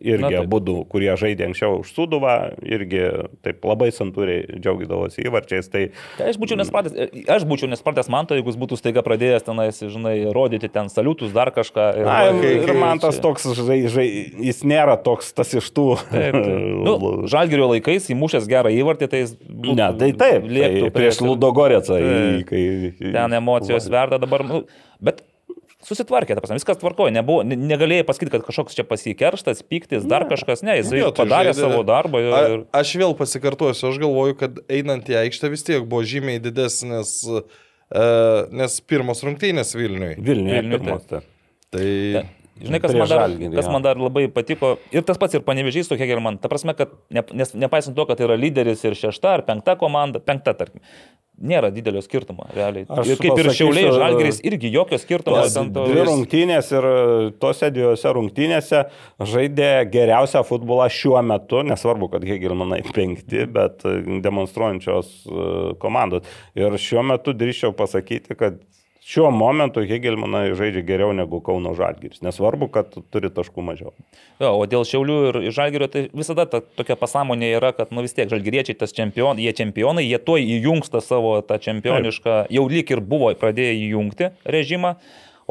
irgi 0.01 0.41
būdų, 0.49 0.75
kurie 0.91 1.09
žaidė 1.17 1.47
anksčiau 1.49 1.79
už 1.81 1.89
Suduvą, 1.95 2.35
irgi 2.61 3.01
taip 3.45 3.65
labai 3.65 3.89
santūriai 3.95 4.59
džiaugdavosi 4.61 5.25
įvarčiais. 5.25 5.69
Tai 5.73 5.83
Tai 6.19 6.27
aš 6.29 6.37
būčiau 6.41 6.59
nespratęs, 6.61 6.95
aš 7.37 7.45
būčiau 7.49 7.69
nespratęs 7.71 8.09
man 8.13 8.29
to, 8.29 8.37
jeigu 8.37 8.53
jis 8.53 8.59
būtų 8.61 8.77
staiga 8.77 9.01
pradėjęs 9.05 9.47
tenais, 9.47 9.81
žinai, 9.81 10.15
rodyti 10.35 10.69
ten 10.69 10.89
saliutus, 10.93 11.33
dar 11.33 11.49
kažką. 11.55 11.87
Ir, 12.01 12.05
Na, 12.05 12.19
kai- 12.37 12.53
ir 12.59 12.67
kai 12.69 12.77
man 12.77 13.01
tas 13.01 13.17
toks, 13.23 13.47
žai, 13.57 13.79
žai, 13.89 14.07
jis 14.45 14.61
nėra 14.69 14.97
toks 15.01 15.33
tas 15.37 15.53
iš 15.57 15.71
tų. 15.73 15.87
Taip, 16.11 16.37
taip. 16.37 16.69
Nu, 16.91 16.95
žalgerio 17.29 17.67
laikais 17.73 18.07
įmušęs 18.13 18.47
gerą 18.49 18.71
įvartį, 18.73 19.07
tai 19.11 19.20
jis 19.21 19.33
būtų, 19.41 19.75
Ne, 19.79 19.89
tai 20.01 20.11
taip, 20.19 20.47
tai 20.51 20.91
prieš 20.95 21.21
Ludogorecą. 21.25 21.97
Taip. 22.01 22.47
Kai, 22.49 22.63
Ten 23.11 23.37
emocijos 23.39 23.87
verda 23.93 24.19
dabar, 24.21 24.43
nu, 24.47 24.63
bet 25.01 25.23
susitvarkė, 25.81 26.35
ta 26.37 26.43
prasme, 26.43 26.59
viskas 26.59 26.77
tvarkoja, 26.77 27.09
nebuvo, 27.15 27.41
ne- 27.47 27.57
negalėjai 27.57 28.03
pasakyti, 28.05 28.29
kad 28.35 28.43
kažkoks 28.45 28.75
čia 28.77 28.83
pasikerštas, 28.85 29.63
piktis, 29.65 30.03
dar 30.05 30.27
kažkas, 30.29 30.61
ne, 30.67 30.75
jis 30.77 30.91
Jo, 30.93 31.09
tai 31.09 31.23
padarė 31.25 31.55
žaidė- 31.55 31.63
savo 31.65 31.81
darbą 31.87 32.21
ir, 32.21 32.35
A, 32.69 32.81
aš 32.83 32.91
vėl 33.01 33.15
pasikartosiu, 33.17 33.89
aš 33.89 33.97
galvoju, 34.03 34.37
kad 34.37 34.59
einant 34.69 35.09
į 35.09 35.17
aikštę 35.23 35.49
vis 35.49 35.63
tiek 35.65 35.81
buvo 35.89 36.03
žymiai 36.05 36.37
didesnis, 36.43 37.15
e, 37.25 38.05
nes 38.53 38.77
pirmos 38.85 39.23
rungtynės 39.25 39.73
Vilniui. 39.73 40.13
Vilniuje 40.21 40.61
Vilniuj, 40.61 40.79
pirmos. 40.85 41.07
tai. 41.09 41.23
Tai 41.71 41.87
Žinai, 42.61 42.81
kas, 42.83 42.93
man 42.93 43.07
dar, 43.07 43.23
Žalgirį, 43.23 43.55
kas 43.57 43.69
man 43.71 43.85
dar 43.85 44.01
labai 44.01 44.25
patiko, 44.33 44.75
ir 44.93 45.05
tas 45.07 45.17
pats 45.21 45.37
ir 45.37 45.45
panevežys 45.45 45.89
tokia 45.89 46.19
man, 46.21 46.37
ta 46.41 46.51
prasme, 46.51 46.75
kad 46.77 46.91
ne, 47.09 47.23
nes, 47.37 47.55
nepaisant 47.57 47.95
to, 47.97 48.05
kad 48.09 48.21
yra 48.21 48.37
lyderis 48.37 48.83
ir 48.85 48.97
šešta 48.97 49.37
ar 49.39 49.45
penkta 49.47 49.77
komanda, 49.79 50.21
penkta 50.21 50.53
tarkim, 50.57 50.83
nėra 51.41 51.71
didelio 51.73 52.01
skirtumo, 52.05 52.45
realiai. 52.55 52.85
Aš 52.85 53.13
ir 53.15 53.21
kaip 53.21 53.39
ir 53.41 53.49
Šiauliai, 53.55 53.91
Žalgiris 53.95 54.41
irgi 54.45 54.71
jokio 54.73 54.99
skirtumo. 55.01 55.41
To- 55.41 55.85
Dvi 55.89 56.03
rungtynės 56.05 56.69
ir 56.75 56.87
e, 56.87 56.95
tose 57.41 57.71
dviejose 57.73 58.13
rungtynėse 58.17 58.83
žaidė 59.31 59.71
geriausią 59.93 60.43
futbolą 60.47 60.85
šiuo 60.93 61.21
metu, 61.25 61.63
nesvarbu, 61.67 62.11
kad 62.13 62.27
Hegelmanai 62.27 62.83
penkti, 62.95 63.47
bet 63.49 63.85
e, 63.89 63.95
demonstruojančios 64.25 65.15
e, 65.25 65.47
komandos. 65.81 66.29
Ir 66.59 66.77
šiuo 66.81 67.05
metu 67.13 67.33
drįščiau 67.37 67.73
pasakyti, 67.79 68.37
kad 68.37 68.61
šiuo 69.01 69.31
momentu 69.33 69.81
Hegelmanai 69.87 70.51
žaidžia 70.57 70.83
geriau 70.85 71.13
negu 71.15 71.41
Kauno 71.43 71.73
Žalgiris. 71.77 72.21
Nesvarbu, 72.25 72.69
kad 72.73 72.93
turi 73.13 73.31
taškų 73.33 73.65
mažiau. 73.65 73.95
Jo, 74.41 74.53
o 74.59 74.67
dėl 74.69 74.85
Šiaulių 74.87 75.17
ir 75.29 75.39
ir 75.47 75.55
Žalgirio, 75.55 75.89
tai 75.91 76.05
visada 76.13 76.45
ta 76.49 76.61
tokia 76.61 76.97
pasąmonė 76.99 77.53
yra, 77.57 77.73
kad 77.77 77.95
nu 77.95 78.05
vis 78.05 78.13
tiek 78.17 78.29
Žalgiriečiai 78.31 78.77
tas 78.77 78.93
čempionai, 78.97 79.43
jie 79.47 79.55
čempionai, 79.57 80.05
jie 80.05 80.21
tuoj 80.21 80.45
įjungs 80.59 80.93
tą 80.93 81.01
savo 81.05 81.33
tą 81.41 81.57
čempionišką, 81.65 82.45
jau 82.53 82.69
lyg 82.69 82.93
ir 82.93 83.01
buvo 83.01 83.33
pradėję 83.41 83.75
įjungti 83.89 84.31
režimą. 84.45 84.95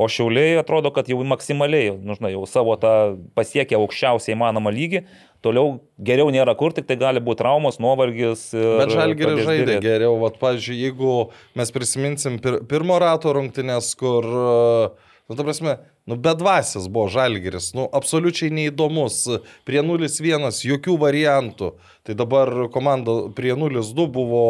O 0.00 0.06
šiauliai 0.08 0.54
atrodo, 0.56 0.88
kad 0.94 1.10
jau 1.10 1.18
maksimaliai, 1.28 1.90
nu, 1.92 2.14
žinai, 2.16 2.30
jau 2.32 2.46
savo 2.48 2.72
tą 2.80 3.18
pasiekė 3.36 3.76
aukščiausiai 3.76 4.32
įmanomą 4.32 4.70
lygį, 4.72 5.02
toliau 5.44 5.78
geriau 6.00 6.30
nėra 6.32 6.54
kur, 6.58 6.74
tik 6.76 6.88
tai 6.88 6.96
gali 7.00 7.22
būti 7.24 7.42
traumos, 7.42 7.78
nuovargis. 7.82 8.48
ir 8.56 8.82
Bet 8.82 8.94
Žalgiris 8.94 9.44
žaidė 9.46 9.78
geriau. 9.84 10.18
Vat, 10.22 10.40
pavyzdžiui, 10.42 10.80
jeigu 10.86 11.14
mes 11.58 11.72
prisiminsim 11.74 12.40
pir 12.42 12.60
pirmo 12.70 12.98
rato 13.02 13.32
rungtynės, 13.36 13.92
kur, 14.00 14.26
e, 14.26 15.14
nu, 15.30 15.38
ta 15.38 15.46
prasme, 15.46 15.78
nu, 16.10 16.18
bedvasis 16.20 16.90
buvo 16.92 17.08
Žalgiris, 17.12 17.72
nu, 17.78 17.88
absoliučiai 18.00 18.52
neįdomus, 18.60 19.22
prie 19.68 19.82
0-1, 19.86 20.50
jokių 20.72 21.00
variantų. 21.00 21.74
Tai 22.06 22.16
dabar 22.18 22.52
komanda 22.74 23.22
prie 23.36 23.56
0-2 23.56 24.06
buvo, 24.12 24.44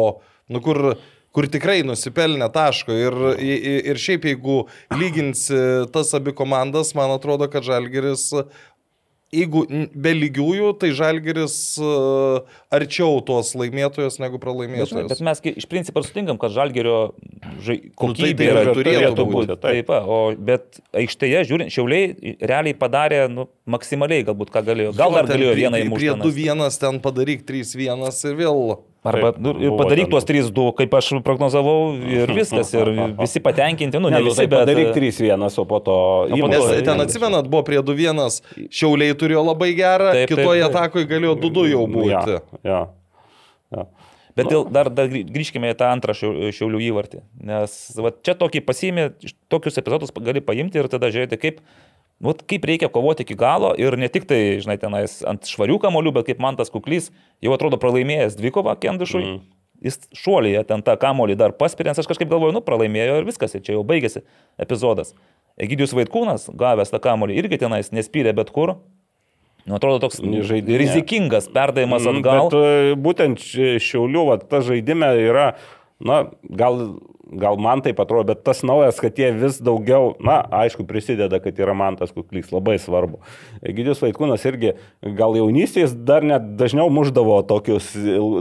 nu, 0.51 0.63
kur 0.63 0.95
kur 1.35 1.47
tikrai 1.51 1.79
nusipelnė 1.87 2.47
taško. 2.53 2.95
Ir, 2.95 3.17
ir, 3.39 3.99
šiaip 4.01 4.27
jeigu 4.27 4.57
lyginsi 4.99 5.59
tas 5.93 6.11
abi 6.17 6.33
komandas, 6.35 6.93
man 6.97 7.13
atrodo, 7.15 7.47
kad 7.51 7.65
Žalgeris 7.67 8.29
Jeigu 9.31 9.61
be 9.95 10.11
lygiųjų, 10.11 10.73
tai 10.81 10.89
Žalgeris 10.91 11.53
uh, 11.79 12.41
arčiau 12.75 13.21
tos 13.23 13.53
laimėtojos 13.55 14.17
negu 14.19 14.41
Bet, 14.83 14.91
žinai, 14.91 15.03
bet 15.07 15.21
mes 15.23 15.39
iš 15.53 15.67
principo 15.71 16.03
sutinkam, 16.03 16.35
kad 16.41 16.51
žalgerio 16.51 16.97
žai, 17.63 17.77
kokybė 17.95 18.35
tai 18.41 18.49
yra, 18.51 18.75
turėtų 18.75 19.25
būti. 19.31 19.55
Taip, 19.63 19.87
va, 19.93 20.01
o, 20.03 20.19
bet 20.35 20.81
aikštėje, 20.99 21.45
žiūrint, 21.47 21.71
šiauliai 21.71 22.35
realiai 22.43 22.75
padarė 22.75 23.21
nu, 23.31 23.47
maksimaliai 23.71 24.27
galbūt 24.27 24.51
ką 24.51 24.65
galėjo. 24.67 24.91
Gal 24.99 25.15
dar 25.15 25.31
galėjo 25.31 25.55
prie- 25.55 25.63
vieną 25.63 25.79
Prie 25.95 26.11
įmušti. 26.11 26.47
2-1 26.51 26.79
ten 26.83 26.99
padaryk 27.07 27.47
3-1 27.47 28.25
ir 28.27 28.39
vėl. 28.43 28.63
Arba 29.01 29.31
Taip, 29.31 29.39
nu, 29.41 29.55
ir 29.57 29.71
padaryk 29.79 30.11
tuos 30.11 30.25
3-2, 30.29 30.67
kaip 30.77 30.91
aš 30.93 31.07
prognozavau, 31.25 31.95
ir 32.05 32.29
viskas, 32.37 32.69
ir 32.77 32.91
visi 33.17 33.41
patenkinti, 33.41 33.97
nu 33.97 34.11
ne, 34.13 34.19
Ne, 34.19 34.21
nu, 34.21 34.29
visi, 34.29 34.43
tai 34.43 34.45
bet... 34.51 34.59
padaryk 34.61 34.91
3-1, 34.93 35.41
o 35.57 35.65
po 35.65 35.79
to 35.81 35.95
po 36.29 36.37
įmušė. 36.37 36.51
Nes 36.53 36.67
to- 36.67 36.85
ten 36.85 37.01
atsimenat, 37.01 37.49
buvo 37.49 37.63
prie 37.65 37.79
2-1, 37.81 38.67
Šiauliai 38.69 39.15
turėjo 39.17 39.41
labai 39.47 39.71
gerą, 39.73 40.11
Taip, 40.19 40.29
kitoje 40.29 40.61
atakoje 40.67 41.09
galėjo 41.09 41.33
2-2 41.41 41.65
jau 41.73 41.87
būti. 41.89 42.13
Ja, 42.13 42.21
ja, 42.61 42.81
ja. 43.73 43.87
Bet 44.37 44.47
dėl, 44.47 44.67
dar, 44.71 44.87
dar 44.93 45.09
grį- 45.11 45.25
grįžkime 45.27 45.73
į 45.73 45.79
tą 45.81 45.89
antrą 45.91 46.13
šiau- 46.15 46.53
šiaulių 46.55 46.79
įvartį. 46.91 47.23
Nes 47.49 47.73
va, 47.97 48.13
čia 48.23 48.37
tokį 48.37 48.61
pasiėmė, 48.69 49.09
tokius 49.51 49.81
epizodus 49.81 50.13
gali 50.23 50.39
paimti 50.45 50.79
ir 50.79 50.87
tada 50.93 51.09
žiūrėti, 51.11 51.41
kaip, 51.41 51.57
nu, 52.21 52.33
kaip 52.47 52.65
reikia 52.69 52.89
kovoti 52.93 53.25
iki 53.25 53.35
galo 53.39 53.73
ir 53.81 53.97
ne 53.97 54.07
tik 54.13 54.27
tai, 54.29 54.59
žinai, 54.61 54.77
tenais 54.81 55.19
ant 55.27 55.47
švarių 55.49 55.79
kamolių, 55.81 56.13
bet 56.19 56.29
kaip 56.29 56.39
man 56.43 56.55
tas 56.59 56.69
kuklys 56.73 57.09
jau 57.41 57.55
atrodo 57.55 57.79
pralaimėjęs 57.81 58.37
dvikovą 58.39 58.77
Kendišui. 58.83 59.23
Mm. 59.25 59.41
Jis 59.81 59.97
šuolyje 60.13 60.61
ten 60.69 60.83
tą 60.85 60.93
kamolį 61.01 61.33
dar 61.41 61.55
paspirė, 61.57 61.89
nes 61.89 61.97
aš 62.03 62.05
kažkaip 62.11 62.29
galvoju, 62.29 62.53
nu, 62.53 62.61
pralaimėjo 62.61 63.15
ir 63.17 63.25
viskas, 63.25 63.55
ir 63.57 63.63
čia 63.65 63.73
jau 63.73 63.81
baigėsi 63.89 64.21
epizodas. 64.61 65.15
Egidijus 65.57 65.95
Vaitkūnas, 65.97 66.45
gavęs 66.53 66.93
tą 66.93 66.99
kamolį, 67.01 67.39
irgi 67.41 67.57
tenais 67.65 67.89
nespyrė 67.91 68.35
bet 68.37 68.53
kur. 68.53 68.75
Nu, 69.65 69.75
atrodo 69.77 69.99
toks 70.05 70.21
Žaidinė. 70.21 70.77
rizikingas 70.81 71.49
perdavimas 71.53 72.05
Mm, 72.05 72.21
atgal. 72.21 72.47
Bet 72.49 72.53
e, 72.57 72.95
būtent 72.97 73.41
ši- 73.41 73.81
šiaulių, 73.81 74.23
va, 74.29 74.37
ta 74.37 74.61
žaidime 74.65 75.09
yra, 75.21 75.55
na, 76.01 76.23
gal, 76.49 76.99
gal 77.31 77.55
man 77.61 77.79
taip 77.85 77.99
atrodo, 78.03 78.27
bet 78.33 78.43
tas 78.43 78.59
naujas, 78.67 78.97
kad 78.99 79.15
jie 79.19 79.29
vis 79.35 79.59
daugiau, 79.63 80.11
na, 80.19 80.41
aišku, 80.61 80.83
prisideda, 80.89 81.39
kad 81.43 81.57
yra 81.63 81.73
man 81.77 81.95
tas 81.99 82.11
kuklys, 82.11 82.49
labai 82.51 82.75
svarbu. 82.81 83.21
Gidijus 83.63 84.01
Vaikūnas 84.03 84.43
irgi 84.49 84.73
gal 85.17 85.37
jaunystės 85.39 85.93
dar 85.95 86.25
net 86.27 86.49
dažniau 86.59 86.89
muždavo 86.91 87.39
tokius, 87.47 87.91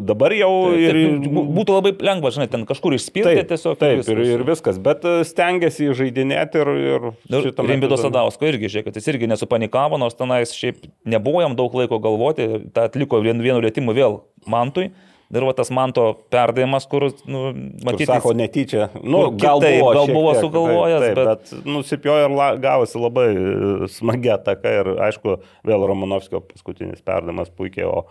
dabar 0.02 0.34
jau 0.34 0.50
ir... 0.74 0.96
Taip, 0.98 1.28
bū- 1.30 1.46
būtų 1.60 1.76
labai 1.78 1.92
lengva, 2.10 2.32
žinai, 2.34 2.48
ten 2.50 2.66
kažkur 2.68 2.96
išspirti 2.98 3.36
Taip, 3.38 3.48
tiesiog. 3.52 3.78
taip 3.80 4.00
viskas. 4.02 4.14
ir, 4.16 4.22
ir 4.38 4.44
viskas, 4.48 4.80
bet 4.82 5.04
e, 5.06 5.16
stengiasi 5.28 5.90
žaidinėti 5.96 6.64
ir... 6.64 6.72
ir 6.96 7.08
Ir 7.30 7.46
Rimbido 7.54 7.94
epizode- 7.94 8.02
Sadausko 8.08 8.48
irgi, 8.50 8.68
žiūrėk, 8.72 8.88
kad 8.90 8.96
jis 8.98 9.06
irgi 9.12 9.28
nesupanikavo, 9.30 9.98
nors 10.00 10.16
tenais 10.18 10.50
šiaip 10.56 10.82
nebuvo 11.08 11.40
jam 11.44 11.54
daug 11.58 11.74
laiko 11.78 11.98
galvoti, 12.02 12.46
tą 12.74 12.88
atliko 12.88 13.20
vienu, 13.22 13.42
vienu 13.44 13.62
lėtimu 13.64 13.94
vėl 13.96 14.20
Mantui. 14.50 14.90
Ir 15.30 15.44
va 15.46 15.52
tas 15.54 15.68
Manto 15.70 16.04
perdavimas, 16.32 16.88
kur, 16.90 17.04
nu, 17.30 17.42
Kur 17.54 17.84
matyti, 17.86 18.06
sako 18.10 18.32
netyčia. 18.34 18.88
Nu, 18.98 19.28
kur 19.28 19.36
gal 19.38 19.60
kitaip, 19.62 19.76
buvo, 19.78 19.92
gal 19.94 20.08
buvo 20.10 20.32
sugalvojęs, 20.34 21.04
taip, 21.04 21.14
bet- 21.20 21.28
taip, 21.46 21.60
bet 21.60 21.68
nusipjojo 21.70 22.24
ir 22.26 22.34
la, 22.34 22.48
gavosi 22.58 22.98
labai 22.98 23.28
e, 23.30 23.88
smagia 23.94 24.34
ataka 24.40 24.72
ir 24.80 24.90
aišku, 25.06 25.36
vėl 25.70 25.86
Romanovskio 25.86 26.40
paskutinis 26.48 26.98
perdavimas 27.06 27.52
puikiai, 27.54 27.86
o 27.86 28.06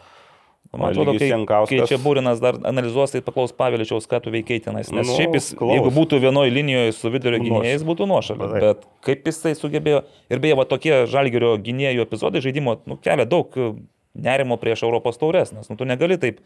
Man 0.72 0.92
atrodo, 0.94 1.16
kai, 1.18 1.30
kai 1.66 1.78
čia 1.90 1.98
Būrinas 1.98 2.38
dar 2.44 2.54
analizuos, 2.70 3.10
tai 3.10 3.24
paklaus 3.26 3.50
Paviličiaus, 3.58 4.06
ką 4.06 4.20
tu 4.22 4.30
veikiai 4.30 4.62
tenais. 4.62 4.92
Nes 4.94 5.08
Nu, 5.08 5.16
šiaip 5.18 5.34
jis, 5.34 5.48
klaus. 5.58 5.74
jeigu 5.74 5.90
būtų 5.96 6.20
vienoje 6.22 6.52
linijoje 6.54 6.92
su 6.94 7.10
vidurio 7.10 7.40
Nuoš- 7.42 7.48
gynėjais, 7.50 7.86
būtų 7.88 8.06
nuošalė. 8.12 8.50
Taip. 8.52 8.62
Bet 8.68 8.86
kaip 9.08 9.26
jis 9.32 9.42
tai 9.42 9.56
sugebėjo. 9.58 10.04
Ir 10.30 10.38
beje, 10.44 10.56
va 10.60 10.66
tokie 10.70 10.94
žalgerio 11.10 11.56
gynėjų 11.58 12.06
epizodai 12.06 12.44
žaidimo 12.46 12.78
nu, 12.86 13.00
kelia 13.02 13.26
daug 13.26 13.50
e, 13.58 13.72
nerimo 14.14 14.60
prieš 14.62 14.84
Europos 14.86 15.18
taurės, 15.18 15.52
nes 15.58 15.68
nu, 15.74 15.76
tu 15.76 15.90
negali 15.90 16.20
taip 16.22 16.38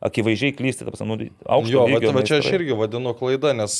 akivaizdžiai 0.00 0.54
klysti, 0.56 0.86
ta 0.86 0.92
prasme, 0.92 1.06
nu, 1.10 1.16
aukšto 1.44 1.74
Jo, 1.74 1.82
bet 1.84 1.98
lygio 2.00 2.12
va 2.16 2.22
čia 2.24 2.38
aš 2.40 2.48
irgi 2.56 2.76
vadinu 2.76 3.12
klaida, 3.16 3.52
nes 3.56 3.74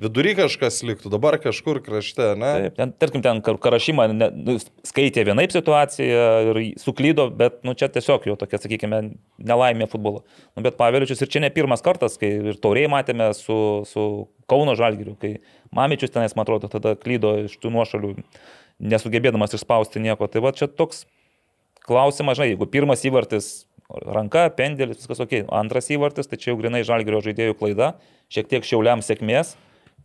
vidury 0.00 0.34
kažkas 0.36 0.82
liktų, 0.84 1.08
dabar 1.14 1.38
kažkur 1.40 1.80
krašte, 1.84 2.34
ne? 2.36 2.50
Taip, 2.66 2.76
ten, 2.76 2.92
tarkim, 3.00 3.24
ten 3.24 3.40
Kar- 3.44 3.56
Karašyma 3.62 4.06
ne, 4.12 4.28
nu, 4.36 4.58
skaitė 4.84 5.24
vienaip 5.30 5.54
situaciją 5.54 6.26
ir 6.50 6.60
suklydo, 6.82 7.30
bet 7.40 7.62
nu, 7.64 7.72
čia 7.78 7.88
tiesiog 7.92 8.28
jo 8.28 8.36
tokia, 8.40 8.60
sakykime, 8.60 9.00
nelaimė 9.40 9.88
futbolo. 9.92 10.26
Nu, 10.52 10.66
bet 10.66 10.76
Paveličius 10.80 11.24
ir 11.24 11.32
čia 11.32 11.44
ne 11.46 11.52
pirmas 11.54 11.84
kartas, 11.84 12.20
kai 12.20 12.34
ir 12.52 12.60
tauriai 12.60 12.92
matėme 12.92 13.32
su, 13.38 13.56
su 13.88 14.06
Kauno 14.52 14.76
Žalgiriu, 14.76 15.16
kai 15.16 15.38
Mamičius 15.72 16.12
tenais, 16.12 16.36
man 16.36 16.44
atrodo, 16.44 16.68
tada 16.68 16.98
klydo 17.00 17.38
iš 17.46 17.56
tų 17.62 17.72
nuošalių, 17.72 18.12
nesugebėdamas 18.92 19.56
išspausti 19.56 20.04
nieko. 20.04 20.28
Tai 20.28 20.44
va 20.44 20.52
čia 20.52 20.68
toks 20.68 21.06
klausimas, 21.86 22.36
žinai, 22.36 22.52
jeigu 22.52 22.68
pirmas 22.68 23.08
įvartis 23.08 23.52
ranka, 24.06 24.46
pendelis, 24.56 25.00
viskas 25.02 25.20
ok, 25.24 25.42
antras 25.54 25.90
įvartis, 25.92 26.28
tai 26.30 26.38
čia 26.40 26.52
jau 26.52 26.58
grinai 26.60 26.82
Žalgirio 26.86 27.22
žaidėjų 27.24 27.58
klaida, 27.58 27.92
šiek 28.32 28.48
tiek 28.50 28.66
šiauliam 28.66 29.04
sėkmės. 29.04 29.56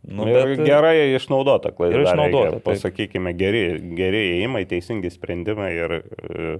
Nu, 0.06 0.28
bet, 0.28 0.60
gerai 0.62 1.14
išnaudota 1.16 1.72
klaida. 1.74 2.04
išnaudota, 2.06 2.52
reikia. 2.54 2.64
Pasakykime, 2.68 3.32
geri, 3.36 3.62
geri 3.98 4.20
įėjimai, 4.34 4.62
teisingi 4.70 5.10
sprendimai 5.10 5.72
ir, 5.74 5.96
e, 5.98 6.52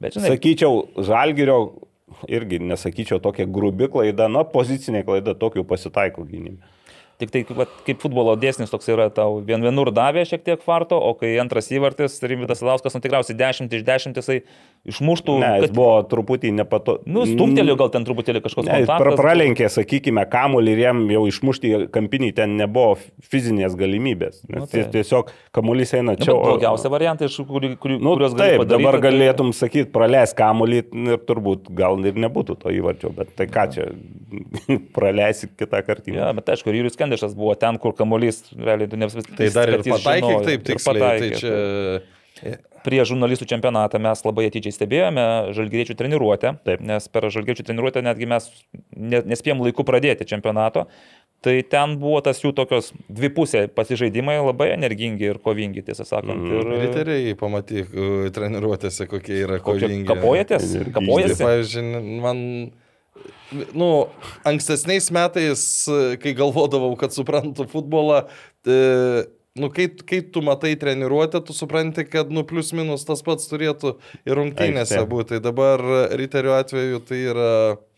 bet 0.00 0.16
žinai, 0.16 0.32
sakyčiau, 0.32 0.86
žalgerio 1.04 1.58
irgi 2.32 2.62
nesakyčiau 2.64 3.20
tokia 3.22 3.44
grubi 3.50 3.90
klaida, 3.92 4.30
na, 4.32 4.44
pozicinė 4.48 5.04
klaida 5.04 5.36
tokių 5.36 5.66
pasitaiko 5.68 6.24
gynime. 6.28 6.62
Tik 7.20 7.30
tai 7.30 7.44
vat, 7.54 7.70
kaip 7.86 8.00
futbolo 8.02 8.32
dėsnis 8.40 8.72
toks 8.72 8.88
yra, 8.90 9.06
tau 9.14 9.38
vien 9.46 9.62
vienur 9.62 9.92
davė 9.94 10.24
šiek 10.26 10.42
tiek 10.42 10.62
farto, 10.64 10.98
o 10.98 11.12
kai 11.14 11.36
antras 11.38 11.68
įvartis, 11.70 12.16
Rimvidas 12.26 12.62
Lauskas, 12.66 12.96
nu 12.96 13.02
tikriausiai 13.04 13.36
10 13.38 13.70
iš 13.78 13.84
10 13.86 14.18
jisai 14.18 14.40
išmuštų. 14.84 15.36
Ne, 15.40 15.50
jis 15.62 15.70
buvo 15.72 16.00
truputį 16.10 16.50
nepato... 16.58 16.96
Nu, 17.08 17.22
stumtelio 17.28 17.76
gal 17.80 17.88
ten 17.94 18.04
truputėlį 18.04 18.42
kažkoks 18.44 18.66
Ne, 18.68 18.80
kontaktas. 18.82 19.16
pralenkė, 19.20 19.68
sakykime, 19.72 20.24
kamuolį 20.32 20.74
ir 20.74 20.82
jam 20.82 21.04
jau 21.14 21.22
išmušti 21.30 21.70
kampinį 21.94 22.32
ten 22.36 22.56
nebuvo 22.58 22.98
fizinės 23.30 23.78
galimybės. 23.80 24.42
Nu, 24.50 24.64
nu, 24.64 24.68
taip. 24.68 24.90
tiesiog 24.92 25.30
kamuolys 25.56 25.94
eina 25.96 26.16
Čia 26.20 26.34
o... 26.34 26.42
blogiausia 26.44 26.90
variantai, 26.92 27.30
iš 27.30 27.38
kurių, 27.48 27.70
kurių, 27.80 28.00
Nu, 28.02 28.16
kuriuos 28.18 28.34
gali 28.36 28.56
taip, 28.56 28.64
padaryti. 28.64 28.74
dabar 28.74 28.98
tai- 28.98 29.04
galėtum 29.06 29.54
sakyti, 29.56 29.88
praleis 29.94 30.34
kamuolį 30.36 30.82
ir 31.14 31.22
turbūt 31.30 31.70
gal 31.78 31.96
ir 32.04 32.18
nebūtų 32.26 32.58
to 32.66 32.74
įvarčio, 32.74 33.14
bet 33.16 33.32
tai 33.38 33.46
ką 33.48 33.64
čia, 33.72 33.88
praleisi 34.96 35.48
kitą 35.56 35.80
kartą. 35.86 36.12
Ja, 36.14 36.28
bet 36.36 36.48
aišku, 36.52 36.68
ir 36.72 36.82
Jūrius 36.82 36.98
Kendešas 37.04 37.36
buvo 37.38 37.54
ten, 37.60 37.78
kur 37.78 37.94
kamuolys, 37.96 38.42
realiai, 38.56 38.90
ne 38.98 39.08
viskas. 39.10 39.28
Tai 39.36 39.50
dar 39.54 39.76
ir 39.76 39.84
pataikyk 39.86 40.44
taip 40.50 40.68
tiksliai. 40.72 41.16
Tai 41.22 41.32
čia... 41.40 41.56
Prie 42.84 42.98
žurnalistų 43.08 43.46
čempionatą 43.48 43.96
mes 44.02 44.20
labai 44.26 44.48
atidžiai 44.50 44.74
stebėjome 44.74 45.22
žalgyriečių 45.56 45.94
treniruotę, 45.96 46.50
Taip. 46.66 46.82
nes 46.84 47.06
per 47.08 47.30
žalgyriečių 47.32 47.64
treniruotę 47.70 48.02
netgi 48.04 48.26
mes 48.28 48.50
ne- 48.92 49.22
nespėjom 49.24 49.62
laiku 49.64 49.86
pradėti 49.88 50.26
čempionato. 50.28 50.84
Tai 51.44 51.54
ten 51.70 51.96
buvo 52.00 52.20
tas 52.24 52.42
jų 52.42 52.52
tokios 52.56 52.90
dvipusė 53.08 53.66
pasižaidimai 53.72 54.36
labai 54.40 54.70
energingi 54.74 55.30
ir 55.30 55.40
kovingi, 55.44 55.84
tiesą 55.86 56.04
sakant. 56.08 56.36
Mhm. 56.36 56.60
Ir, 56.60 56.84
Riteriai, 56.84 57.34
pamatyk, 57.40 57.96
treniruotėse, 58.36 59.08
kokie 59.08 59.40
yra 59.46 59.60
kokie 59.64 59.86
kovingi. 59.86 60.08
kapojatės, 60.08 60.68
Energingis. 60.68 60.92
Tai, 60.92 60.94
kapojasi. 61.00 61.42
pavyzdžiui, 61.44 62.04
man, 62.24 62.40
nu, 63.76 63.88
ankstesniais 64.48 65.10
metais, 65.14 65.62
kai 66.22 66.34
galvodavau, 66.36 66.92
kad 67.00 67.14
suprantu 67.14 67.66
futbolą, 67.70 68.24
e, 68.66 68.78
nu, 69.60 69.70
kai, 69.74 69.88
kai 70.06 70.20
tu 70.34 70.42
matai 70.42 70.74
treniruotę, 70.80 71.40
tu 71.44 71.56
supranti, 71.56 72.06
kad, 72.08 72.32
nu, 72.34 72.44
plus 72.48 72.72
minus 72.76 73.06
tas 73.08 73.22
pats 73.26 73.50
turėtų 73.50 73.96
ir 74.26 74.38
rungtynėse 74.40 75.02
būti. 75.10 75.36
Tai 75.36 75.42
dabar 75.50 75.82
Riterio 76.18 76.56
atveju 76.58 77.02
tai 77.08 77.20
yra, 77.34 77.50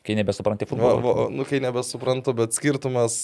Kai 0.07 0.15
nebesupranti 0.15 0.69
va, 0.69 0.71
futbolo. 0.71 1.01
va, 1.03 1.29
nu, 1.35 1.43
kai 1.49 1.59
nebesuprantu, 1.65 2.35
bet 2.39 2.55
skirtumas, 2.55 3.17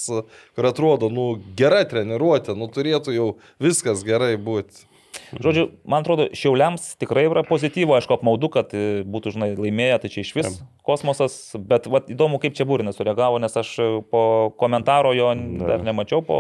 kur 0.57 0.67
atrodo, 0.67 1.13
nu, 1.15 1.37
gera 1.59 1.85
treniruotė, 1.87 2.57
nu, 2.59 2.67
turėtų 2.67 3.15
jau 3.15 3.29
viskas 3.63 4.03
gerai 4.07 4.35
būti. 4.35 4.89
Žodžiu, 5.33 5.67
man 5.89 6.05
atrodo, 6.05 6.27
šiauliams 6.37 6.95
tikrai 7.01 7.27
yra 7.29 7.43
pozityvo, 7.47 7.97
aišku, 7.97 8.17
apmaudu, 8.17 8.49
kad 8.53 8.73
e, 8.77 9.03
būtų, 9.09 9.35
žinai, 9.35 9.51
laimėję, 9.57 9.99
tai 10.03 10.11
čia 10.13 10.25
iš 10.25 10.33
vis 10.37 10.61
kosmosas, 10.87 11.37
bet 11.57 11.89
vat, 11.93 12.09
įdomu, 12.13 12.41
kaip 12.43 12.57
čia 12.57 12.67
Būrinas 12.69 12.97
sureagavo, 13.01 13.41
nes 13.43 13.57
aš 13.57 13.75
e, 13.81 13.91
po 14.13 14.23
komentaro 14.61 15.13
jo 15.17 15.33
dar 15.61 15.85
nemačiau 15.85 16.25
po 16.25 16.39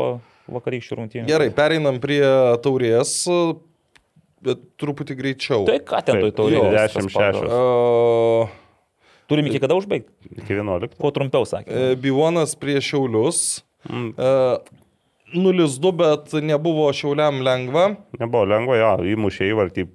vakarykščių 0.52 0.98
rungtynių. 0.98 1.28
Gerai, 1.30 1.50
pereinam 1.54 2.00
prie 2.02 2.22
taurės, 2.64 3.14
bet 4.42 4.64
truputį 4.80 5.16
greičiau. 5.20 5.62
Tai 5.68 5.78
ką 5.86 6.02
ten 6.08 6.18
toj 6.18 6.30
Taip, 6.30 6.38
taurė? 6.40 6.58
jo, 6.58 6.68
viskas 6.72 7.08
10-6. 7.08 7.16
pagal. 7.16 7.48
Uh, 7.48 8.58
Turim 9.30 9.48
iki 9.48 9.62
kada 9.62 9.76
užbaigti? 9.78 10.10
Iki 10.42 10.58
11. 10.58 10.96
Kuo 11.00 11.12
trumpiau 11.14 11.46
sakė. 11.48 11.72
E, 11.72 11.98
Bivonas 12.00 12.56
prieš 12.58 12.90
Šiaulius. 12.92 13.42
Mm. 13.88 14.12
E, 15.32 15.40
0-2, 15.40 15.92
bet 15.96 16.36
nebuvo 16.44 16.86
Šiauliam 16.92 17.40
lengva. 17.44 17.88
Nebuvo 18.20 18.44
lengva, 18.52 18.78
jo, 18.80 18.94
įmušė 19.16 19.50
įvartį 19.52 19.88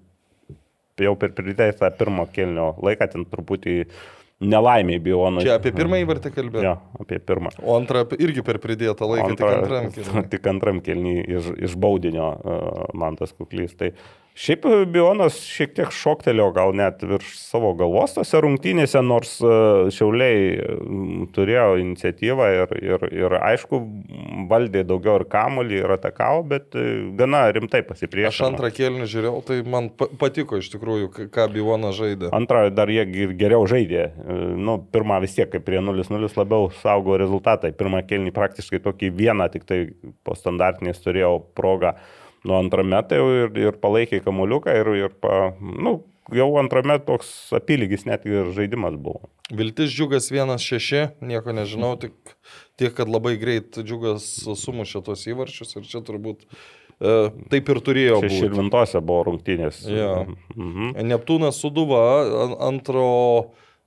jau 1.05 1.15
per 1.19 1.33
pridėtą 1.37 1.89
pirmo 1.97 2.25
kelnio 2.33 2.71
laiką, 2.81 3.07
ten 3.13 3.25
truputį 3.29 3.83
nelaimiai 4.41 5.01
buvo. 5.01 5.29
Nu, 5.33 5.43
Čia 5.45 5.57
apie 5.57 5.73
pirmąjį 5.75 6.07
vartį 6.11 6.31
kalbėjau. 6.35 6.65
Jo, 6.65 6.75
apie 7.01 7.19
pirmą. 7.23 7.51
O 7.63 7.77
antrą 7.77 8.03
irgi 8.17 8.43
per 8.45 8.59
pridėtą 8.61 9.09
laiką, 9.09 9.33
tik 9.33 9.47
antram. 9.49 9.89
kėliny. 9.95 10.23
tik 10.33 10.49
antram 10.53 10.81
kelnį 10.85 11.15
iš, 11.25 11.51
iš 11.69 11.77
baudinio 11.81 12.29
uh, 12.33 12.85
man 12.97 13.17
tas 13.19 13.33
kuklys. 13.33 13.73
Tai 13.79 13.93
šiaip 14.37 14.65
Bionas 14.93 15.39
šiek 15.49 15.73
tiek 15.77 15.91
šoktelio 15.93 16.51
gal 16.55 16.75
net 16.77 17.01
virš 17.01 17.33
savo 17.41 17.71
galvos 17.77 18.13
tose 18.17 18.39
rungtynėse, 18.43 19.01
nors 19.05 19.37
uh, 19.41 19.87
Šiauliai 19.93 20.59
turėjo 21.35 21.77
iniciatyvą 21.81 22.47
ir, 22.59 22.73
ir, 22.85 23.05
ir 23.17 23.35
aišku, 23.39 23.79
valdė 24.51 24.83
daugiau 24.87 25.17
ir 25.21 25.25
kamolį, 25.31 25.79
ir 25.81 25.95
atakavo, 25.97 26.43
bet 26.53 26.77
uh, 26.77 27.07
gana 27.17 27.45
rimtai 27.55 27.81
Aš 27.83 27.89
pasipriešino. 27.91 28.51
antrą 28.51 28.69
kėlinį 28.77 29.09
žiūrėjau, 29.13 29.41
tai 29.47 29.59
man 29.65 29.89
pa- 29.97 30.09
patiko 30.21 30.61
iš 30.61 30.69
tikrųjų, 30.75 31.09
ką 31.33 31.47
Bivonas 31.55 31.97
žaidė. 31.97 32.29
Antrą 32.37 32.67
dar 32.73 32.91
jie 32.93 33.05
geriau 33.37 33.65
žaidė. 33.69 34.05
E, 34.13 34.37
Nu, 34.57 34.77
pirmą 34.91 35.19
vis 35.23 35.35
tiek, 35.35 35.47
kaip 35.51 35.63
prie 35.67 35.79
0-0 35.79 36.29
labiau 36.37 36.69
saugo 36.81 37.15
rezultatai. 37.19 37.71
Pirmą 37.77 38.01
kelnį 38.07 38.33
praktiškai 38.35 38.79
tokį 38.83 39.11
vieną, 39.15 39.47
tik 39.53 39.65
tai 39.69 39.77
po 40.25 40.35
standartinės 40.35 40.99
turėjau 41.03 41.37
progą. 41.55 41.93
Nuo 42.47 42.59
antrame 42.61 43.01
tai 43.09 43.19
ir, 43.19 43.51
ir 43.59 43.75
palaikė 43.81 44.21
kamuoliuką 44.23 44.75
ir, 44.79 44.89
ir 45.05 45.15
pa, 45.21 45.49
nu, 45.59 45.97
jau 46.33 46.47
antrame 46.59 46.97
toks 47.03 47.51
apylygis 47.55 48.05
net 48.07 48.25
ir 48.27 48.51
žaidimas 48.55 48.95
buvo. 48.99 49.29
Viltis 49.51 49.91
džiugas 49.95 50.29
1-6, 50.33 51.19
nieko 51.23 51.53
nežinau, 51.55 51.93
tik 51.99 52.15
tiek, 52.79 52.93
kad 52.97 53.07
labai 53.11 53.35
greit 53.39 53.77
džiugas 53.79 54.25
sumušė 54.59 55.03
tos 55.07 55.23
įvarčius 55.31 55.77
ir 55.79 55.85
čia 55.87 56.01
turbūt 56.07 56.43
e, 56.47 57.13
taip 57.51 57.71
ir 57.71 57.79
turėjo 57.83 58.19
būti. 58.25 58.41
Širvintose 58.41 58.99
buvo 59.03 59.27
rungtynės. 59.29 59.83
Jo. 59.91 60.25
Mhm. 60.55 60.97
Neptūnas 61.07 61.59
suduva, 61.63 62.03
an- 62.45 62.57
antro, 62.73 63.07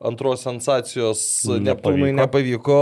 antros 0.01 0.45
sensacijos 0.47 1.25
Nepavyko. 1.45 1.65
Neptūnui 1.69 2.13
nepavyko 2.17 2.81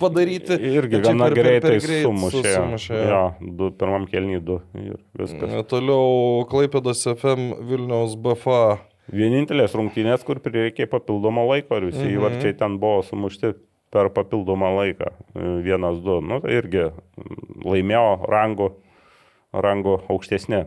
padaryti. 0.00 0.56
Irgi 0.58 1.00
gana 1.02 1.24
per- 1.28 1.34
per- 1.34 1.42
greitai 1.42 1.70
per 1.76 1.80
greit 1.86 2.04
sumušė. 2.06 2.42
su- 2.42 2.54
sumušė. 2.56 3.00
Jo, 3.10 3.22
du, 3.40 3.70
pirmam 3.70 4.06
kelnį 4.06 4.40
du 4.44 4.60
ir 4.74 4.96
viskas. 5.18 5.50
E, 5.52 5.62
Toliau 5.62 6.46
Klaipėdos 6.50 7.04
FM 7.16 7.54
Vilniaus 7.68 8.16
BFA. 8.16 8.78
Vienintelės 9.12 9.74
rungtynės, 9.78 10.24
kur 10.26 10.40
prireikė 10.42 10.88
papildomo 10.90 11.44
laiko 11.48 11.76
ir 11.78 11.86
visi 11.92 12.02
Mhm. 12.02 12.16
įvarčiai 12.18 12.56
ten 12.58 12.78
buvo 12.78 13.02
sumušti 13.06 13.54
per 13.90 14.08
papildomą 14.10 14.72
laiką. 14.76 15.12
E, 15.36 15.62
Vienas, 15.62 16.00
du. 16.02 16.20
Nu, 16.20 16.40
tai 16.40 16.56
irgi 16.58 16.90
mm, 16.90 17.62
laimėjo 17.64 18.28
rangų, 18.28 18.72
rangų 19.54 20.00
aukštesnė. 20.10 20.66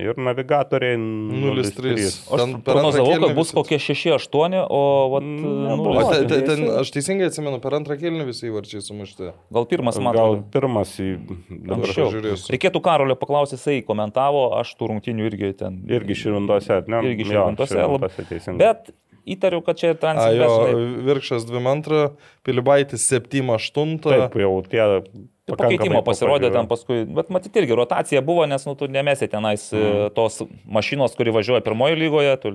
Ir 0.00 0.16
navigatoriai 0.16 0.96
0-3. 0.96 1.72
0-3. 1.76 2.04
Aš 2.36 2.44
prognozavau, 2.64 3.16
kad 3.20 3.34
bus 3.36 3.50
kokie 3.52 3.76
6-8, 3.82 4.56
o 4.70 4.80
vat, 5.12 5.26
Nebuvo. 5.26 5.90
O 5.90 6.00
nu, 6.00 6.06
te- 6.08 6.22
te- 6.24 6.38
visi- 6.40 6.46
ten, 6.46 6.64
aš 6.80 6.92
teisingai 6.94 7.28
atsimenu, 7.28 7.58
per 7.60 7.76
antrą 7.76 7.96
kėlinį 8.00 8.26
visi 8.30 8.48
įvarčiai 8.48 8.80
sumušti. 8.86 9.32
gal 9.52 9.66
pirmas 9.68 9.98
man 10.00 10.14
Gal 10.16 10.32
atrodo. 10.36 10.46
pirmas 10.54 10.94
į 11.02 11.10
dabar 11.50 11.84
Anksčiau. 11.84 12.08
pažiūrėsiu. 12.08 12.54
Reikėtų 12.56 12.82
Karolio 12.86 13.16
paklausyti, 13.20 13.58
jisai 13.60 13.84
komentavo, 13.84 14.46
aš 14.60 14.72
tų 14.80 14.88
rungtynių 14.94 15.28
irgi 15.30 15.52
ten. 15.58 15.82
irgi 15.88 16.14
širvintose, 16.24 16.80
ne? 16.88 17.02
Irgi 17.10 17.28
Širvintose. 17.28 18.56
Bet 18.56 18.90
įtariu, 19.26 19.60
kad 19.64 19.76
čia 19.76 19.90
A, 19.90 19.92
jo, 19.92 19.98
transitas. 20.00 21.04
Virkšas 21.04 21.44
2-2, 21.46 22.10
Pilibaitis 22.42 23.04
7-8. 23.12 23.98
Taip, 24.02 24.34
jau 24.40 24.62
tie 24.66 25.02
Po 25.50 25.68
keitimo 25.70 26.02
pasirodė 26.06 26.50
ten 26.54 26.68
paskui, 26.70 27.02
bet 27.18 27.30
matyti 27.34 27.62
irgi 27.62 27.76
rotacija 27.78 28.22
buvo, 28.24 28.46
nes 28.50 28.64
nu, 28.68 28.74
tu 28.78 28.88
nemesi 28.90 29.28
tenais 29.30 29.66
mm. 29.74 30.12
tos 30.16 30.40
mašinos, 30.64 31.16
kuri 31.18 31.34
važiuoja 31.34 31.64
pirmojo 31.66 31.98
lygoje, 32.00 32.34
tu 32.42 32.54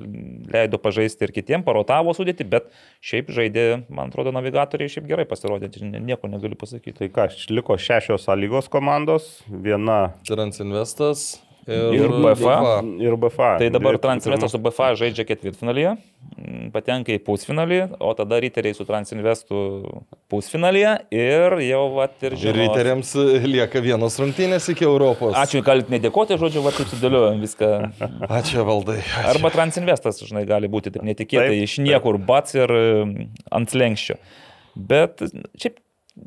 leido 0.54 0.80
pažaisti 0.82 1.28
ir 1.28 1.36
kitiem, 1.36 1.66
parotavo 1.68 2.16
sudėti, 2.18 2.48
bet 2.50 2.70
šiaip 3.06 3.32
žaidė, 3.36 3.66
man 3.90 4.14
atrodo, 4.14 4.34
navigatoriai 4.36 4.92
šiaip 4.92 5.10
gerai 5.10 5.28
pasirodė, 5.30 5.72
nieko 5.96 6.30
negaliu 6.32 6.60
pasakyti. 6.60 6.98
Tai 7.04 7.12
ką, 7.18 7.30
liko 7.52 7.80
šešios 7.80 8.30
A 8.32 8.38
lygos 8.40 8.70
komandos, 8.72 9.40
viena 9.50 10.16
Transinvestas 10.28 11.36
ir, 11.68 11.96
Ir 11.98 12.10
BFA. 12.10 12.82
ir 13.02 13.16
BFA. 13.18 13.58
Tai 13.58 13.70
dabar 13.74 13.98
Transinvestas 13.98 14.54
su 14.54 14.62
BFA 14.62 14.94
žaidžia 15.00 15.26
ketvirtfinalyje, 15.26 15.96
patenka 16.74 17.14
į 17.16 17.22
pusfinalį, 17.26 17.80
o 18.00 18.14
tada 18.18 18.40
Riteriai 18.44 18.78
su 18.78 18.86
Transinvestu 18.86 19.58
pusfinalyje 20.36 20.92
ir 21.16 21.56
jau 21.66 21.82
vat 21.96 22.16
ir 22.28 22.34
Ir 22.36 22.40
žinos. 22.44 22.58
ryteriams 22.60 23.14
lieka 23.48 23.82
vienos 23.84 24.18
rungtynės 24.22 24.68
iki 24.76 24.86
Europos. 24.88 25.34
Ačiū, 25.40 25.64
galit 25.66 25.90
nedėkoti, 25.94 26.38
žodžiu, 26.42 26.62
va 26.66 26.74
taip 26.76 26.92
sudėliojom 26.92 27.42
viską. 27.46 27.72
Ačiū 28.40 28.66
valdai. 28.68 29.00
Ačiū. 29.02 29.26
Arba 29.36 29.54
Transinvestas, 29.56 30.20
žinai, 30.28 30.46
gali 30.50 30.68
būti 30.72 30.92
taip 30.96 31.08
netikėtai 31.08 31.56
Taip, 31.56 31.64
iš 31.70 31.80
niekur 31.88 32.20
bats 32.20 32.56
ir 32.60 32.72
ant 33.56 33.72
slengščio. 33.72 34.20
Bet 34.76 35.24
šiaip 35.56 35.80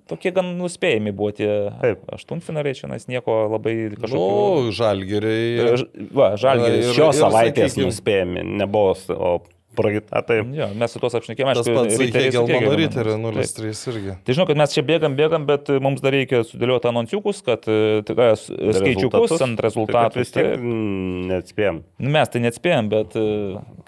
tokie 0.09 0.33
gan 0.37 0.51
nuspėjami 0.59 1.13
buvo 1.17 1.31
tie 1.37 1.49
Taip. 1.81 2.03
aštuntfinaliai, 2.13 2.77
čia 2.77 2.89
nes 2.91 3.07
nieko 3.09 3.37
labai 3.55 3.75
kažkokio. 3.95 4.19
Nu, 4.21 4.73
žalgeriai. 4.77 5.79
Va, 6.13 6.35
žalgeris. 6.41 6.91
Ir- 6.91 6.97
Šios 6.99 7.21
savaitės 7.23 7.73
sakykim- 7.73 7.89
nuspėjami, 7.89 8.45
nebuvo, 8.61 8.93
o 9.17 9.31
praeitą. 9.77 10.23
Tai 10.27 10.37
Jo, 10.55 10.69
mes 10.75 10.93
su 10.93 11.01
tos 11.03 11.15
apšnekėjome, 11.19 11.55
Tas 11.59 11.67
aišku, 11.69 11.77
pats 11.77 12.15
Hegelmano 12.19 12.73
Taip. 12.73 12.95
03 12.95 13.93
irgi. 13.93 14.15
Tai 14.25 14.35
žinau, 14.35 14.47
kad 14.49 14.57
mes 14.61 14.73
čia 14.75 14.83
bėgam, 14.87 15.15
bėgam, 15.19 15.45
bet 15.49 15.69
e, 15.71 15.79
mums 15.83 16.01
dar 16.05 16.13
reikia 16.17 16.41
sudėlioti 16.47 16.89
anonciukus, 16.91 17.43
kad 17.47 17.67
e, 17.69 18.01
tikrai 18.09 18.31
s- 18.35 18.49
skaičiukus 18.49 19.35
ant 19.45 19.59
Tai 19.61 19.67
rezultatų. 19.69 20.25
Taip. 20.33 20.59
mm, 20.59 21.29
neatspėjom. 21.33 21.83
Nu, 21.99 22.11
Mes 22.19 22.29
tai 22.33 22.41
neatspėjom, 22.47 22.89
bet 22.93 23.17
e, 23.21 23.25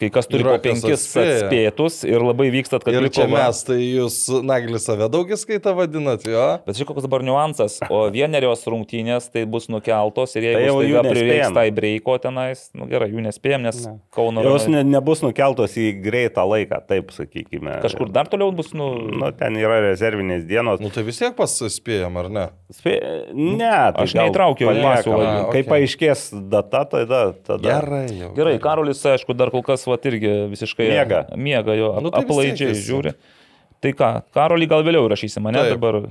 kai 0.02 0.10
kas 0.14 0.28
turi 0.30 0.44
Yra 0.44 0.56
po 0.58 0.62
penkis 0.68 1.06
atspėja. 1.06 1.38
atspėtus 1.48 2.00
ir 2.08 2.20
labai 2.24 2.50
vykstat, 2.54 2.84
kad 2.86 2.94
Ir 2.94 3.08
čia 3.08 3.26
va- 3.26 3.46
mes, 3.48 3.62
tai 3.66 3.78
jūs 3.80 4.18
Naglis 4.46 4.84
save 4.86 5.08
daug 5.12 5.28
įskaitą 5.34 5.74
vadinat, 5.76 6.24
jo? 6.28 6.46
Bet 6.66 6.76
žinai, 6.78 6.88
koks 6.92 7.06
dabar 7.08 7.24
niuansas, 7.26 7.78
o 7.90 8.04
vienerios 8.12 8.62
rungtynės 8.68 9.30
tai 9.32 9.44
bus 9.50 9.68
nukeltos 9.72 10.36
ir 10.36 10.42
Tai 10.50 10.54
jeigu 10.62 10.66
jau 10.68 10.80
tai 10.80 10.90
jau 10.92 11.02
prireiks 11.10 11.54
tai 11.56 11.66
breiko 11.74 12.18
tenais, 12.22 12.68
nu 12.74 12.86
gerai, 12.90 13.10
jų 13.12 13.24
nespėjom, 13.26 13.62
nes 13.66 13.80
Ne. 13.86 13.96
Kauno 14.12 14.42
Jos 14.44 14.66
ne, 14.68 14.82
nebus 14.84 15.22
nukeltos 15.24 15.72
į 15.79 15.79
greitą 16.04 16.44
laiką, 16.48 16.78
taip 16.88 17.10
sakykime. 17.14 17.78
kažkur 17.84 18.10
dar 18.14 18.28
toliau 18.30 18.52
bus, 18.56 18.72
nu, 18.76 18.88
Nu, 19.20 19.30
ten 19.36 19.56
yra 19.60 19.80
rezervinės 19.84 20.44
dienos. 20.48 20.80
Nu 20.82 20.90
tai 20.94 21.02
vis 21.06 21.18
tiek 21.20 21.34
pasispėjom, 21.38 22.16
ar 22.22 22.28
ne? 22.30 22.44
Spė... 22.74 22.94
Ne, 23.34 23.72
tai 23.96 24.04
Aš 24.06 24.14
neįtraukiau 24.18 24.68
į 24.68 24.70
paliekam. 24.70 24.94
pasiūlą. 24.94 25.26
A, 25.26 25.50
Kai 25.54 25.62
paaiškės 25.68 26.24
data, 26.52 26.84
tada. 26.94 27.22
tada. 27.46 27.64
Gerai 27.66 28.06
jau. 28.20 28.30
Gerai, 28.38 28.56
Karolis, 28.62 29.02
aišku, 29.14 29.36
dar 29.38 29.50
kol 29.54 29.62
kas, 29.66 29.84
va, 29.90 29.98
irgi 30.10 30.32
visiškai 30.54 30.88
Miega. 30.92 31.24
miega 31.36 31.74
jo, 31.78 31.92
Nu, 31.98 32.08
nu, 32.08 32.14
tai 32.14 32.24
aplaidžiai 32.24 32.74
žiūri. 32.78 33.14
Tai 33.80 33.92
ką, 33.96 34.10
Karolį 34.36 34.66
gal 34.68 34.82
vėliau 34.84 35.06
rašysi 35.08 35.40
mane 35.40 35.56
Taip. 35.62 35.78
dabar. 35.78 36.02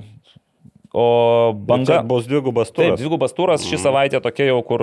O 0.92 1.52
Banga 1.54 2.00
banga. 2.00 2.02
bus 2.02 2.24
dvigubas 2.26 2.72
Taip, 2.72 2.80
turas. 2.90 2.98
dvigubas 2.98 3.32
turas 3.36 3.62
šį 3.62 3.78
savaitę 3.78 4.18
tokia 4.24 4.48
jau, 4.48 4.56
kur 4.66 4.82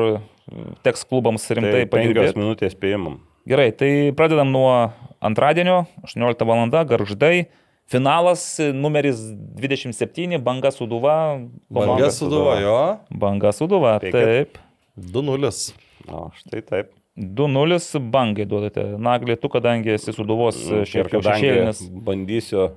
teks 0.87 1.03
klubams 1.03 1.43
rimtai 1.51 1.81
Tai 1.83 1.89
padirbėti. 1.91 2.37
minutės 2.39 2.71
spėjimam. 2.77 3.17
Gerai, 3.47 3.71
tai 3.71 4.11
pradedam 4.11 4.49
nuo 4.51 4.91
antradienio, 5.23 5.85
18 6.03 6.45
val. 6.45 6.67
garždai. 6.85 7.47
Finalas 7.87 8.59
numeris 8.75 9.15
27, 9.55 10.37
banga 10.43 10.71
suduva. 10.71 11.39
Banga 11.71 12.11
suduva, 12.11 12.59
jo? 12.59 12.79
Banga 13.09 13.53
suduva, 13.55 13.95
taip. 14.03 14.59
2-0. 14.99 15.71
O, 16.11 16.27
štai 16.35 16.61
taip. 16.67 16.91
2-0 17.17 17.79
bangai 18.11 18.45
duodate. 18.45 18.83
Naglį, 18.99 19.37
tu, 19.39 19.47
kadangi 19.49 19.95
esi 19.95 20.11
suduvos 20.11 20.59
Ir 20.67 20.83
šiek 20.83 21.07
tiek 21.09 21.23
šešėlinis. 21.23 21.79
bandysiu 21.87 22.67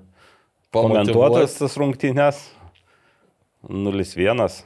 komentuotas 0.70 1.58
tas 1.58 1.74
rungtynės. 1.76 2.38
0-1. 3.68 4.62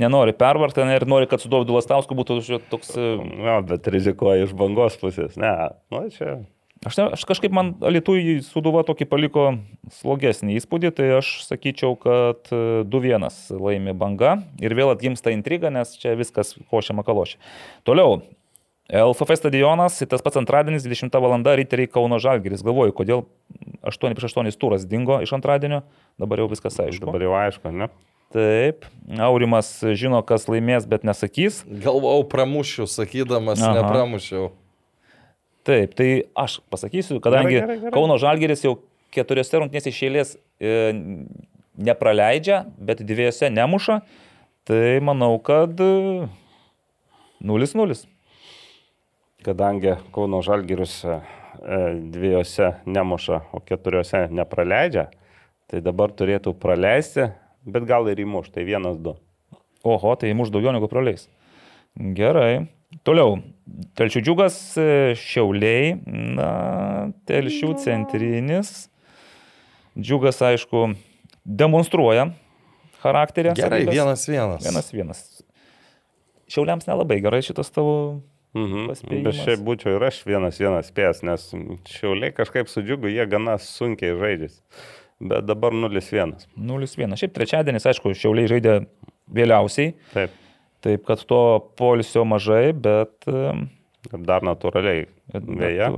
Nenori 0.00 0.34
pervargti 0.36 0.84
ir 0.94 1.06
nori, 1.08 1.26
kad 1.30 1.42
su 1.42 1.50
Dovydu 1.50 1.74
Lastausku 1.76 2.14
būtų 2.18 2.40
toks... 2.70 2.94
e, 2.94 3.10
Na, 3.42 3.58
bet 3.66 3.88
rizikuoju 3.90 4.46
iš 4.46 4.56
bangos 4.56 4.96
pusės. 5.00 5.36
Ne, 5.40 5.52
nu 5.92 6.06
čia. 6.14 6.38
Aš, 6.80 6.96
ne, 6.96 7.04
aš 7.12 7.26
kažkaip 7.28 7.52
man 7.52 7.74
Alitui 7.84 8.38
suduva 8.40 8.80
tokį 8.88 9.04
paliko 9.10 9.42
slogesnį 9.98 10.54
įspūdį, 10.56 10.92
tai 10.96 11.10
aš 11.18 11.42
sakyčiau, 11.44 11.92
kad 12.00 12.48
e, 12.48 12.82
2-1 12.88 13.26
laimi 13.60 13.92
banga 13.92 14.38
ir 14.64 14.72
vėl 14.78 14.94
atgimsta 14.94 15.34
intriga, 15.34 15.68
nes 15.74 15.92
čia 16.00 16.14
viskas 16.16 16.54
košia 16.72 16.96
makalošia. 16.96 17.36
Toliau. 17.84 18.22
LFF 18.90 19.36
stadionas, 19.38 20.00
tas 20.10 20.24
pats 20.24 20.40
antradienis, 20.40 20.82
20 20.88 21.14
val. 21.22 21.36
ryteriai 21.60 21.86
Kauno 21.86 22.16
Žalgiris. 22.18 22.64
Galvoju, 22.66 22.96
kodėl 22.96 23.26
8 23.86 24.16
prieš 24.16 24.32
8 24.32 24.56
turas 24.58 24.88
dingo 24.88 25.20
iš 25.22 25.36
antradienio, 25.36 25.84
dabar 26.18 26.42
jau 26.42 26.48
viskas 26.50 26.80
aišku. 26.80 27.06
Dabar 27.06 27.22
jau 27.28 27.36
aišku, 27.44 27.70
ne? 27.76 27.90
Taip, 28.30 28.84
Aurimas 29.18 29.72
žino, 29.98 30.20
kas 30.22 30.44
laimės, 30.46 30.84
bet 30.86 31.02
nesakys. 31.02 31.64
Galvau, 31.66 32.20
pramušiu, 32.30 32.86
sakydamas, 32.86 33.58
Aha. 33.58 33.80
nepramušiau. 33.80 34.52
Taip, 35.66 35.96
tai 35.98 36.08
aš 36.38 36.60
pasakysiu, 36.70 37.18
kadangi 37.20 37.56
Gerai, 37.56 37.66
gerai, 37.66 37.78
gerai. 37.82 37.94
Kauno 37.96 38.16
Žalgeris 38.22 38.62
jau 38.64 38.76
keturiose 39.12 39.58
rungtynėse 39.58 39.90
iš 39.90 39.98
eilės 40.06 40.30
e, 40.62 40.70
nepraleidžia, 41.90 42.62
bet 42.78 43.02
dviejose 43.02 43.50
nemuša, 43.50 43.98
tai 44.70 45.00
manau, 45.04 45.34
kad 45.42 45.74
e, 45.82 46.30
0-0. 47.42 47.98
Kadangi 49.44 49.98
Kauno 50.14 50.38
Žalgirius 50.46 51.00
e, 51.02 51.18
dviejose 52.14 52.76
nemuša, 52.86 53.42
o 53.50 53.60
keturiose 53.66 54.28
nepraleidžia, 54.30 55.08
tai 55.66 55.82
dabar 55.84 56.14
turėtų 56.14 56.54
praleisti, 56.62 57.32
bet 57.64 57.86
gal 57.88 58.08
ir 58.10 58.22
įmuš, 58.22 58.50
tai 58.54 58.64
vienas 58.68 58.98
du. 59.00 59.14
Oho, 59.84 60.14
tai 60.20 60.32
muš 60.36 60.52
daugiau 60.52 60.74
negu 60.76 60.88
praleis. 60.90 61.28
Gerai. 61.96 62.68
Toliau. 63.06 63.38
Telšių 63.96 64.22
džiugas, 64.26 64.56
e, 64.80 65.14
šiauliai, 65.18 65.94
na, 66.36 66.50
telšių 67.30 67.74
centrinis. 67.80 68.88
Džiugas, 69.98 70.40
aišku, 70.42 70.90
demonstruoja 71.44 72.32
charakterį. 73.02 73.54
Gerai, 73.58 73.84
savybes. 73.84 73.94
vienas 73.94 74.26
vienas. 74.28 74.66
Vienas 74.66 74.90
vienas. 74.92 75.22
Šiauliams 76.50 76.88
nelabai 76.90 77.20
gerai 77.22 77.42
šitas 77.46 77.70
tavo. 77.72 78.20
Mhm. 78.58 78.88
Bet 79.22 79.36
šiaip 79.38 79.60
būčiau 79.62 79.94
ir 79.94 80.08
aš 80.08 80.24
vienas 80.26 80.58
vienas 80.58 80.88
spės, 80.90 81.22
nes 81.22 81.44
šiauliai 81.86 82.34
kažkaip 82.34 82.70
su 82.70 82.82
džiugu, 82.82 83.12
jie 83.12 83.26
gana 83.30 83.54
sunkiai 83.62 84.16
žaidžia. 84.18 84.50
Bet 85.20 85.44
dabar 85.44 85.74
0-1. 85.76 86.46
0-1. 86.56 87.16
Šiaip 87.20 87.34
trečiadienis, 87.36 87.84
aišku, 87.90 88.14
šiauliai 88.16 88.48
žaidė 88.48 88.78
vėliausiai. 89.36 89.92
Taip. 90.14 90.32
Taip, 90.80 91.04
kad 91.04 91.20
to 91.28 91.42
polisio 91.76 92.24
mažai, 92.24 92.70
bet... 92.72 93.28
Ir 94.08 94.22
dar 94.24 94.40
natūraliai. 94.40 95.10
Vėja. 95.28 95.90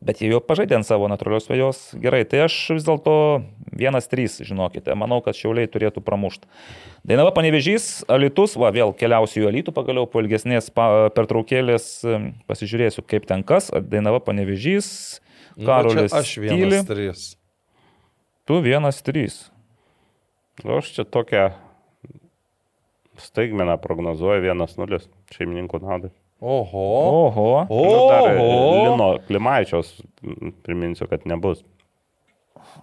Bet 0.00 0.20
jie 0.22 0.28
jau 0.30 0.38
pažaidė 0.38 0.76
ant 0.78 0.86
savo 0.86 1.08
natūralios 1.10 1.48
vėjos. 1.50 1.80
Gerai, 1.98 2.22
tai 2.30 2.44
aš 2.44 2.54
vis 2.76 2.86
dėlto 2.86 3.14
1-3, 3.74 4.46
žinokite. 4.46 4.94
Manau, 4.96 5.18
kad 5.24 5.34
šiauliai 5.34 5.66
turėtų 5.68 5.98
pramušti. 6.06 6.46
Dainava 7.10 7.34
panevežys, 7.34 8.04
Alitus, 8.06 8.54
va 8.54 8.70
vėl 8.72 8.94
keliausiu 8.94 9.42
į 9.42 9.50
Alitų, 9.50 9.74
pagaliau 9.74 10.06
po 10.06 10.22
ilgesnės 10.22 10.70
pertraukėlės 10.70 11.90
pasižiūrėsiu, 12.46 13.02
kaip 13.10 13.26
ten 13.28 13.42
kas. 13.42 13.72
Dainava 13.74 14.22
panevežys, 14.22 15.18
Karolis. 15.58 16.14
Nu, 16.14 16.22
aš 16.22 16.38
1-3. 16.38 17.39
Tu 18.50 18.56
vienas 18.66 18.96
trys. 19.06 19.44
Nu, 20.64 20.80
aš 20.80 20.88
čia 20.96 21.04
tokią 21.06 21.52
staigmeną 23.22 23.76
prognozuoju 23.78 24.42
vienas 24.42 24.74
nulis 24.74 25.04
šeimininkų 25.36 25.78
naudai. 25.78 26.10
Oho. 26.42 26.82
Oho. 27.28 27.44
Oho. 27.70 28.00
Nu, 28.34 28.88
Lino 28.88 29.06
Klimaičios, 29.28 29.92
priminsiu, 30.66 31.06
kad 31.06 31.28
nebus. 31.30 31.62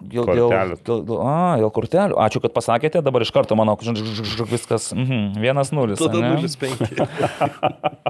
Dėl, 0.00 0.24
dėl, 0.24 0.48
dėl, 0.48 1.04
dėl, 1.04 1.20
a, 1.20 1.58
dėl 1.60 1.74
kortelių. 1.76 2.16
Ačiū, 2.16 2.40
kad 2.46 2.56
pasakėte, 2.56 3.04
dabar 3.04 3.28
iš 3.28 3.34
karto 3.36 3.52
mano, 3.60 3.76
žin, 3.84 4.00
žin, 4.00 4.24
žin, 4.24 4.48
viskas. 4.48 4.88
Mhm, 4.96 5.36
vienas 5.44 5.74
nulis. 5.76 6.00
Tada 6.00 6.32
nulis 6.32 6.56
penki. 6.56 6.88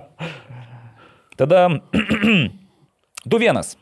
Tada 1.42 1.66
du 3.34 3.42
vienas. 3.42 3.74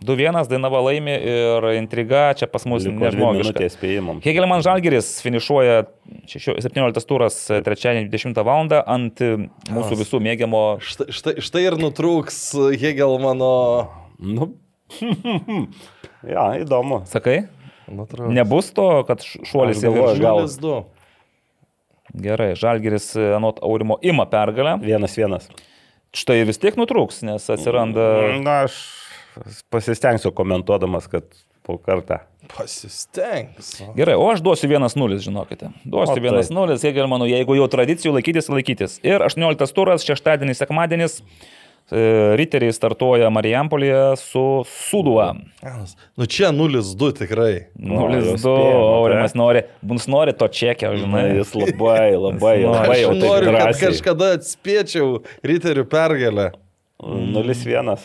2-1 0.00 0.48
Dainava 0.48 0.80
laimi 0.80 1.12
ir 1.12 1.66
intriga 1.76 2.30
čia 2.38 2.46
pas 2.48 2.64
mus 2.64 2.86
nežmogiška. 2.88 3.66
spėjimam. 3.74 4.22
Hegelman 4.24 4.62
Žalgeris 4.64 5.20
finišuoja 5.20 5.82
šešio- 6.30 6.56
17 6.64 7.04
turas 7.08 7.36
e, 7.52 7.60
trečiadienį 7.66 8.08
20 8.08 8.40
val. 8.46 8.64
ant 8.86 9.20
e, 9.20 9.34
mūsų 9.68 9.98
visų 10.00 10.20
mėgiamo 10.24 10.62
Štai, 10.80 11.08
štai, 11.12 11.34
štai 11.44 11.66
ir 11.68 11.76
nutrūks 11.80 12.40
Hegelmano. 12.80 13.52
Nu. 14.20 14.54
ja, 16.26 16.46
įdomu. 16.60 17.02
Sakai, 17.08 17.44
Nutrūks. 17.90 18.32
nebus 18.32 18.70
to, 18.74 19.04
kad 19.08 19.20
šuolis 19.24 19.80
galvoju, 19.82 20.16
viršų. 20.16 20.22
gal- 20.24 20.44
0-2. 20.46 20.84
Gerai, 22.24 22.54
Žalgeris 22.58 23.12
e, 23.16 23.28
anot 23.36 23.60
Aurimo 23.62 23.98
ima 24.02 24.24
pergalę. 24.26 24.78
Vienas 24.82 25.14
vienas. 25.18 25.46
Štai 26.16 26.40
vis 26.48 26.58
tiek 26.58 26.74
nutrūks, 26.74 27.20
nes 27.22 27.44
atsiranda... 27.54 28.08
Na, 28.42 28.64
aš 28.66 28.74
pasistengsiu 29.70 30.32
komentuodamas, 30.36 31.06
kad 31.12 31.24
po 31.66 31.76
kartą. 31.78 32.18
Pasistengs. 32.50 33.82
Gerai, 33.96 34.16
o 34.18 34.26
aš 34.32 34.40
duosiu 34.42 34.68
1-0, 34.72 35.18
žinokite. 35.22 35.68
Duosiu 35.84 36.16
O, 36.16 36.18
taip. 36.18 36.50
1-0, 36.50 36.78
Hegelmanų, 36.82 37.28
jeigu 37.30 37.54
jau 37.58 37.66
tradicijų 37.70 38.14
laikytis, 38.16 38.48
laikytis. 38.50 38.98
Ir 39.06 39.22
18 39.26 39.74
turas, 39.76 40.02
šeštadienis, 40.06 40.58
sekmadienis. 40.62 41.20
e, 41.90 42.36
Riteriai 42.38 42.70
startuoja 42.74 43.30
Marijampolėje 43.34 44.16
su 44.20 44.42
Suduva. 44.70 45.32
Nu 46.18 46.26
čia 46.30 46.50
0-2 46.54 47.12
tikrai. 47.18 47.66
jau 47.76 48.06
0-2, 48.08 48.36
spėjom, 48.38 48.84
Aurimas 48.96 49.32
tai. 49.34 49.40
nori, 49.42 49.62
mums 49.82 50.06
nori 50.10 50.32
to 50.38 50.46
čekio, 50.48 50.92
Na, 50.94 51.00
žinai. 51.02 51.24
jis 51.40 51.50
labai, 51.54 52.14
labai, 52.14 52.54
nori. 52.62 52.64
labai 52.66 52.94
Aš 52.96 53.02
jau 53.04 53.14
noriu, 53.18 53.50
kad 53.50 53.60
drąsiai. 53.60 53.88
kažkada 53.90 54.32
atspėčiau 54.38 55.22
riterių 55.44 55.84
pergalę. 55.90 56.50
0-1. 57.02 57.98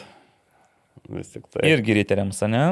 Vis 1.10 1.30
tik 1.34 1.46
tai. 1.54 1.68
Irgi 1.70 1.96
riteriams, 2.00 2.42
ne? 2.50 2.66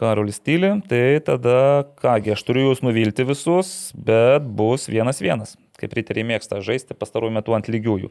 Karolis 0.00 0.40
tyli, 0.40 0.70
tai 0.88 1.20
tada, 1.24 1.84
kągi, 2.00 2.32
aš 2.32 2.42
turiu 2.48 2.70
jūs 2.70 2.80
nuvilti 2.80 3.26
visus, 3.28 3.90
bet 3.94 4.46
bus 4.56 4.86
vienas 4.88 5.20
vienas, 5.20 5.58
kaip 5.76 5.92
riteriai 5.98 6.24
mėgsta 6.30 6.62
žaisti 6.64 6.96
pastaruoju 6.96 7.34
metu 7.36 7.52
ant 7.52 7.68
lygiųjų. 7.68 8.08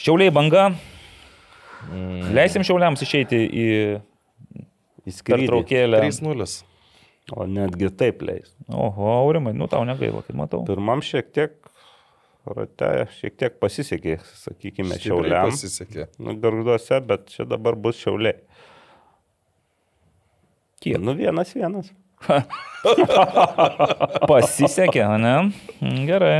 Šiauliai 0.00 0.32
banga, 0.32 0.70
Leisim 2.34 2.64
šiauliams 2.66 3.02
išeiti 3.04 3.38
į 3.46 3.66
Įskrydį. 5.06 5.46
pertraukėlę. 5.46 6.00
3-0. 6.02 6.64
O 7.36 7.44
netgi 7.50 7.90
taip 7.94 8.22
leis. 8.22 8.52
Oho, 8.70 9.06
aurimai, 9.20 9.52
nu 9.54 9.66
tau 9.70 9.84
negaila, 9.86 10.22
kaip 10.26 10.38
matau. 10.38 10.62
Pirmam 10.66 11.02
šiek 11.02 11.32
tiek, 11.34 11.54
rate, 12.54 12.90
šiek 13.18 13.36
tiek 13.40 13.56
pasisekė, 13.62 14.18
sakykime, 14.42 14.94
Stipriai 14.94 15.02
šiauliams. 15.08 15.56
pasisekė. 15.56 16.06
Nu, 16.22 16.36
gargžduose, 16.42 17.00
bet 17.08 17.26
čia 17.34 17.46
dabar 17.48 17.74
bus 17.74 17.98
šiauliai. 18.02 18.36
Kiek? 20.84 21.00
Nu, 21.02 21.16
vienas 21.18 21.54
vienas. 21.56 21.90
Pasisekė, 24.30 25.04
ne? 25.20 25.34
Mm, 25.80 26.00
Gerai. 26.08 26.36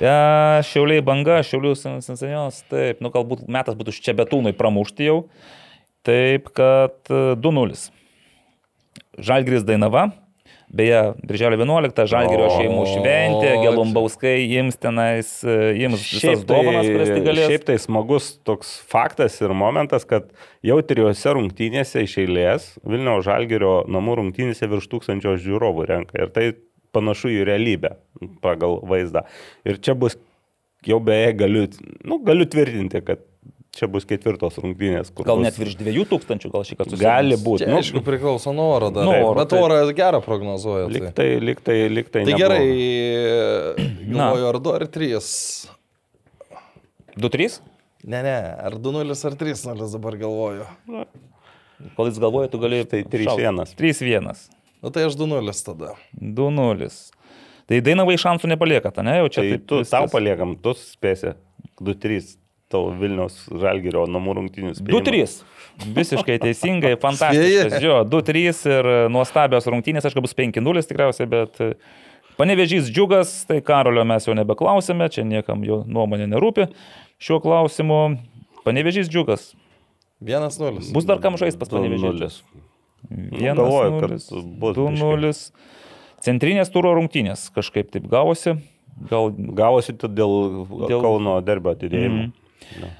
Ja, 0.00 0.60
šiauliai 0.64 1.02
banga, 1.04 1.40
šiaulių 1.44 1.74
sensenios, 1.76 2.62
taip, 2.70 3.02
nu 3.04 3.10
galbūt 3.12 3.42
metas 3.50 3.76
būtų 3.78 3.96
čia 3.98 4.14
betūnui 4.16 4.54
pramušti 4.56 5.08
jau. 5.10 5.18
Taip, 6.06 6.52
kad 6.56 7.10
e, 7.10 7.34
2-0. 7.36 7.74
Žalgris 9.18 9.66
Dainava. 9.66 10.06
Beje, 10.68 11.14
birželio 11.24 11.56
11 11.56 12.02
Žalgirio 12.10 12.44
O, 12.44 12.56
šeimų 12.58 12.82
šventė, 12.90 13.52
Gelumbauskai 13.62 14.34
jiems 14.42 14.76
tenais, 14.76 15.30
e, 15.40 15.56
jiems 15.80 16.02
visas 16.04 16.42
dovanas, 16.48 16.84
kurias 16.84 17.12
tai 17.14 17.22
galės. 17.24 17.48
šiaip 17.48 17.64
tai 17.70 17.76
smagus 17.80 18.26
toks 18.44 18.74
faktas 18.90 19.38
ir 19.40 19.54
momentas, 19.56 20.04
kad 20.04 20.28
jau 20.60 20.76
trijose 20.84 21.32
rungtynėse 21.38 22.04
iš 22.04 22.18
eilės 22.20 22.68
Vilniaus 22.84 23.24
Žalgirio 23.24 23.78
namų 23.88 24.18
rungtynėse 24.20 24.68
virš 24.68 24.90
tūkstančio 24.92 25.38
žiūrovų 25.40 25.88
renka. 25.88 26.20
Ir 26.20 26.34
tai 26.36 26.50
panašu 26.92 27.32
į 27.32 27.46
realybę 27.48 27.96
pagal 28.44 28.82
vaizdą. 28.88 29.24
Ir 29.64 29.80
čia 29.80 29.96
bus, 29.96 30.18
jau 30.84 31.00
beje, 31.00 31.32
galiu, 31.40 31.64
nu, 32.04 32.20
galiu 32.28 32.44
tvirtinti, 32.50 33.00
kad 33.08 33.24
čia 33.76 33.86
bus 33.90 34.04
ketvirtos 34.08 34.56
rungtynės. 34.58 35.10
Gal 35.14 35.36
bus- 35.38 35.44
net 35.44 35.56
virš 35.58 35.76
2000 35.78 36.50
gal 36.50 36.62
šį 36.66 36.76
kartą 36.78 36.90
susirinks. 36.90 37.02
Gali 37.04 37.36
būti. 37.36 37.64
Čia, 37.64 37.76
aišku, 37.78 38.02
priklauso 38.06 38.52
nuo 38.54 38.68
oro 38.76 38.90
dar. 38.90 39.04
Nuo 39.04 39.14
oro, 39.30 39.34
bet 39.40 39.48
taip. 39.52 39.62
orą 39.62 39.80
gerą 39.94 40.20
prognozuoja. 40.24 40.86
Tai, 40.88 41.00
Liktai, 41.00 41.28
liktai, 41.40 41.78
liktai. 41.88 42.24
tai 42.24 42.32
neblogą. 42.32 42.38
gerai, 42.38 44.08
Na. 44.08 44.30
galvoju, 44.32 44.48
ar 44.48 44.58
2 44.60 44.74
ar 44.74 44.86
3. 44.86 45.68
2-3? 47.18 47.60
Ne, 48.04 48.22
ne, 48.22 48.36
ar 48.62 48.72
2-0 48.78 49.24
ar 49.26 49.34
3-0 49.36 49.92
dabar 49.92 50.16
galvoju. 50.16 50.64
Kol 51.96 52.06
jis 52.10 52.18
galvoja, 52.22 52.48
tu 52.50 52.58
gali. 52.58 52.84
Tai 52.86 53.02
3-1. 53.04 53.74
3-1. 53.78 54.48
Nu 54.82 54.90
tai 54.94 55.04
aš 55.08 55.16
2-0 55.18 55.64
tada. 55.66 55.94
2-0. 56.14 56.90
Tai 57.68 57.80
Dainavai 57.84 58.14
šansų 58.16 58.48
nepalieka, 58.54 58.90
ne? 59.04 59.18
Jau 59.20 59.28
čia 59.28 59.42
Tai 59.42 59.50
taip 59.50 59.66
tu 59.68 59.80
viskas. 59.82 59.90
tau 59.92 60.06
paliekam, 60.08 60.54
tu 60.62 60.72
spėsi 60.78 61.34
2-3 61.82 62.36
tavo 62.72 62.90
Vilniaus 62.98 63.36
Žalgirio 63.48 64.04
namų 64.10 64.34
rungtynių 64.38 64.74
spėjimas. 64.76 65.44
2-3. 65.78 65.92
Visiškai 65.96 66.36
teisingai, 66.42 66.94
fantastiškas. 67.04 67.78
Jo, 67.84 68.02
2-3 68.08 68.42
ir 68.72 68.88
e, 68.92 68.98
nuostabios 69.12 69.68
rungtynės, 69.70 70.06
aišku, 70.08 70.22
bus 70.24 70.36
5-0 70.38 70.84
tikriausiai, 70.90 71.28
bet 71.30 71.60
e, 71.64 71.70
panevežys 72.40 72.90
džiugas, 72.92 73.32
tai 73.48 73.60
Karolio 73.64 74.04
mes 74.08 74.26
jau 74.28 74.36
nebeklausėme, 74.38 75.08
čia 75.14 75.24
niekam 75.28 75.64
jo 75.66 75.82
nuomonė 75.88 76.28
nerūpi. 76.34 76.68
Šiuo 77.22 77.40
klausimu 77.44 78.00
panevežys 78.66 79.10
džiugas. 79.10 79.52
1-0. 80.24 80.88
Bus 80.94 81.06
dar 81.06 81.20
kam 81.22 81.38
žais 81.38 81.56
pas 81.58 81.70
panevežys? 81.70 82.40
2-0. 82.42 82.64
Nu, 83.08 83.38
galvoju, 83.54 84.00
kad 84.02 84.16
1-0, 84.18 84.42
bus 84.58 84.74
2-0. 84.76 85.32
Centrinės 86.26 86.72
turo 86.74 86.90
rungtynės 86.98 87.46
kažkaip 87.54 87.92
taip 87.94 88.08
gavosi. 88.10 88.56
Gal 89.06 89.30
Gavosi 89.54 89.94
dėl, 89.94 90.32
Dėl- 90.90 91.02
Kauno 91.04 91.36
derbio 91.46 91.70
atidėjimo. 91.76 92.32
Mhm. 92.76 92.90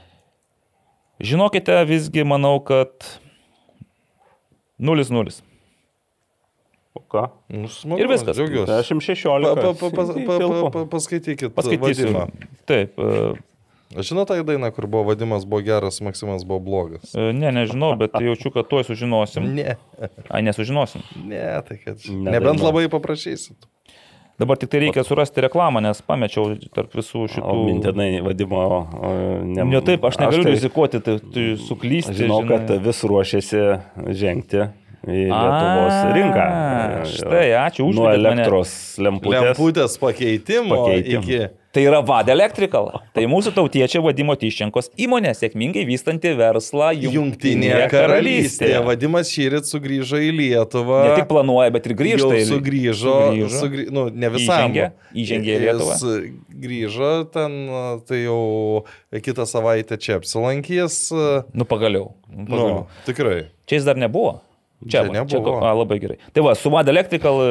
Žinokite, 1.21 1.75
visgi 1.85 2.23
manau, 2.25 2.61
kad 2.63 2.91
0-0. 4.79 5.43
O 6.95 7.01
ką? 7.01 7.29
Nu, 7.51 7.69
smagu, 7.71 8.01
Ir 8.01 8.09
viskas. 8.11 8.37
Džiaugiuosi. 8.39 8.71
10-16. 8.71 9.43
Pa, 9.43 9.55
pa, 9.55 9.73
pa, 9.75 9.91
pa, 9.91 10.05
pa, 10.15 10.39
pa, 10.39 10.71
pa, 10.71 10.85
paskaitykit. 10.91 11.53
Paskaitysiu. 11.55 12.07
Vadimą. 12.11 12.25
Taip. 12.67 12.95
e, 12.99 13.35
Aš 13.99 14.11
žinau 14.13 14.27
tą 14.29 14.37
dainą, 14.45 14.69
kur 14.77 14.85
buvo 14.87 15.07
vadimas 15.09 15.47
buvo 15.49 15.63
geras, 15.65 16.01
Maksimas 16.05 16.45
buvo 16.45 16.59
blogas. 16.61 17.15
e, 17.15 17.33
Ne, 17.33 17.51
nežinau, 17.55 17.95
bet 17.99 18.13
jaučiu, 18.21 18.51
kad 18.55 18.69
tuoj 18.69 18.85
sužinosim. 18.85 19.47
Ne, 19.57 19.77
Ai, 20.29 20.43
nesužinosim. 20.43 21.03
ne, 21.25 21.41
tai 21.67 21.79
kad. 21.83 21.97
Nedainuok. 22.05 22.33
Nebent 22.35 22.61
labai 22.63 22.89
paprašysit. 22.93 23.57
Dabar 24.39 24.59
tik 24.61 24.71
tai 24.71 24.85
reikia 24.85 25.03
surasti 25.03 25.43
reklamą, 25.43 25.81
nes 25.83 25.99
pamečiau 26.07 26.53
tarp 26.71 26.93
visų 26.95 27.25
šitų. 27.33 27.43
O 27.43 27.65
mintinai 27.67 28.21
vadimo. 28.23 28.61
Ne, 29.43 29.65
Ne 29.67 29.81
taip, 29.83 30.05
aš 30.07 30.21
negaliu 30.23 30.47
tai 30.47 30.53
rizikuoti, 30.55 31.01
tai 31.03 31.17
tu 31.19 31.47
suklysti. 31.59 32.15
Žinau, 32.21 32.45
žinai. 32.45 32.61
kad 32.69 32.85
vis 32.87 33.03
ruošiasi 33.03 33.65
žengti 34.21 34.69
į 35.07 35.29
Lietuvos 35.29 35.95
A, 35.95 36.13
rinką. 36.17 36.47
štai, 37.15 37.47
ačiū, 37.69 37.87
Nuo 37.93 38.09
užvedėt 38.09 38.23
mane. 38.25 38.43
elektros 38.43 38.73
lemputės. 38.99 39.45
Lemputės 39.55 39.99
pakeitimo, 40.03 40.75
Pakeitimo. 40.87 41.23
iki. 41.23 41.49
Tai 41.71 41.83
yra 41.85 42.01
VAD 42.03 42.31
Electrical. 42.33 42.87
Tai 43.15 43.23
mūsų 43.29 43.53
tautiečio 43.55 44.01
vadimo 44.03 44.33
Tyščenkos 44.35 44.89
įmonė, 44.99 45.35
sėkmingai 45.37 45.85
vystanti 45.87 46.33
verslą 46.35 46.89
Jungtinėje 46.97 47.91
karalystėje. 47.93 48.81
Vadimas 48.87 49.29
šįryt 49.31 49.69
sugrįžo 49.69 50.17
į 50.17 50.31
Lietuvą. 50.35 51.03
Ne 51.11 51.17
tik 51.21 51.29
planuoja, 51.29 51.71
bet 51.71 51.87
ir 51.87 51.95
grįžta. 51.95 52.33
Jau 52.41 52.57
sugrįžo, 52.57 53.15
sugrįžo. 53.29 53.61
sugrį, 53.61 53.85
nu, 53.93 54.09
ne 54.11 54.31
visam. 54.31 54.73
Įžengė- 54.73 54.91
įžengė 55.15 55.53
į 55.55 55.61
Lietuvą. 55.67 55.93
Jis 55.93 56.33
grįžo 56.65 57.13
ten, 57.37 57.53
tai 58.09 58.25
jau 58.25 58.85
kitą 59.13 59.47
savaitę 59.47 60.01
čia 60.01 60.17
apsilankys. 60.19 61.13
Nu 61.55 61.65
pagaliau. 61.69 62.15
Nu, 62.33 62.47
pagaliau. 62.49 62.75
Nu, 62.75 62.87
tikrai. 63.07 63.45
Čia 63.69 63.77
jis 63.77 63.85
dar 63.85 63.95
nebuvo. 64.01 64.41
Čia, 64.85 64.91
Čia 64.91 65.03
va, 65.09 65.13
nebuvo. 65.17 65.43
to- 65.45 65.57
a, 65.67 65.73
labai 65.75 65.99
gerai. 65.99 66.19
Tai 66.33 66.43
va, 66.47 66.55
su 66.55 66.71
VAD 66.71 66.89
Electrical 66.93 67.41
e, 67.43 67.49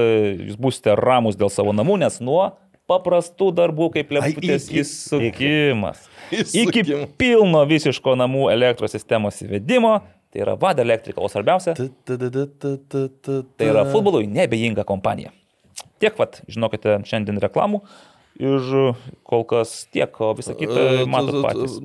jūs 0.48 0.56
būsite 0.56 0.96
ramus 0.96 1.36
dėl 1.36 1.52
savo 1.52 1.74
namų, 1.76 1.98
nes 2.06 2.22
nuo 2.24 2.54
paprastų 2.88 3.50
darbų 3.52 3.90
kaip 3.98 4.14
lemputės 4.16 4.70
įsukimas. 4.72 6.06
Iki 6.32 6.84
pilno 7.20 7.66
visiško 7.68 8.16
namų 8.16 8.48
elektros 8.54 8.96
sistemos 8.96 9.42
įvedimo. 9.44 9.98
Tai 10.32 10.42
yra 10.44 10.56
VAD 10.60 10.80
Electrical. 10.84 11.24
O 11.24 11.30
svarbiausia, 11.32 11.74
tai 11.76 13.68
yra 13.72 13.86
futbolui 13.92 14.28
nebejinga 14.28 14.84
kompanija. 14.88 15.32
Tiek 16.02 16.16
pat, 16.18 16.42
žinokite, 16.52 17.00
šiandien 17.08 17.40
reklamų. 17.42 17.82
Ir 18.38 18.68
kol 19.26 19.44
kas 19.50 19.88
tiek, 19.92 20.14
o 20.22 20.34
visą 20.38 20.54
kitą 20.58 21.08
matot 21.10 21.40
patys. 21.46 21.80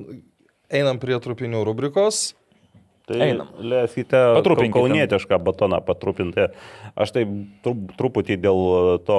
Einam 0.73 0.99
prie 1.01 1.17
trupinių 1.21 1.63
rubrikos. 1.65 2.33
Tai 3.03 3.17
Einam. 3.19 3.49
leiskite 3.59 4.19
kaunietišką 4.71 5.35
batoną 5.43 5.81
patrupinti. 5.83 6.45
Aš 6.95 7.11
tai 7.11 7.23
tru- 7.65 7.89
truputį 7.99 8.37
dėl 8.39 8.61
to 9.03 9.17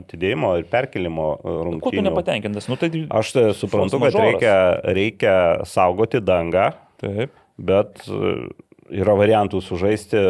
atidėjimo 0.00 0.54
ir 0.62 0.64
perkelimo 0.70 1.26
Kuo 1.42 1.52
tu 1.52 1.64
rungtynių. 1.68 2.06
nepatenkintas? 2.08 2.70
Nu, 2.72 2.78
tai... 2.80 2.88
Aš 3.12 3.34
tai 3.36 3.44
suprantu, 3.58 4.00
kad 4.00 4.16
reikia, 4.16 4.54
reikia 4.96 5.34
saugoti 5.68 6.22
dangą, 6.24 6.70
Taip. 7.04 7.36
bet 7.60 8.00
e, 8.08 8.32
yra 9.02 9.18
variantų 9.20 9.60
sužaisti, 9.60 10.24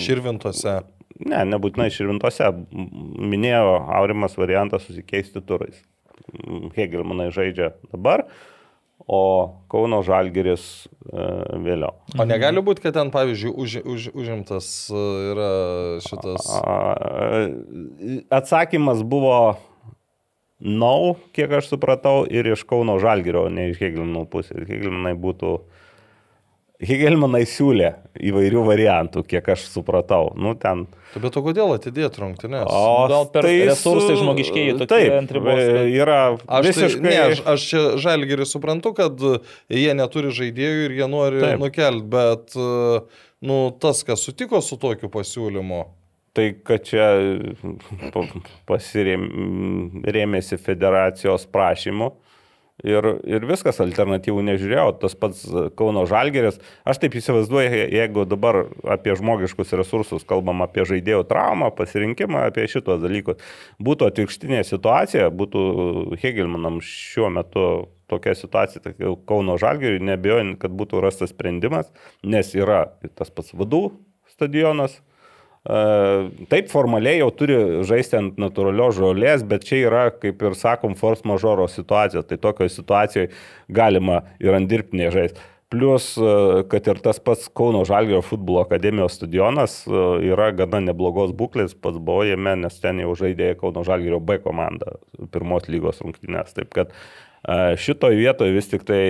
Širvintose. 0.00 0.80
ne, 1.26 1.42
nebūtinai 1.50 1.90
širvintose. 1.92 2.48
Minėjo 2.72 3.76
Aurimas 3.98 4.38
variantą 4.38 4.78
susikeisti 4.82 5.42
turais. 5.42 5.82
Hegelmanai 6.76 7.30
žaidžia 7.34 7.72
dabar, 7.92 8.26
o 9.06 9.20
Kauno 9.70 10.00
Žalgeris 10.06 10.86
e, 10.86 11.26
vėliau. 11.62 11.94
O 12.18 12.26
negali 12.26 12.62
būti, 12.64 12.82
kad 12.86 12.96
ten, 12.96 13.12
pavyzdžiui, 13.14 13.52
už, 13.52 13.76
už, 13.84 14.08
užimtas 14.16 14.68
e, 14.90 15.04
yra 15.32 15.50
šitas. 16.02 16.48
Atsakymas 18.34 19.04
buvo 19.06 19.38
nau, 20.58 21.16
kiek 21.36 21.52
aš 21.60 21.70
supratau, 21.74 22.24
ir 22.26 22.48
iš 22.54 22.64
Kauno 22.68 22.98
Žalgirio, 23.02 23.46
o 23.46 23.52
ne 23.52 23.70
iš 23.72 23.82
Hegelmanų 23.84 24.26
pusės. 24.32 24.64
Hegelmanai 24.66 25.14
būtų. 25.18 25.58
Hegelmanai 26.84 27.46
siūlė 27.48 27.94
įvairių 28.20 28.62
variantų, 28.66 29.22
kiek 29.30 29.46
aš 29.54 29.62
supratau. 29.72 30.34
Nu, 30.36 30.52
ten. 30.60 30.82
Tai 31.14 31.22
Bet 31.24 31.36
o 31.38 31.42
kodėl 31.46 31.72
atidėti 31.72 32.20
rungtynės? 32.20 32.66
O 32.68 33.06
gal 33.08 33.24
per 33.32 33.46
resursai 33.48 34.12
su- 34.12 34.20
žmogiškieji 34.20 34.74
tokie 34.82 34.90
Taip, 34.90 35.12
ant 35.22 35.32
ribos, 35.32 35.56
kad- 35.56 35.88
yra 35.88 36.18
Aš, 36.44 36.66
visiškai. 36.68 37.00
tai, 37.00 37.08
ne, 37.08 37.16
aš, 37.32 37.40
aš 37.54 37.64
čia 37.70 37.84
žalgerį 38.04 38.44
suprantu, 38.50 38.92
kad 38.98 39.16
e, 39.24 39.38
jie 39.72 39.94
neturi 39.96 40.28
žaidėjų 40.36 40.84
ir 40.90 40.96
jie 40.98 41.08
nori 41.08 41.40
Taip. 41.40 41.58
nukelti, 41.64 42.04
bet 42.12 42.52
e, 42.60 43.00
nu, 43.48 43.58
tas, 43.80 44.02
kas 44.04 44.20
sutiko 44.28 44.60
su 44.60 44.76
tokiu 44.76 45.08
pasiūlymu, 45.08 45.84
Tai, 46.36 46.50
kad 46.68 46.84
čia 46.84 47.06
pasirėmėsi 48.68 50.58
federacijos 50.60 51.46
prašymu. 51.52 52.10
Ir, 52.86 53.06
ir 53.26 53.42
viskas 53.48 53.80
alternatyvų 53.82 54.44
nežiūrėjau, 54.46 54.92
tas 55.02 55.16
pats 55.18 55.40
Kauno 55.78 56.04
Žalgeris. 56.06 56.60
Aš 56.86 57.00
taip 57.02 57.16
įsivaizduoju, 57.18 57.72
je- 57.72 57.88
jeigu 57.96 58.22
dabar 58.30 58.66
apie 58.86 59.16
žmogiškus 59.18 59.74
resursus 59.74 60.22
kalbam, 60.28 60.62
apie 60.62 60.84
žaidėjų 60.86 61.24
traumą, 61.26 61.72
pasirinkimą, 61.74 62.46
apie 62.46 62.68
šitos 62.70 63.02
dalykus, 63.02 63.42
būtų 63.82 64.06
atvirkštinė 64.12 64.62
situacija, 64.62 65.30
būtų 65.34 66.20
Hegelmanam 66.22 66.78
šiuo 66.78 67.32
metu 67.34 67.66
tokia 68.06 68.36
situacija, 68.38 68.82
tai 68.84 68.94
Kauno 69.26 69.58
Žalgiriui 69.58 69.98
nebejojant, 70.06 70.60
kad 70.62 70.70
būtų 70.70 71.02
rastas 71.02 71.34
sprendimas, 71.34 71.90
nes 72.22 72.54
yra 72.54 72.84
tas 73.18 73.30
pats 73.34 73.50
vadų 73.50 73.90
stadionas. 74.30 75.00
E, 75.66 76.46
Taip, 76.50 76.70
formaliai 76.70 77.18
jau 77.18 77.30
turi 77.34 77.56
žaisti 77.86 78.18
ant 78.20 78.38
natūralios 78.40 78.96
žolės, 78.98 79.42
bet 79.48 79.66
čia 79.66 79.82
yra, 79.88 80.06
kaip 80.14 80.42
ir 80.46 80.56
sakom, 80.58 80.94
force 80.98 81.26
majoro 81.26 81.66
situacija. 81.70 82.22
Tai 82.26 82.38
tokioje 82.42 82.76
situacijoje 82.76 83.30
galima 83.74 84.22
ir 84.42 84.56
ant 84.56 84.70
dirbtinė 84.70 85.10
žaisti. 85.14 85.44
Plus, 85.72 86.12
e, 86.14 86.62
kad 86.70 86.86
ir 86.86 87.00
tas 87.02 87.18
pats 87.18 87.48
Kauno 87.50 87.82
Žalgio 87.88 88.20
futbolo 88.22 88.62
akademijos 88.62 89.18
stadionas 89.18 89.80
e, 89.88 90.02
yra 90.30 90.52
gana 90.54 90.78
neblogos 90.84 91.34
būklės, 91.34 91.74
pats 91.74 91.98
buvo 91.98 92.22
jame, 92.28 92.54
nes 92.62 92.78
ten 92.82 93.02
jau 93.02 93.16
žaidė 93.18 93.56
Kauno 93.58 93.82
Žalgio 93.86 94.22
B 94.22 94.38
komanda 94.44 95.00
pirmos 95.34 95.66
lygos 95.72 95.98
rungtynės. 96.04 96.54
Taip 96.54 96.70
kad 96.76 96.94
šitoje 97.78 98.18
vietoje 98.18 98.54
vis 98.56 98.66
tik 98.66 98.82
tai 98.86 99.02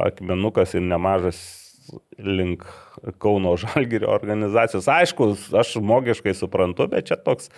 akmenukas 0.00 0.72
ir 0.78 0.84
nemažas 0.86 1.40
link 2.18 2.66
Kauno 3.22 3.56
Žalgirio 3.60 4.10
organizacijos. 4.12 4.88
Aišku, 4.90 5.32
aš 5.60 5.76
žmogiškai 5.78 6.34
suprantu, 6.36 6.88
bet 6.92 7.10
čia 7.10 7.18
toks 7.20 7.50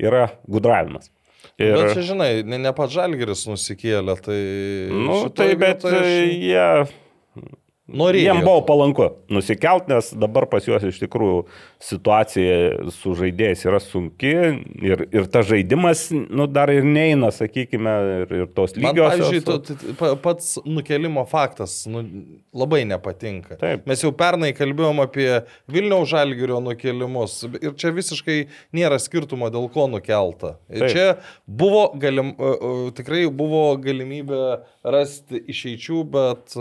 yra 0.00 0.28
gudravimas. 0.48 1.10
Ir... 1.60 1.76
Bet 1.76 1.94
čia, 1.96 2.06
žinai, 2.12 2.30
ne, 2.46 2.58
ne 2.60 2.72
pats 2.76 2.94
Žalgiris 2.94 3.46
nusikėlė, 3.48 4.16
tai... 4.24 4.40
Nu, 4.92 5.22
tai 5.34 5.52
bet 5.60 5.86
aš... 5.88 6.04
jie 6.04 6.66
Norėjo. 7.90 8.22
Jiem 8.28 8.44
buvo 8.46 8.62
palanku 8.66 9.06
nusikelt, 9.32 9.88
nes 9.90 10.12
dabar 10.14 10.46
pas 10.50 10.66
juos 10.66 10.84
iš 10.86 11.00
tikrųjų 11.02 11.40
situacija 11.80 12.90
su 12.92 13.14
žaidėjais 13.16 13.62
yra 13.64 13.78
sunki 13.80 14.32
ir, 14.84 15.04
ir 15.08 15.28
tas 15.32 15.46
žaidimas 15.48 16.02
nu, 16.12 16.44
dar 16.50 16.68
ir 16.72 16.84
neina, 16.84 17.30
sakykime, 17.32 17.94
ir, 18.26 18.34
ir 18.42 18.50
tos 18.52 18.74
lygios. 18.76 18.98
Man, 19.00 19.22
pavyzdžiui, 19.22 19.94
to, 19.96 20.10
pats 20.20 20.50
nukelimo 20.68 21.24
faktas 21.28 21.78
nu, 21.88 22.04
labai 22.52 22.82
nepatinka. 22.88 23.56
Taip. 23.62 23.86
Mes 23.88 24.04
jau 24.04 24.12
pernai 24.16 24.52
kalbėjom 24.56 25.00
apie 25.06 25.28
Vilniaus 25.72 26.10
žalgirio 26.12 26.60
nukelimus 26.64 27.38
ir 27.62 27.72
čia 27.80 27.94
visiškai 27.96 28.38
nėra 28.76 29.00
skirtumo, 29.00 29.48
dėl 29.52 29.70
ko 29.72 29.88
nukelta. 29.88 30.58
Taip. 30.68 30.84
Čia 30.92 31.06
buvo 31.48 31.86
galim, 32.00 32.34
tikrai 32.96 33.24
buvo 33.32 33.64
galimybė 33.80 34.42
rasti 34.84 35.40
išeičių, 35.48 36.04
bet 36.12 36.60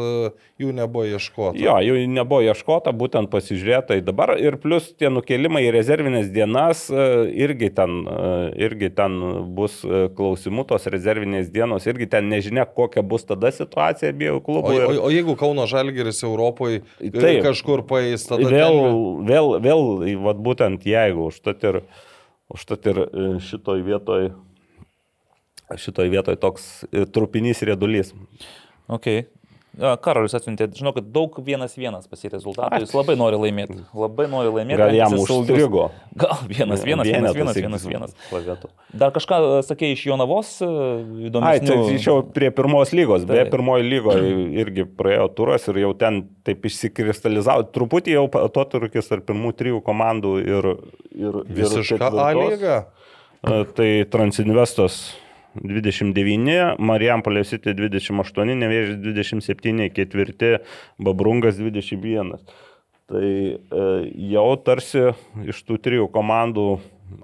jų 0.64 0.72
nebuvo 0.80 1.06
ieškota. 1.12 1.60
Jo, 1.60 1.76
jų 1.84 2.08
nebuvo 2.08 2.40
ieškota, 2.48 2.96
būtent 2.96 3.28
pasižiūrėta 3.36 4.00
į 4.00 4.08
dabar 4.08 4.38
ir 4.40 4.56
plus 4.64 4.94
tie 4.96 5.09
nukelimai 5.14 5.62
į 5.68 5.72
rezervinės 5.76 6.30
dienas 6.34 6.86
e, 6.92 7.06
irgi 7.44 7.70
ten, 7.76 8.02
e, 8.10 8.32
irgi 8.66 8.90
ten 8.96 9.16
bus 9.56 9.80
e, 9.86 10.06
klausimų 10.16 10.66
tos 10.70 10.88
rezervinės 10.92 11.52
dienos, 11.54 11.88
irgi 11.90 12.10
ten 12.12 12.30
nežinia, 12.32 12.66
kokia 12.66 13.04
bus 13.06 13.28
tada 13.30 13.52
situacija 13.54 14.14
abiejų 14.14 14.42
klubų. 14.46 14.76
O, 14.76 14.92
o, 14.92 15.08
o 15.08 15.14
jeigu 15.14 15.36
Kauno 15.40 15.66
Žalgeris 15.70 16.22
Europoje 16.28 16.84
Taip, 17.00 17.42
kažkur 17.46 17.86
paės, 17.90 18.28
tada... 18.30 18.50
Vėl, 18.50 18.78
ten... 18.80 19.02
vėl, 19.32 19.56
vėl, 19.66 19.90
vat 20.28 20.46
būtent 20.50 20.86
jeigu, 20.90 21.30
užtat 21.34 21.66
ir, 21.70 21.82
užtat 22.54 22.92
ir 22.94 23.04
šitoj 23.50 23.84
vietoj 23.88 24.32
šitoj 25.78 26.08
vietoj 26.10 26.40
toks 26.42 26.70
trupinys 27.14 27.62
riedulys. 27.62 28.16
Okay. 28.90 29.28
Karolis 29.78 30.34
atsiuntė, 30.36 30.66
žinau, 30.76 30.92
kad 30.96 31.06
daug 31.14 31.36
vienas 31.46 31.76
vienas 31.78 32.08
pasi 32.10 32.28
rezultatų, 32.32 32.82
jis 32.84 32.94
labai 32.98 33.14
nori 33.20 33.38
laimėti. 33.40 33.78
Labai 33.96 34.26
nori 34.32 34.50
laimėti. 34.52 34.80
Gal 34.82 34.96
jam 34.98 35.14
užstrigo. 35.16 35.84
Gal 36.20 36.42
vienas 36.50 36.82
vienas, 36.84 37.08
vienas 37.08 37.38
vienas, 37.38 37.60
vienas, 37.60 37.86
vienas. 37.86 38.66
Dar 38.98 39.14
kažką 39.16 39.40
e, 39.46 39.62
sakė 39.68 39.92
iš 39.94 40.08
Jonavos 40.10 40.56
e, 40.66 40.72
įdomu. 41.30 41.48
Ai, 41.48 41.62
tai 41.62 41.78
išėjau 41.94 42.26
prie 42.36 42.50
pirmos 42.56 42.92
lygos, 42.98 43.28
beje, 43.30 43.46
pirmoji 43.54 43.88
lygoje 43.88 44.34
irgi 44.66 44.88
praėjo 45.00 45.30
turas 45.38 45.70
ir 45.70 45.80
jau 45.86 45.94
ten 46.02 46.24
taip 46.50 46.66
išsikristalizavo, 46.66 47.70
truputį 47.76 48.18
jau 48.18 48.28
atotrukis 48.42 49.14
tarp 49.14 49.30
pirmų 49.30 49.54
trijų 49.62 49.86
komandų 49.86 50.36
ir... 50.44 50.72
ir 51.14 51.42
Visiška 51.62 52.10
A 52.10 52.34
lyga. 52.36 52.84
E, 53.46 53.64
tai 53.78 53.92
Transinvestos 54.12 55.04
29, 55.64 56.78
Marijampolė 56.80 57.44
City 57.48 57.74
28, 57.78 58.56
Nevėžys 58.64 59.00
27, 59.04 59.90
ketvirti, 59.96 60.56
Babrungas 61.02 61.60
21. 61.60 62.38
Tai 63.10 63.26
e, 63.26 63.58
jau 64.30 64.48
tarsi 64.62 65.10
iš 65.50 65.64
tų 65.66 65.80
trijų 65.82 66.08
komandų, 66.14 66.68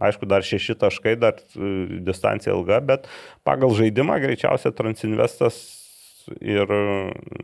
aišku, 0.01 0.25
dar 0.29 0.45
šeši 0.45 0.77
taškai, 0.81 1.15
dar 1.21 1.37
e, 1.37 2.01
distancija 2.07 2.55
ilga, 2.55 2.81
bet 2.81 3.09
pagal 3.45 3.75
žaidimą 3.77 4.17
greičiausiai 4.23 4.73
Transinvestas 4.73 5.59
ir, 6.41 6.73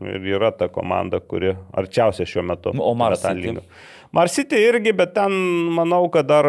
ir 0.01 0.27
yra 0.33 0.51
ta 0.57 0.71
komanda, 0.73 1.21
kuri 1.21 1.53
arčiausia 1.77 2.25
šiuo 2.25 2.45
metu. 2.49 2.73
O 2.73 2.95
lygą. 2.97 3.65
Marsitė 4.15 4.59
irgi, 4.65 4.91
bet 4.97 5.13
ten 5.15 5.31
manau, 5.77 6.03
kad 6.11 6.27
dar 6.27 6.47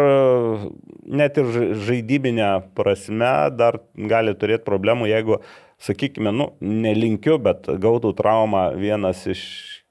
net 1.02 1.38
ir 1.40 1.50
žaidybinė 1.86 2.48
prasme 2.78 3.32
dar 3.56 3.80
gali 3.96 4.34
turėti 4.38 4.66
problemų, 4.66 5.08
jeigu, 5.10 5.40
sakykime, 5.82 6.32
nu, 6.34 6.52
nelinkiu, 6.60 7.38
bet 7.42 7.66
gautų 7.82 8.14
traumą 8.18 8.70
vienas 8.78 9.24
iš 9.30 9.42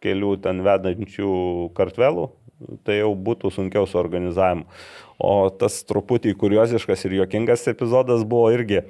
kelių 0.01 0.37
ten 0.43 0.63
vedančių 0.65 1.31
kartvelų, 1.77 2.29
tai 2.87 3.01
jau 3.01 3.13
būtų 3.17 3.51
sunkiau 3.53 3.87
su 3.89 3.99
organizavimu. 4.01 4.67
O 5.21 5.51
tas 5.53 5.83
truputį 5.85 6.33
kurioziškas 6.39 7.05
ir 7.05 7.19
juokingas 7.19 7.67
epizodas 7.69 8.23
buvo 8.25 8.47
irgi 8.55 8.81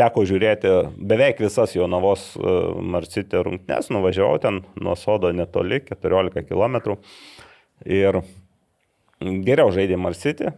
teko 0.00 0.24
žiūrėti 0.28 0.72
beveik 1.10 1.40
visas 1.42 1.74
Jonavos 1.76 2.34
e, 2.36 2.56
Marcitė 2.94 3.42
rungtynes, 3.46 3.90
nuvažiavau 3.92 4.38
ten 4.42 4.62
nuo 4.80 4.96
sodo 4.96 5.32
netoli, 5.32 5.80
14 5.88 6.44
km 6.48 6.96
ir 7.84 8.20
geriau 9.20 9.72
žaidė 9.74 9.98
Marsitį. 10.00 10.52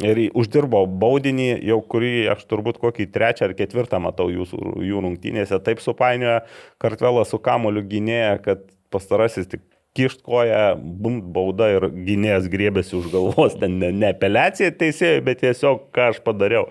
Ir 0.00 0.18
uždirbo 0.32 0.86
baudinį, 0.88 1.50
jau 1.68 1.76
kurį 1.84 2.30
aš 2.32 2.46
turbūt 2.48 2.78
kokį 2.80 3.10
trečią 3.12 3.50
ar 3.50 3.52
ketvirtą 3.58 3.98
matau 4.00 4.30
jūsų, 4.32 4.78
jų 4.88 5.02
rungtynėse. 5.04 5.58
Taip 5.66 5.82
supainioja 5.84 6.38
kartvelą 6.80 7.26
su 7.28 7.36
kamoliu 7.42 7.82
gynėja, 7.90 8.38
kad 8.40 8.64
pastarasis 8.92 9.50
tik 9.52 9.60
kišt 9.92 10.22
koją, 10.24 10.78
bum, 10.80 11.20
bauda 11.34 11.68
ir 11.74 11.86
gynėjas 11.92 12.48
griebėsi 12.48 12.96
už 13.02 13.10
galvos. 13.12 13.58
Ten 13.60 13.76
ne, 13.82 13.92
ne 13.92 14.14
apeliacija 14.14 14.72
teisėjai, 14.80 15.20
bet 15.28 15.42
tiesiog 15.44 15.90
ką 15.92 16.08
aš 16.14 16.22
padariau. 16.24 16.70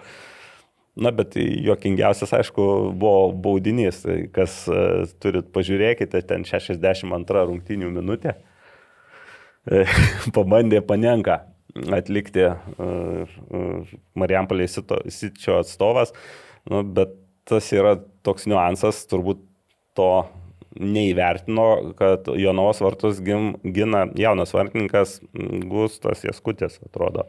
Na, 0.98 1.14
bet 1.16 1.38
juokingiausias, 1.38 2.34
aišku, 2.42 2.66
buvo 3.00 3.30
baudinys. 3.46 4.02
Tai 4.02 4.18
kas 4.34 4.64
uh, 4.66 5.06
turit, 5.22 5.54
pažiūrėkite, 5.54 6.26
ten 6.26 6.42
62 6.50 7.46
rungtynių 7.54 7.94
minutė. 8.02 8.40
pabandė 10.36 10.82
Panenka 10.82 11.44
atlikti 11.94 12.48
Marijampolė 14.20 14.68
Sičio 14.72 15.60
atstovas, 15.62 16.14
nu, 16.70 16.84
bet 16.84 17.16
tas 17.48 17.68
yra 17.76 17.98
toks 18.26 18.48
niuansas, 18.50 19.06
turbūt 19.12 19.42
to 19.98 20.12
neįvertino, 20.80 21.94
kad 22.00 22.30
Jonavos 22.40 22.80
vartus 22.84 23.20
gim, 23.24 23.56
gina 23.76 24.06
jaunas 24.16 24.54
vartininkas 24.56 25.20
Gustas 25.68 26.24
Jaskutis, 26.24 26.80
atrodo. 26.86 27.28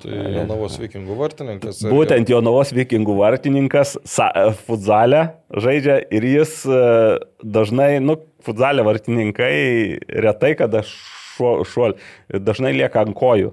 Tai 0.00 0.16
Jonavos 0.32 0.78
vikingų 0.80 1.16
vartininkas. 1.18 1.82
Būtent 1.84 2.30
Jonavos 2.32 2.72
vikingų 2.74 3.14
vartininkas 3.18 3.98
futzalę 4.64 5.26
žaidžia 5.52 6.00
ir 6.08 6.26
jis 6.26 6.56
dažnai, 7.44 7.92
nu, 8.02 8.16
futzalė 8.46 8.86
vartininkai 8.86 9.54
retai 10.24 10.54
kada 10.58 10.82
šuolį. 11.40 11.96
Dažnai 12.46 12.72
lieka 12.76 13.02
ant 13.04 13.16
kojų. 13.16 13.52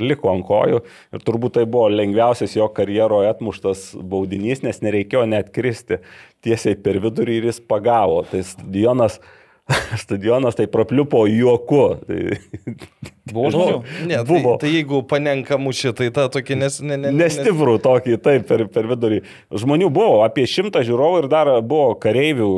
Liko 0.00 0.32
ant 0.32 0.46
kojų. 0.48 0.82
Ir 1.14 1.24
turbūt 1.26 1.58
tai 1.58 1.66
buvo 1.68 1.90
lengviausias 1.92 2.56
jo 2.56 2.68
karjeroje 2.74 3.30
atmuštas 3.34 3.86
baudinys, 4.00 4.64
nes 4.66 4.82
nereikėjo 4.84 5.26
net 5.30 5.52
kristi 5.54 6.00
tiesiai 6.44 6.78
per 6.80 7.00
vidurį 7.04 7.40
ir 7.40 7.50
jis 7.50 7.62
pagavo. 7.64 8.22
Tai 8.30 8.42
stadionas 8.46 9.20
stadionas 10.02 10.54
tai 10.54 10.66
prapliupo 10.66 11.24
juoku. 11.30 11.82
Tai... 12.04 12.20
Buvo 13.32 13.48
žmonių? 13.54 13.76
Ne, 14.04 14.18
tai- 14.18 14.26
buvo. 14.28 14.50
Tai, 14.58 14.66
tai 14.66 14.72
jeigu 14.74 15.00
panenka 15.08 15.56
mušė, 15.60 15.94
tai 15.96 16.10
tą 16.12 16.26
tokį 16.34 16.58
nes, 16.60 16.76
ne, 16.84 16.98
ne, 17.00 17.12
nestiprų 17.16 17.78
tokį, 17.84 18.18
taip, 18.20 18.44
per, 18.50 18.66
per 18.72 18.88
vidurį. 18.90 19.22
Žmonių 19.64 19.88
buvo 19.94 20.20
apie 20.26 20.44
šimtą 20.50 20.84
žiūrovų 20.84 21.22
ir 21.22 21.30
dar 21.32 21.50
buvo 21.64 21.94
kareivių, 22.02 22.50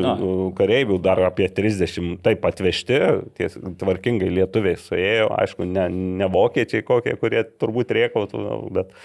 Na. 0.00 0.16
kareivių 0.56 0.96
dar 1.04 1.20
apie 1.28 1.50
30 1.52 2.16
taip 2.24 2.48
atvežti, 2.48 3.02
ties, 3.36 3.60
tvarkingai 3.82 4.32
lietuviai 4.40 4.80
suėjo, 4.80 5.28
aišku, 5.44 5.68
ne, 5.68 5.90
ne 5.92 6.32
vokiečiai 6.32 6.86
kokie, 6.88 7.18
kurie 7.20 7.44
turbūt 7.60 7.92
riekautų, 7.98 8.46
bet 8.78 8.96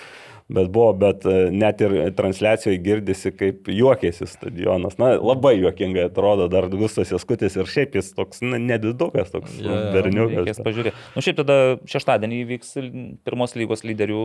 bet 0.49 0.69
buvo, 0.73 0.93
bet 0.93 1.25
e, 1.25 1.49
net 1.51 1.81
ir 1.81 1.95
transliacijoje 2.17 2.81
girdisi, 2.83 3.31
kaip 3.31 3.67
juokėsi 3.71 4.27
stadionas. 4.27 4.97
Na, 4.99 5.13
labai 5.19 5.55
juokingai 5.61 6.09
atrodo 6.09 6.49
dar 6.51 6.67
Gustas 6.73 7.11
Jaskutis 7.13 7.55
ir 7.55 7.65
šiaip 7.69 7.95
jis 7.95 8.13
toks 8.17 8.41
na, 8.41 8.57
nedidukas, 8.57 9.31
toks 9.31 9.55
ja, 9.61 9.91
berniukas. 9.95 10.43
Reikės 10.43 10.61
pažiūrėti. 10.65 10.95
Nu, 11.15 11.21
šiaip 11.25 11.39
tada 11.41 11.57
šeštadienį 11.89 12.43
įvyks 12.45 12.75
pirmos 13.23 13.55
lygos 13.59 13.83
lyderių 13.87 14.23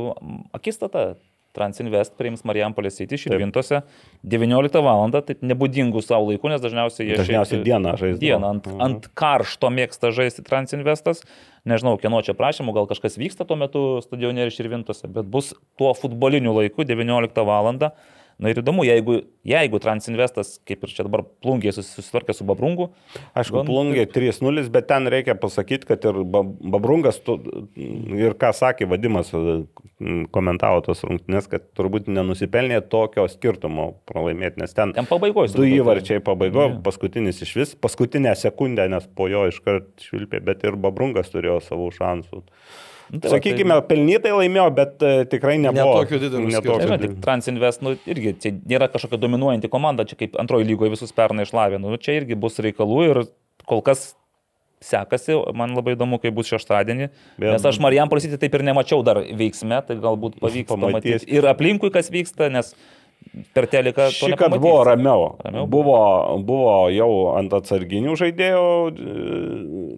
akistata. 0.58 1.14
Transinvest 1.58 2.12
priims 2.14 2.42
Marijampolės 2.46 2.98
City 3.00 3.16
Širvintose 3.18 3.80
19 4.22 4.82
val. 4.84 5.10
tai 5.10 5.34
nebūdingų 5.42 6.02
savo 6.04 6.28
laikų, 6.28 6.50
nes 6.52 6.60
dažniausiai 6.62 7.08
jie 7.08 7.16
Dažniausiai 7.16 7.56
šiaip- 7.58 7.64
dieną 7.66 7.94
žaisdavo. 7.98 8.20
Dieną 8.20 8.50
ant, 8.52 8.66
Mhm. 8.68 8.80
ant 8.84 9.08
karšto 9.16 9.70
mėgsta 9.72 10.12
žaisti 10.12 10.44
Transinvestas. 10.44 11.22
Nežinau, 11.68 11.98
kieno 12.00 12.20
čia 12.24 12.32
prašymų, 12.38 12.72
gal 12.76 12.86
kažkas 12.88 13.18
vyksta 13.20 13.44
tuo 13.44 13.58
metu 13.60 13.82
stadione 14.00 14.46
ir 14.46 14.52
Širvintose, 14.54 15.08
bet 15.12 15.28
bus 15.28 15.52
tuo 15.76 15.92
futboliniu 15.96 16.54
laiku 16.56 16.86
19 16.88 17.44
val. 17.44 17.68
Na 18.38 18.52
ir 18.52 18.60
įdomu, 18.60 18.84
jeigu, 18.86 19.16
jeigu 19.42 19.80
Transinvestas, 19.82 20.60
kaip 20.62 20.84
ir 20.86 20.92
čia 20.94 21.02
dabar 21.02 21.24
susi- 21.42 21.82
susitvarkė 21.96 22.34
su 22.36 22.44
Babrungu, 22.46 22.90
Aišku, 23.34 23.56
Gan- 23.58 23.66
plungiai 23.66 24.06
3-0, 24.06 24.68
bet 24.70 24.86
ten 24.86 25.06
reikia 25.10 25.34
pasakyti, 25.34 25.84
kad 25.88 26.04
ir 26.04 26.22
Ba- 26.22 26.44
Babrungas, 26.46 27.18
tu, 27.18 27.34
ir 27.74 28.34
ką 28.38 28.52
sakė 28.54 28.86
Vadimas, 28.88 29.32
mm, 29.32 30.28
komentavo 30.30 30.84
tos 30.86 31.02
rungtynės, 31.02 31.48
kad 31.50 31.66
turbūt 31.74 32.06
nenusipelnė 32.06 32.78
tokio 32.88 33.26
skirtumo 33.26 33.94
pralaimėti, 34.06 34.58
nes 34.62 34.72
ten 34.72 34.92
ten 34.92 35.04
pabaigoje 35.10 35.54
du 35.56 35.62
įvarčiai 35.66 36.22
pabaigo, 36.22 36.68
paskutinis 36.82 37.42
iš 37.42 37.56
vis, 37.56 37.74
paskutinę 37.74 38.36
sekundę, 38.38 38.88
nes 38.88 39.06
po 39.16 39.26
jo 39.26 39.48
iškart 39.50 39.98
švilpė, 39.98 40.44
bet 40.44 40.62
ir 40.62 40.76
Babrungas 40.76 41.28
turėjo 41.34 41.58
savų 41.60 41.90
šansų. 41.98 42.44
Nu, 43.10 43.18
tai 43.20 43.30
va, 43.30 43.38
tai- 43.38 43.40
Sakykime, 43.40 43.76
pelnytai 43.88 44.32
laimėjo, 44.36 44.66
bet 44.76 45.02
e, 45.02 45.24
tikrai 45.32 45.56
nebuvo. 45.62 45.94
tokiu 46.02 46.18
dideliu 46.20 46.46
ne 46.50 46.58
skirtumu. 46.60 46.88
Tai 46.88 46.98
tik 47.06 47.14
Transinvest, 47.24 47.80
nu, 47.82 47.94
irgi 48.06 48.34
čia 48.38 48.52
nėra 48.68 48.88
kažkokia 48.92 49.16
dominuojanti 49.22 49.68
komanda, 49.72 50.04
čia 50.04 50.16
kaip 50.20 50.36
antroji 50.38 50.68
lygoje 50.68 50.90
visus 50.96 51.12
pernai 51.16 51.46
išlavė. 51.48 51.80
Nu, 51.80 51.96
čia 51.96 52.18
irgi 52.20 52.36
bus 52.36 52.58
reikalų 52.60 52.98
ir 53.10 53.22
kol 53.66 53.80
kas 53.82 54.14
sekasi, 54.80 55.34
man 55.58 55.72
labai 55.74 55.96
įdomu, 55.96 56.20
kaip 56.22 56.34
bus 56.36 56.46
šeštadienį. 56.52 57.08
Bet- 57.38 57.50
Nes 57.56 57.64
aš 57.66 57.80
Marijam 57.82 58.08
Prasitį 58.08 58.38
taip 58.38 58.54
ir 58.54 58.62
nemačiau 58.62 59.02
dar 59.02 59.16
veiksme, 59.24 59.80
tai 59.86 59.96
galbūt 59.96 60.38
pavyks 60.38 60.68
Pamatys. 60.70 61.24
pamatyti 61.24 61.32
ir 61.34 61.42
aplinkui, 61.50 61.90
kas 61.90 62.10
vyksta, 62.10 62.50
nes 62.52 62.74
per 63.54 63.66
teleką 63.70 64.08
Šį 64.14 64.32
kartą 64.38 64.58
buvo 64.60 64.82
ramiau. 64.88 65.24
Ramiau 65.44 65.66
Buvo, 65.70 65.98
buvo 66.46 66.72
jau 66.92 67.10
ant 67.38 67.52
atsarginių 67.58 68.16
žaidėjų. 68.18 68.64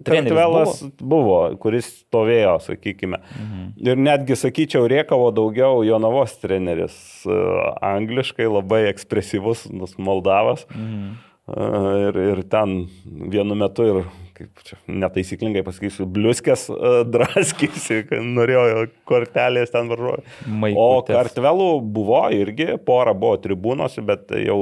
Treneris 0.05 0.29
Kartvelas 0.29 0.83
buvo, 0.99 1.39
kuris 1.61 1.89
stovėjo, 2.03 2.57
sakykime. 2.67 3.21
Mhm. 3.37 3.65
Ir 3.87 4.01
netgi, 4.01 4.37
sakyčiau, 4.39 4.87
Riekavo 4.91 5.31
daugiau 5.35 5.83
Jonavos 5.87 6.37
treneris. 6.41 6.95
e, 7.25 7.41
Angliškai 7.81 8.47
labai 8.49 8.83
ekspresyvus, 8.91 9.67
Moldavas. 9.97 10.65
Mhm. 10.75 11.11
E, 11.11 11.27
Ir, 11.51 12.15
ir 12.15 12.43
ten 12.47 12.87
vienu 13.05 13.55
metu 13.57 13.83
ir, 13.83 14.03
kaip 14.41 14.65
čia 14.67 14.77
netaisyklingai 14.89 15.63
pasakysiu, 15.65 16.07
bliuskės 16.09 16.67
e, 16.73 16.91
draskysi, 17.11 18.01
norėjo 18.37 18.85
kortelės 19.09 19.73
ten 19.73 19.91
varžovai. 19.91 20.73
O 20.75 20.89
kartvelų 21.07 21.71
buvo 21.93 22.23
irgi, 22.35 22.73
pora 22.85 23.15
buvo 23.17 23.39
tribūnose, 23.43 24.03
bet 24.05 24.33
jau, 24.35 24.59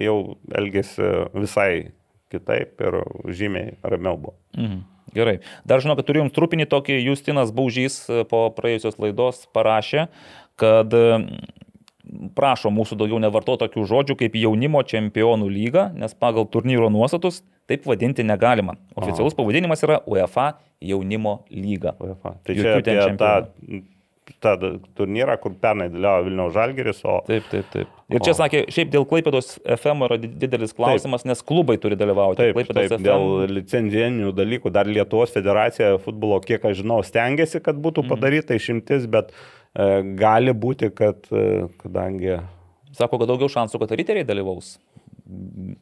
jau 0.00 0.18
elgėsi 0.54 1.12
visai 1.36 1.70
kitaip 2.34 2.82
ir 2.82 3.00
žymiai 3.30 3.76
ramiau 3.84 4.18
buvo. 4.18 4.36
Mhm. 4.58 4.82
Gerai. 5.14 5.36
Dar 5.62 5.78
žinau, 5.78 5.94
kad 5.94 6.08
turim 6.08 6.30
trupinį 6.32 6.64
tokį 6.72 6.96
Justinas 7.04 7.52
Baužys 7.54 8.00
e, 8.08 8.24
po 8.26 8.48
praėjusios 8.56 8.98
laidos 8.98 9.44
parašė, 9.54 10.08
kad 10.58 10.94
prašo 12.36 12.70
mūsų 12.74 12.98
daugiau 13.00 13.18
nevartoti 13.22 13.64
tokių 13.64 13.86
žodžių 13.90 14.16
kaip 14.20 14.34
jaunimo 14.36 14.82
čempionų 14.84 15.48
lyga, 15.48 15.86
nes 15.96 16.14
pagal 16.14 16.44
turnyro 16.52 16.90
nuostatus 16.92 17.42
taip 17.70 17.86
vadinti 17.88 18.24
negalima. 18.26 18.74
Oficialus 18.96 19.34
pavadinimas 19.38 19.82
yra 19.86 20.02
UEFA 20.06 20.52
jaunimo 20.84 21.44
lyga. 21.50 21.94
UEFA. 22.00 22.34
Tai 22.44 22.54
Jokių 22.58 22.68
čia 22.68 22.84
ten 22.84 23.02
čempionų. 23.16 23.82
tą 24.40 24.52
turnyrą, 24.96 25.34
kur 25.40 25.52
pernai 25.60 25.90
dalyvavo 25.92 26.24
Vilniaus 26.24 26.52
Žalgeris, 26.54 27.00
o 27.04 27.18
Taip, 27.26 27.44
taip, 27.50 27.66
taip. 27.72 27.88
Ir 28.12 28.20
čia 28.24 28.32
O. 28.32 28.36
sakė, 28.38 28.62
šiaip 28.72 28.90
dėl 28.92 29.04
Klaipėdos 29.08 29.58
FM 29.76 30.04
yra 30.06 30.16
di- 30.20 30.28
didelis 30.28 30.72
klausimas, 30.76 31.24
nes 31.28 31.42
klubai 31.44 31.76
turi 31.80 31.96
dalyvauti. 31.96 32.40
Taip, 32.40 32.56
Klaipėdos 32.56 32.88
taip, 32.94 33.04
dėl 33.04 33.44
licenzijinių 33.52 34.32
dalykų 34.36 34.72
dar 34.72 34.86
Lietuvos 34.88 35.32
federacija 35.32 35.98
futbolo, 36.04 36.40
kiek 36.44 36.64
aš 36.64 36.80
žinau, 36.80 37.02
stengiasi, 37.04 37.60
kad 37.64 37.76
būtų 37.76 38.06
padaryta 38.08 38.56
išimtis, 38.56 39.04
bet 39.12 39.28
e, 39.32 39.34
gali 40.18 40.54
būti, 40.54 40.90
kad 40.94 41.26
e, 41.34 41.66
kadangi 41.82 42.38
Sako, 42.94 43.18
kad 43.18 43.26
daugiau 43.30 43.50
šansų, 43.50 43.80
kad 43.82 43.94
riteriai 43.98 44.26
dalyvaus. 44.26 44.76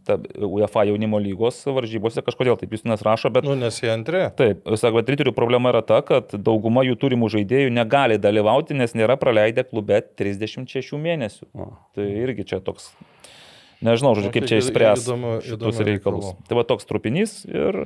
Ta 0.07 0.15
UEFA 0.47 0.85
jaunimo 0.87 1.19
lygos 1.21 1.59
varžybose 1.67 2.23
kažkodėl 2.25 2.57
taip 2.61 2.73
Justinas 2.73 3.03
rašo, 3.05 3.29
bet... 3.35 3.45
Nu, 3.45 3.57
nes 3.59 3.81
jie 3.83 3.91
antri. 3.93 4.23
Taip, 4.39 4.63
sako, 4.81 5.01
bet 5.01 5.11
riterių 5.13 5.35
problema 5.37 5.75
yra 5.75 5.83
ta, 5.85 5.99
kad 6.07 6.33
dauguma 6.33 6.87
jų 6.87 6.97
turimų 7.03 7.29
žaidėjų 7.35 7.75
negali 7.75 8.17
dalyvauti, 8.23 8.79
nes 8.79 8.95
nėra 8.97 9.19
praleidę 9.21 9.67
klube 9.69 9.99
36 10.23 10.97
mėnesių. 11.03 11.51
O. 11.53 11.69
Tai 11.99 12.07
irgi 12.23 12.47
čia 12.55 12.63
toks... 12.65 12.93
Nežinau, 13.83 14.15
žodžiu, 14.15 14.31
kaip 14.31 14.47
čia 14.47 14.61
Įdomu- 14.61 14.63
išspręs 14.63 15.07
šitus 15.51 15.83
reikalus. 15.83 15.87
reikalų. 15.91 16.35
Tai 16.47 16.59
va 16.61 16.65
toks 16.71 16.87
trupinys 16.87 17.41
ir 17.51 17.83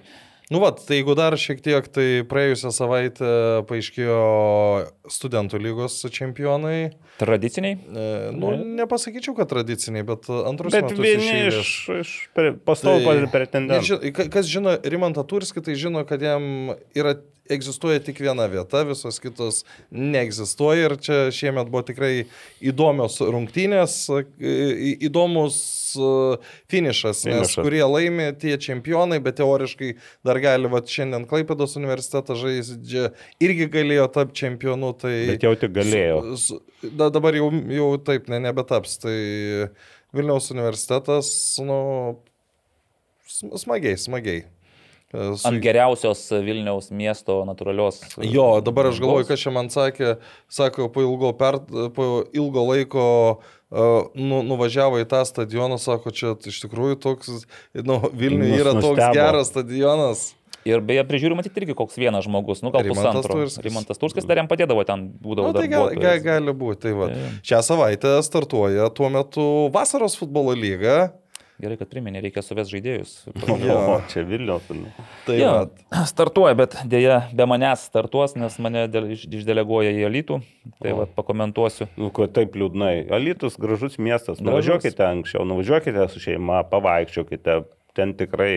Nu, 0.46 0.60
va, 0.62 0.68
tai 0.70 1.00
jeigu 1.00 1.14
dar 1.18 1.34
šiek 1.34 1.58
tiek, 1.64 1.88
tai 1.90 2.22
praėjusią 2.30 2.70
savaitę 2.70 3.30
paaiškėjo 3.66 4.18
studentų 5.10 5.58
lygos 5.58 5.96
čempionai. 6.14 6.92
tradiciniai. 7.18 7.78
E, 7.96 8.30
nu, 8.36 8.52
nepasakyčiau, 8.78 9.34
kad 9.38 9.48
tradiciniai, 9.50 10.04
bet 10.06 10.28
antrus 10.30 10.74
Bet 10.76 10.84
metus 10.86 11.00
vieni 11.02 11.30
eilės. 11.32 11.58
iš, 11.64 11.70
iš 12.02 12.10
pre- 12.36 12.52
pastovų 12.54 13.02
Tai- 13.08 13.30
pretendentų. 13.32 14.12
Kas 14.30 14.46
žino 14.46 14.76
Rimantą 14.84 15.24
Turskį, 15.26 15.64
tai 15.64 15.74
žino, 15.74 16.04
kad 16.06 16.20
jam 16.22 16.76
yra, 16.94 17.16
egzistuoja 17.50 18.00
tik 18.04 18.18
viena 18.24 18.46
vieta, 18.50 18.82
visos 18.88 19.18
kitos 19.22 19.62
neegzistuoja 19.90 20.88
ir 20.90 20.94
čia 21.02 21.18
šiemet 21.34 21.70
buvo 21.72 21.82
tikrai 21.88 22.26
įdomios 22.60 23.18
rungtynės, 23.22 23.96
į- 24.40 24.94
įdomus 25.08 25.58
e, 25.96 26.10
finišas, 26.72 27.24
nes 27.28 27.36
Finišas. 27.52 27.62
kurie 27.64 27.82
laimi 27.88 28.30
tie 28.40 28.56
čempionai, 28.58 29.18
bet 29.22 29.38
teoriškai 29.40 29.92
dar 30.26 30.40
gali, 30.42 30.68
va 30.72 30.80
šiandien 30.82 31.26
Klaipėdos 31.30 31.76
universitetas 31.80 32.38
žaidžia, 32.42 33.10
irgi 33.40 33.68
galėjo 33.72 34.08
tapti 34.12 34.42
čempionu. 34.44 34.92
Tai 34.98 35.14
Bet 35.34 35.42
jau 35.46 35.54
tik 35.56 35.72
galėjo. 35.76 36.22
S- 36.36 36.50
s- 36.52 36.62
Da, 36.96 37.08
dabar 37.10 37.34
jau, 37.34 37.48
jau 37.72 37.86
taip, 38.04 38.28
ne, 38.28 38.38
nebetaps. 38.44 38.98
Tai 39.00 39.14
Vilniaus 40.14 40.50
universitetas, 40.52 41.28
nu, 41.64 42.18
sm- 43.26 43.56
smagiai, 43.58 43.96
smagiai. 43.98 44.44
Su- 45.12 45.46
Ant 45.48 45.60
geriausios 45.62 46.24
Vilniaus 46.42 46.90
miesto 46.90 47.38
natūralios. 47.46 48.00
Jo, 48.26 48.60
dabar 48.60 48.88
aš 48.90 48.98
galvoju, 49.00 49.28
kas 49.28 49.38
čia 49.44 49.52
man 49.54 49.68
sakė, 49.70 50.16
sako, 50.50 50.88
po 50.92 51.04
ilgo, 51.04 51.30
per, 51.38 51.60
po 51.94 52.24
ilgo 52.34 52.64
laiko 52.72 53.04
uh, 53.70 54.08
nu, 54.18 54.42
nuvažiavo 54.42 54.98
į 55.00 55.06
tą 55.08 55.22
stadioną, 55.28 55.78
sako, 55.78 56.10
čia 56.10 56.34
iš 56.50 56.58
tikrųjų 56.66 56.98
toks, 57.06 57.46
nu, 57.86 58.00
Vilniuje 58.12 58.58
yra 58.64 58.74
toks 58.74 58.90
nustebo. 58.90 59.14
geras 59.14 59.52
stadionas. 59.54 60.26
Ir 60.66 60.80
beje, 60.82 61.04
prižiūri 61.06 61.36
matyti 61.38 61.60
irgi 61.62 61.76
koks 61.78 61.94
vienas 61.94 62.24
žmogus, 62.26 62.58
nu 62.66 62.72
gal 62.74 62.82
Rimantas 62.82 63.14
pusantro. 63.22 63.36
Turskis. 63.38 63.62
Rimantas 63.62 64.00
Turskis 64.02 64.24
dar 64.26 64.40
jam 64.42 64.48
padėdavo 64.50 64.82
ten, 64.88 65.04
būdavo 65.22 65.52
Na, 65.52 65.60
tai 65.60 65.68
gal, 65.70 65.84
darbuotojas. 65.92 66.02
gal, 66.02 66.40
gali 66.42 66.54
būti. 66.58 66.80
Tai 66.82 66.94
va. 66.98 67.06
Tai- 67.12 67.28
Šią 67.46 67.60
savaitę 67.62 68.16
startuoja 68.26 68.88
tuo 68.90 69.06
metu 69.14 69.44
vasaros 69.70 70.18
futbolo 70.18 70.50
lyga. 70.58 71.12
Gerai, 71.56 71.78
kad 71.80 71.88
priminė, 71.88 72.20
reikia 72.20 72.42
suvės 72.44 72.68
žaidėjus. 72.68 73.12
O, 73.48 73.94
čia 74.12 74.26
Vilnius. 74.28 74.66
Tai 75.24 75.36
Jo, 75.38 75.52
va, 75.54 76.02
startuoja, 76.08 76.52
bet 76.58 76.76
dėja 76.84 77.22
be 77.32 77.46
manęs 77.48 77.86
startuos, 77.88 78.34
nes 78.36 78.58
mane 78.60 78.82
dėl, 78.92 79.08
iš, 79.14 79.24
išdeleguoja 79.38 79.94
į 79.96 80.04
Alytų. 80.10 80.40
Tai 80.84 80.92
O. 80.92 80.98
va, 81.00 81.06
pakomentuosiu. 81.16 81.88
Nu, 81.96 82.10
ko 82.12 82.28
taip 82.28 82.58
liūdnai. 82.60 83.06
Alitus 83.16 83.56
gražus 83.60 83.96
miestas. 83.96 84.36
Gražus. 84.36 84.44
Nuvažiuokite 84.50 85.06
anksčiau, 85.08 85.46
nuvažiuokite 85.48 86.08
su 86.12 86.20
šeima, 86.26 86.60
pavaikščiokite. 86.68 87.62
Ten 87.96 88.12
tikrai 88.18 88.52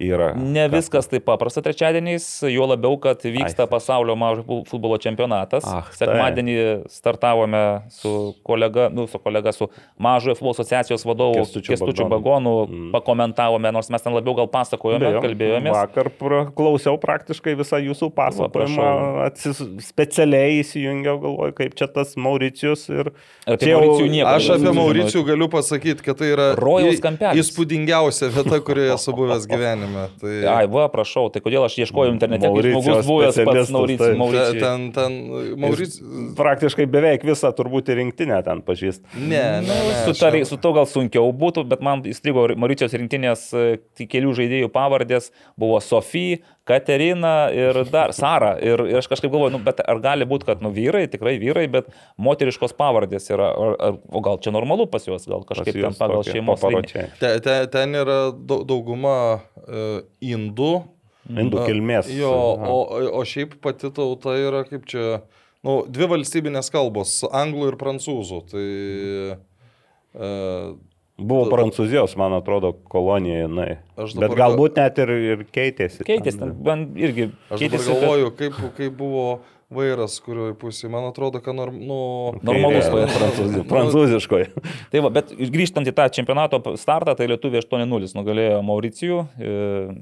yra. 0.00 0.32
Ne 0.36 0.64
ką- 0.68 0.72
viskas 0.78 1.08
taip 1.10 1.24
paprasta 1.28 1.60
trečiadieniais, 1.62 2.24
juo 2.48 2.66
labiau, 2.66 2.96
kad 3.00 3.20
vyksta 3.22 3.66
Ai. 3.66 3.70
pasaulio 3.70 4.16
mažo 4.16 4.42
fu- 4.46 4.64
futbolo 4.66 4.96
čempionatas. 4.98 5.64
Ach, 5.66 5.90
tai. 5.92 6.06
Sekmadienį 6.08 6.88
startavome 6.88 7.82
su 7.90 8.34
kolega, 8.44 8.88
nu, 8.92 9.06
su 9.06 9.18
kolega, 9.18 9.52
su 9.52 9.68
mažojo 9.98 10.34
futbolo 10.34 10.54
asociacijos 10.56 11.04
vadovu 11.04 11.44
Kestučiu. 11.44 12.08
Bagonu, 12.08 12.66
Mm. 12.66 12.92
pakomentavome, 12.92 13.72
nors 13.72 13.90
mes 13.90 14.02
ten 14.02 14.12
labiau 14.14 14.34
gal 14.34 14.46
pasakojome, 14.48 15.00
Beje, 15.00 15.20
kalbėjomės. 15.20 15.72
Vakar 15.74 16.10
klausiau 16.54 16.96
praktiškai 17.00 17.54
visą 17.56 17.78
jūsų 17.80 18.10
pasakojimą. 18.14 19.26
Atsis, 19.26 19.60
specialiai 19.84 20.60
įsijungiau, 20.62 21.18
galvoju, 21.20 21.52
kaip 21.54 21.74
čia 21.74 21.86
tas 21.92 22.14
Mauricijus. 22.16 22.88
Ir... 22.90 23.10
Apie 23.46 23.70
jau- 23.72 23.80
Mauricijų 23.80 24.10
nieko 24.10 24.28
Aš 24.34 24.48
apie. 24.56 24.72
Mauricijų 24.76 25.24
galiu 25.26 25.48
pasakyti, 25.48 26.02
kad 26.02 26.16
tai 26.18 26.30
yra 26.34 26.54
Rojaus 26.56 26.98
į- 26.98 27.02
kampelis. 27.02 27.50
įspūdingiausia 27.50 28.30
vieta, 28.30 28.60
kurioje 28.60 28.94
esu 28.94 29.12
buvęs 29.16 29.46
gyvenime. 29.52 29.89
Tai... 30.20 30.34
Ai, 30.52 30.68
va, 30.70 30.86
prašau, 30.92 31.28
tai 31.32 31.42
kodėl 31.44 31.64
aš 31.66 31.78
ieškojau 31.84 32.12
internete, 32.14 32.50
Mauricijos 32.50 32.84
žmogus 32.84 33.08
buvęs 33.08 33.40
pats 33.48 33.72
taip. 33.72 34.18
Mauricijų. 34.20 34.60
Ten, 34.62 34.86
ten, 34.96 35.18
Mauricijų. 35.64 36.24
Praktiškai 36.38 36.86
beveik 36.90 37.26
visą 37.26 37.52
turbūt 37.56 37.90
ir 37.92 38.00
rinktinę 38.02 38.40
ten 38.46 38.62
pažįst. 38.66 39.04
Ne, 39.16 39.44
ne, 39.66 39.80
ne. 39.88 39.98
Su, 40.06 40.14
ta, 40.18 40.32
su 40.48 40.60
to 40.60 40.74
gal 40.76 40.88
sunkiau 40.90 41.30
būtų, 41.36 41.66
bet 41.70 41.84
man 41.84 42.04
įstrigo 42.08 42.48
Mauricijos 42.54 42.96
rinktinės 42.96 43.48
kelių 44.00 44.36
žaidėjų 44.40 44.72
pavardės. 44.74 45.30
Buvo 45.60 45.80
Sofija, 45.84 46.40
Katerina 46.70 47.32
ir 47.54 47.80
dar 47.90 48.14
Sara. 48.14 48.52
Ir, 48.62 48.82
ir 48.92 49.00
aš 49.00 49.08
kažkaip 49.10 49.32
galvoju, 49.32 49.56
nu, 49.56 49.60
bet 49.66 49.82
ar 49.82 49.98
gali 50.04 50.26
būti, 50.30 50.46
kad 50.46 50.62
nu, 50.62 50.70
vyrai, 50.74 51.04
tikrai 51.10 51.34
vyrai, 51.42 51.66
bet 51.72 51.90
moteriškos 52.20 52.76
pavardės 52.78 53.26
yra, 53.32 53.50
ar, 53.50 53.74
ar, 53.88 53.98
o 54.06 54.22
gal 54.24 54.38
čia 54.44 54.54
normalu 54.54 54.86
pas 54.92 55.06
juos, 55.08 55.26
gal 55.30 55.42
kažkaip 55.48 55.74
ten 55.74 55.98
pagal 55.98 56.22
šeimos 56.28 56.62
liniją. 56.62 56.80
papročiai. 56.84 57.10
Te, 57.18 57.32
te, 57.44 57.58
ten 57.74 57.98
yra 57.98 58.20
dau- 58.32 58.62
dauguma 58.68 59.16
uh, 59.40 60.00
indų. 60.22 60.72
Indų 61.30 61.66
kilmės. 61.66 62.08
Jo, 62.14 62.32
o, 62.70 62.78
o 63.18 63.24
šiaip 63.28 63.58
pati 63.62 63.90
tauta 63.94 64.34
yra 64.40 64.64
kaip 64.66 64.86
čia, 64.90 65.20
nu, 65.66 65.80
dvi 65.90 66.08
valstybinės 66.14 66.70
kalbos- 66.74 67.20
anglų 67.42 67.72
ir 67.72 67.80
prancūzų. 67.82 68.40
Tai 68.50 68.66
uh, 70.14 70.78
Buvo 71.20 71.46
Prancūzijos, 71.52 72.16
man 72.20 72.32
atrodo, 72.38 72.72
kolonija, 72.92 73.44
jinai. 73.46 73.70
Bet 74.16 74.34
galbūt 74.38 74.76
net 74.80 74.98
ir, 75.04 75.12
ir 75.34 75.46
keitėsi. 75.52 76.04
Keitėsi, 76.08 76.40
ten 76.40 76.54
man 76.64 76.86
irgi 76.96 77.30
aš 77.50 77.60
keitėsi. 77.60 77.90
galvoju, 77.92 78.30
kaip, 78.38 78.56
kaip 78.78 78.94
buvo 78.98 79.24
vairas, 79.70 80.16
kurioje 80.24 80.56
pusėje. 80.58 80.88
Man 80.90 81.04
atrodo, 81.10 81.38
kad 81.44 81.54
norm, 81.54 81.76
nu, 81.86 81.98
Normalus 82.42 82.88
vairas. 82.94 83.14
prancūzi- 83.20 83.66
Prancūziškoji. 83.70 84.48
Tai 84.90 85.04
va, 85.04 85.12
bet 85.20 85.30
grįžtant 85.36 85.86
į 85.86 85.94
tą 85.94 86.08
čempionato 86.16 86.58
startą, 86.80 87.14
tai 87.18 87.28
Lietuvė 87.30 87.62
8-0 87.62 88.14
nugalėjo 88.18 88.62
Mauricijų. 88.66 89.20
E, 89.38 89.94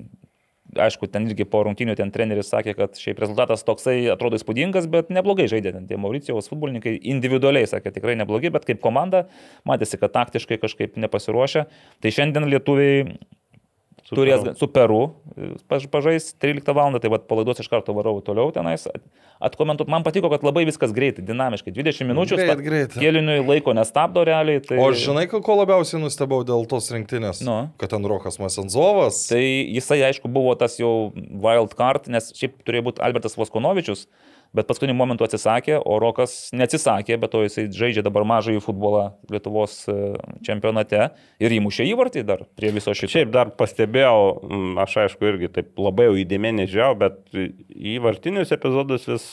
Aišku, 0.77 1.09
ten 1.09 1.24
irgi 1.31 1.47
po 1.49 1.62
rungtinių 1.65 1.95
ten 1.97 2.11
treneris 2.12 2.51
sakė, 2.53 2.74
kad 2.77 2.99
šiaip 3.01 3.23
rezultatas 3.23 3.65
toksai 3.65 4.11
atrodo 4.12 4.36
įspūdingas, 4.36 4.85
bet 4.93 5.09
neblogai 5.15 5.47
žaidė 5.49 5.73
ten 5.73 5.86
tie 5.89 5.97
Mauricijos 6.01 6.51
futbolininkai. 6.53 6.93
Individualiai 7.09 7.69
sakė 7.70 7.95
tikrai 7.95 8.19
neblogai, 8.20 8.53
bet 8.53 8.66
kaip 8.69 8.82
komanda 8.85 9.24
matėsi, 9.69 9.97
kad 10.01 10.12
taktiškai 10.12 10.61
kažkaip 10.61 11.01
nepasiruošę. 11.01 11.65
Tai 12.05 12.12
šiandien 12.12 12.51
lietuviai 12.53 13.16
Su 14.09 14.17
turės 14.17 14.41
Peru. 14.45 14.55
su 14.57 14.67
Peru 14.73 15.01
paž- 15.69 15.87
pažais 15.93 16.31
13 16.41 16.73
val. 16.75 16.97
tai 16.99 17.11
vad 17.13 17.27
palaidos 17.29 17.61
iš 17.61 17.69
karto 17.69 17.93
varau 17.93 18.23
toliau 18.25 18.51
tenais. 18.55 18.87
at- 18.89 19.03
Atkomentuot, 19.41 19.87
man 19.87 20.03
patiko, 20.03 20.31
kad 20.33 20.43
labai 20.43 20.65
viskas 20.67 20.91
greitai, 20.93 21.23
dinamiškai. 21.23 21.71
20 21.71 22.09
minučių. 22.09 22.37
Greit, 22.41 22.59
greit. 22.65 22.91
Kėliniui 22.99 23.45
laiko 23.47 23.71
nestabdo 23.77 24.25
realiai. 24.27 24.59
Tai... 24.67 24.79
O 24.83 24.89
žinai, 24.91 25.29
ko 25.31 25.39
ko 25.45 25.55
labiausiai 25.61 26.01
nustebau 26.03 26.41
dėl 26.43 26.67
tos 26.67 26.91
rinktinės? 26.91 27.45
Nu. 27.47 27.71
Kad 27.79 27.91
ten 27.91 28.03
Rokas 28.03 28.41
Masenzovas. 28.43 29.29
Tai 29.31 29.39
jisai, 29.39 30.01
aišku, 30.09 30.27
buvo 30.33 30.57
tas 30.59 30.75
jau 30.81 31.13
wild 31.15 31.77
card, 31.79 32.09
nes 32.11 32.33
šiaip 32.35 32.57
turėjo 32.67 32.89
būti 32.91 33.05
Albertas 33.05 33.37
Voskonovičius, 33.39 34.09
bet 34.57 34.69
paskutiniu 34.69 34.97
momentu 34.97 35.27
atsisakė, 35.27 35.77
o 35.81 35.99
Rokas 36.03 36.51
neatsisakė, 36.57 37.19
bet 37.20 37.33
to 37.35 37.43
jisai 37.45 37.66
žaidžia 37.75 38.05
dabar 38.07 38.27
mažąjį 38.29 38.62
futbolą 38.65 39.05
Lietuvos 39.33 39.81
e, 39.91 39.97
čempionate 40.47 41.11
ir 41.43 41.57
įmušė 41.59 41.89
įvartį 41.93 42.25
dar 42.29 42.45
prie 42.59 42.73
viso 42.75 42.95
šito. 42.97 43.12
Šiaip 43.16 43.35
dar 43.35 43.53
pastebėjau, 43.59 44.23
aš 44.85 44.97
aišku 45.05 45.29
irgi 45.33 45.53
taip 45.59 45.83
labai 45.83 46.09
jau 46.09 46.16
įdėmė 46.25 46.55
nežiau, 46.62 46.97
bet 46.99 47.20
į 47.35 47.99
vartinius 48.05 48.55
epizodus 48.57 49.09
vis 49.11 49.29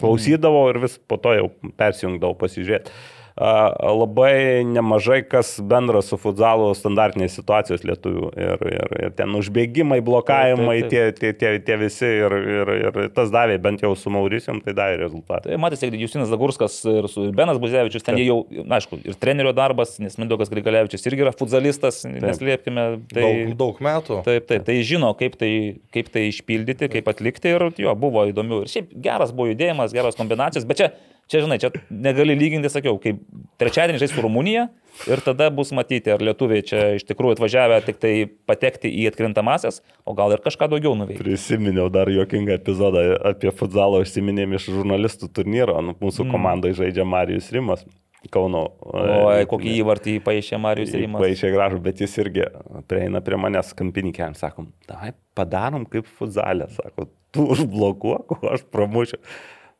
klausydavau 0.00 0.68
ir 0.72 0.80
vis 0.86 0.96
po 0.98 1.18
to 1.20 1.34
jau 1.36 1.50
persijungdavau 1.78 2.38
pasižiūrėti. 2.44 2.94
A, 3.34 3.74
Labai 3.94 4.62
nemažai 4.62 5.24
kas 5.26 5.56
bendra 5.58 5.98
su 6.06 6.14
futzalu 6.20 6.68
standartinės 6.78 7.34
situacijos 7.34 7.82
lietuvių. 7.82 8.28
Ir, 8.38 8.60
ir, 8.70 8.92
ir 9.08 9.14
ten 9.18 9.34
užbėgimai, 9.34 9.98
blokavimai, 10.06 10.76
Taip, 10.84 10.90
tie, 10.92 11.00
taip, 11.08 11.38
tie, 11.40 11.50
tie, 11.58 11.62
tie 11.66 11.78
visi. 11.80 12.10
Ir, 12.24 12.36
ir, 12.54 12.70
ir 12.84 12.98
tas 13.16 13.32
davė, 13.34 13.56
bent 13.62 13.82
jau 13.82 13.90
su 13.98 14.12
Mauricijom, 14.14 14.60
tai 14.62 14.76
davė 14.78 15.00
rezultatą. 15.02 15.48
Tai 15.50 15.58
matėsi, 15.64 15.88
kad 15.88 15.98
Justinas 15.98 16.30
Zagurskas 16.30 16.76
ir, 16.90 17.08
su, 17.10 17.26
Benas 17.34 17.58
Buzevičius, 17.62 18.04
ten 18.06 18.20
jie 18.20 18.28
jau, 18.28 18.38
na, 18.60 18.78
aišku, 18.78 19.00
ir 19.02 19.18
trenerio 19.18 19.54
darbas, 19.56 19.96
nes 20.02 20.14
Mindaugas 20.20 20.52
Grigalevičius 20.52 21.08
irgi 21.10 21.26
yra 21.26 21.34
futzalistas, 21.34 22.04
neslėpkime. 22.06 22.86
Tai, 23.10 23.24
Daug, 23.24 23.56
daug 23.64 23.82
metų. 23.82 24.20
Taip, 24.28 24.46
taip, 24.50 24.62
tai 24.68 24.78
žino, 24.86 25.10
kaip 25.18 25.34
tai, 25.40 25.50
kaip 25.94 26.12
tai 26.14 26.28
išpildyti, 26.30 26.90
kaip 26.92 27.10
atlikti 27.10 27.50
ir 27.50 27.66
jo, 27.82 27.96
buvo 27.98 28.26
įdomių. 28.30 28.62
Ir 28.62 28.72
šiaip 28.76 28.94
geras 29.04 29.34
buvo 29.34 29.50
judėjimas, 29.50 29.94
geros 29.96 30.18
kombinacijos, 30.18 30.66
bet 30.68 30.82
čia, 30.82 30.90
čia 31.30 31.42
žinai, 31.44 31.58
čia 31.62 31.70
negali 31.90 32.36
lyginti, 32.38 32.70
sakiau, 32.72 32.98
kaip 33.02 33.20
trečiadienį 33.60 34.00
žais 34.02 34.14
su 34.14 34.24
Rumunija 34.24 34.68
ir 35.10 35.22
tada 35.24 35.48
bus 35.54 35.72
matyti, 35.76 36.12
ar 36.14 36.22
lietuviai 36.24 36.64
čia 36.66 36.84
iš 36.98 37.06
tikrųjų 37.08 37.38
atvažiavę 37.38 37.80
tik 37.86 37.98
tai 38.02 38.12
patekti 38.48 38.92
į 39.02 39.08
atkrintamasias, 39.10 39.80
o 40.06 40.14
gal 40.16 40.34
ir 40.34 40.44
kažką 40.44 40.68
daugiau 40.72 40.94
nuveikti. 40.98 41.24
Prisiminiau 41.24 41.90
dar 41.92 42.10
juokingą 42.12 42.58
epizodą 42.60 43.04
apie 43.32 43.52
futzalą 43.54 44.04
užsiminėm 44.04 44.56
iš 44.58 44.70
žurnalistų 44.70 45.30
turnyro. 45.34 45.80
Nu, 45.84 45.96
Mūsų 46.00 46.26
mm. 46.26 46.34
komandai 46.34 46.74
žaidžia 46.76 47.06
Marijus 47.08 47.50
Rimas. 47.54 47.84
Kauno. 48.32 48.62
Oi, 48.80 49.44
kokį 49.50 49.74
įvartį 49.82 50.14
paaišė 50.24 50.56
Marijus 50.62 50.94
Rimas. 50.96 51.20
Paaišė 51.20 51.50
gražu, 51.52 51.80
bet 51.84 52.00
jis 52.00 52.14
irgi 52.22 52.46
prieina 52.88 53.20
prie 53.24 53.36
manęs 53.36 53.74
kampininkėm, 53.76 54.32
sakom, 54.38 54.70
tai 54.88 55.12
padarom 55.36 55.84
kaip 55.90 56.08
futzalę, 56.08 56.70
sako, 56.72 57.10
tu 57.36 57.44
užblokuok, 57.52 58.38
o 58.38 58.54
aš 58.54 58.64
pramušiu. 58.72 59.20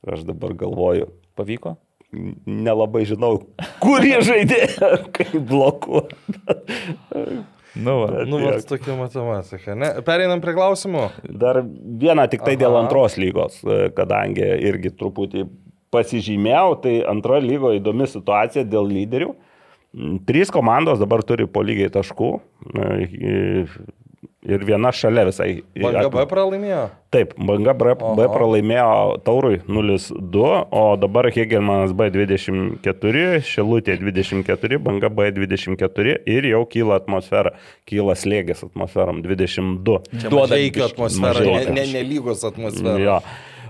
Aš 0.04 0.26
dabar 0.28 0.52
galvoju, 0.60 1.08
Pavyko? 1.34 1.76
nelabai 2.46 3.04
žinau, 3.08 3.38
kurie 3.82 4.16
žaidėjai, 4.24 5.00
kaip 5.14 5.34
blokuoti. 5.48 6.38
Nu, 7.74 7.96
va. 8.04 8.22
Nu, 8.28 8.38
va, 8.38 8.54
tokia 8.62 8.94
matematika. 8.98 9.74
Ne? 9.78 9.90
Pereinam 10.06 10.42
prie 10.42 10.54
klausimų. 10.54 11.08
Dar 11.42 11.58
vieną 11.64 12.28
tik 12.30 12.44
tai 12.44 12.54
Aha. 12.54 12.60
dėl 12.60 12.78
antros 12.78 13.16
lygos, 13.18 13.58
e, 13.66 13.88
kadangi 13.96 14.46
irgi 14.68 14.92
truputį 14.94 15.48
pasižymėjau, 15.94 16.76
tai 16.84 16.94
antra 17.10 17.40
lygo 17.42 17.72
įdomi 17.74 18.06
situacija 18.10 18.62
dėl 18.66 18.86
lyderių. 18.90 19.32
Mm, 19.94 20.20
Trys 20.26 20.54
komandos 20.54 21.02
dabar 21.02 21.22
turi 21.26 21.48
po 21.50 21.62
lygiai 21.66 21.90
taškų 21.94 22.30
e, 22.78 23.66
ir 24.44 24.64
viena 24.68 24.90
šalia 24.94 25.24
visai. 25.28 25.48
Banga 25.80 26.08
B 26.12 26.24
pralaimėjo. 26.30 26.82
Taip, 27.14 27.32
Banga 27.38 27.72
B, 27.78 27.94
B 27.94 28.24
Aha. 28.24 28.30
pralaimėjo 28.34 28.88
Taurui 29.24 29.60
0-2, 29.70 30.44
o 30.74 30.82
dabar 31.00 31.28
Hegelmanas 31.32 31.94
B24, 31.96 33.40
Šilutė 33.46 33.96
24, 34.00 34.78
Banga 34.82 35.10
B24 35.14 36.16
ir 36.34 36.48
jau 36.50 36.62
kyla 36.70 36.98
atmosfera, 37.00 37.54
kyla 37.88 38.16
slėgis 38.18 38.64
atmosferam 38.66 39.22
22. 39.24 40.00
Čia 40.12 40.32
Duoda 40.32 40.58
biškį 40.60 40.84
atmosfera, 40.90 41.34
mažeikių. 41.40 41.70
ne, 41.70 41.76
ne, 41.80 41.86
nelygos 41.98 42.44
atmosfera. 42.48 42.96
Jo. 43.02 43.18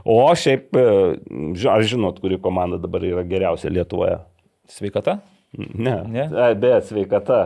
O 0.04 0.18
šiaip, 0.36 0.74
e, 0.76 1.68
ar 1.72 1.84
žinot, 1.88 2.18
kuri 2.20 2.36
komanda 2.42 2.76
dabar 2.80 3.04
yra 3.08 3.22
geriausia 3.28 3.70
Lietuvoje? 3.72 4.18
Sveikata? 4.68 5.18
Ne. 5.56 5.94
Ne? 6.10 6.26
E, 6.28 6.54
Bet 6.60 6.88
sveikata. 6.90 7.44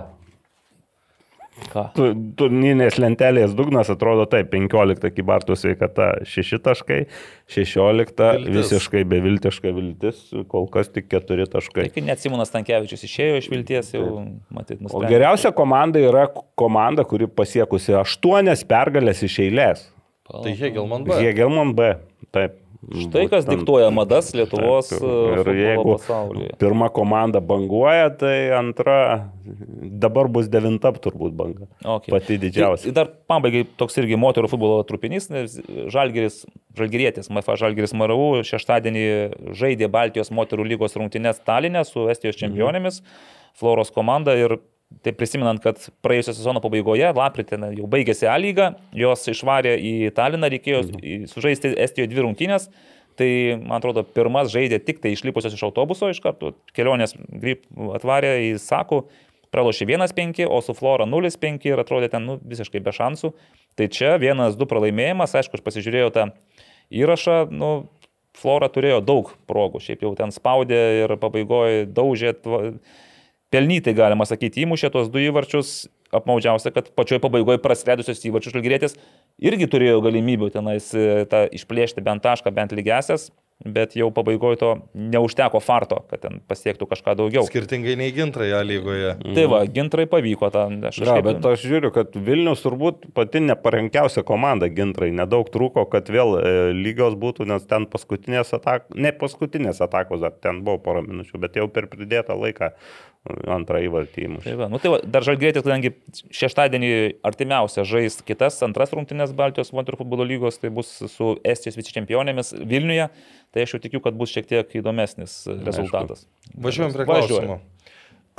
Ką? 1.69 1.83
Tu- 1.97 2.15
Turninės 2.39 2.97
lentelės 3.03 3.53
dugnas 3.59 3.91
atrodo 3.93 4.25
taip, 4.31 4.49
15 4.53 5.11
kibartų 5.17 5.57
sveikata 5.59 6.07
6 6.25 6.59
taškai, 6.65 7.01
16 7.49 8.39
Viltis. 8.39 8.55
visiškai 8.73 9.03
beviltiška 9.09 9.73
viltis, 9.77 10.23
kol 10.49 10.67
kas 10.73 10.89
tik 10.93 11.09
4 11.13 11.47
taškai. 11.53 11.89
Tai 11.89 11.95
kai 11.97 12.05
net 12.07 12.23
Simonas 12.23 12.53
Tankievičius 12.55 13.05
išėjo 13.09 13.41
iš 13.43 13.51
vilties, 13.53 13.93
jau 13.97 14.07
matyt, 14.55 14.79
O 14.81 14.87
nusprendė. 14.87 15.11
geriausia 15.17 15.53
komanda 15.53 16.01
yra 16.01 16.27
komanda, 16.59 17.05
kuri 17.05 17.27
pasiekusi 17.27 17.93
8 17.99 18.65
pergalės 18.69 19.23
iš 19.27 19.39
eilės. 19.49 19.87
Tai 20.29 20.53
Hegelman 20.53 21.05
B. 21.09 21.13
Hegelman 21.25 21.75
B. 21.75 21.95
Taip. 22.33 22.59
Štai 22.79 23.25
kas 23.27 23.43
Būtent. 23.43 23.59
diktuoja 23.59 23.89
madas 23.91 24.29
Lietuvos 24.39 24.93
Taip, 24.93 25.03
e, 25.03 25.07
ir 25.09 25.39
futbolo 25.41 25.55
jeigu 25.59 25.95
pasaulyje. 25.97 26.51
pirma 26.61 26.89
komanda 26.95 27.41
banguoja, 27.43 28.07
tai 28.17 28.53
antra 28.55 29.33
dabar 30.05 30.31
bus 30.31 30.47
devinta 30.47 30.93
turbūt 30.95 31.35
banga. 31.35 31.67
Okay. 31.83 32.13
Pati 32.15 32.39
didžiausia. 32.39 32.87
Ir 32.87 32.95
dar 32.95 33.11
pabaigai 33.11 33.65
toks 33.77 33.99
irgi 33.99 34.15
moterų 34.15 34.49
futbolo 34.53 34.79
trupinys, 34.87 35.27
nes 35.29 35.59
Žalgeris, 35.91 36.45
Žalgerietis, 36.79 37.33
MFA 37.35 37.59
Žalgeris 37.59 37.97
Maravų 37.99 38.45
šeštadienį 38.47 39.05
žaidė 39.59 39.91
Baltijos 39.91 40.31
moterų 40.31 40.71
lygos 40.71 40.95
rungtynės 40.95 41.43
Talinė 41.43 41.83
su 41.85 42.07
Estijos 42.09 42.39
čempionėmis, 42.39 43.03
Floros 43.59 43.91
komanda 43.91 44.39
ir 44.39 44.61
Tai 45.05 45.13
prisimenant, 45.15 45.61
kad 45.63 45.83
praėjusio 46.03 46.33
sezono 46.33 46.63
pabaigoje, 46.65 47.11
lapkritį 47.15 47.59
na, 47.61 47.69
jau 47.77 47.87
baigėsi 47.91 48.27
A 48.27 48.39
lyga, 48.41 48.71
jos 48.97 49.27
išvarė 49.31 49.75
į 49.77 49.93
Taliną, 50.17 50.49
reikėjo 50.55 50.81
mhm. 50.87 51.27
sužaisti 51.31 51.75
Estijoje 51.77 52.11
dvi 52.13 52.25
rungtynės. 52.25 52.71
Tai, 53.19 53.29
man 53.59 53.81
atrodo, 53.81 54.05
pirmas 54.15 54.51
žaidė 54.53 54.79
tik 54.87 55.01
tai 55.03 55.11
išlipusios 55.11 55.57
iš 55.57 55.65
autobuso 55.67 56.07
iš 56.13 56.21
karto, 56.23 56.53
kelionės 56.71 57.17
atvarė 57.99 58.31
į 58.47 58.53
Sakų, 58.63 59.03
pralošė 59.51 59.89
1-5, 59.89 60.45
o 60.47 60.61
su 60.63 60.75
Flora 60.79 61.07
0-5 61.09 61.67
ir 61.67 61.83
atrodė 61.83 62.13
ten 62.13 62.27
nu, 62.29 62.39
visiškai 62.47 62.83
be 62.85 62.95
šansų. 62.95 63.33
Tai 63.79 63.89
čia 63.95 64.15
1-2 64.23 64.69
pralaimėjimas, 64.71 65.35
aišku, 65.41 65.59
aš 65.59 65.67
pasižiūrėjau 65.67 66.13
tą 66.15 66.29
įrašą, 66.95 67.41
nu, 67.51 67.73
Flora 68.39 68.69
turėjo 68.71 69.01
daug 69.03 69.33
progų, 69.51 69.83
šiaip 69.83 70.05
jau 70.07 70.15
ten 70.19 70.31
spaudė 70.31 70.79
ir 71.01 71.15
pabaigoje 71.19 71.89
daužė, 71.91 72.37
tva, 72.39 72.61
pelnytai 73.55 73.95
galima 73.97 74.27
sakyti, 74.29 74.65
įmušė 74.65 74.91
tuos 74.95 75.11
du 75.13 75.23
įvarčius, 75.23 75.89
apmaudžiausia, 76.15 76.73
kad 76.75 76.91
pačioje 76.97 77.23
pabaigoje 77.25 77.61
prasileidusios 77.65 78.25
įvarčius 78.29 78.55
žalgyrėtis 78.57 78.97
irgi 79.45 79.69
turėjo 79.71 80.01
galimybių 80.05 80.51
tenais 80.55 80.91
e, 80.97 81.25
tą 81.29 81.45
išplėšti 81.57 82.05
bent 82.05 82.25
tašką, 82.25 82.53
bent 82.55 82.73
lygesias. 82.77 83.29
Bet 83.65 83.97
jau 83.99 84.07
pabaigoje 84.15 84.57
to 84.61 84.69
neužteko 84.95 85.59
farto, 85.63 86.05
kad 86.11 86.23
ten 86.23 86.39
pasiektų 86.47 86.87
kažką 86.93 87.17
daugiau. 87.19 87.43
Skirtingai 87.49 87.97
nei 87.99 88.13
gintra 88.15 88.47
ją 88.47 88.61
lygoje. 88.63 89.17
Tai 89.35 89.47
va, 89.51 89.65
gintrai 89.67 90.07
pavyko 90.11 90.51
tą. 90.55 90.69
Aš 90.91 91.01
Ja, 91.03 91.17
bet 91.25 91.43
aš 91.47 91.65
žiūriu, 91.67 91.91
kad 91.95 92.15
Vilnius 92.15 92.63
turbūt 92.63 93.09
pati 93.17 93.43
neparankiausia 93.43 94.23
komanda 94.27 94.71
gintrai. 94.71 95.11
Nedaug 95.15 95.51
trūko, 95.51 95.89
kad 95.91 96.11
vėl 96.13 96.37
e, 96.39 96.55
lygios 96.77 97.19
būtų, 97.19 97.49
nes 97.51 97.67
ten 97.67 97.89
paskutinės 97.91 98.55
atakos, 98.55 98.95
ne 98.95 99.11
paskutinės 99.17 99.83
atakos, 99.83 100.23
dar 100.23 100.39
ten 100.39 100.63
buvo 100.67 100.79
pora 100.85 101.03
minučių, 101.03 101.43
bet 101.43 101.59
jau 101.59 101.67
per 101.73 101.89
pridėtą 101.91 102.39
laiką 102.39 102.71
e, 102.71 102.77
antrą 103.51 103.83
įvartį 103.89 104.29
įmušė. 104.29 104.53
Tai 104.53 104.59
va, 104.61 104.71
nu 104.71 104.79
tai 104.83 104.93
va, 104.95 105.01
dar 105.03 105.27
žalgėtis, 105.27 105.67
kadangi 105.67 105.97
šeštadienį 106.31 106.93
artimiausia 107.27 107.83
žais 107.89 108.21
kitas 108.23 108.61
antras 108.67 108.95
rungtynės 108.95 109.35
Baltijos 109.35 109.75
moterų 109.75 110.05
futbolo 110.05 110.29
lygos, 110.29 110.63
tai 110.63 110.71
bus 110.75 110.95
su 111.11 111.35
Estijos 111.43 111.79
vicečempionėmis 111.81 112.55
Vilniuje, 112.69 113.11
tai 113.55 113.65
aš 113.65 113.77
jau 113.77 113.83
tikiu, 113.85 114.03
kad 114.05 114.17
bus 114.19 114.33
šiek 114.35 114.49
tiek 114.51 114.79
įdomesnis 114.81 115.41
rezultatas. 115.67 116.27
Važiuojam 116.55 116.95
prie 116.97 117.09
Važiuojam. 117.09 117.29
klausimo. 117.29 117.61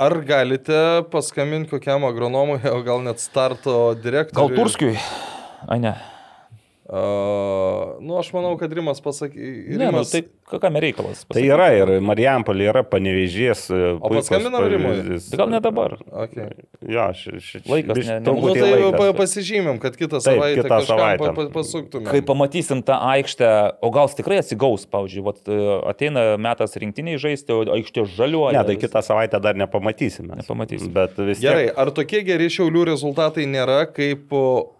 Ar 0.00 0.16
galite 0.24 0.78
paskambinti 1.12 1.68
kokiam 1.74 2.06
agronomui, 2.08 2.60
o 2.70 2.78
gal 2.86 3.02
net 3.04 3.20
starto 3.20 3.74
Gal 3.92 4.00
direktoriui? 4.00 4.56
Turskiui? 4.56 4.94
Ai 5.68 5.76
ne. 5.82 5.92
Uh, 6.90 8.00
nu, 8.02 8.16
aš 8.18 8.32
manau, 8.34 8.56
kad 8.58 8.72
Rimas 8.74 8.98
pasakė. 9.04 9.38
Ne, 9.70 9.76
nu, 9.78 10.00
Rimas, 10.00 10.10
tai 10.10 10.24
kam 10.58 10.74
reikalas? 10.82 11.20
Tai 11.30 11.42
yra 11.46 11.68
ir 11.76 11.92
Marijampolė, 12.02 12.64
yra 12.72 12.82
panevežys. 12.82 13.68
O 14.02 14.10
paskambinam 14.10 14.64
Rimui? 14.72 15.20
Tai 15.30 15.38
gal 15.38 15.52
ne 15.52 15.60
dabar. 15.62 15.94
Okay. 16.24 16.48
Jo, 16.90 17.04
ši, 17.14 17.36
ši, 17.46 17.60
Laikas 17.70 17.94
biš- 18.00 18.08
ne- 18.10 18.16
ne- 18.24 18.26
Nu, 18.26 18.54
tai 18.56 18.72
laikas. 18.72 18.96
pa, 18.98 19.06
pasižymėm, 19.20 19.78
kad 19.84 19.94
kitą 20.00 20.18
Taip, 20.18 20.26
savaitę 20.26 20.64
kitą 20.64 20.72
kažkam 20.72 20.98
savaitę. 20.98 21.28
pa, 21.28 21.32
pa, 21.38 21.46
pasuktume. 21.60 22.08
Kai 22.10 22.22
pamatysim 22.32 22.82
tą 22.82 22.98
aikštę, 23.12 23.52
o 23.86 23.90
gal 23.94 24.08
tikrai 24.18 24.40
atsigaus, 24.42 24.88
pavyzdžiui, 24.90 25.24
vat, 25.28 25.38
e, 25.46 25.60
ateina 25.94 26.26
metas 26.42 26.74
rinktiniai 26.74 27.22
žaisti, 27.22 27.54
o 27.54 27.62
aikštė 27.78 28.06
žaliuoja. 28.16 28.56
Ne, 28.58 28.64
tai 28.66 28.74
vis- 28.74 28.82
kitą 28.88 28.98
savaitę 29.06 29.38
dar 29.40 29.54
nepamatysime. 29.54 30.34
Nepamatysim. 30.42 30.90
Bet 30.92 31.14
vis 31.22 31.38
tiek. 31.38 31.50
Gerai, 31.54 31.70
ar 31.76 31.94
tokie 31.94 32.24
geri 32.26 32.50
šiaulių 32.50 32.84
rezultatai 32.90 33.46
nėra 33.46 33.84
kaip 33.94 34.32
o, 34.34 34.72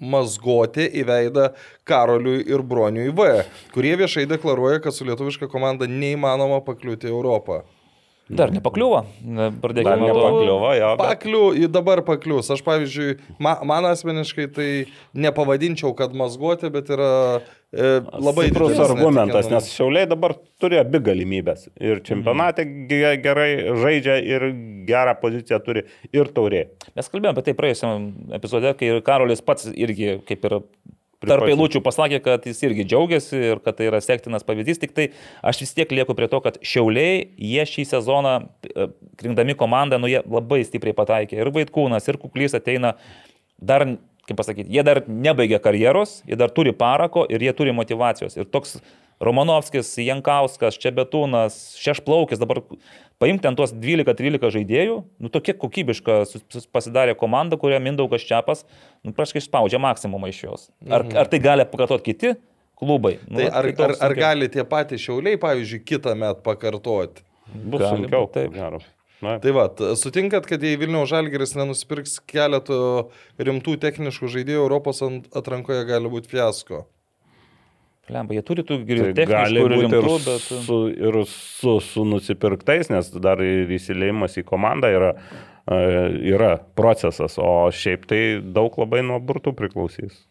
mazgoti 0.00 0.86
į 1.00 1.06
veidą 1.08 1.48
Karoliui 1.88 2.44
ir 2.46 2.62
Broniui 2.62 3.10
V, 3.14 3.42
kurie 3.74 3.96
viešai 3.98 4.26
deklaruoja, 4.30 4.82
kad 4.84 4.94
su 4.94 5.06
lietuviška 5.08 5.50
komanda 5.50 5.88
neįmanoma 5.90 6.62
pakliūti 6.66 7.10
į 7.10 7.14
Europą. 7.14 7.62
Dar 8.28 8.50
nepakliuvo. 8.52 8.98
Pradėkime 9.62 9.94
nuo 10.00 10.08
to. 10.08 10.16
nepakliuvo, 10.20 10.72
jo. 10.76 10.88
bet- 10.96 11.00
Pakliu, 11.08 11.68
dabar 11.72 12.02
paklius. 12.04 12.50
Aš, 12.52 12.60
pavyzdžiui, 12.66 13.14
ma, 13.40 13.54
man 13.64 13.86
asmeniškai 13.88 14.46
tai 14.52 14.68
nepavadinčiau, 15.16 15.94
kad 15.96 16.12
mazgoti, 16.12 16.68
bet 16.74 16.90
yra 16.92 17.08
e, 17.72 18.00
labai 18.20 18.48
Stiprus 18.50 18.78
argumentas, 18.84 19.48
nes 19.52 19.70
Šiauliai 19.72 20.08
dabar 20.10 20.34
turi 20.60 20.76
abi 20.80 21.00
galimybės. 21.08 21.68
Ir 21.80 22.02
čempionate 22.04 22.66
ge- 22.90 23.16
gerai 23.24 23.50
žaidžia, 23.80 24.18
ir 24.20 24.46
gerą 24.88 25.16
poziciją 25.20 25.60
turi, 25.64 25.86
ir 26.12 26.28
taurė. 26.36 26.66
Mes 26.96 27.08
kalbėjome 27.08 27.32
apie 27.36 27.46
tai 27.48 27.56
praėjusiam 27.58 28.10
epizode, 28.36 28.74
kai 28.80 28.92
Karolis 29.08 29.40
pats 29.44 29.70
irgi 29.72 30.18
kaip 30.28 30.44
ir 30.48 30.58
tarp 31.18 31.42
Pripažino. 31.42 31.56
eilučių 31.56 31.82
pasakė, 31.82 32.20
kad 32.22 32.44
jis 32.46 32.60
irgi 32.62 32.84
džiaugiasi 32.86 33.40
ir 33.52 33.62
kad 33.64 33.78
tai 33.78 33.88
yra 33.90 34.00
sektinas 34.04 34.46
pavyzdys. 34.46 34.78
Tik 34.82 34.94
tai 34.94 35.08
aš 35.42 35.62
vis 35.64 35.74
tiek 35.74 35.90
lieku 35.90 36.14
prie 36.18 36.28
to, 36.30 36.38
kad 36.44 36.60
Šiauliai, 36.62 37.24
jie 37.34 37.64
šį 37.66 37.86
sezoną, 37.90 38.34
e, 38.68 38.86
rinkdami 39.24 39.56
komandą, 39.58 39.98
nu 39.98 40.10
jie 40.10 40.22
labai 40.22 40.62
stipriai 40.66 40.94
pataikė. 40.94 41.40
Ir 41.40 41.50
Vaitkūnas, 41.54 42.06
ir 42.06 42.20
Kuklys 42.22 42.54
ateina 42.54 42.94
dar, 43.58 43.84
kaip 44.28 44.38
pasakyti, 44.38 44.70
jie 44.70 44.86
dar 44.86 45.02
nebaigia 45.08 45.58
karjeros, 45.58 46.20
jie 46.28 46.38
dar 46.38 46.54
turi 46.54 46.72
parako 46.76 47.26
ir 47.26 47.42
jie 47.42 47.54
turi 47.56 47.74
motivacijos. 47.74 48.38
Ir 48.38 48.46
toks 48.46 48.78
Romanovskis, 49.18 49.90
Jankauskas, 49.98 50.78
Čebetūnas, 50.78 51.58
Šešplaukis, 51.82 52.38
dabar 52.38 52.62
paimti 53.22 53.48
ant 53.50 53.58
tuos 53.58 53.72
12-13 53.74 54.50
žaidėjų, 54.58 54.98
nu 55.18 55.30
tokia 55.34 55.54
kokybiška 55.58 56.20
pasidarė 56.74 57.16
komanda, 57.18 57.58
kurią 57.60 57.80
Mindaugas 57.82 58.22
Čiapas, 58.26 58.64
nu 59.06 59.14
praškai 59.16 59.42
spaudžia 59.44 59.80
maksimumą 59.82 60.30
iš 60.32 60.42
jos. 60.44 60.68
Ar, 60.86 61.06
ar 61.24 61.30
tai 61.30 61.40
gali 61.42 61.66
pakartoti 61.68 62.12
kiti 62.12 62.34
klubai? 62.78 63.16
Nu, 63.26 63.40
Tai 63.40 63.48
ar, 63.50 63.64
ar, 63.64 63.72
toks 63.74 63.98
ar 63.98 64.12
sunkiai. 64.12 64.22
gali 64.22 64.50
tie 64.54 64.64
patys 64.68 65.02
šiauliai, 65.02 65.40
pavyzdžiui, 65.42 65.82
kitą 65.88 66.14
metą 66.18 66.44
pakartoti? 66.46 67.24
Bus 67.48 67.80
Gali 67.82 68.04
sunkiau. 68.04 68.28
taip. 68.30 68.52
Gero. 68.54 68.78
Na, 69.24 69.38
Tai 69.42 69.50
va, 69.56 69.64
sutinkat, 69.98 70.44
kad 70.46 70.62
jei 70.62 70.76
Vilniaus 70.78 71.10
Žalgeris 71.10 71.56
nenusipirks 71.58 72.20
keletų 72.30 72.76
rimtų 73.42 73.74
techniškų 73.82 74.30
žaidėjų, 74.30 74.60
Europos 74.62 75.02
atrankoje 75.02 75.80
gali 75.88 76.12
būti 76.12 76.30
fiasko. 76.30 76.84
Lemba, 78.08 78.34
jie 78.36 78.42
turi 78.46 78.62
tų 78.64 78.78
Tai 78.86 78.94
ir 78.96 79.12
gali 79.12 79.14
techniškų 79.18 79.64
ir 79.64 79.74
būti 79.74 79.84
ir, 79.84 80.06
rimtų, 80.06 80.16
bet... 80.24 80.46
su, 80.68 80.78
ir 80.96 81.18
su, 81.28 81.74
su 81.84 82.04
nusipirktais, 82.08 82.88
nes 82.92 83.10
dar 83.20 83.42
ir 83.44 83.68
įsileimas 83.76 84.38
į 84.40 84.46
komandą 84.48 84.88
yra, 84.94 85.10
e, 85.68 85.78
yra 86.32 86.54
procesas, 86.78 87.36
o 87.38 87.68
šiaip 87.74 88.06
tai 88.08 88.22
daug 88.42 88.72
labai 88.80 89.02
nuo 89.04 89.20
burtų 89.20 89.52
priklausys. 89.58 90.24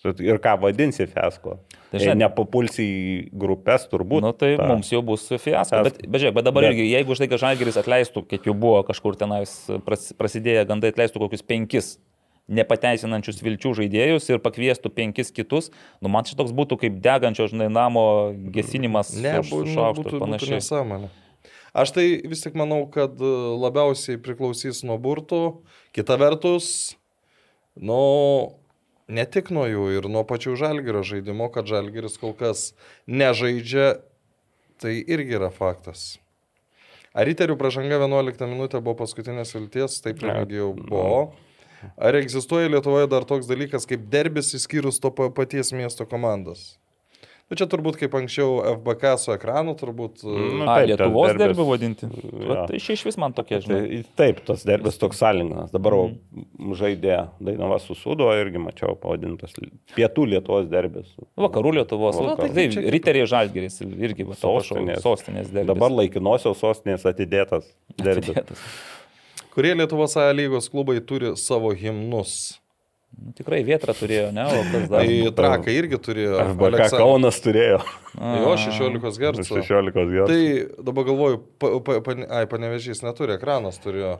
Ir 0.00 0.38
ką 0.40 0.54
vadinsi 0.62 1.04
fiasko? 1.04 1.58
Tai 1.60 1.90
Tai 1.90 1.98
žinai- 2.00 2.22
nepapulsi 2.22 2.84
į 2.88 3.30
grupės, 3.36 3.82
turbūt. 3.90 4.22
Nu, 4.24 4.30
tai 4.32 4.54
ta- 4.56 4.66
mums 4.70 4.88
jau 4.88 5.02
bus 5.04 5.26
fiasko. 5.28 5.82
Bet, 5.84 5.98
bet, 6.08 6.22
žiūrėk, 6.22 6.34
bet 6.38 6.44
dabar 6.46 6.64
bet- 6.64 6.72
irgi, 6.72 6.86
jeigu 6.94 7.16
štai 7.18 7.28
kad 7.28 7.42
Žalgeris 7.42 7.76
atleistų, 7.76 8.22
kiek 8.30 8.46
jau 8.48 8.54
buvo 8.56 8.80
kažkur 8.88 9.18
tenais 9.20 9.52
pras- 9.84 10.14
prasidėję 10.16 10.64
gandai, 10.70 10.94
atleistų 10.94 11.20
kokius 11.20 11.42
penkis 11.44 11.98
nepateisinančius 12.50 13.38
vilčių 13.46 13.72
žaidėjus 13.78 14.26
ir 14.32 14.40
pakviestų 14.42 14.90
penkis 14.92 15.30
kitus, 15.34 15.70
nu 16.02 16.10
man 16.12 16.26
čia 16.26 16.34
toks 16.38 16.50
būtų 16.56 16.80
kaip 16.82 17.00
degančio, 17.04 17.46
žinai, 17.50 17.70
namo 17.70 18.04
gesinimas 18.54 19.14
Ne, 19.16 19.38
už 19.40 19.50
nu, 19.52 19.74
šaukštų 19.74 20.02
būtų, 20.02 20.14
būtų 20.18 20.24
panašiai. 20.26 20.58
nesąmonė. 20.58 21.10
Aš 21.70 21.92
tai 21.94 22.06
vis 22.26 22.40
tik 22.42 22.56
manau, 22.58 22.82
kad 22.90 23.14
e, 23.22 23.28
labiausiai 23.62 24.18
priklausys 24.18 24.82
nuo 24.82 24.96
burtų. 24.98 25.42
Kita 25.94 26.16
vertus, 26.18 26.96
nu, 27.78 28.56
ne 29.06 29.24
tik 29.30 29.52
nuo 29.54 29.68
jų 29.70 29.84
ir 30.00 30.08
nuo 30.10 30.24
pačių 30.26 30.56
žalgerio 30.58 31.04
žaidimo, 31.06 31.46
kad 31.54 31.70
žalgeris 31.70 32.18
kol 32.18 32.34
kas 32.34 32.72
nežaidžia, 33.06 34.00
tai 34.82 34.96
irgi 34.98 35.38
yra 35.38 35.52
faktas. 35.54 36.18
Ar 37.14 37.26
įterių 37.30 37.54
pražanga 37.58 37.98
11 38.02 38.46
minutę 38.50 38.78
buvo 38.82 38.98
paskutinės 39.04 39.54
vilties, 39.54 40.00
taip 40.02 40.22
Ne. 40.22 40.34
irgi 40.42 40.58
jau 40.60 40.72
buvo. 40.74 41.22
Ar 41.96 42.20
egzistuoja 42.20 42.70
Lietuvoje 42.72 43.08
dar 43.10 43.24
toks 43.28 43.48
dalykas 43.50 43.88
kaip 43.88 44.06
derbis 44.12 44.52
išskyrus 44.58 45.00
to 45.00 45.10
pa- 45.14 45.30
paties 45.34 45.72
miesto 45.76 46.06
komandas? 46.08 46.76
Nu, 47.50 47.56
čia 47.58 47.66
turbūt 47.66 47.96
kaip 47.98 48.12
anksčiau 48.14 48.60
FBK 48.76 49.08
su 49.18 49.32
ekranu, 49.34 49.72
turbūt... 49.74 50.20
Nu, 50.22 50.34
Nu, 50.60 50.66
A, 50.70 50.76
taip, 50.78 50.92
Lietuvos 50.92 51.32
derbis- 51.32 51.40
derbių 51.42 51.64
vadinti. 51.66 52.06
Jo. 52.06 52.44
Va, 52.46 52.58
Tai 52.70 52.78
iš 52.78 53.02
vis 53.08 53.16
man 53.18 53.34
tokie, 53.34 53.58
žinai. 53.64 53.80
Tai, 53.88 53.98
taip, 54.20 54.38
tas 54.46 54.62
derbis 54.68 55.00
toks 55.02 55.18
sąlyginas. 55.18 55.72
Dabar 55.74 55.96
mm. 55.98 56.76
žaidė 56.78 57.16
Dainava 57.42 57.80
su 57.82 57.96
Sudo 57.98 58.28
irgi 58.38 58.62
mačiau 58.62 58.94
pavadintas 59.02 59.56
Pietų 59.96 60.28
Lietuvos 60.30 60.70
derbis. 60.70 61.10
Vakarų 61.42 61.74
Lietuvos. 61.80 62.20
Vakarų. 62.20 62.30
Va, 62.30 62.38
tai, 62.44 62.52
taip, 62.54 62.76
Čia- 62.78 62.86
riteriai 62.94 63.26
žalgeris 63.34 63.82
irgi 63.82 64.28
va, 64.30 64.38
Sostinės. 64.38 65.02
sostinės 65.02 65.50
derbis. 65.50 65.72
Dabar 65.74 65.90
laikinosios 65.98 66.62
sostinės 66.62 67.02
atidėtas 67.10 67.66
derbis. 67.98 68.30
Atidėtas. 68.30 68.70
Kurie 69.54 69.74
Lietuvos 69.74 70.16
A 70.16 70.30
lygos 70.32 70.68
klubai 70.70 71.00
turi 71.04 71.32
savo 71.36 71.72
himnus? 71.74 72.58
Nu, 73.10 73.32
Tikrai 73.34 73.64
vietra 73.66 73.90
turėjo, 73.96 74.28
ne? 74.32 74.44
O 74.46 74.60
kas 74.70 74.84
dar? 74.88 75.02
Tai 75.02 75.30
Trakai 75.40 75.72
irgi 75.80 75.98
turėjo. 75.98 76.36
FBK 76.52 76.68
Aleksand- 76.68 77.02
Kaunas 77.02 77.40
turėjo 77.42 77.80
Jo, 78.14 78.52
16 78.56 79.00
Hz. 79.02 79.48
16 79.50 80.12
getų. 80.14 80.26
Tai 80.30 80.84
dabar 80.86 81.04
galvoju, 81.08 81.40
pa, 81.58 81.72
pa, 81.86 81.98
pa, 82.06 82.14
ai, 82.38 82.44
panevežys 82.50 83.02
neturi, 83.02 83.34
ekranas 83.34 83.80
turėjo. 83.82 84.18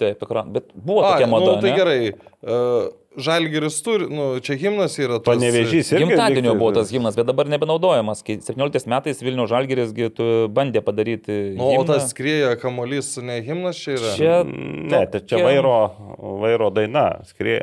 Taip, 0.00 0.24
ekran. 0.24 0.48
Bet 0.52 0.72
buvo 0.72 1.02
tokia 1.04 1.28
mada. 1.28 1.52
nu, 1.52 1.60
tai 1.60 1.70
ne? 1.70 1.76
gerai. 1.76 2.12
Uh, 2.40 2.88
Žalgiris 3.16 3.76
turi, 3.84 4.06
nu, 4.08 4.38
čia 4.40 4.54
himnas 4.56 4.94
yra. 4.98 5.18
tas- 5.20 5.36
Panevežys 5.36 5.92
irgi. 5.92 6.06
Gimtadienio 6.06 6.52
lygtai- 6.54 6.58
buvo 6.58 6.72
tas 6.74 6.90
gimnas, 6.90 7.14
bet 7.16 7.26
dabar 7.26 7.44
nebenaudojamas. 7.46 8.22
Kai 8.24 8.36
17 8.40 8.86
metais 8.88 9.20
Vilnių 9.22 9.46
Žalgeris 9.50 9.92
gi 9.92 10.08
tu 10.10 10.48
bandė 10.48 10.80
padaryti. 10.80 11.54
Nu, 11.56 11.64
o 11.64 11.72
himną. 11.76 11.86
tas 11.86 12.10
skrieja 12.12 12.56
kamolys, 12.56 13.22
ne 13.22 13.40
himnas 13.42 13.76
čia 13.76 13.96
yra. 13.98 14.14
Čia, 14.16 14.44
Ne, 14.92 15.06
tai 15.06 15.20
čia 15.20 15.42
vairo, 15.44 15.92
vairo 16.40 16.70
daina. 16.72 17.20
Skrie, 17.24 17.58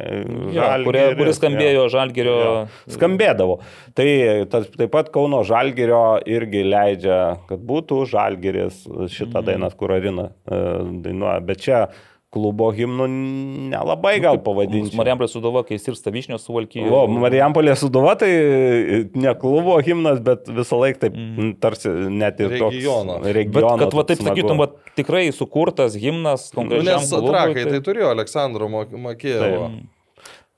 Jo, 0.54 0.64
kuria, 0.86 1.16
kuris 1.16 1.40
skambėjo 1.40 1.90
Žalgerio. 1.90 2.38
Jo. 2.44 2.68
Skambėdavo. 2.88 3.60
Tai 3.96 4.46
tas, 4.50 4.68
taip 4.78 4.92
pat 4.92 5.12
Kauno 5.12 5.44
Žalgerio 5.44 6.22
irgi 6.28 6.64
leidžia, 6.64 7.40
kad 7.48 7.60
būtų 7.60 8.06
Žalgeris 8.10 8.86
šitą 9.10 9.42
Mhm. 9.42 9.46
dainą, 9.46 9.76
kur 9.78 9.90
Arina 9.92 10.30
e, 10.48 10.56
dainuoja. 11.02 11.46
Bet 11.46 11.58
čia 11.58 11.88
klubo 12.34 12.70
himnų 12.76 13.08
nelabai 13.72 14.16
gal 14.22 14.38
pavadinti. 14.46 14.94
Marijampolė 14.98 15.30
sudova, 15.32 15.64
kai 15.66 15.80
sirsta 15.82 16.14
vyšnios 16.14 16.44
suvalkyje. 16.46 16.86
O, 16.94 17.02
Marijampolė 17.10 17.74
Suduva 17.80 18.14
tai 18.22 18.30
ne 19.18 19.34
klubo 19.42 19.80
himnas, 19.86 20.22
bet 20.26 20.50
visą 20.54 20.78
laiką 20.78 21.02
taip 21.08 21.18
mm. 21.18 21.54
tarsi 21.64 21.94
net 22.14 22.42
ir 22.44 22.54
Regiono. 22.54 23.18
toks 23.18 23.26
Bet 23.26 23.38
regiono. 23.40 23.78
kad 23.82 23.98
va 23.98 24.06
taip 24.12 24.22
smagu. 24.22 24.36
sakytum, 24.36 24.62
va, 24.62 24.70
tikrai 25.00 25.24
sukurtas 25.34 25.98
himnas 25.98 26.52
Nu, 26.54 26.62
konkrečiam 26.62 27.02
nes 27.02 27.16
trakai 27.30 27.66
tai 27.66 27.82
turėjo 27.86 28.14
Aleksandro 28.14 28.70
Makėjevo. 28.70 29.72
Taip. 29.72 29.96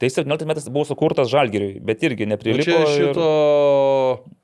Tai 0.02 0.10
17 0.10 0.48
metais 0.50 0.66
buvo 0.74 0.82
sukurtas 0.90 1.30
Žalgiriui, 1.30 1.76
bet 1.86 2.02
irgi 2.02 2.26
Nu, 2.26 2.34
neprilipo. 2.34 2.66
Čia 2.66 2.88
šito... 2.90 3.26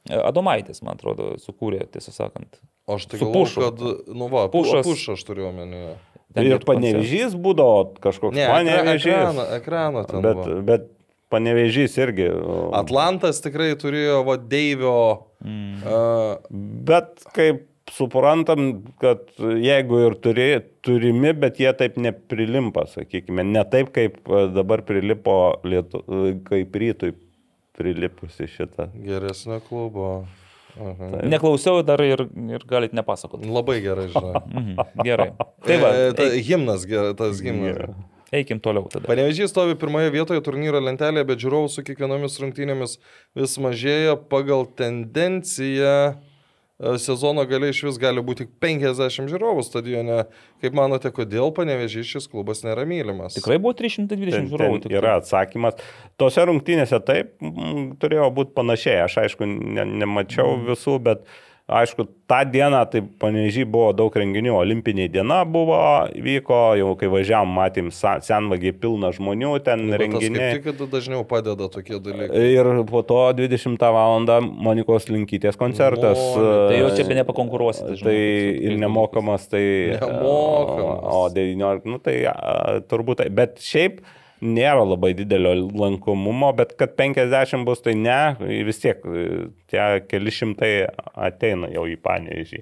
Ir... 0.05 0.19
Adomaitis, 0.21 0.83
man 0.85 0.99
atrodo, 0.99 1.31
sukūrė, 1.41 1.81
tiesą 1.91 2.13
sakant. 2.13 2.59
Aš 2.87 3.07
tai 3.09 3.19
galvoju, 3.23 3.63
kad, 3.65 3.81
nu 4.15 4.29
va, 4.29 4.45
Pušas. 4.53 4.85
pušas 4.85 4.87
puš 4.87 5.07
aš 5.15 5.25
turiu 5.25 5.49
omenyje. 5.49 5.95
Ir 6.43 6.59
panevežys 6.67 7.33
būdavo 7.35 7.95
kažkoks 8.03 8.35
Ne, 8.37 8.45
panevežys. 8.51 9.07
ekraną, 9.13 9.45
ekraną 9.57 10.03
ten. 10.09 10.21
Bet, 10.21 10.35
buvo. 10.35 10.61
bet 10.67 10.85
panevežys 11.33 11.97
irgi. 11.99 12.27
Atlantas 12.77 13.41
tikrai 13.43 13.73
turėjo, 13.79 14.21
va, 14.27 14.37
Deivio. 14.37 14.93
Mm. 15.43 15.81
Uh, 15.83 16.37
Bet 16.87 17.25
kaip 17.35 17.65
suprantam, 17.91 18.83
kad 18.99 19.21
jeigu 19.39 20.01
ir 20.09 20.15
turi, 20.19 20.47
turimi, 20.83 21.31
bet 21.39 21.59
jie 21.61 21.71
taip 21.79 21.95
neprilimpa, 22.03 22.83
sakykime, 22.91 23.45
ne 23.47 23.63
taip 23.71 23.93
kaip 23.95 24.17
dabar 24.55 24.81
prilipo, 24.87 25.37
lietu, 25.63 26.01
kaip 26.49 26.75
rytui 26.75 27.13
prilipusi 27.77 28.47
šitą. 28.49 28.89
geresnio 29.05 29.59
klubo. 29.69 30.25
Aha. 30.77 31.23
Neklausiau 31.29 31.81
dar 31.85 32.01
ir, 32.05 32.25
ir 32.53 32.65
galit 32.69 32.93
nepasakoti. 32.93 33.49
Labai 33.49 33.79
gerai, 33.81 34.07
žinai. 34.13 34.43
Mhm, 34.57 34.75
gerai. 35.07 35.31
Tai 35.65 35.77
va, 35.81 35.89
E, 35.97 36.11
ta, 36.17 36.27
himnas, 36.49 36.85
tas 37.17 37.41
himnas. 37.41 37.95
eikim 38.33 38.59
toliau 38.59 38.85
tada. 38.91 39.07
Panevežys 39.07 39.49
stovi 39.53 39.75
pirmoje 39.79 40.11
vietoje 40.11 40.41
turnyro 40.43 40.81
lentelėje, 40.83 41.27
bet 41.29 41.39
žiūrovų 41.43 41.69
su 41.71 41.83
kiekvienomis 41.87 42.39
rungtynėmis 42.43 42.97
vis 43.37 43.57
mažėja 43.63 44.17
pagal 44.29 44.65
tendenciją. 44.77 46.17
E, 46.79 46.97
Sezono 47.01 47.45
galiai 47.49 47.73
iš 47.73 47.83
vis 47.87 47.97
gali 48.01 48.21
būti 48.21 48.45
tik 48.45 48.51
50 48.63 49.29
žiūrovų 49.31 49.63
stadione. 49.65 50.23
Kaip 50.61 50.73
manote, 50.77 51.11
kodėl 51.13 51.51
panevežys 51.57 52.05
šis 52.15 52.29
klubas 52.31 52.63
nėra 52.65 52.85
mylimas? 52.89 53.35
Tikrai 53.37 53.57
buvo 53.61 53.73
320 53.77 54.31
Ten, 54.31 54.47
žiūrovų. 54.51 54.79
ten 54.85 54.97
yra 54.99 55.17
atsakymas. 55.21 55.77
Tose 56.17 56.45
rungtynėse 56.49 56.99
taip 57.05 57.33
mm, 57.41 57.97
turėjo 58.01 58.29
būti 58.37 58.53
panašiai. 58.57 59.03
Aš 59.07 59.17
aišku 59.25 59.45
ne, 59.49 59.85
nemačiau 60.03 60.55
Mhm. 60.57 60.65
visų, 60.71 60.97
bet 61.03 61.25
aišku, 61.67 62.07
tą 62.31 62.39
dieną 62.47 62.79
tai 62.91 63.01
panežiai 63.19 63.67
buvo 63.67 63.91
daug 63.95 64.13
renginių. 64.15 64.53
Olimpinė 64.55 65.07
diena 65.11 65.41
buvo, 65.47 65.77
vyko, 66.23 66.59
jau 66.79 66.93
kai 66.99 67.09
važiavam, 67.11 67.51
matėm 67.57 67.89
senvagiai 67.91 68.71
pilna 68.71 69.11
žmonių, 69.15 69.51
ten 69.65 69.83
Bet 69.91 69.97
tas 69.97 70.03
renginiai. 70.03 70.61
Tik 70.63 70.87
dažniau 70.93 71.25
padeda 71.27 71.67
tokie 71.71 71.99
dalykai. 71.99 72.45
Ir 72.55 72.71
po 72.87 73.03
to 73.07 73.19
20 73.35 73.87
val. 73.95 74.15
Monikos 74.67 75.09
Linkytės 75.11 75.59
koncertas. 75.59 76.17
Monika. 76.17 76.53
Tai 76.71 76.77
jau 76.79 76.91
čia 76.95 77.07
be 77.07 77.17
nepakonkuruosit. 77.19 77.99
Tai 78.01 78.15
ir 78.15 78.77
nemokamas, 78.79 79.49
tai... 79.51 79.65
Nemokamas. 79.99 81.03
O, 81.03 81.25
o 81.25 81.27
19, 81.35 81.91
nu 81.91 81.99
tai 82.03 82.21
turbūt 82.87 83.21
tai. 83.21 83.27
Bet 83.33 83.59
šiaip 83.63 83.99
nėra 84.43 84.83
labai 84.85 85.13
didelio 85.17 85.53
lankomumo, 85.73 86.51
bet 86.57 86.75
kad 86.77 86.93
50 86.99 87.65
bus, 87.65 87.81
tai 87.85 87.95
ne, 87.97 88.35
vis 88.67 88.81
tiek 88.83 89.01
e, 89.07 89.23
tie 89.71 89.85
keli 90.09 90.33
šimtai 90.33 90.71
ateina 91.27 91.69
jau 91.73 91.87
į 91.89 91.95
panėžį. 92.03 92.61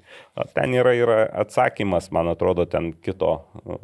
Ten 0.55 0.75
yra, 0.77 0.93
yra 0.95 1.17
atsakymas, 1.43 2.11
man 2.15 2.31
atrodo, 2.31 2.67
ten 2.69 2.93
kito 3.03 3.33
e, 3.65 3.79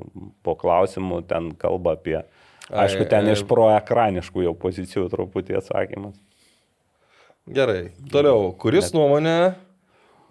po 0.46 0.56
klausimų, 0.60 1.24
ten 1.32 1.52
kalba 1.60 1.98
apie... 2.00 2.22
Aišku, 2.72 3.04
ten 3.12 3.26
Ai, 3.28 3.34
iš 3.36 3.42
proekraniškų 3.50 4.46
jau 4.46 4.54
pozicijų 4.56 5.10
truputį 5.12 5.58
atsakymas. 5.60 6.16
Gerai. 7.52 7.90
Toliau, 8.14 8.52
kuris 8.62 8.94
nuomonė, 8.96 9.36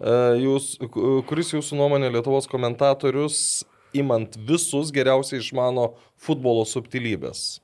e, 0.01 0.15
jūs, 0.41 0.71
ku- 0.89 1.19
kuris 1.29 1.51
jūsų 1.53 1.77
nuomonė 1.77 2.09
Lietuvos 2.15 2.47
komentatorius, 2.49 3.61
imant 3.97 4.37
visus 4.47 4.91
geriausiai 4.95 5.41
išmano 5.43 5.91
futbolo 6.21 6.63
subtilybės? 6.67 7.59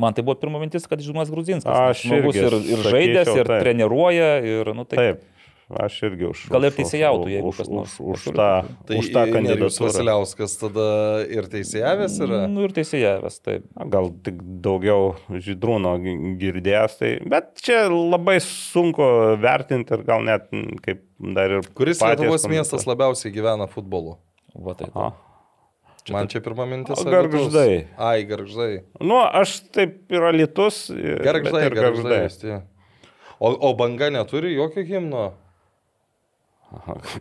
Man 0.00 0.10
tai 0.16 0.24
buvo 0.26 0.34
pirma 0.40 0.58
mintis, 0.58 0.88
kad 0.90 0.98
Žymas 0.98 1.30
Gruzinskas. 1.30 1.70
Aš 1.70 2.00
žmogus 2.08 2.34
ir, 2.40 2.56
ir 2.74 2.80
žaidęs, 2.82 3.28
ir 3.30 3.46
taip. 3.46 3.60
treniruoja, 3.62 4.32
ir, 4.42 4.70
nu, 4.74 4.82
tai 4.90 4.96
Taip, 4.98 5.20
aš 5.70 5.98
irgi 6.08 6.26
už. 6.32 6.40
Gal 6.50 6.66
ir 6.66 6.74
teisėjautų, 6.74 7.28
jeigu 7.30 7.52
už, 7.52 7.60
kas 7.62 7.70
nors 7.70 7.92
už, 8.02 8.24
už 8.26 8.34
tą, 8.34 8.48
Tai 8.88 8.98
už 8.98 9.10
tą 9.14 9.22
kandidatūrą. 9.30 9.86
Vasiliauskas 9.86 10.56
tada 10.58 10.86
ir 11.30 11.46
teisėjavęs 11.52 12.16
yra? 12.26 12.40
Nu, 12.50 12.64
ir 12.66 12.74
teisėjavęs, 12.74 13.36
taip. 13.46 13.68
Gal 13.94 14.10
tik 14.26 14.42
daugiau 14.66 15.12
žydrūno 15.30 15.94
gi- 16.02 16.16
girdėjęs, 16.42 16.98
tai, 16.98 17.12
bet 17.30 17.54
čia 17.62 17.84
labai 17.86 18.40
sunku 18.42 19.06
vertinti 19.46 19.94
ir 19.94 20.02
gal 20.10 20.26
net 20.26 20.50
kaip 20.82 21.06
dar 21.38 21.60
ir... 21.60 21.70
Kuris 21.78 22.02
Lietuvos 22.02 22.48
miestas 22.50 22.82
labiausiai 22.90 23.30
gyvena 23.32 23.70
futbolu? 23.70 24.18
Va, 24.58 24.74
tai, 24.74 24.90
Aha. 24.90 25.12
Man 26.12 26.28
čia 26.28 26.40
pirma 26.44 26.66
mintis. 26.68 26.98
O, 27.00 27.08
Alytus. 27.08 27.14
Gargždai. 27.14 27.86
Ai, 27.96 28.24
garždai. 28.28 28.82
Nu, 29.00 29.16
aš 29.24 29.54
taip 29.72 30.12
yra 30.12 30.34
litus. 30.36 30.90
Garždai, 30.92 31.70
garždai. 31.72 32.18
garždai. 32.26 32.58
O, 33.40 33.54
o 33.70 33.70
banga 33.78 34.10
neturi 34.12 34.52
jokio 34.52 34.84
himno? 34.84 35.30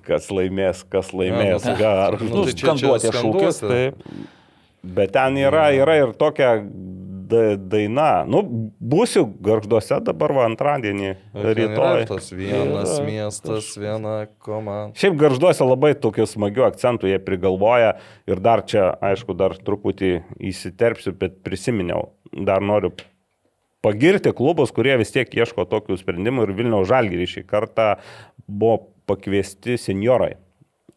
Kas 0.03 0.27
laimės, 0.33 0.81
kas 0.89 1.11
laimės. 1.15 1.63
nu, 1.67 1.75
Gar... 1.79 2.17
nu, 2.19 2.43
tai 2.43 2.53
čia- 2.57 2.73
čia 2.75 2.75
skanduotė 2.75 3.11
šūkis, 3.21 3.59
taip. 3.63 4.07
Bet 4.83 5.13
ten 5.15 5.37
yra, 5.39 5.69
yra 5.77 5.95
ir 6.01 6.11
tokia 6.19 6.57
da, 7.33 7.43
daina. 7.57 8.07
Nu, 8.29 8.41
būsiu 8.79 9.25
garžduose 9.43 9.99
dabar 10.05 10.33
va 10.37 10.47
antradienį. 10.49 11.13
Rytoj. 11.33 12.05
Tas 12.11 12.29
vienas 12.33 12.97
Yra. 12.97 13.05
miestas, 13.07 13.71
viena 13.79 14.15
komanda. 14.43 14.93
Šiaip 14.99 15.17
garžduose 15.21 15.65
labai 15.65 15.93
tokių 15.99 16.27
smagių 16.29 16.67
akcentų 16.69 17.09
jie 17.11 17.17
prigalvoja 17.23 17.95
ir 18.29 18.43
dar 18.43 18.65
čia, 18.69 18.91
aišku, 19.03 19.35
dar 19.37 19.57
truputį 19.57 20.19
įsiterpsiu, 20.53 21.15
bet 21.17 21.41
prisiminiau, 21.45 22.11
dar 22.31 22.63
noriu 22.63 22.93
pagirti 23.83 24.31
klubus, 24.35 24.71
kurie 24.75 24.95
vis 25.01 25.11
tiek 25.13 25.29
ieško 25.35 25.67
tokių 25.69 25.97
sprendimų 25.99 26.47
ir 26.47 26.55
Vilniaus 26.57 26.87
Žalgirį 26.91 27.27
šį 27.35 27.45
kartą 27.49 27.89
buvo 28.47 28.79
pakviesti 29.09 29.75
seniorai 29.79 30.37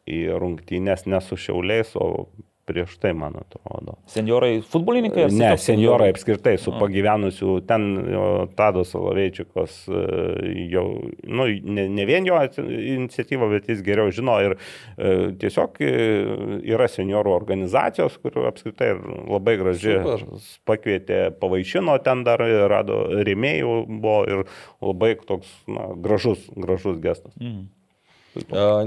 į 0.06 0.20
rungtynės 0.38 1.08
ne 1.10 1.18
su 1.24 1.38
šiauliais, 1.40 1.96
o 1.98 2.28
prieš 2.66 2.96
tai, 2.98 3.12
man 3.14 3.36
atrodo. 3.38 3.94
Seniorai 4.10 4.58
futbolininkai? 4.66 5.28
Ne, 5.34 5.52
seniorai 5.60 6.08
apskritai 6.10 6.56
su 6.58 6.72
pagyvenusiu, 6.74 7.60
ten 7.66 7.86
jo, 8.10 8.24
Tadas 8.58 8.90
Soloveičikas 8.94 9.76
e, 9.86 10.02
jau, 10.72 10.86
nu, 11.22 11.46
ne, 11.46 11.86
ne 11.92 12.06
vien 12.08 12.26
jo 12.26 12.40
iniciatyva, 12.66 13.48
bet 13.54 13.70
jis 13.70 13.84
geriau 13.86 14.10
žino 14.14 14.38
ir 14.42 14.56
e, 14.56 15.14
tiesiog 15.40 15.78
e, 15.86 15.92
yra 16.74 16.90
seniorų 16.90 17.34
organizacijos, 17.36 18.18
kur 18.22 18.48
apskritai 18.50 18.92
ir 18.96 19.02
labai 19.30 19.56
graži 19.62 19.96
Super. 20.00 20.26
pakvietė, 20.68 21.22
pavaišino 21.40 21.98
ten 22.06 22.26
dar, 22.26 22.42
rado 22.72 23.04
rėmėjų 23.26 23.78
buvo 23.94 24.18
ir 24.26 24.44
labai 24.82 25.14
toks 25.26 25.54
na, 25.70 25.92
gražus, 26.02 26.50
gražus 26.58 26.98
gestas. 27.04 27.34
Mhm. 27.38 27.75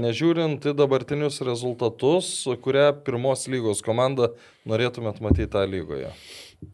Nežiūrint 0.04 0.64
į 0.70 0.74
dabartinius 0.78 1.40
rezultatus, 1.46 2.30
kurią 2.62 2.90
pirmos 3.06 3.46
lygos 3.50 3.82
komandą 3.86 4.32
norėtumėt 4.68 5.20
matyti 5.24 5.50
tą 5.50 5.66
lygoje? 5.68 6.12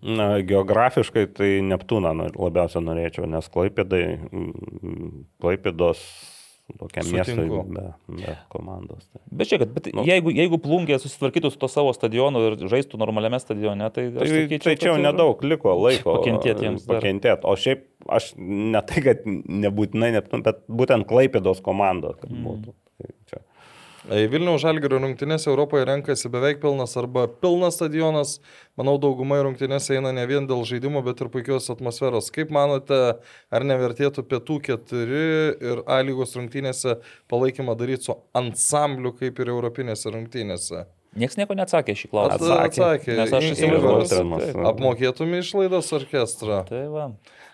Na, 0.03 0.41
geografiškai 0.43 1.29
tai 1.37 1.51
Neptūną 1.63 2.13
labiausiai 2.35 2.83
norėčiau, 2.83 3.29
nes 3.31 3.47
Klaipėdai, 3.55 4.03
Klaipėdos 5.43 6.03
tokiam 6.75 7.07
miestui 7.15 7.47
be, 7.47 7.85
be 8.11 8.35
komandos. 8.53 9.07
Tai. 9.13 9.23
Bet 9.39 9.51
čia, 9.51 9.59
kad 9.63 9.73
bet 9.77 9.89
Nu. 9.95 10.05
jeigu, 10.07 10.33
jeigu 10.35 10.59
plungė 10.63 10.99
susitvarkytų 11.03 11.53
su 11.55 11.61
to 11.63 11.71
savo 11.71 11.93
stadionu 11.97 12.43
ir 12.49 12.57
žaistų 12.69 12.99
normaliame 13.01 13.39
stadione, 13.43 13.91
tai... 13.95 14.09
Tai, 14.17 14.27
sakyčiau, 14.27 14.63
tai 14.67 14.77
čia 14.81 14.91
jau 14.91 14.97
nedaug 15.01 15.45
liko 15.47 15.77
laiko. 15.79 16.19
Pakentėt 16.19 16.65
jiems 16.65 16.87
dar. 16.89 16.99
Pakentėt. 16.99 17.47
O 17.47 17.55
šiaip 17.61 17.87
aš 18.19 18.33
ne 18.39 18.83
tai, 18.87 19.05
kad 19.07 19.23
nebūtinai 19.27 20.13
bet 20.19 20.65
būtent 20.67 21.07
Klaipėdos 21.11 21.63
komanda, 21.65 22.17
kad 22.19 22.35
būtų. 22.35 22.75
Tai 22.97 23.15
čia. 23.31 23.46
Vilniaus 24.07 24.61
Žalgirio 24.63 25.01
rungtynėse 25.03 25.49
Europoje 25.51 25.87
renkasi 25.89 26.31
beveik 26.31 26.61
pilnas 26.63 26.93
arba 27.01 27.25
pilnas 27.43 27.75
stadionas. 27.79 28.37
Manau, 28.79 28.95
dauguma 29.03 29.41
rungtynėse 29.43 29.97
eina 29.97 30.13
ne 30.15 30.23
vien 30.31 30.47
dėl 30.47 30.63
žaidimo, 30.69 31.01
bet 31.03 31.23
ir 31.25 31.31
puikios 31.33 31.67
atmosferos. 31.73 32.29
Kaip 32.35 32.53
manote, 32.55 32.99
ar 33.51 33.67
nevertėtų 33.67 34.23
pietų 34.31 34.59
keturi 34.69 35.25
ir 35.59 35.81
A 35.91 35.99
lygos 36.07 36.37
rungtynėse 36.39 36.99
palaikymą 37.33 37.75
daryti 37.81 38.07
su 38.11 38.15
ansambliu 38.37 39.11
kaip 39.17 39.41
ir 39.43 39.51
europinėse 39.55 40.13
rungtynėse? 40.15 40.85
Niekas 41.17 41.39
nieko 41.41 41.57
neatsakė 41.57 41.95
šį 41.97 42.11
klausimą. 42.13 42.53
At- 42.61 42.69
Atsakė. 42.69 43.17
Nes 43.17 43.33
aš 43.33 43.49
įsivaizduoju. 43.55 44.67
Apmokėtume 44.71 45.41
išlaidas 45.41 45.89
orkestrą. 45.97 46.61
Tai 46.69 46.83
va. 46.93 47.07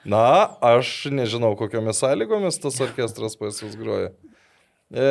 Na, 0.04 0.24
aš 0.74 1.06
nežinau, 1.14 1.54
kokiamis 1.56 2.02
sąlygomis 2.02 2.58
tas 2.60 2.80
orkestras 2.82 3.38
pas 3.38 3.62
jūs 3.62 3.78
groja. 3.78 4.10
E, 4.90 5.06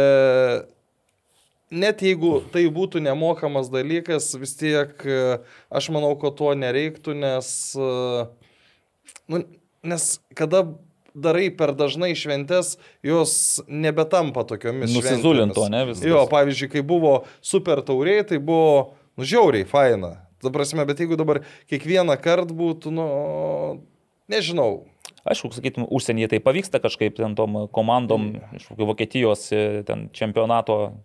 net 1.72 2.04
jeigu 2.04 2.36
tai 2.54 2.66
būtų 2.72 3.02
nemokamas 3.04 3.72
dalykas, 3.72 4.34
vis 4.40 4.54
tiek 4.60 4.94
e, 5.08 5.40
aš 5.72 5.90
manau, 5.96 6.14
kad 6.20 6.36
to 6.40 6.52
nereiktų, 6.60 7.16
nes, 7.18 7.50
e, 7.80 8.26
nu, 9.32 9.44
nes 9.88 10.08
kada 10.38 10.66
darai 11.16 11.50
per 11.56 11.74
dažnai 11.76 12.14
šventes, 12.16 12.76
jos 13.04 13.34
nebetampa 13.68 14.46
tokiomis 14.48 14.94
Nusizulinto, 14.94 15.68
ne, 15.72 15.86
viskas. 15.90 16.08
Jo, 16.08 16.26
pavyzdžiui, 16.32 16.72
kai 16.76 16.84
buvo 16.88 17.22
super 17.44 17.84
tauriai, 17.88 18.24
tai 18.28 18.40
buvo, 18.40 18.94
nu, 19.20 19.28
žiauriai, 19.28 19.68
faina. 19.68 20.16
Ta 20.42 20.50
prasme, 20.54 20.86
bet 20.90 21.04
jeigu 21.04 21.20
dabar 21.20 21.44
kiekvieną 21.70 22.16
kartą 22.22 22.56
būtų, 22.58 22.94
nu, 22.96 23.08
nežinau. 24.32 24.86
Aišku, 25.22 25.52
sakytum, 25.54 25.86
užsienyje 25.94 26.32
tai 26.32 26.40
pavyksta 26.42 26.80
kažkaip 26.82 27.20
ten 27.20 27.36
tom 27.38 27.68
komandom 27.76 28.32
iš 28.58 28.66
kokio 28.72 28.88
Vokietijos 28.90 29.52
e, 29.54 29.84
ten 29.86 30.08
čempionato 30.18 30.96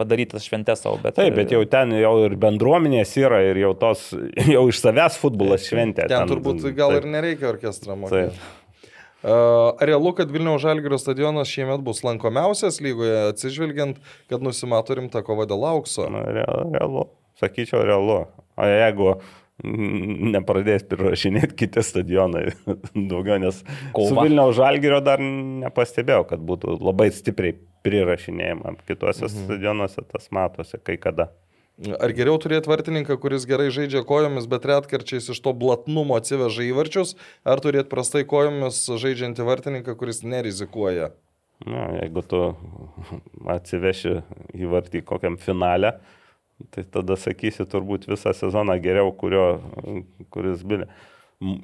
padarytas 0.00 0.46
šventės 0.48 0.82
savo, 0.84 0.98
bet... 1.02 1.16
Taip, 1.18 1.34
bet 1.36 1.52
jau 1.52 1.60
ten 1.70 1.92
jau 1.98 2.14
ir 2.24 2.36
bendruomenės 2.40 3.12
yra 3.20 3.42
ir 3.50 3.60
jau 3.60 3.74
tos, 3.78 4.08
jau 4.54 4.64
iš 4.70 4.80
savęs 4.82 5.18
futbolas 5.20 5.66
šventė. 5.68 6.06
Ten, 6.06 6.24
ten 6.24 6.32
turbūt 6.32 6.64
gal 6.76 6.94
taip. 6.94 7.04
ir 7.04 7.12
nereikia 7.18 7.50
orkestrą 7.52 7.98
mokyti. 8.00 8.38
Uh, 9.18 9.74
realu, 9.82 10.12
kad 10.14 10.30
Vilniaus 10.30 10.62
Žalgirio 10.62 10.94
stadionas 11.02 11.50
šiemet 11.50 11.82
bus 11.82 12.04
lankomiausias 12.06 12.78
lygoje, 12.84 13.16
atsižvelgiant, 13.32 13.98
kad 14.30 14.44
nusimato 14.46 14.94
rimta 14.94 15.24
kova 15.26 15.46
dėl 15.50 15.66
aukso. 15.66 16.06
Na, 16.14 16.22
realu, 16.70 17.08
sakyčiau, 17.40 17.82
realu. 17.82 18.20
O 18.58 18.66
jeigu 18.66 19.16
nepradės 19.64 20.84
prirašinėti 20.86 21.56
kiti 21.64 21.82
stadionai 21.82 22.44
daugiau, 23.10 23.40
nes 23.42 23.64
Kova. 23.96 24.08
su 24.08 24.20
Vilniaus 24.20 24.54
Žalgirio 24.58 25.00
dar 25.02 25.22
nepastebėjau, 25.22 26.28
kad 26.30 26.44
būtų 26.46 26.78
labai 26.78 27.10
stipriai 27.14 27.56
prirašinėjama. 27.86 28.76
Kituose 28.86 29.26
mhm. 29.26 29.44
stadionuose 29.44 30.06
tas 30.06 30.30
matosi 30.34 30.80
kai 30.82 30.98
kada. 31.00 31.30
Ar 31.78 32.10
geriau 32.10 32.34
turėti 32.42 32.66
vartininką, 32.66 33.14
kuris 33.22 33.44
gerai 33.46 33.68
žaidžia 33.70 34.00
kojomis, 34.06 34.48
bet 34.50 34.64
retkarčiais 34.66 35.28
iš 35.30 35.38
to 35.44 35.52
blatnumo 35.54 36.16
atsiveža 36.18 36.64
įvarčius, 36.66 37.14
ar 37.46 37.62
turėti 37.62 37.86
prastai 37.92 38.24
kojomis 38.26 38.80
žaidžiantį 38.98 39.46
vartininką, 39.46 39.94
kuris 39.98 40.24
nerizikuoja? 40.26 41.12
Na, 41.66 41.84
jeigu 42.00 42.22
tu 42.26 42.40
atsiveši 43.54 44.16
įvartį 44.58 45.04
kokiam 45.06 45.38
finale, 45.38 45.96
Tai 46.74 46.82
tada 46.90 47.14
sakysi 47.18 47.66
turbūt 47.70 48.08
visą 48.10 48.32
sezoną 48.34 48.74
geriau, 48.82 49.12
kurio, 49.14 49.46
kuris 50.34 50.64
bilė 50.66 50.88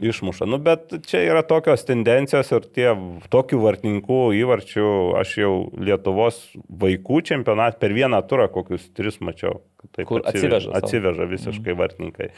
išmuša. 0.01 0.47
Nu, 0.47 0.61
bet 0.62 0.93
čia 1.07 1.25
yra 1.27 1.43
tokios 1.43 1.83
tendencijos 1.87 2.53
ir 2.55 2.66
tie 2.77 2.93
tokių 3.33 3.59
vartininkų 3.65 4.19
įvarčių, 4.39 4.87
aš 5.19 5.33
jau 5.41 5.53
Lietuvos 5.75 6.39
vaikų 6.69 7.19
čempionat 7.27 7.81
per 7.83 7.95
vieną 7.97 8.23
turą 8.31 8.47
kokius 8.55 8.87
tris 8.95 9.19
mačiau. 9.19 9.65
Taip, 9.91 10.07
Kur 10.09 10.23
atsiveža. 10.23 10.71
Atsiveža, 10.71 10.79
atsiveža 10.79 11.27
visiškai 11.29 11.73
mm. 11.75 11.81
vartininkai. 11.83 12.29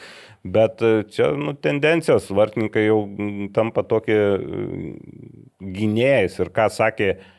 Bet 0.56 0.80
e, 0.82 1.04
čia 1.12 1.28
nu, 1.38 1.52
tendencijos, 1.54 2.32
vartininkai 2.34 2.88
jau 2.88 2.98
tampa 3.54 3.84
tokie 3.86 4.16
e, 4.16 4.64
gynėjais 5.76 6.40
ir 6.40 6.50
ką 6.56 6.70
sakė 6.72 7.12
E, 7.12 7.35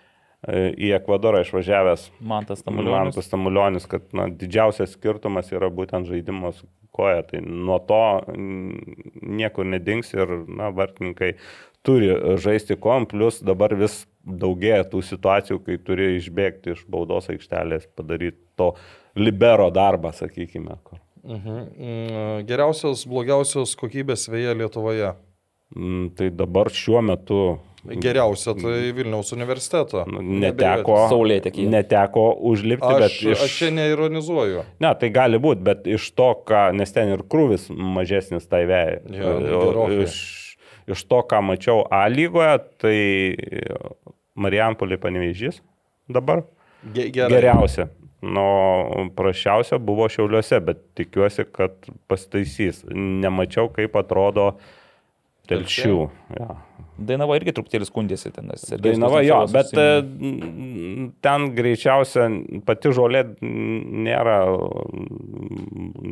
į 0.47 0.93
Ekvadorą 0.95 1.43
išvažiavęs 1.43 2.07
Mantas 2.23 2.63
Tamulionis. 2.63 2.95
Mantas 2.95 3.31
Tamulionis, 3.31 3.87
kad 3.91 4.05
na, 4.15 4.29
didžiausias 4.31 4.95
skirtumas 4.95 5.51
yra 5.51 5.69
būtent 5.73 6.07
žaidimas 6.07 6.61
koja. 6.95 7.23
Tai 7.27 7.41
nuo 7.43 7.79
to 7.83 8.03
niekur 8.37 9.67
nedings 9.67 10.13
ir 10.15 10.31
na, 10.47 10.71
vartininkai 10.75 11.33
turi 11.87 12.11
žaisti 12.41 12.77
kom, 12.79 13.05
plus 13.09 13.41
dabar 13.43 13.75
vis 13.79 14.05
daugėja 14.27 14.87
tų 14.91 15.03
situacijų, 15.07 15.59
kai 15.63 15.77
turi 15.83 16.13
išbėgti 16.17 16.75
iš 16.75 16.85
baudos 16.91 17.29
aikštelės, 17.31 17.87
padaryti 17.95 18.39
to 18.59 18.73
libero 19.19 19.69
darbą, 19.73 20.11
sakykime. 20.15 20.79
Mhm. 21.27 21.55
Mm, 21.57 22.43
geriausios, 22.47 23.03
blogiausios 23.07 23.75
kokybės 23.79 24.27
vėja 24.31 24.55
Lietuvoje. 24.55 25.13
Mm, 25.75 26.11
tai 26.15 26.29
dabar 26.31 26.71
šiuo 26.71 27.01
metu 27.03 27.41
Geriausia 27.87 28.53
tai 28.57 28.91
Vilniaus 28.95 29.31
universiteto. 29.35 30.03
Nu, 30.11 30.21
neteko, 30.43 30.97
Saulėtekį. 31.11 31.67
neteko 31.71 32.25
užlipti, 32.49 32.87
aš, 32.87 32.99
bet 33.03 33.15
iš... 33.33 33.43
Aš 33.45 33.55
čia 33.61 33.69
neironizuoju. 33.75 34.65
Ne, 34.83 34.91
tai 34.99 35.11
gali 35.15 35.39
būti, 35.41 35.63
bet 35.67 35.87
iš 35.87 36.09
to, 36.17 36.31
ką, 36.47 36.67
nes 36.77 36.91
ten 36.95 37.13
ir 37.15 37.23
krūvis 37.31 37.69
mažesnis 37.71 38.49
tai 38.51 38.65
vėjai. 38.69 38.99
Ja, 39.15 39.37
iš, 40.03 40.17
iš 40.89 41.05
to, 41.07 41.21
ką 41.31 41.41
mačiau 41.47 41.85
A 41.93 42.03
lygoje, 42.11 42.57
tai 42.83 42.97
Marijampolė 44.37 44.99
panevežys 45.01 45.61
dabar. 46.11 46.43
Ge 46.93 47.09
gerai. 47.13 47.31
Geriausia. 47.37 47.87
Nu, 48.21 48.43
prašiausia 49.15 49.77
buvo 49.77 50.07
Šiauliuose, 50.09 50.59
bet 50.65 50.79
tikiuosi, 50.97 51.45
kad 51.53 51.75
pastaisys. 52.09 52.81
Nemačiau, 52.89 53.69
kaip 53.73 53.95
atrodo 53.99 54.55
telšių. 55.49 55.99
Ja. 56.39 56.55
Dainava 56.97 57.35
irgi 57.37 57.53
truputėlį 57.53 57.87
skundėsi 57.87 58.31
ten. 58.33 58.49
Dainava 58.81 59.21
jo, 59.21 59.39
bet 59.53 59.69
susiminė. 59.69 61.11
ten 61.21 61.45
greičiausia 61.57 62.25
pati 62.65 62.91
žolė 62.95 63.23
nėra, 63.41 64.37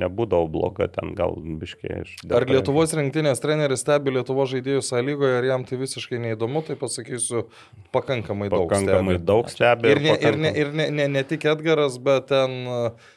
nebūdavo 0.05 0.49
bloga, 0.53 0.89
ten 0.93 1.15
gal 1.17 1.33
biškiai 1.35 2.03
iš. 2.03 2.13
Ar 2.29 2.45
Lietuvos 2.49 2.93
rinktinės 2.97 3.41
treneris 3.41 3.81
stebi 3.81 4.13
Lietuvos 4.13 4.51
žaidėjus 4.53 4.91
sąlygoje, 4.93 5.39
ar 5.39 5.49
jam 5.49 5.65
tai 5.65 5.81
visiškai 5.81 6.21
neįdomu, 6.27 6.61
tai 6.67 6.77
pasakysiu, 6.79 7.47
pakankamai 7.95 8.51
daug. 8.53 8.69
Pakankamai 8.69 9.17
stebi. 9.17 9.27
daug 9.31 9.51
stebi. 9.51 9.91
Ir, 9.95 10.03
ne, 10.05 10.15
ir, 10.21 10.39
ne, 10.45 10.53
ir 10.53 10.73
ne, 10.75 10.89
ne, 11.01 11.09
ne 11.17 11.25
tik 11.25 11.49
Edgaras, 11.49 11.97
bet 12.01 12.29
ten 12.29 12.65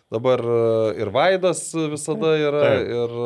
dabar 0.08 0.40
ir 0.96 1.12
Vaidas 1.12 1.60
visada 1.92 2.32
yra, 2.40 2.64
Taip. 2.64 2.92
ir, 2.96 3.16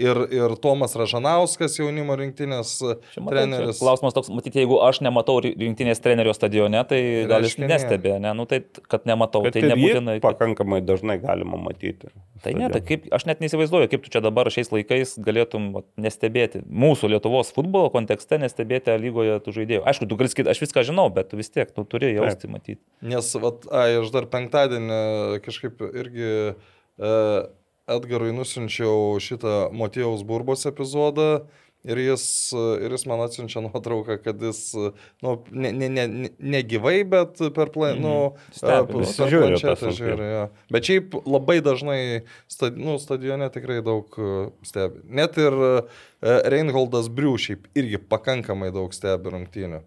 ir, 0.00 0.22
ir 0.38 0.56
Tomas 0.64 0.96
Ražanauskas 0.96 1.76
jaunimo 1.76 2.16
rinktinės 2.16 2.78
treneris 3.18 3.49
treneris. 3.50 3.80
Klausimas 3.82 4.16
toks, 4.16 4.30
matyti, 4.34 4.60
jeigu 4.62 4.78
aš 4.86 5.00
nematau 5.04 5.36
rinktinės 5.42 6.02
trenerio 6.02 6.34
stadione, 6.36 6.80
tai 6.88 7.00
gal 7.30 7.44
jis 7.46 7.58
nestebė, 7.60 8.16
ne? 8.22 8.32
Nu, 8.38 8.46
tai 8.50 8.62
kad 8.90 9.06
nematau, 9.08 9.42
Bet 9.46 9.56
tai 9.56 9.64
nebūtinai. 9.68 10.16
Pakankamai 10.24 10.80
dažnai 10.86 11.18
galima 11.22 11.60
matyti. 11.60 12.12
Tai 12.44 12.54
ne, 12.56 12.70
tai 12.72 12.80
kaip, 12.86 13.04
aš 13.12 13.26
net 13.28 13.42
neįsivaizduoju, 13.44 13.90
kaip 13.92 14.04
tu 14.06 14.12
čia 14.14 14.22
dabar 14.24 14.48
šiais 14.52 14.72
laikais 14.72 15.14
galėtum 15.20 15.70
vat, 15.76 15.86
nestebėti. 16.00 16.62
Mūsų 16.64 17.12
Lietuvos 17.12 17.52
futbolo 17.52 17.92
kontekste 17.92 18.40
nestebėti 18.40 18.96
lygoje 19.02 19.36
tų 19.44 19.56
žaidėjų. 19.58 19.84
Aišku, 19.90 20.08
tu 20.08 20.18
gali 20.20 20.32
sakyti, 20.32 20.52
aš 20.54 20.64
viską 20.64 20.86
žinau, 20.88 21.10
bet 21.12 21.32
tu 21.32 21.40
vis 21.40 21.52
tiek, 21.52 21.68
tu 21.68 21.84
turi 21.84 22.14
jausti, 22.14 22.46
Taip. 22.46 22.54
matyti. 22.56 22.82
Nes, 23.04 23.28
vat, 23.42 23.68
ai, 23.68 23.90
aš 24.00 24.12
dar 24.14 24.28
penktadienį 24.32 25.00
kažkaip 25.44 25.84
irgi 25.90 26.30
uh, 26.54 27.50
Edgarui 27.90 28.32
nusinčiau 28.34 29.18
šitą 29.22 29.70
Motiejaus 29.74 30.22
Burbos 30.26 30.66
epizodą 30.68 31.48
Ir 31.88 31.96
jis, 31.96 32.24
ir 32.84 32.92
jis 32.92 33.06
man 33.08 33.22
atsiunčia 33.24 33.62
nuotrauką, 33.64 34.18
kad 34.20 34.42
jis, 34.44 34.74
nu, 35.24 35.36
ne, 35.50 35.72
ne, 35.72 35.88
ne, 35.88 36.30
ne 36.38 36.62
gyvai, 36.68 36.98
bet 37.08 37.40
per, 37.56 37.70
pla, 37.72 37.94
mm. 37.94 38.02
nu, 38.04 38.16
Stebi, 38.52 39.00
per 39.16 39.32
planšetę 39.32 39.92
žiūri. 39.96 40.26
Ja. 40.28 40.42
Bet 40.72 40.90
šiaip 40.90 41.16
labai 41.24 41.60
dažnai 41.64 42.00
stad, 42.52 42.76
nu, 42.76 42.98
stadione 43.00 43.48
tikrai 43.54 43.80
daug 43.86 44.12
stebi. 44.66 45.00
Net 45.08 45.40
ir 45.40 45.56
Reinholdas 46.20 47.08
Briu 47.08 47.38
šiaip 47.40 47.70
irgi 47.78 48.02
pakankamai 48.12 48.68
daug 48.76 48.92
stebi 48.96 49.32
rungtynių. 49.32 49.80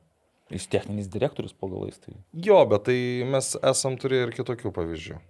Jis 0.53 0.65
techninis 0.70 1.07
direktorius 1.10 1.53
pagalais 1.53 2.02
tai. 2.02 2.18
Jo, 2.34 2.60
bet 2.70 2.90
tai 2.90 2.98
mes 3.30 3.53
esam 3.61 3.95
turėję 4.02 4.28
ir 4.28 4.36
kitokių 4.36 4.74
pavyzdžių. 4.74 5.22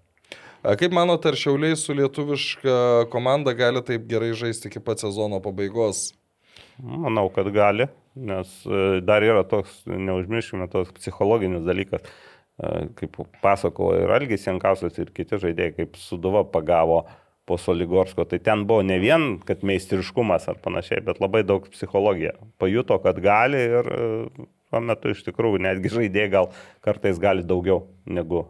Kaip 0.80 0.96
manote, 0.96 1.28
ar 1.28 1.36
šiauliai 1.36 1.76
su 1.76 1.92
lietuviška 1.96 2.76
komanda 3.12 3.52
gali 3.56 3.82
taip 3.84 4.06
gerai 4.08 4.32
žaisti 4.32 4.70
iki 4.72 4.80
pat 4.84 5.04
sezono 5.04 5.42
pabaigos? 5.44 6.14
Manau, 6.82 7.28
kad 7.34 7.50
gali, 7.54 7.88
nes 8.18 8.54
e, 8.66 9.02
dar 9.06 9.26
yra 9.26 9.44
toks, 9.48 9.84
neužmirškime, 9.86 10.68
toks 10.72 10.94
psichologinis 10.98 11.66
dalykas, 11.68 12.06
e, 12.58 12.88
kaip 12.98 13.20
pasakojo 13.44 14.02
ir 14.06 14.14
Algis 14.16 14.48
Jankausas 14.48 14.98
ir 15.02 15.12
kiti 15.14 15.40
žaidėjai, 15.42 15.76
kaip 15.78 16.00
Suduva 16.02 16.44
pagavo 16.50 17.04
po 17.46 17.58
Soligorsko, 17.60 18.26
tai 18.30 18.40
ten 18.40 18.64
buvo 18.68 18.86
ne 18.88 18.98
vien, 19.04 19.38
kad 19.46 19.66
meistriškumas 19.68 20.48
ar 20.50 20.60
panašiai, 20.64 21.04
bet 21.06 21.20
labai 21.22 21.44
daug 21.46 21.66
psichologija. 21.74 22.38
Pajuto, 22.62 22.98
kad 23.04 23.20
gali 23.22 23.62
ir 23.68 23.90
e, 23.92 24.10
tuo 24.74 24.82
metu 24.82 25.14
iš 25.14 25.22
tikrųjų 25.28 25.62
netgi 25.62 25.92
žaidėjai 25.94 26.32
gal 26.34 26.50
kartais 26.84 27.20
gali 27.22 27.46
daugiau 27.46 27.84
negu, 28.10 28.44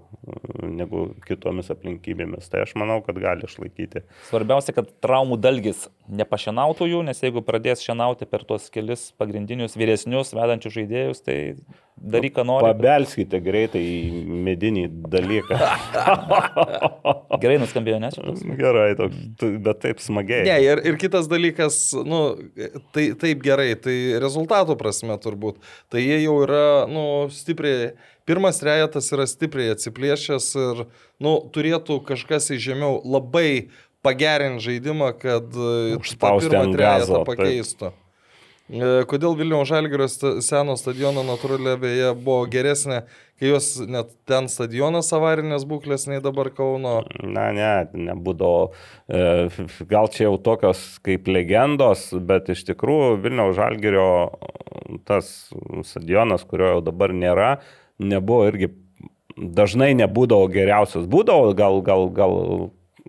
negu 0.63 1.09
kitomis 1.27 1.69
aplinkybėmis. 1.73 2.47
Tai 2.51 2.63
aš 2.63 2.73
manau, 2.79 3.01
kad 3.05 3.19
gali 3.19 3.43
išlaikyti. 3.47 4.05
Svarbiausia, 4.29 4.75
kad 4.77 4.89
traumų 5.03 5.37
dalgis 5.43 5.89
nepašienautų 6.07 6.87
jų, 6.89 7.01
nes 7.09 7.19
jeigu 7.23 7.43
pradės 7.45 7.83
šienauti 7.83 8.27
per 8.29 8.47
tuos 8.47 8.69
kelis 8.73 9.09
pagrindinius 9.19 9.75
vyresnius 9.79 10.33
vedančius 10.35 10.77
žaidėjus, 10.79 11.23
tai 11.27 11.37
daryk, 11.97 12.33
ką 12.35 12.43
nori. 12.47 12.65
Pabelskite 12.65 13.39
greitai 13.43 13.81
į 13.81 14.23
medinį 14.45 14.85
dalyką. 15.13 15.57
Gerai 17.43 17.59
nuskambėjo, 17.61 17.99
nes? 18.03 18.17
Gerai, 18.59 18.89
toks, 18.99 19.45
bet 19.63 19.81
taip 19.83 20.03
smagiai. 20.03 20.43
Ne, 20.47 20.57
ir, 20.65 20.81
ir 20.89 20.99
kitas 21.01 21.29
dalykas, 21.31 21.79
nu, 22.07 22.21
tai, 22.95 23.09
taip 23.19 23.43
gerai, 23.45 23.71
tai 23.79 23.95
rezultatų 24.23 24.77
prasme 24.79 25.17
turbūt. 25.23 25.61
Tai 25.93 26.03
jie 26.03 26.19
jau 26.25 26.37
yra, 26.45 26.65
nu, 26.91 27.05
stipriai, 27.33 27.93
pirmas 28.29 28.61
rejetas 28.65 29.09
yra 29.15 29.27
stipriai 29.29 29.73
atsiplėšęs 29.77 30.51
ir, 30.67 30.85
nu, 31.23 31.37
turėtų 31.55 32.01
kažkas 32.07 32.51
į 32.55 32.61
žemiau 32.69 33.01
labai 33.05 33.69
pagerinti 34.03 34.65
žaidimą, 34.65 35.13
kad 35.21 35.55
užspausti 35.97 36.55
ant 36.59 36.79
gazo 36.79 37.23
pakeistų. 37.27 37.93
Taip. 37.93 38.02
E, 38.71 39.03
Kodėl 39.09 39.35
Vilniaus 39.35 39.67
Žalgirio 39.67 40.05
sta- 40.07 40.37
seno 40.41 40.77
stadiono 40.79 41.23
natūraliai 41.27 41.79
vėja 41.81 42.11
buvo 42.15 42.45
geresnė, 42.47 43.01
kai 43.39 43.49
jos 43.51 43.73
net 43.91 44.13
ten 44.29 44.47
stadionas 44.47 45.09
avarinės 45.13 45.65
būklės 45.67 46.07
nei 46.07 46.21
dabar 46.23 46.47
Kauno. 46.55 47.01
Na, 47.23 47.49
ne, 47.51 47.71
nebūdavo. 48.07 48.69
e, 49.11 49.49
Gal 49.91 50.07
čia 50.13 50.29
jau 50.29 50.37
tokios 50.39 50.79
kaip 51.03 51.27
legendos, 51.27 52.07
bet 52.23 52.53
iš 52.55 52.63
tikrųjų 52.71 53.17
Vilniaus 53.25 53.57
Žalgirio 53.59 54.07
tas 55.09 55.33
stadionas, 55.83 56.45
kurio 56.47 56.77
jau 56.77 56.81
dabar 56.87 57.11
nėra, 57.11 57.57
nebuvo 57.99 58.47
irgi 58.47 58.71
dažnai 59.35 59.91
nebūdavo 59.97 60.47
geriausias. 60.53 61.05
Būdavo 61.09 61.51
gal, 61.57 61.81
gal, 61.83 62.07
gal 62.13 62.35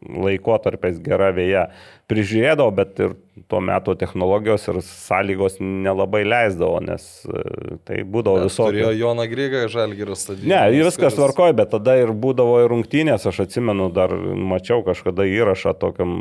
laikotarpiais 0.04 0.98
gera 1.04 1.30
vėja 1.32 1.68
prižiūrėdavo, 2.10 2.72
bet 2.76 2.98
ir 3.00 3.14
tuo 3.48 3.60
metu 3.60 3.94
technologijos 3.98 4.68
ir 4.68 4.78
sąlygos 4.82 5.56
nelabai 5.60 6.22
leisdavo, 6.26 6.78
nes 6.84 7.04
e, 7.26 7.42
tai 7.86 8.02
būdavo 8.06 8.44
Turėjo 8.44 8.50
visokių. 8.50 8.92
Joną 9.00 9.26
Grygą 9.30 9.64
Žalgirio 9.72 10.16
stadioną. 10.18 10.50
Ne, 10.52 10.84
viskas 10.86 11.16
tvarkoja, 11.18 11.56
bet 11.58 11.72
tada 11.74 11.96
ir 11.98 12.12
būdavo 12.14 12.60
ir 12.62 12.70
rungtynės, 12.70 13.26
aš 13.30 13.44
atsimenu, 13.46 13.90
dar 13.94 14.14
mačiau 14.14 14.84
kažkada 14.86 15.26
įrašą 15.26 15.74
tokiam, 15.82 16.16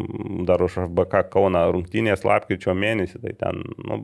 dar 0.47 0.63
už 0.65 0.79
BK 0.89 1.25
Kauna 1.33 1.67
rungtynės 1.73 2.25
lapkričio 2.25 2.73
mėnesį, 2.77 3.21
tai 3.23 3.37
ten 3.39 3.61
nu, 3.85 4.01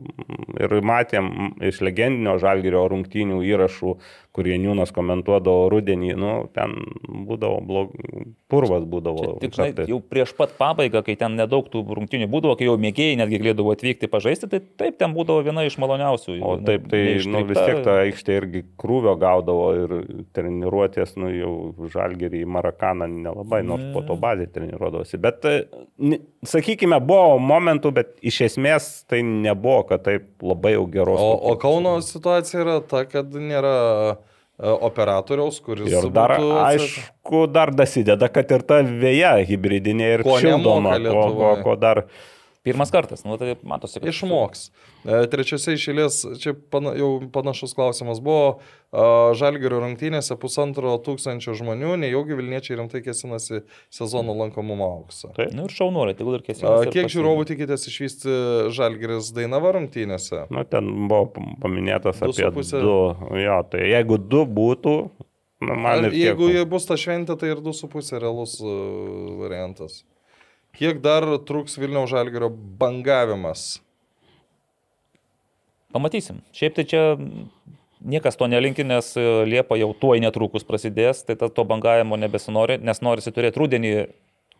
ir 0.60 0.78
matėm 0.86 1.54
iš 1.66 1.82
legendinio 1.84 2.38
žalgerio 2.42 2.86
rungtynių 2.92 3.42
įrašų, 3.50 3.96
kurie 4.36 4.54
Niūnas 4.62 4.92
komentuodavo 4.94 5.66
rudenį, 5.72 6.12
nu, 6.18 6.34
ten 6.54 6.76
būdavo 7.26 7.58
blog... 7.66 7.94
purvas 8.50 8.84
būdavo. 8.86 9.34
Tik 9.42 9.56
žinai, 9.56 9.68
kartais. 9.72 9.90
jau 9.90 9.98
prieš 10.12 10.34
pat 10.38 10.54
pabaigą, 10.58 11.02
kai 11.06 11.16
ten 11.18 11.34
nedaug 11.38 11.66
tų 11.72 11.82
rungtynių 11.98 12.28
būdavo, 12.30 12.54
kai 12.58 12.68
jau 12.68 12.76
mėgėjai 12.80 12.99
netgi 13.20 13.40
galėdavo 13.42 13.74
atvykti 13.74 14.08
pažaisti, 14.10 14.48
tai 14.50 14.60
taip, 14.62 14.96
ten 15.00 15.14
būdavo 15.16 15.42
viena 15.46 15.64
iš 15.66 15.76
maloniausių. 15.82 16.38
O 16.40 16.54
Nu, 16.60 16.66
taip, 16.66 16.86
tai 16.90 17.00
nu, 17.30 17.42
vis 17.48 17.58
tiek 17.58 17.82
ta 17.86 17.96
aikštė 18.04 18.36
irgi 18.40 18.62
krūvio 18.80 19.14
gaudavo 19.20 19.66
ir 19.78 19.94
treniruotės, 20.36 21.14
nu 21.20 21.30
jau 21.32 21.52
žalgerį 21.92 22.42
į 22.44 22.48
Marakaną 22.56 23.08
nelabai, 23.10 23.62
nors 23.66 23.86
po 23.94 24.02
to 24.06 24.16
bazė 24.20 24.48
treniruodavosi. 24.54 25.20
Bet, 25.22 25.46
e, 25.48 26.18
sakykime, 26.46 27.00
buvo 27.04 27.38
momentų, 27.42 27.94
bet 27.96 28.16
iš 28.26 28.42
esmės 28.50 28.90
tai 29.10 29.22
nebuvo, 29.26 29.84
kad 29.92 30.04
taip 30.08 30.28
labai 30.44 30.74
jau 30.76 30.86
geros. 30.90 31.20
O, 31.20 31.38
o. 31.52 31.54
Kauno 31.60 31.96
situacija 32.04 32.64
yra 32.64 32.80
ta, 32.90 33.04
kad 33.08 33.32
nėra 33.36 33.76
e, 34.10 34.18
operatoriaus, 34.90 35.60
kuris 35.64 35.88
Ir 35.92 36.10
dar, 36.14 36.36
būtų 36.36 36.58
aišku, 36.66 37.46
dar 37.52 37.72
dasideda, 37.76 38.30
kad 38.32 38.52
ir 38.56 38.66
ta 38.66 38.82
vėja 38.84 39.36
hybridinė 39.48 40.12
ir 40.18 40.26
Ko 40.26 40.36
šildoma, 40.42 40.98
ko, 41.06 41.24
ko, 41.38 41.54
ko 41.64 41.78
dar. 41.80 42.04
Pirmas 42.60 42.90
kartas, 42.92 43.22
nu 43.24 43.38
tai 43.40 43.54
matosi, 43.64 43.96
kad 44.02 44.10
Išmoks. 44.10 44.66
E, 45.08 45.22
Trečiose 45.32 45.72
išėlės, 45.78 46.18
čia 46.42 46.52
pana, 46.52 46.90
jau 46.98 47.14
panašus 47.32 47.72
klausimas 47.72 48.18
buvo, 48.20 48.58
e, 48.92 49.04
Žalgirio 49.40 49.78
rungtynėse 49.80 50.36
pusantro 50.42 50.92
tūkstančio 51.00 51.54
žmonių, 51.56 51.94
nejaugi 52.02 52.36
Vilniečiai 52.36 52.76
rimtai 52.82 53.00
kėsinasi 53.06 53.62
sezono 53.88 54.34
lankomumo 54.36 54.90
auksą. 54.98 55.32
Taip. 55.38 55.54
Nu 55.56 55.64
ir 55.70 55.72
šaunuoliai, 55.72 56.18
tegul 56.18 56.36
ir 56.36 56.44
E, 56.44 56.50
kėsinasi. 56.50 56.92
Kiek 56.98 57.08
žiūrovų 57.16 57.48
tikitės 57.48 57.88
išvysti 57.88 58.36
Žalgiris 58.76 59.32
Dainava 59.40 59.72
rungtynėse? 59.78 60.44
Nu, 60.52 60.66
ten 60.68 60.92
buvo 61.08 61.32
paminėtas 61.64 62.20
Du 62.20 62.28
apie 62.34 62.52
puse. 62.60 62.76
du. 62.84 62.94
Jo, 63.40 63.62
tai 63.72 63.88
jeigu 63.88 64.20
du 64.20 64.44
būtų, 64.44 64.94
nu, 65.64 65.80
man 65.80 66.04
ir 66.04 66.12
tiek. 66.12 66.26
Jeigu 66.34 66.52
jie 66.52 66.68
bus 66.68 66.84
ta 66.92 67.00
šventė, 67.00 67.40
tai 67.40 67.54
ir 67.54 67.64
2,5 67.64 68.20
realus 68.20 68.60
e, 68.60 68.78
variantas. 69.40 70.02
Kiek 70.76 71.00
dar 71.04 71.26
truks 71.46 71.78
Vilniaus 71.80 72.10
Žalgirio 72.12 72.50
bangavimas? 72.50 73.80
Pamatysim. 75.90 76.38
Šiaip 76.54 76.76
tai 76.76 76.84
čia 76.86 77.02
niekas 78.00 78.38
to 78.38 78.46
nelinki, 78.46 78.86
nes 78.86 79.12
e, 79.18 79.24
Liepa 79.50 79.76
jau 79.80 79.90
tuoj 79.98 80.20
netrukus 80.22 80.64
prasidės, 80.66 81.24
tai 81.26 81.36
tas 81.40 81.52
to 81.54 81.64
bangavimo 81.68 82.16
nebesinori, 82.20 82.78
nes 82.80 83.02
norisi 83.04 83.32
turėti 83.34 83.60
rudenį 83.60 83.92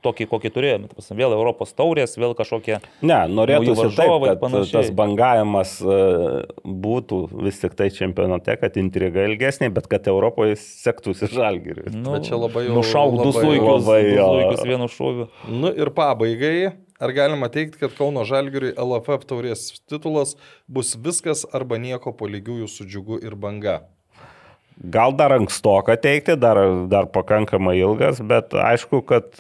tokį, 0.05 0.27
kokį 0.31 0.51
turėjome. 0.55 0.91
Vėl 1.17 1.35
Europos 1.37 1.73
taurės, 1.77 2.17
vėl 2.21 2.35
kažkokie... 2.39 2.79
Ne, 3.03 3.19
norėtųsi 3.31 3.75
taip, 3.75 3.83
varžovai, 3.85 4.31
kad 4.33 4.43
panašiai. 4.43 4.75
tas 4.77 4.91
bangavimas 4.97 5.77
e, 5.81 5.99
būtų 6.65 7.21
vis 7.47 7.61
tik 7.63 7.77
tai 7.79 7.91
čempionate, 7.95 8.57
kad 8.61 8.77
intriga 8.81 9.27
ilgesnė, 9.29 9.71
bet 9.75 9.89
kad 9.91 10.09
Europoje 10.11 10.57
sektųsi 10.61 11.31
žalgiriui. 11.33 11.93
Nu, 11.95 12.17
Bet 12.17 12.29
čia 12.29 12.39
labai 12.41 12.67
jau- 12.67 12.77
Nušauk 12.81 13.19
du 13.23 13.33
zuikius 13.37 14.65
vienu 14.67 14.89
šūviu. 14.91 15.29
Nu 15.49 15.73
ir 15.73 15.93
pabaigai, 15.95 16.73
ar 17.01 17.13
galima 17.17 17.49
teikti, 17.53 17.81
kad 17.81 17.95
Kauno 17.97 18.25
Žalgiriui 18.29 18.75
LFF 18.77 19.25
taurės 19.29 19.69
titulas 19.89 20.37
bus 20.69 20.97
viskas 20.97 21.47
arba 21.53 21.79
nieko 21.81 22.13
po 22.17 22.29
lygiųjų 22.31 22.69
su 22.69 22.85
džiugu 22.85 23.21
ir 23.25 23.37
banga? 23.41 23.81
Gal 24.81 25.13
dar 25.13 25.35
ankstoka 25.37 25.93
teikti, 26.01 26.39
dar, 26.41 26.57
dar 26.89 27.09
pakankamai 27.13 27.75
ilgas, 27.83 28.23
bet 28.25 28.55
aišku, 28.57 29.03
kad, 29.05 29.35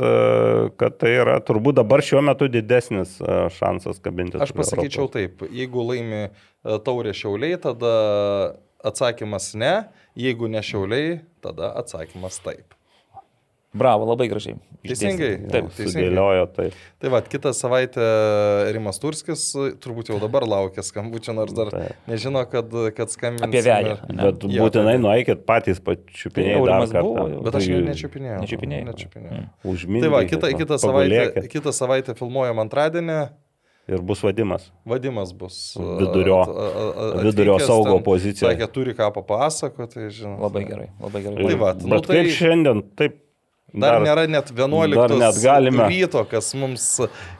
kad 0.76 0.98
tai 1.00 1.12
yra 1.16 1.38
turbūt 1.40 1.78
dabar 1.78 2.04
šiuo 2.04 2.20
metu 2.26 2.48
didesnis 2.52 3.14
e, 3.24 3.38
šansas 3.56 4.02
kabinti. 4.04 4.36
Aš 4.36 4.52
pasakyčiau 4.52 5.08
taip, 5.12 5.46
jeigu 5.48 5.86
laimi 5.88 6.26
e, 6.26 6.30
taurė 6.84 7.14
šiauliai, 7.16 7.56
tada 7.62 7.94
atsakymas 8.84 9.54
ne, 9.56 9.72
jeigu 10.18 10.50
ne 10.52 10.60
šiauliai, 10.60 11.16
tada 11.40 11.72
atsakymas 11.80 12.36
taip. 12.44 12.76
Bravo, 13.72 14.02
labai 14.04 14.26
gražiai. 14.26 14.56
Teisingai. 14.82 15.28
Taip. 15.46 15.68
Sudėliojo 15.78 16.46
taip. 16.56 16.72
Tai 16.98 17.10
va, 17.12 17.20
kitą 17.22 17.52
savaitę 17.54 18.02
Rimas 18.74 18.98
Turskis 18.98 19.44
turbūt 19.78 20.10
jau 20.10 20.16
dabar 20.18 20.42
laukia 20.42 20.82
skambučio, 20.82 21.30
nors 21.36 21.54
dar 21.54 21.70
Taip. 21.70 22.00
nežino, 22.10 22.42
kad, 22.50 22.66
kad 22.96 23.12
skambina. 23.14 23.46
Apie 23.46 23.62
veją. 23.62 23.94
Ne. 24.10 24.24
Bet 24.26 24.42
Jo, 24.50 24.64
būtinai 24.66 24.96
taip. 24.96 25.04
nueikit 25.04 25.44
patys 25.46 25.78
pačiupinėjai 25.86 26.64
Tai 26.64 27.04
jau. 27.04 27.44
Bet 27.46 27.60
aš 27.60 27.68
Tai 27.70 27.76
ne, 27.76 27.84
nečiupinėjau. 27.92 28.40
Nečiupinėjai? 28.42 28.88
Nečiupinėjau. 28.90 29.44
Užmindykit, 29.70 30.02
Tai 30.08 30.12
va, 30.16 30.24
kitą, 30.34 30.52
kitą, 30.64 30.80
savaitę, 30.88 31.46
kitą 31.54 31.76
savaitę 31.78 32.18
filmuojam 32.18 32.58
antradienį, 32.66 33.20
Ir 33.90 34.02
bus 34.06 34.20
vadimas. 34.22 34.66
vadimas 34.86 35.30
bus. 35.32 35.76
Vidurio- 35.78 36.42
at- 36.42 36.48
a- 36.58 36.92
a- 37.20 37.22
vidurio 37.22 37.58
saugo 37.62 37.94
ten, 37.98 38.02
pozicijoj. 38.04 38.50
Sakė, 38.50 38.66
turi 38.72 38.94
ką 38.98 39.12
papasakoti, 39.14 39.94
tai 39.94 40.10
žinai. 40.10 40.38
Labai 40.42 40.62
gerai, 40.66 40.90
labai 41.00 41.22
gerai. 41.22 41.46
Tai 41.46 41.54
va, 41.58 41.72
nu 41.74 41.90
Bet 41.96 42.06
tai- 42.06 42.16
kaip 42.24 42.34
šiandien, 42.34 42.82
taip. 42.96 43.18
Dar, 43.72 43.98
dar 43.98 44.04
nėra 44.04 44.26
net 44.26 44.50
11 44.50 44.96
dar 44.98 45.14
net 45.14 45.42
galime. 45.42 45.86
ryto, 45.86 46.24
kas 46.30 46.50
mums 46.58 46.86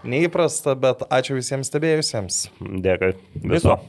neįprasta, 0.06 0.76
bet 0.78 1.02
ačiū 1.10 1.38
visiems 1.40 1.72
stebėjusiems. 1.72 2.44
Dėkui. 2.84 3.16
Viso. 3.50 3.80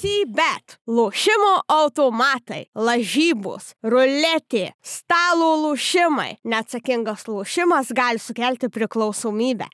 Sybet, 0.00 0.78
lošimo 0.88 1.60
automatai, 1.70 2.64
lažybos, 2.78 3.74
ruletė, 3.84 4.70
stalo 4.82 5.50
lošimai. 5.64 6.38
Neatsakingas 6.46 7.26
lošimas 7.28 7.92
gali 7.94 8.22
sukelti 8.22 8.70
priklausomybę. 8.72 9.70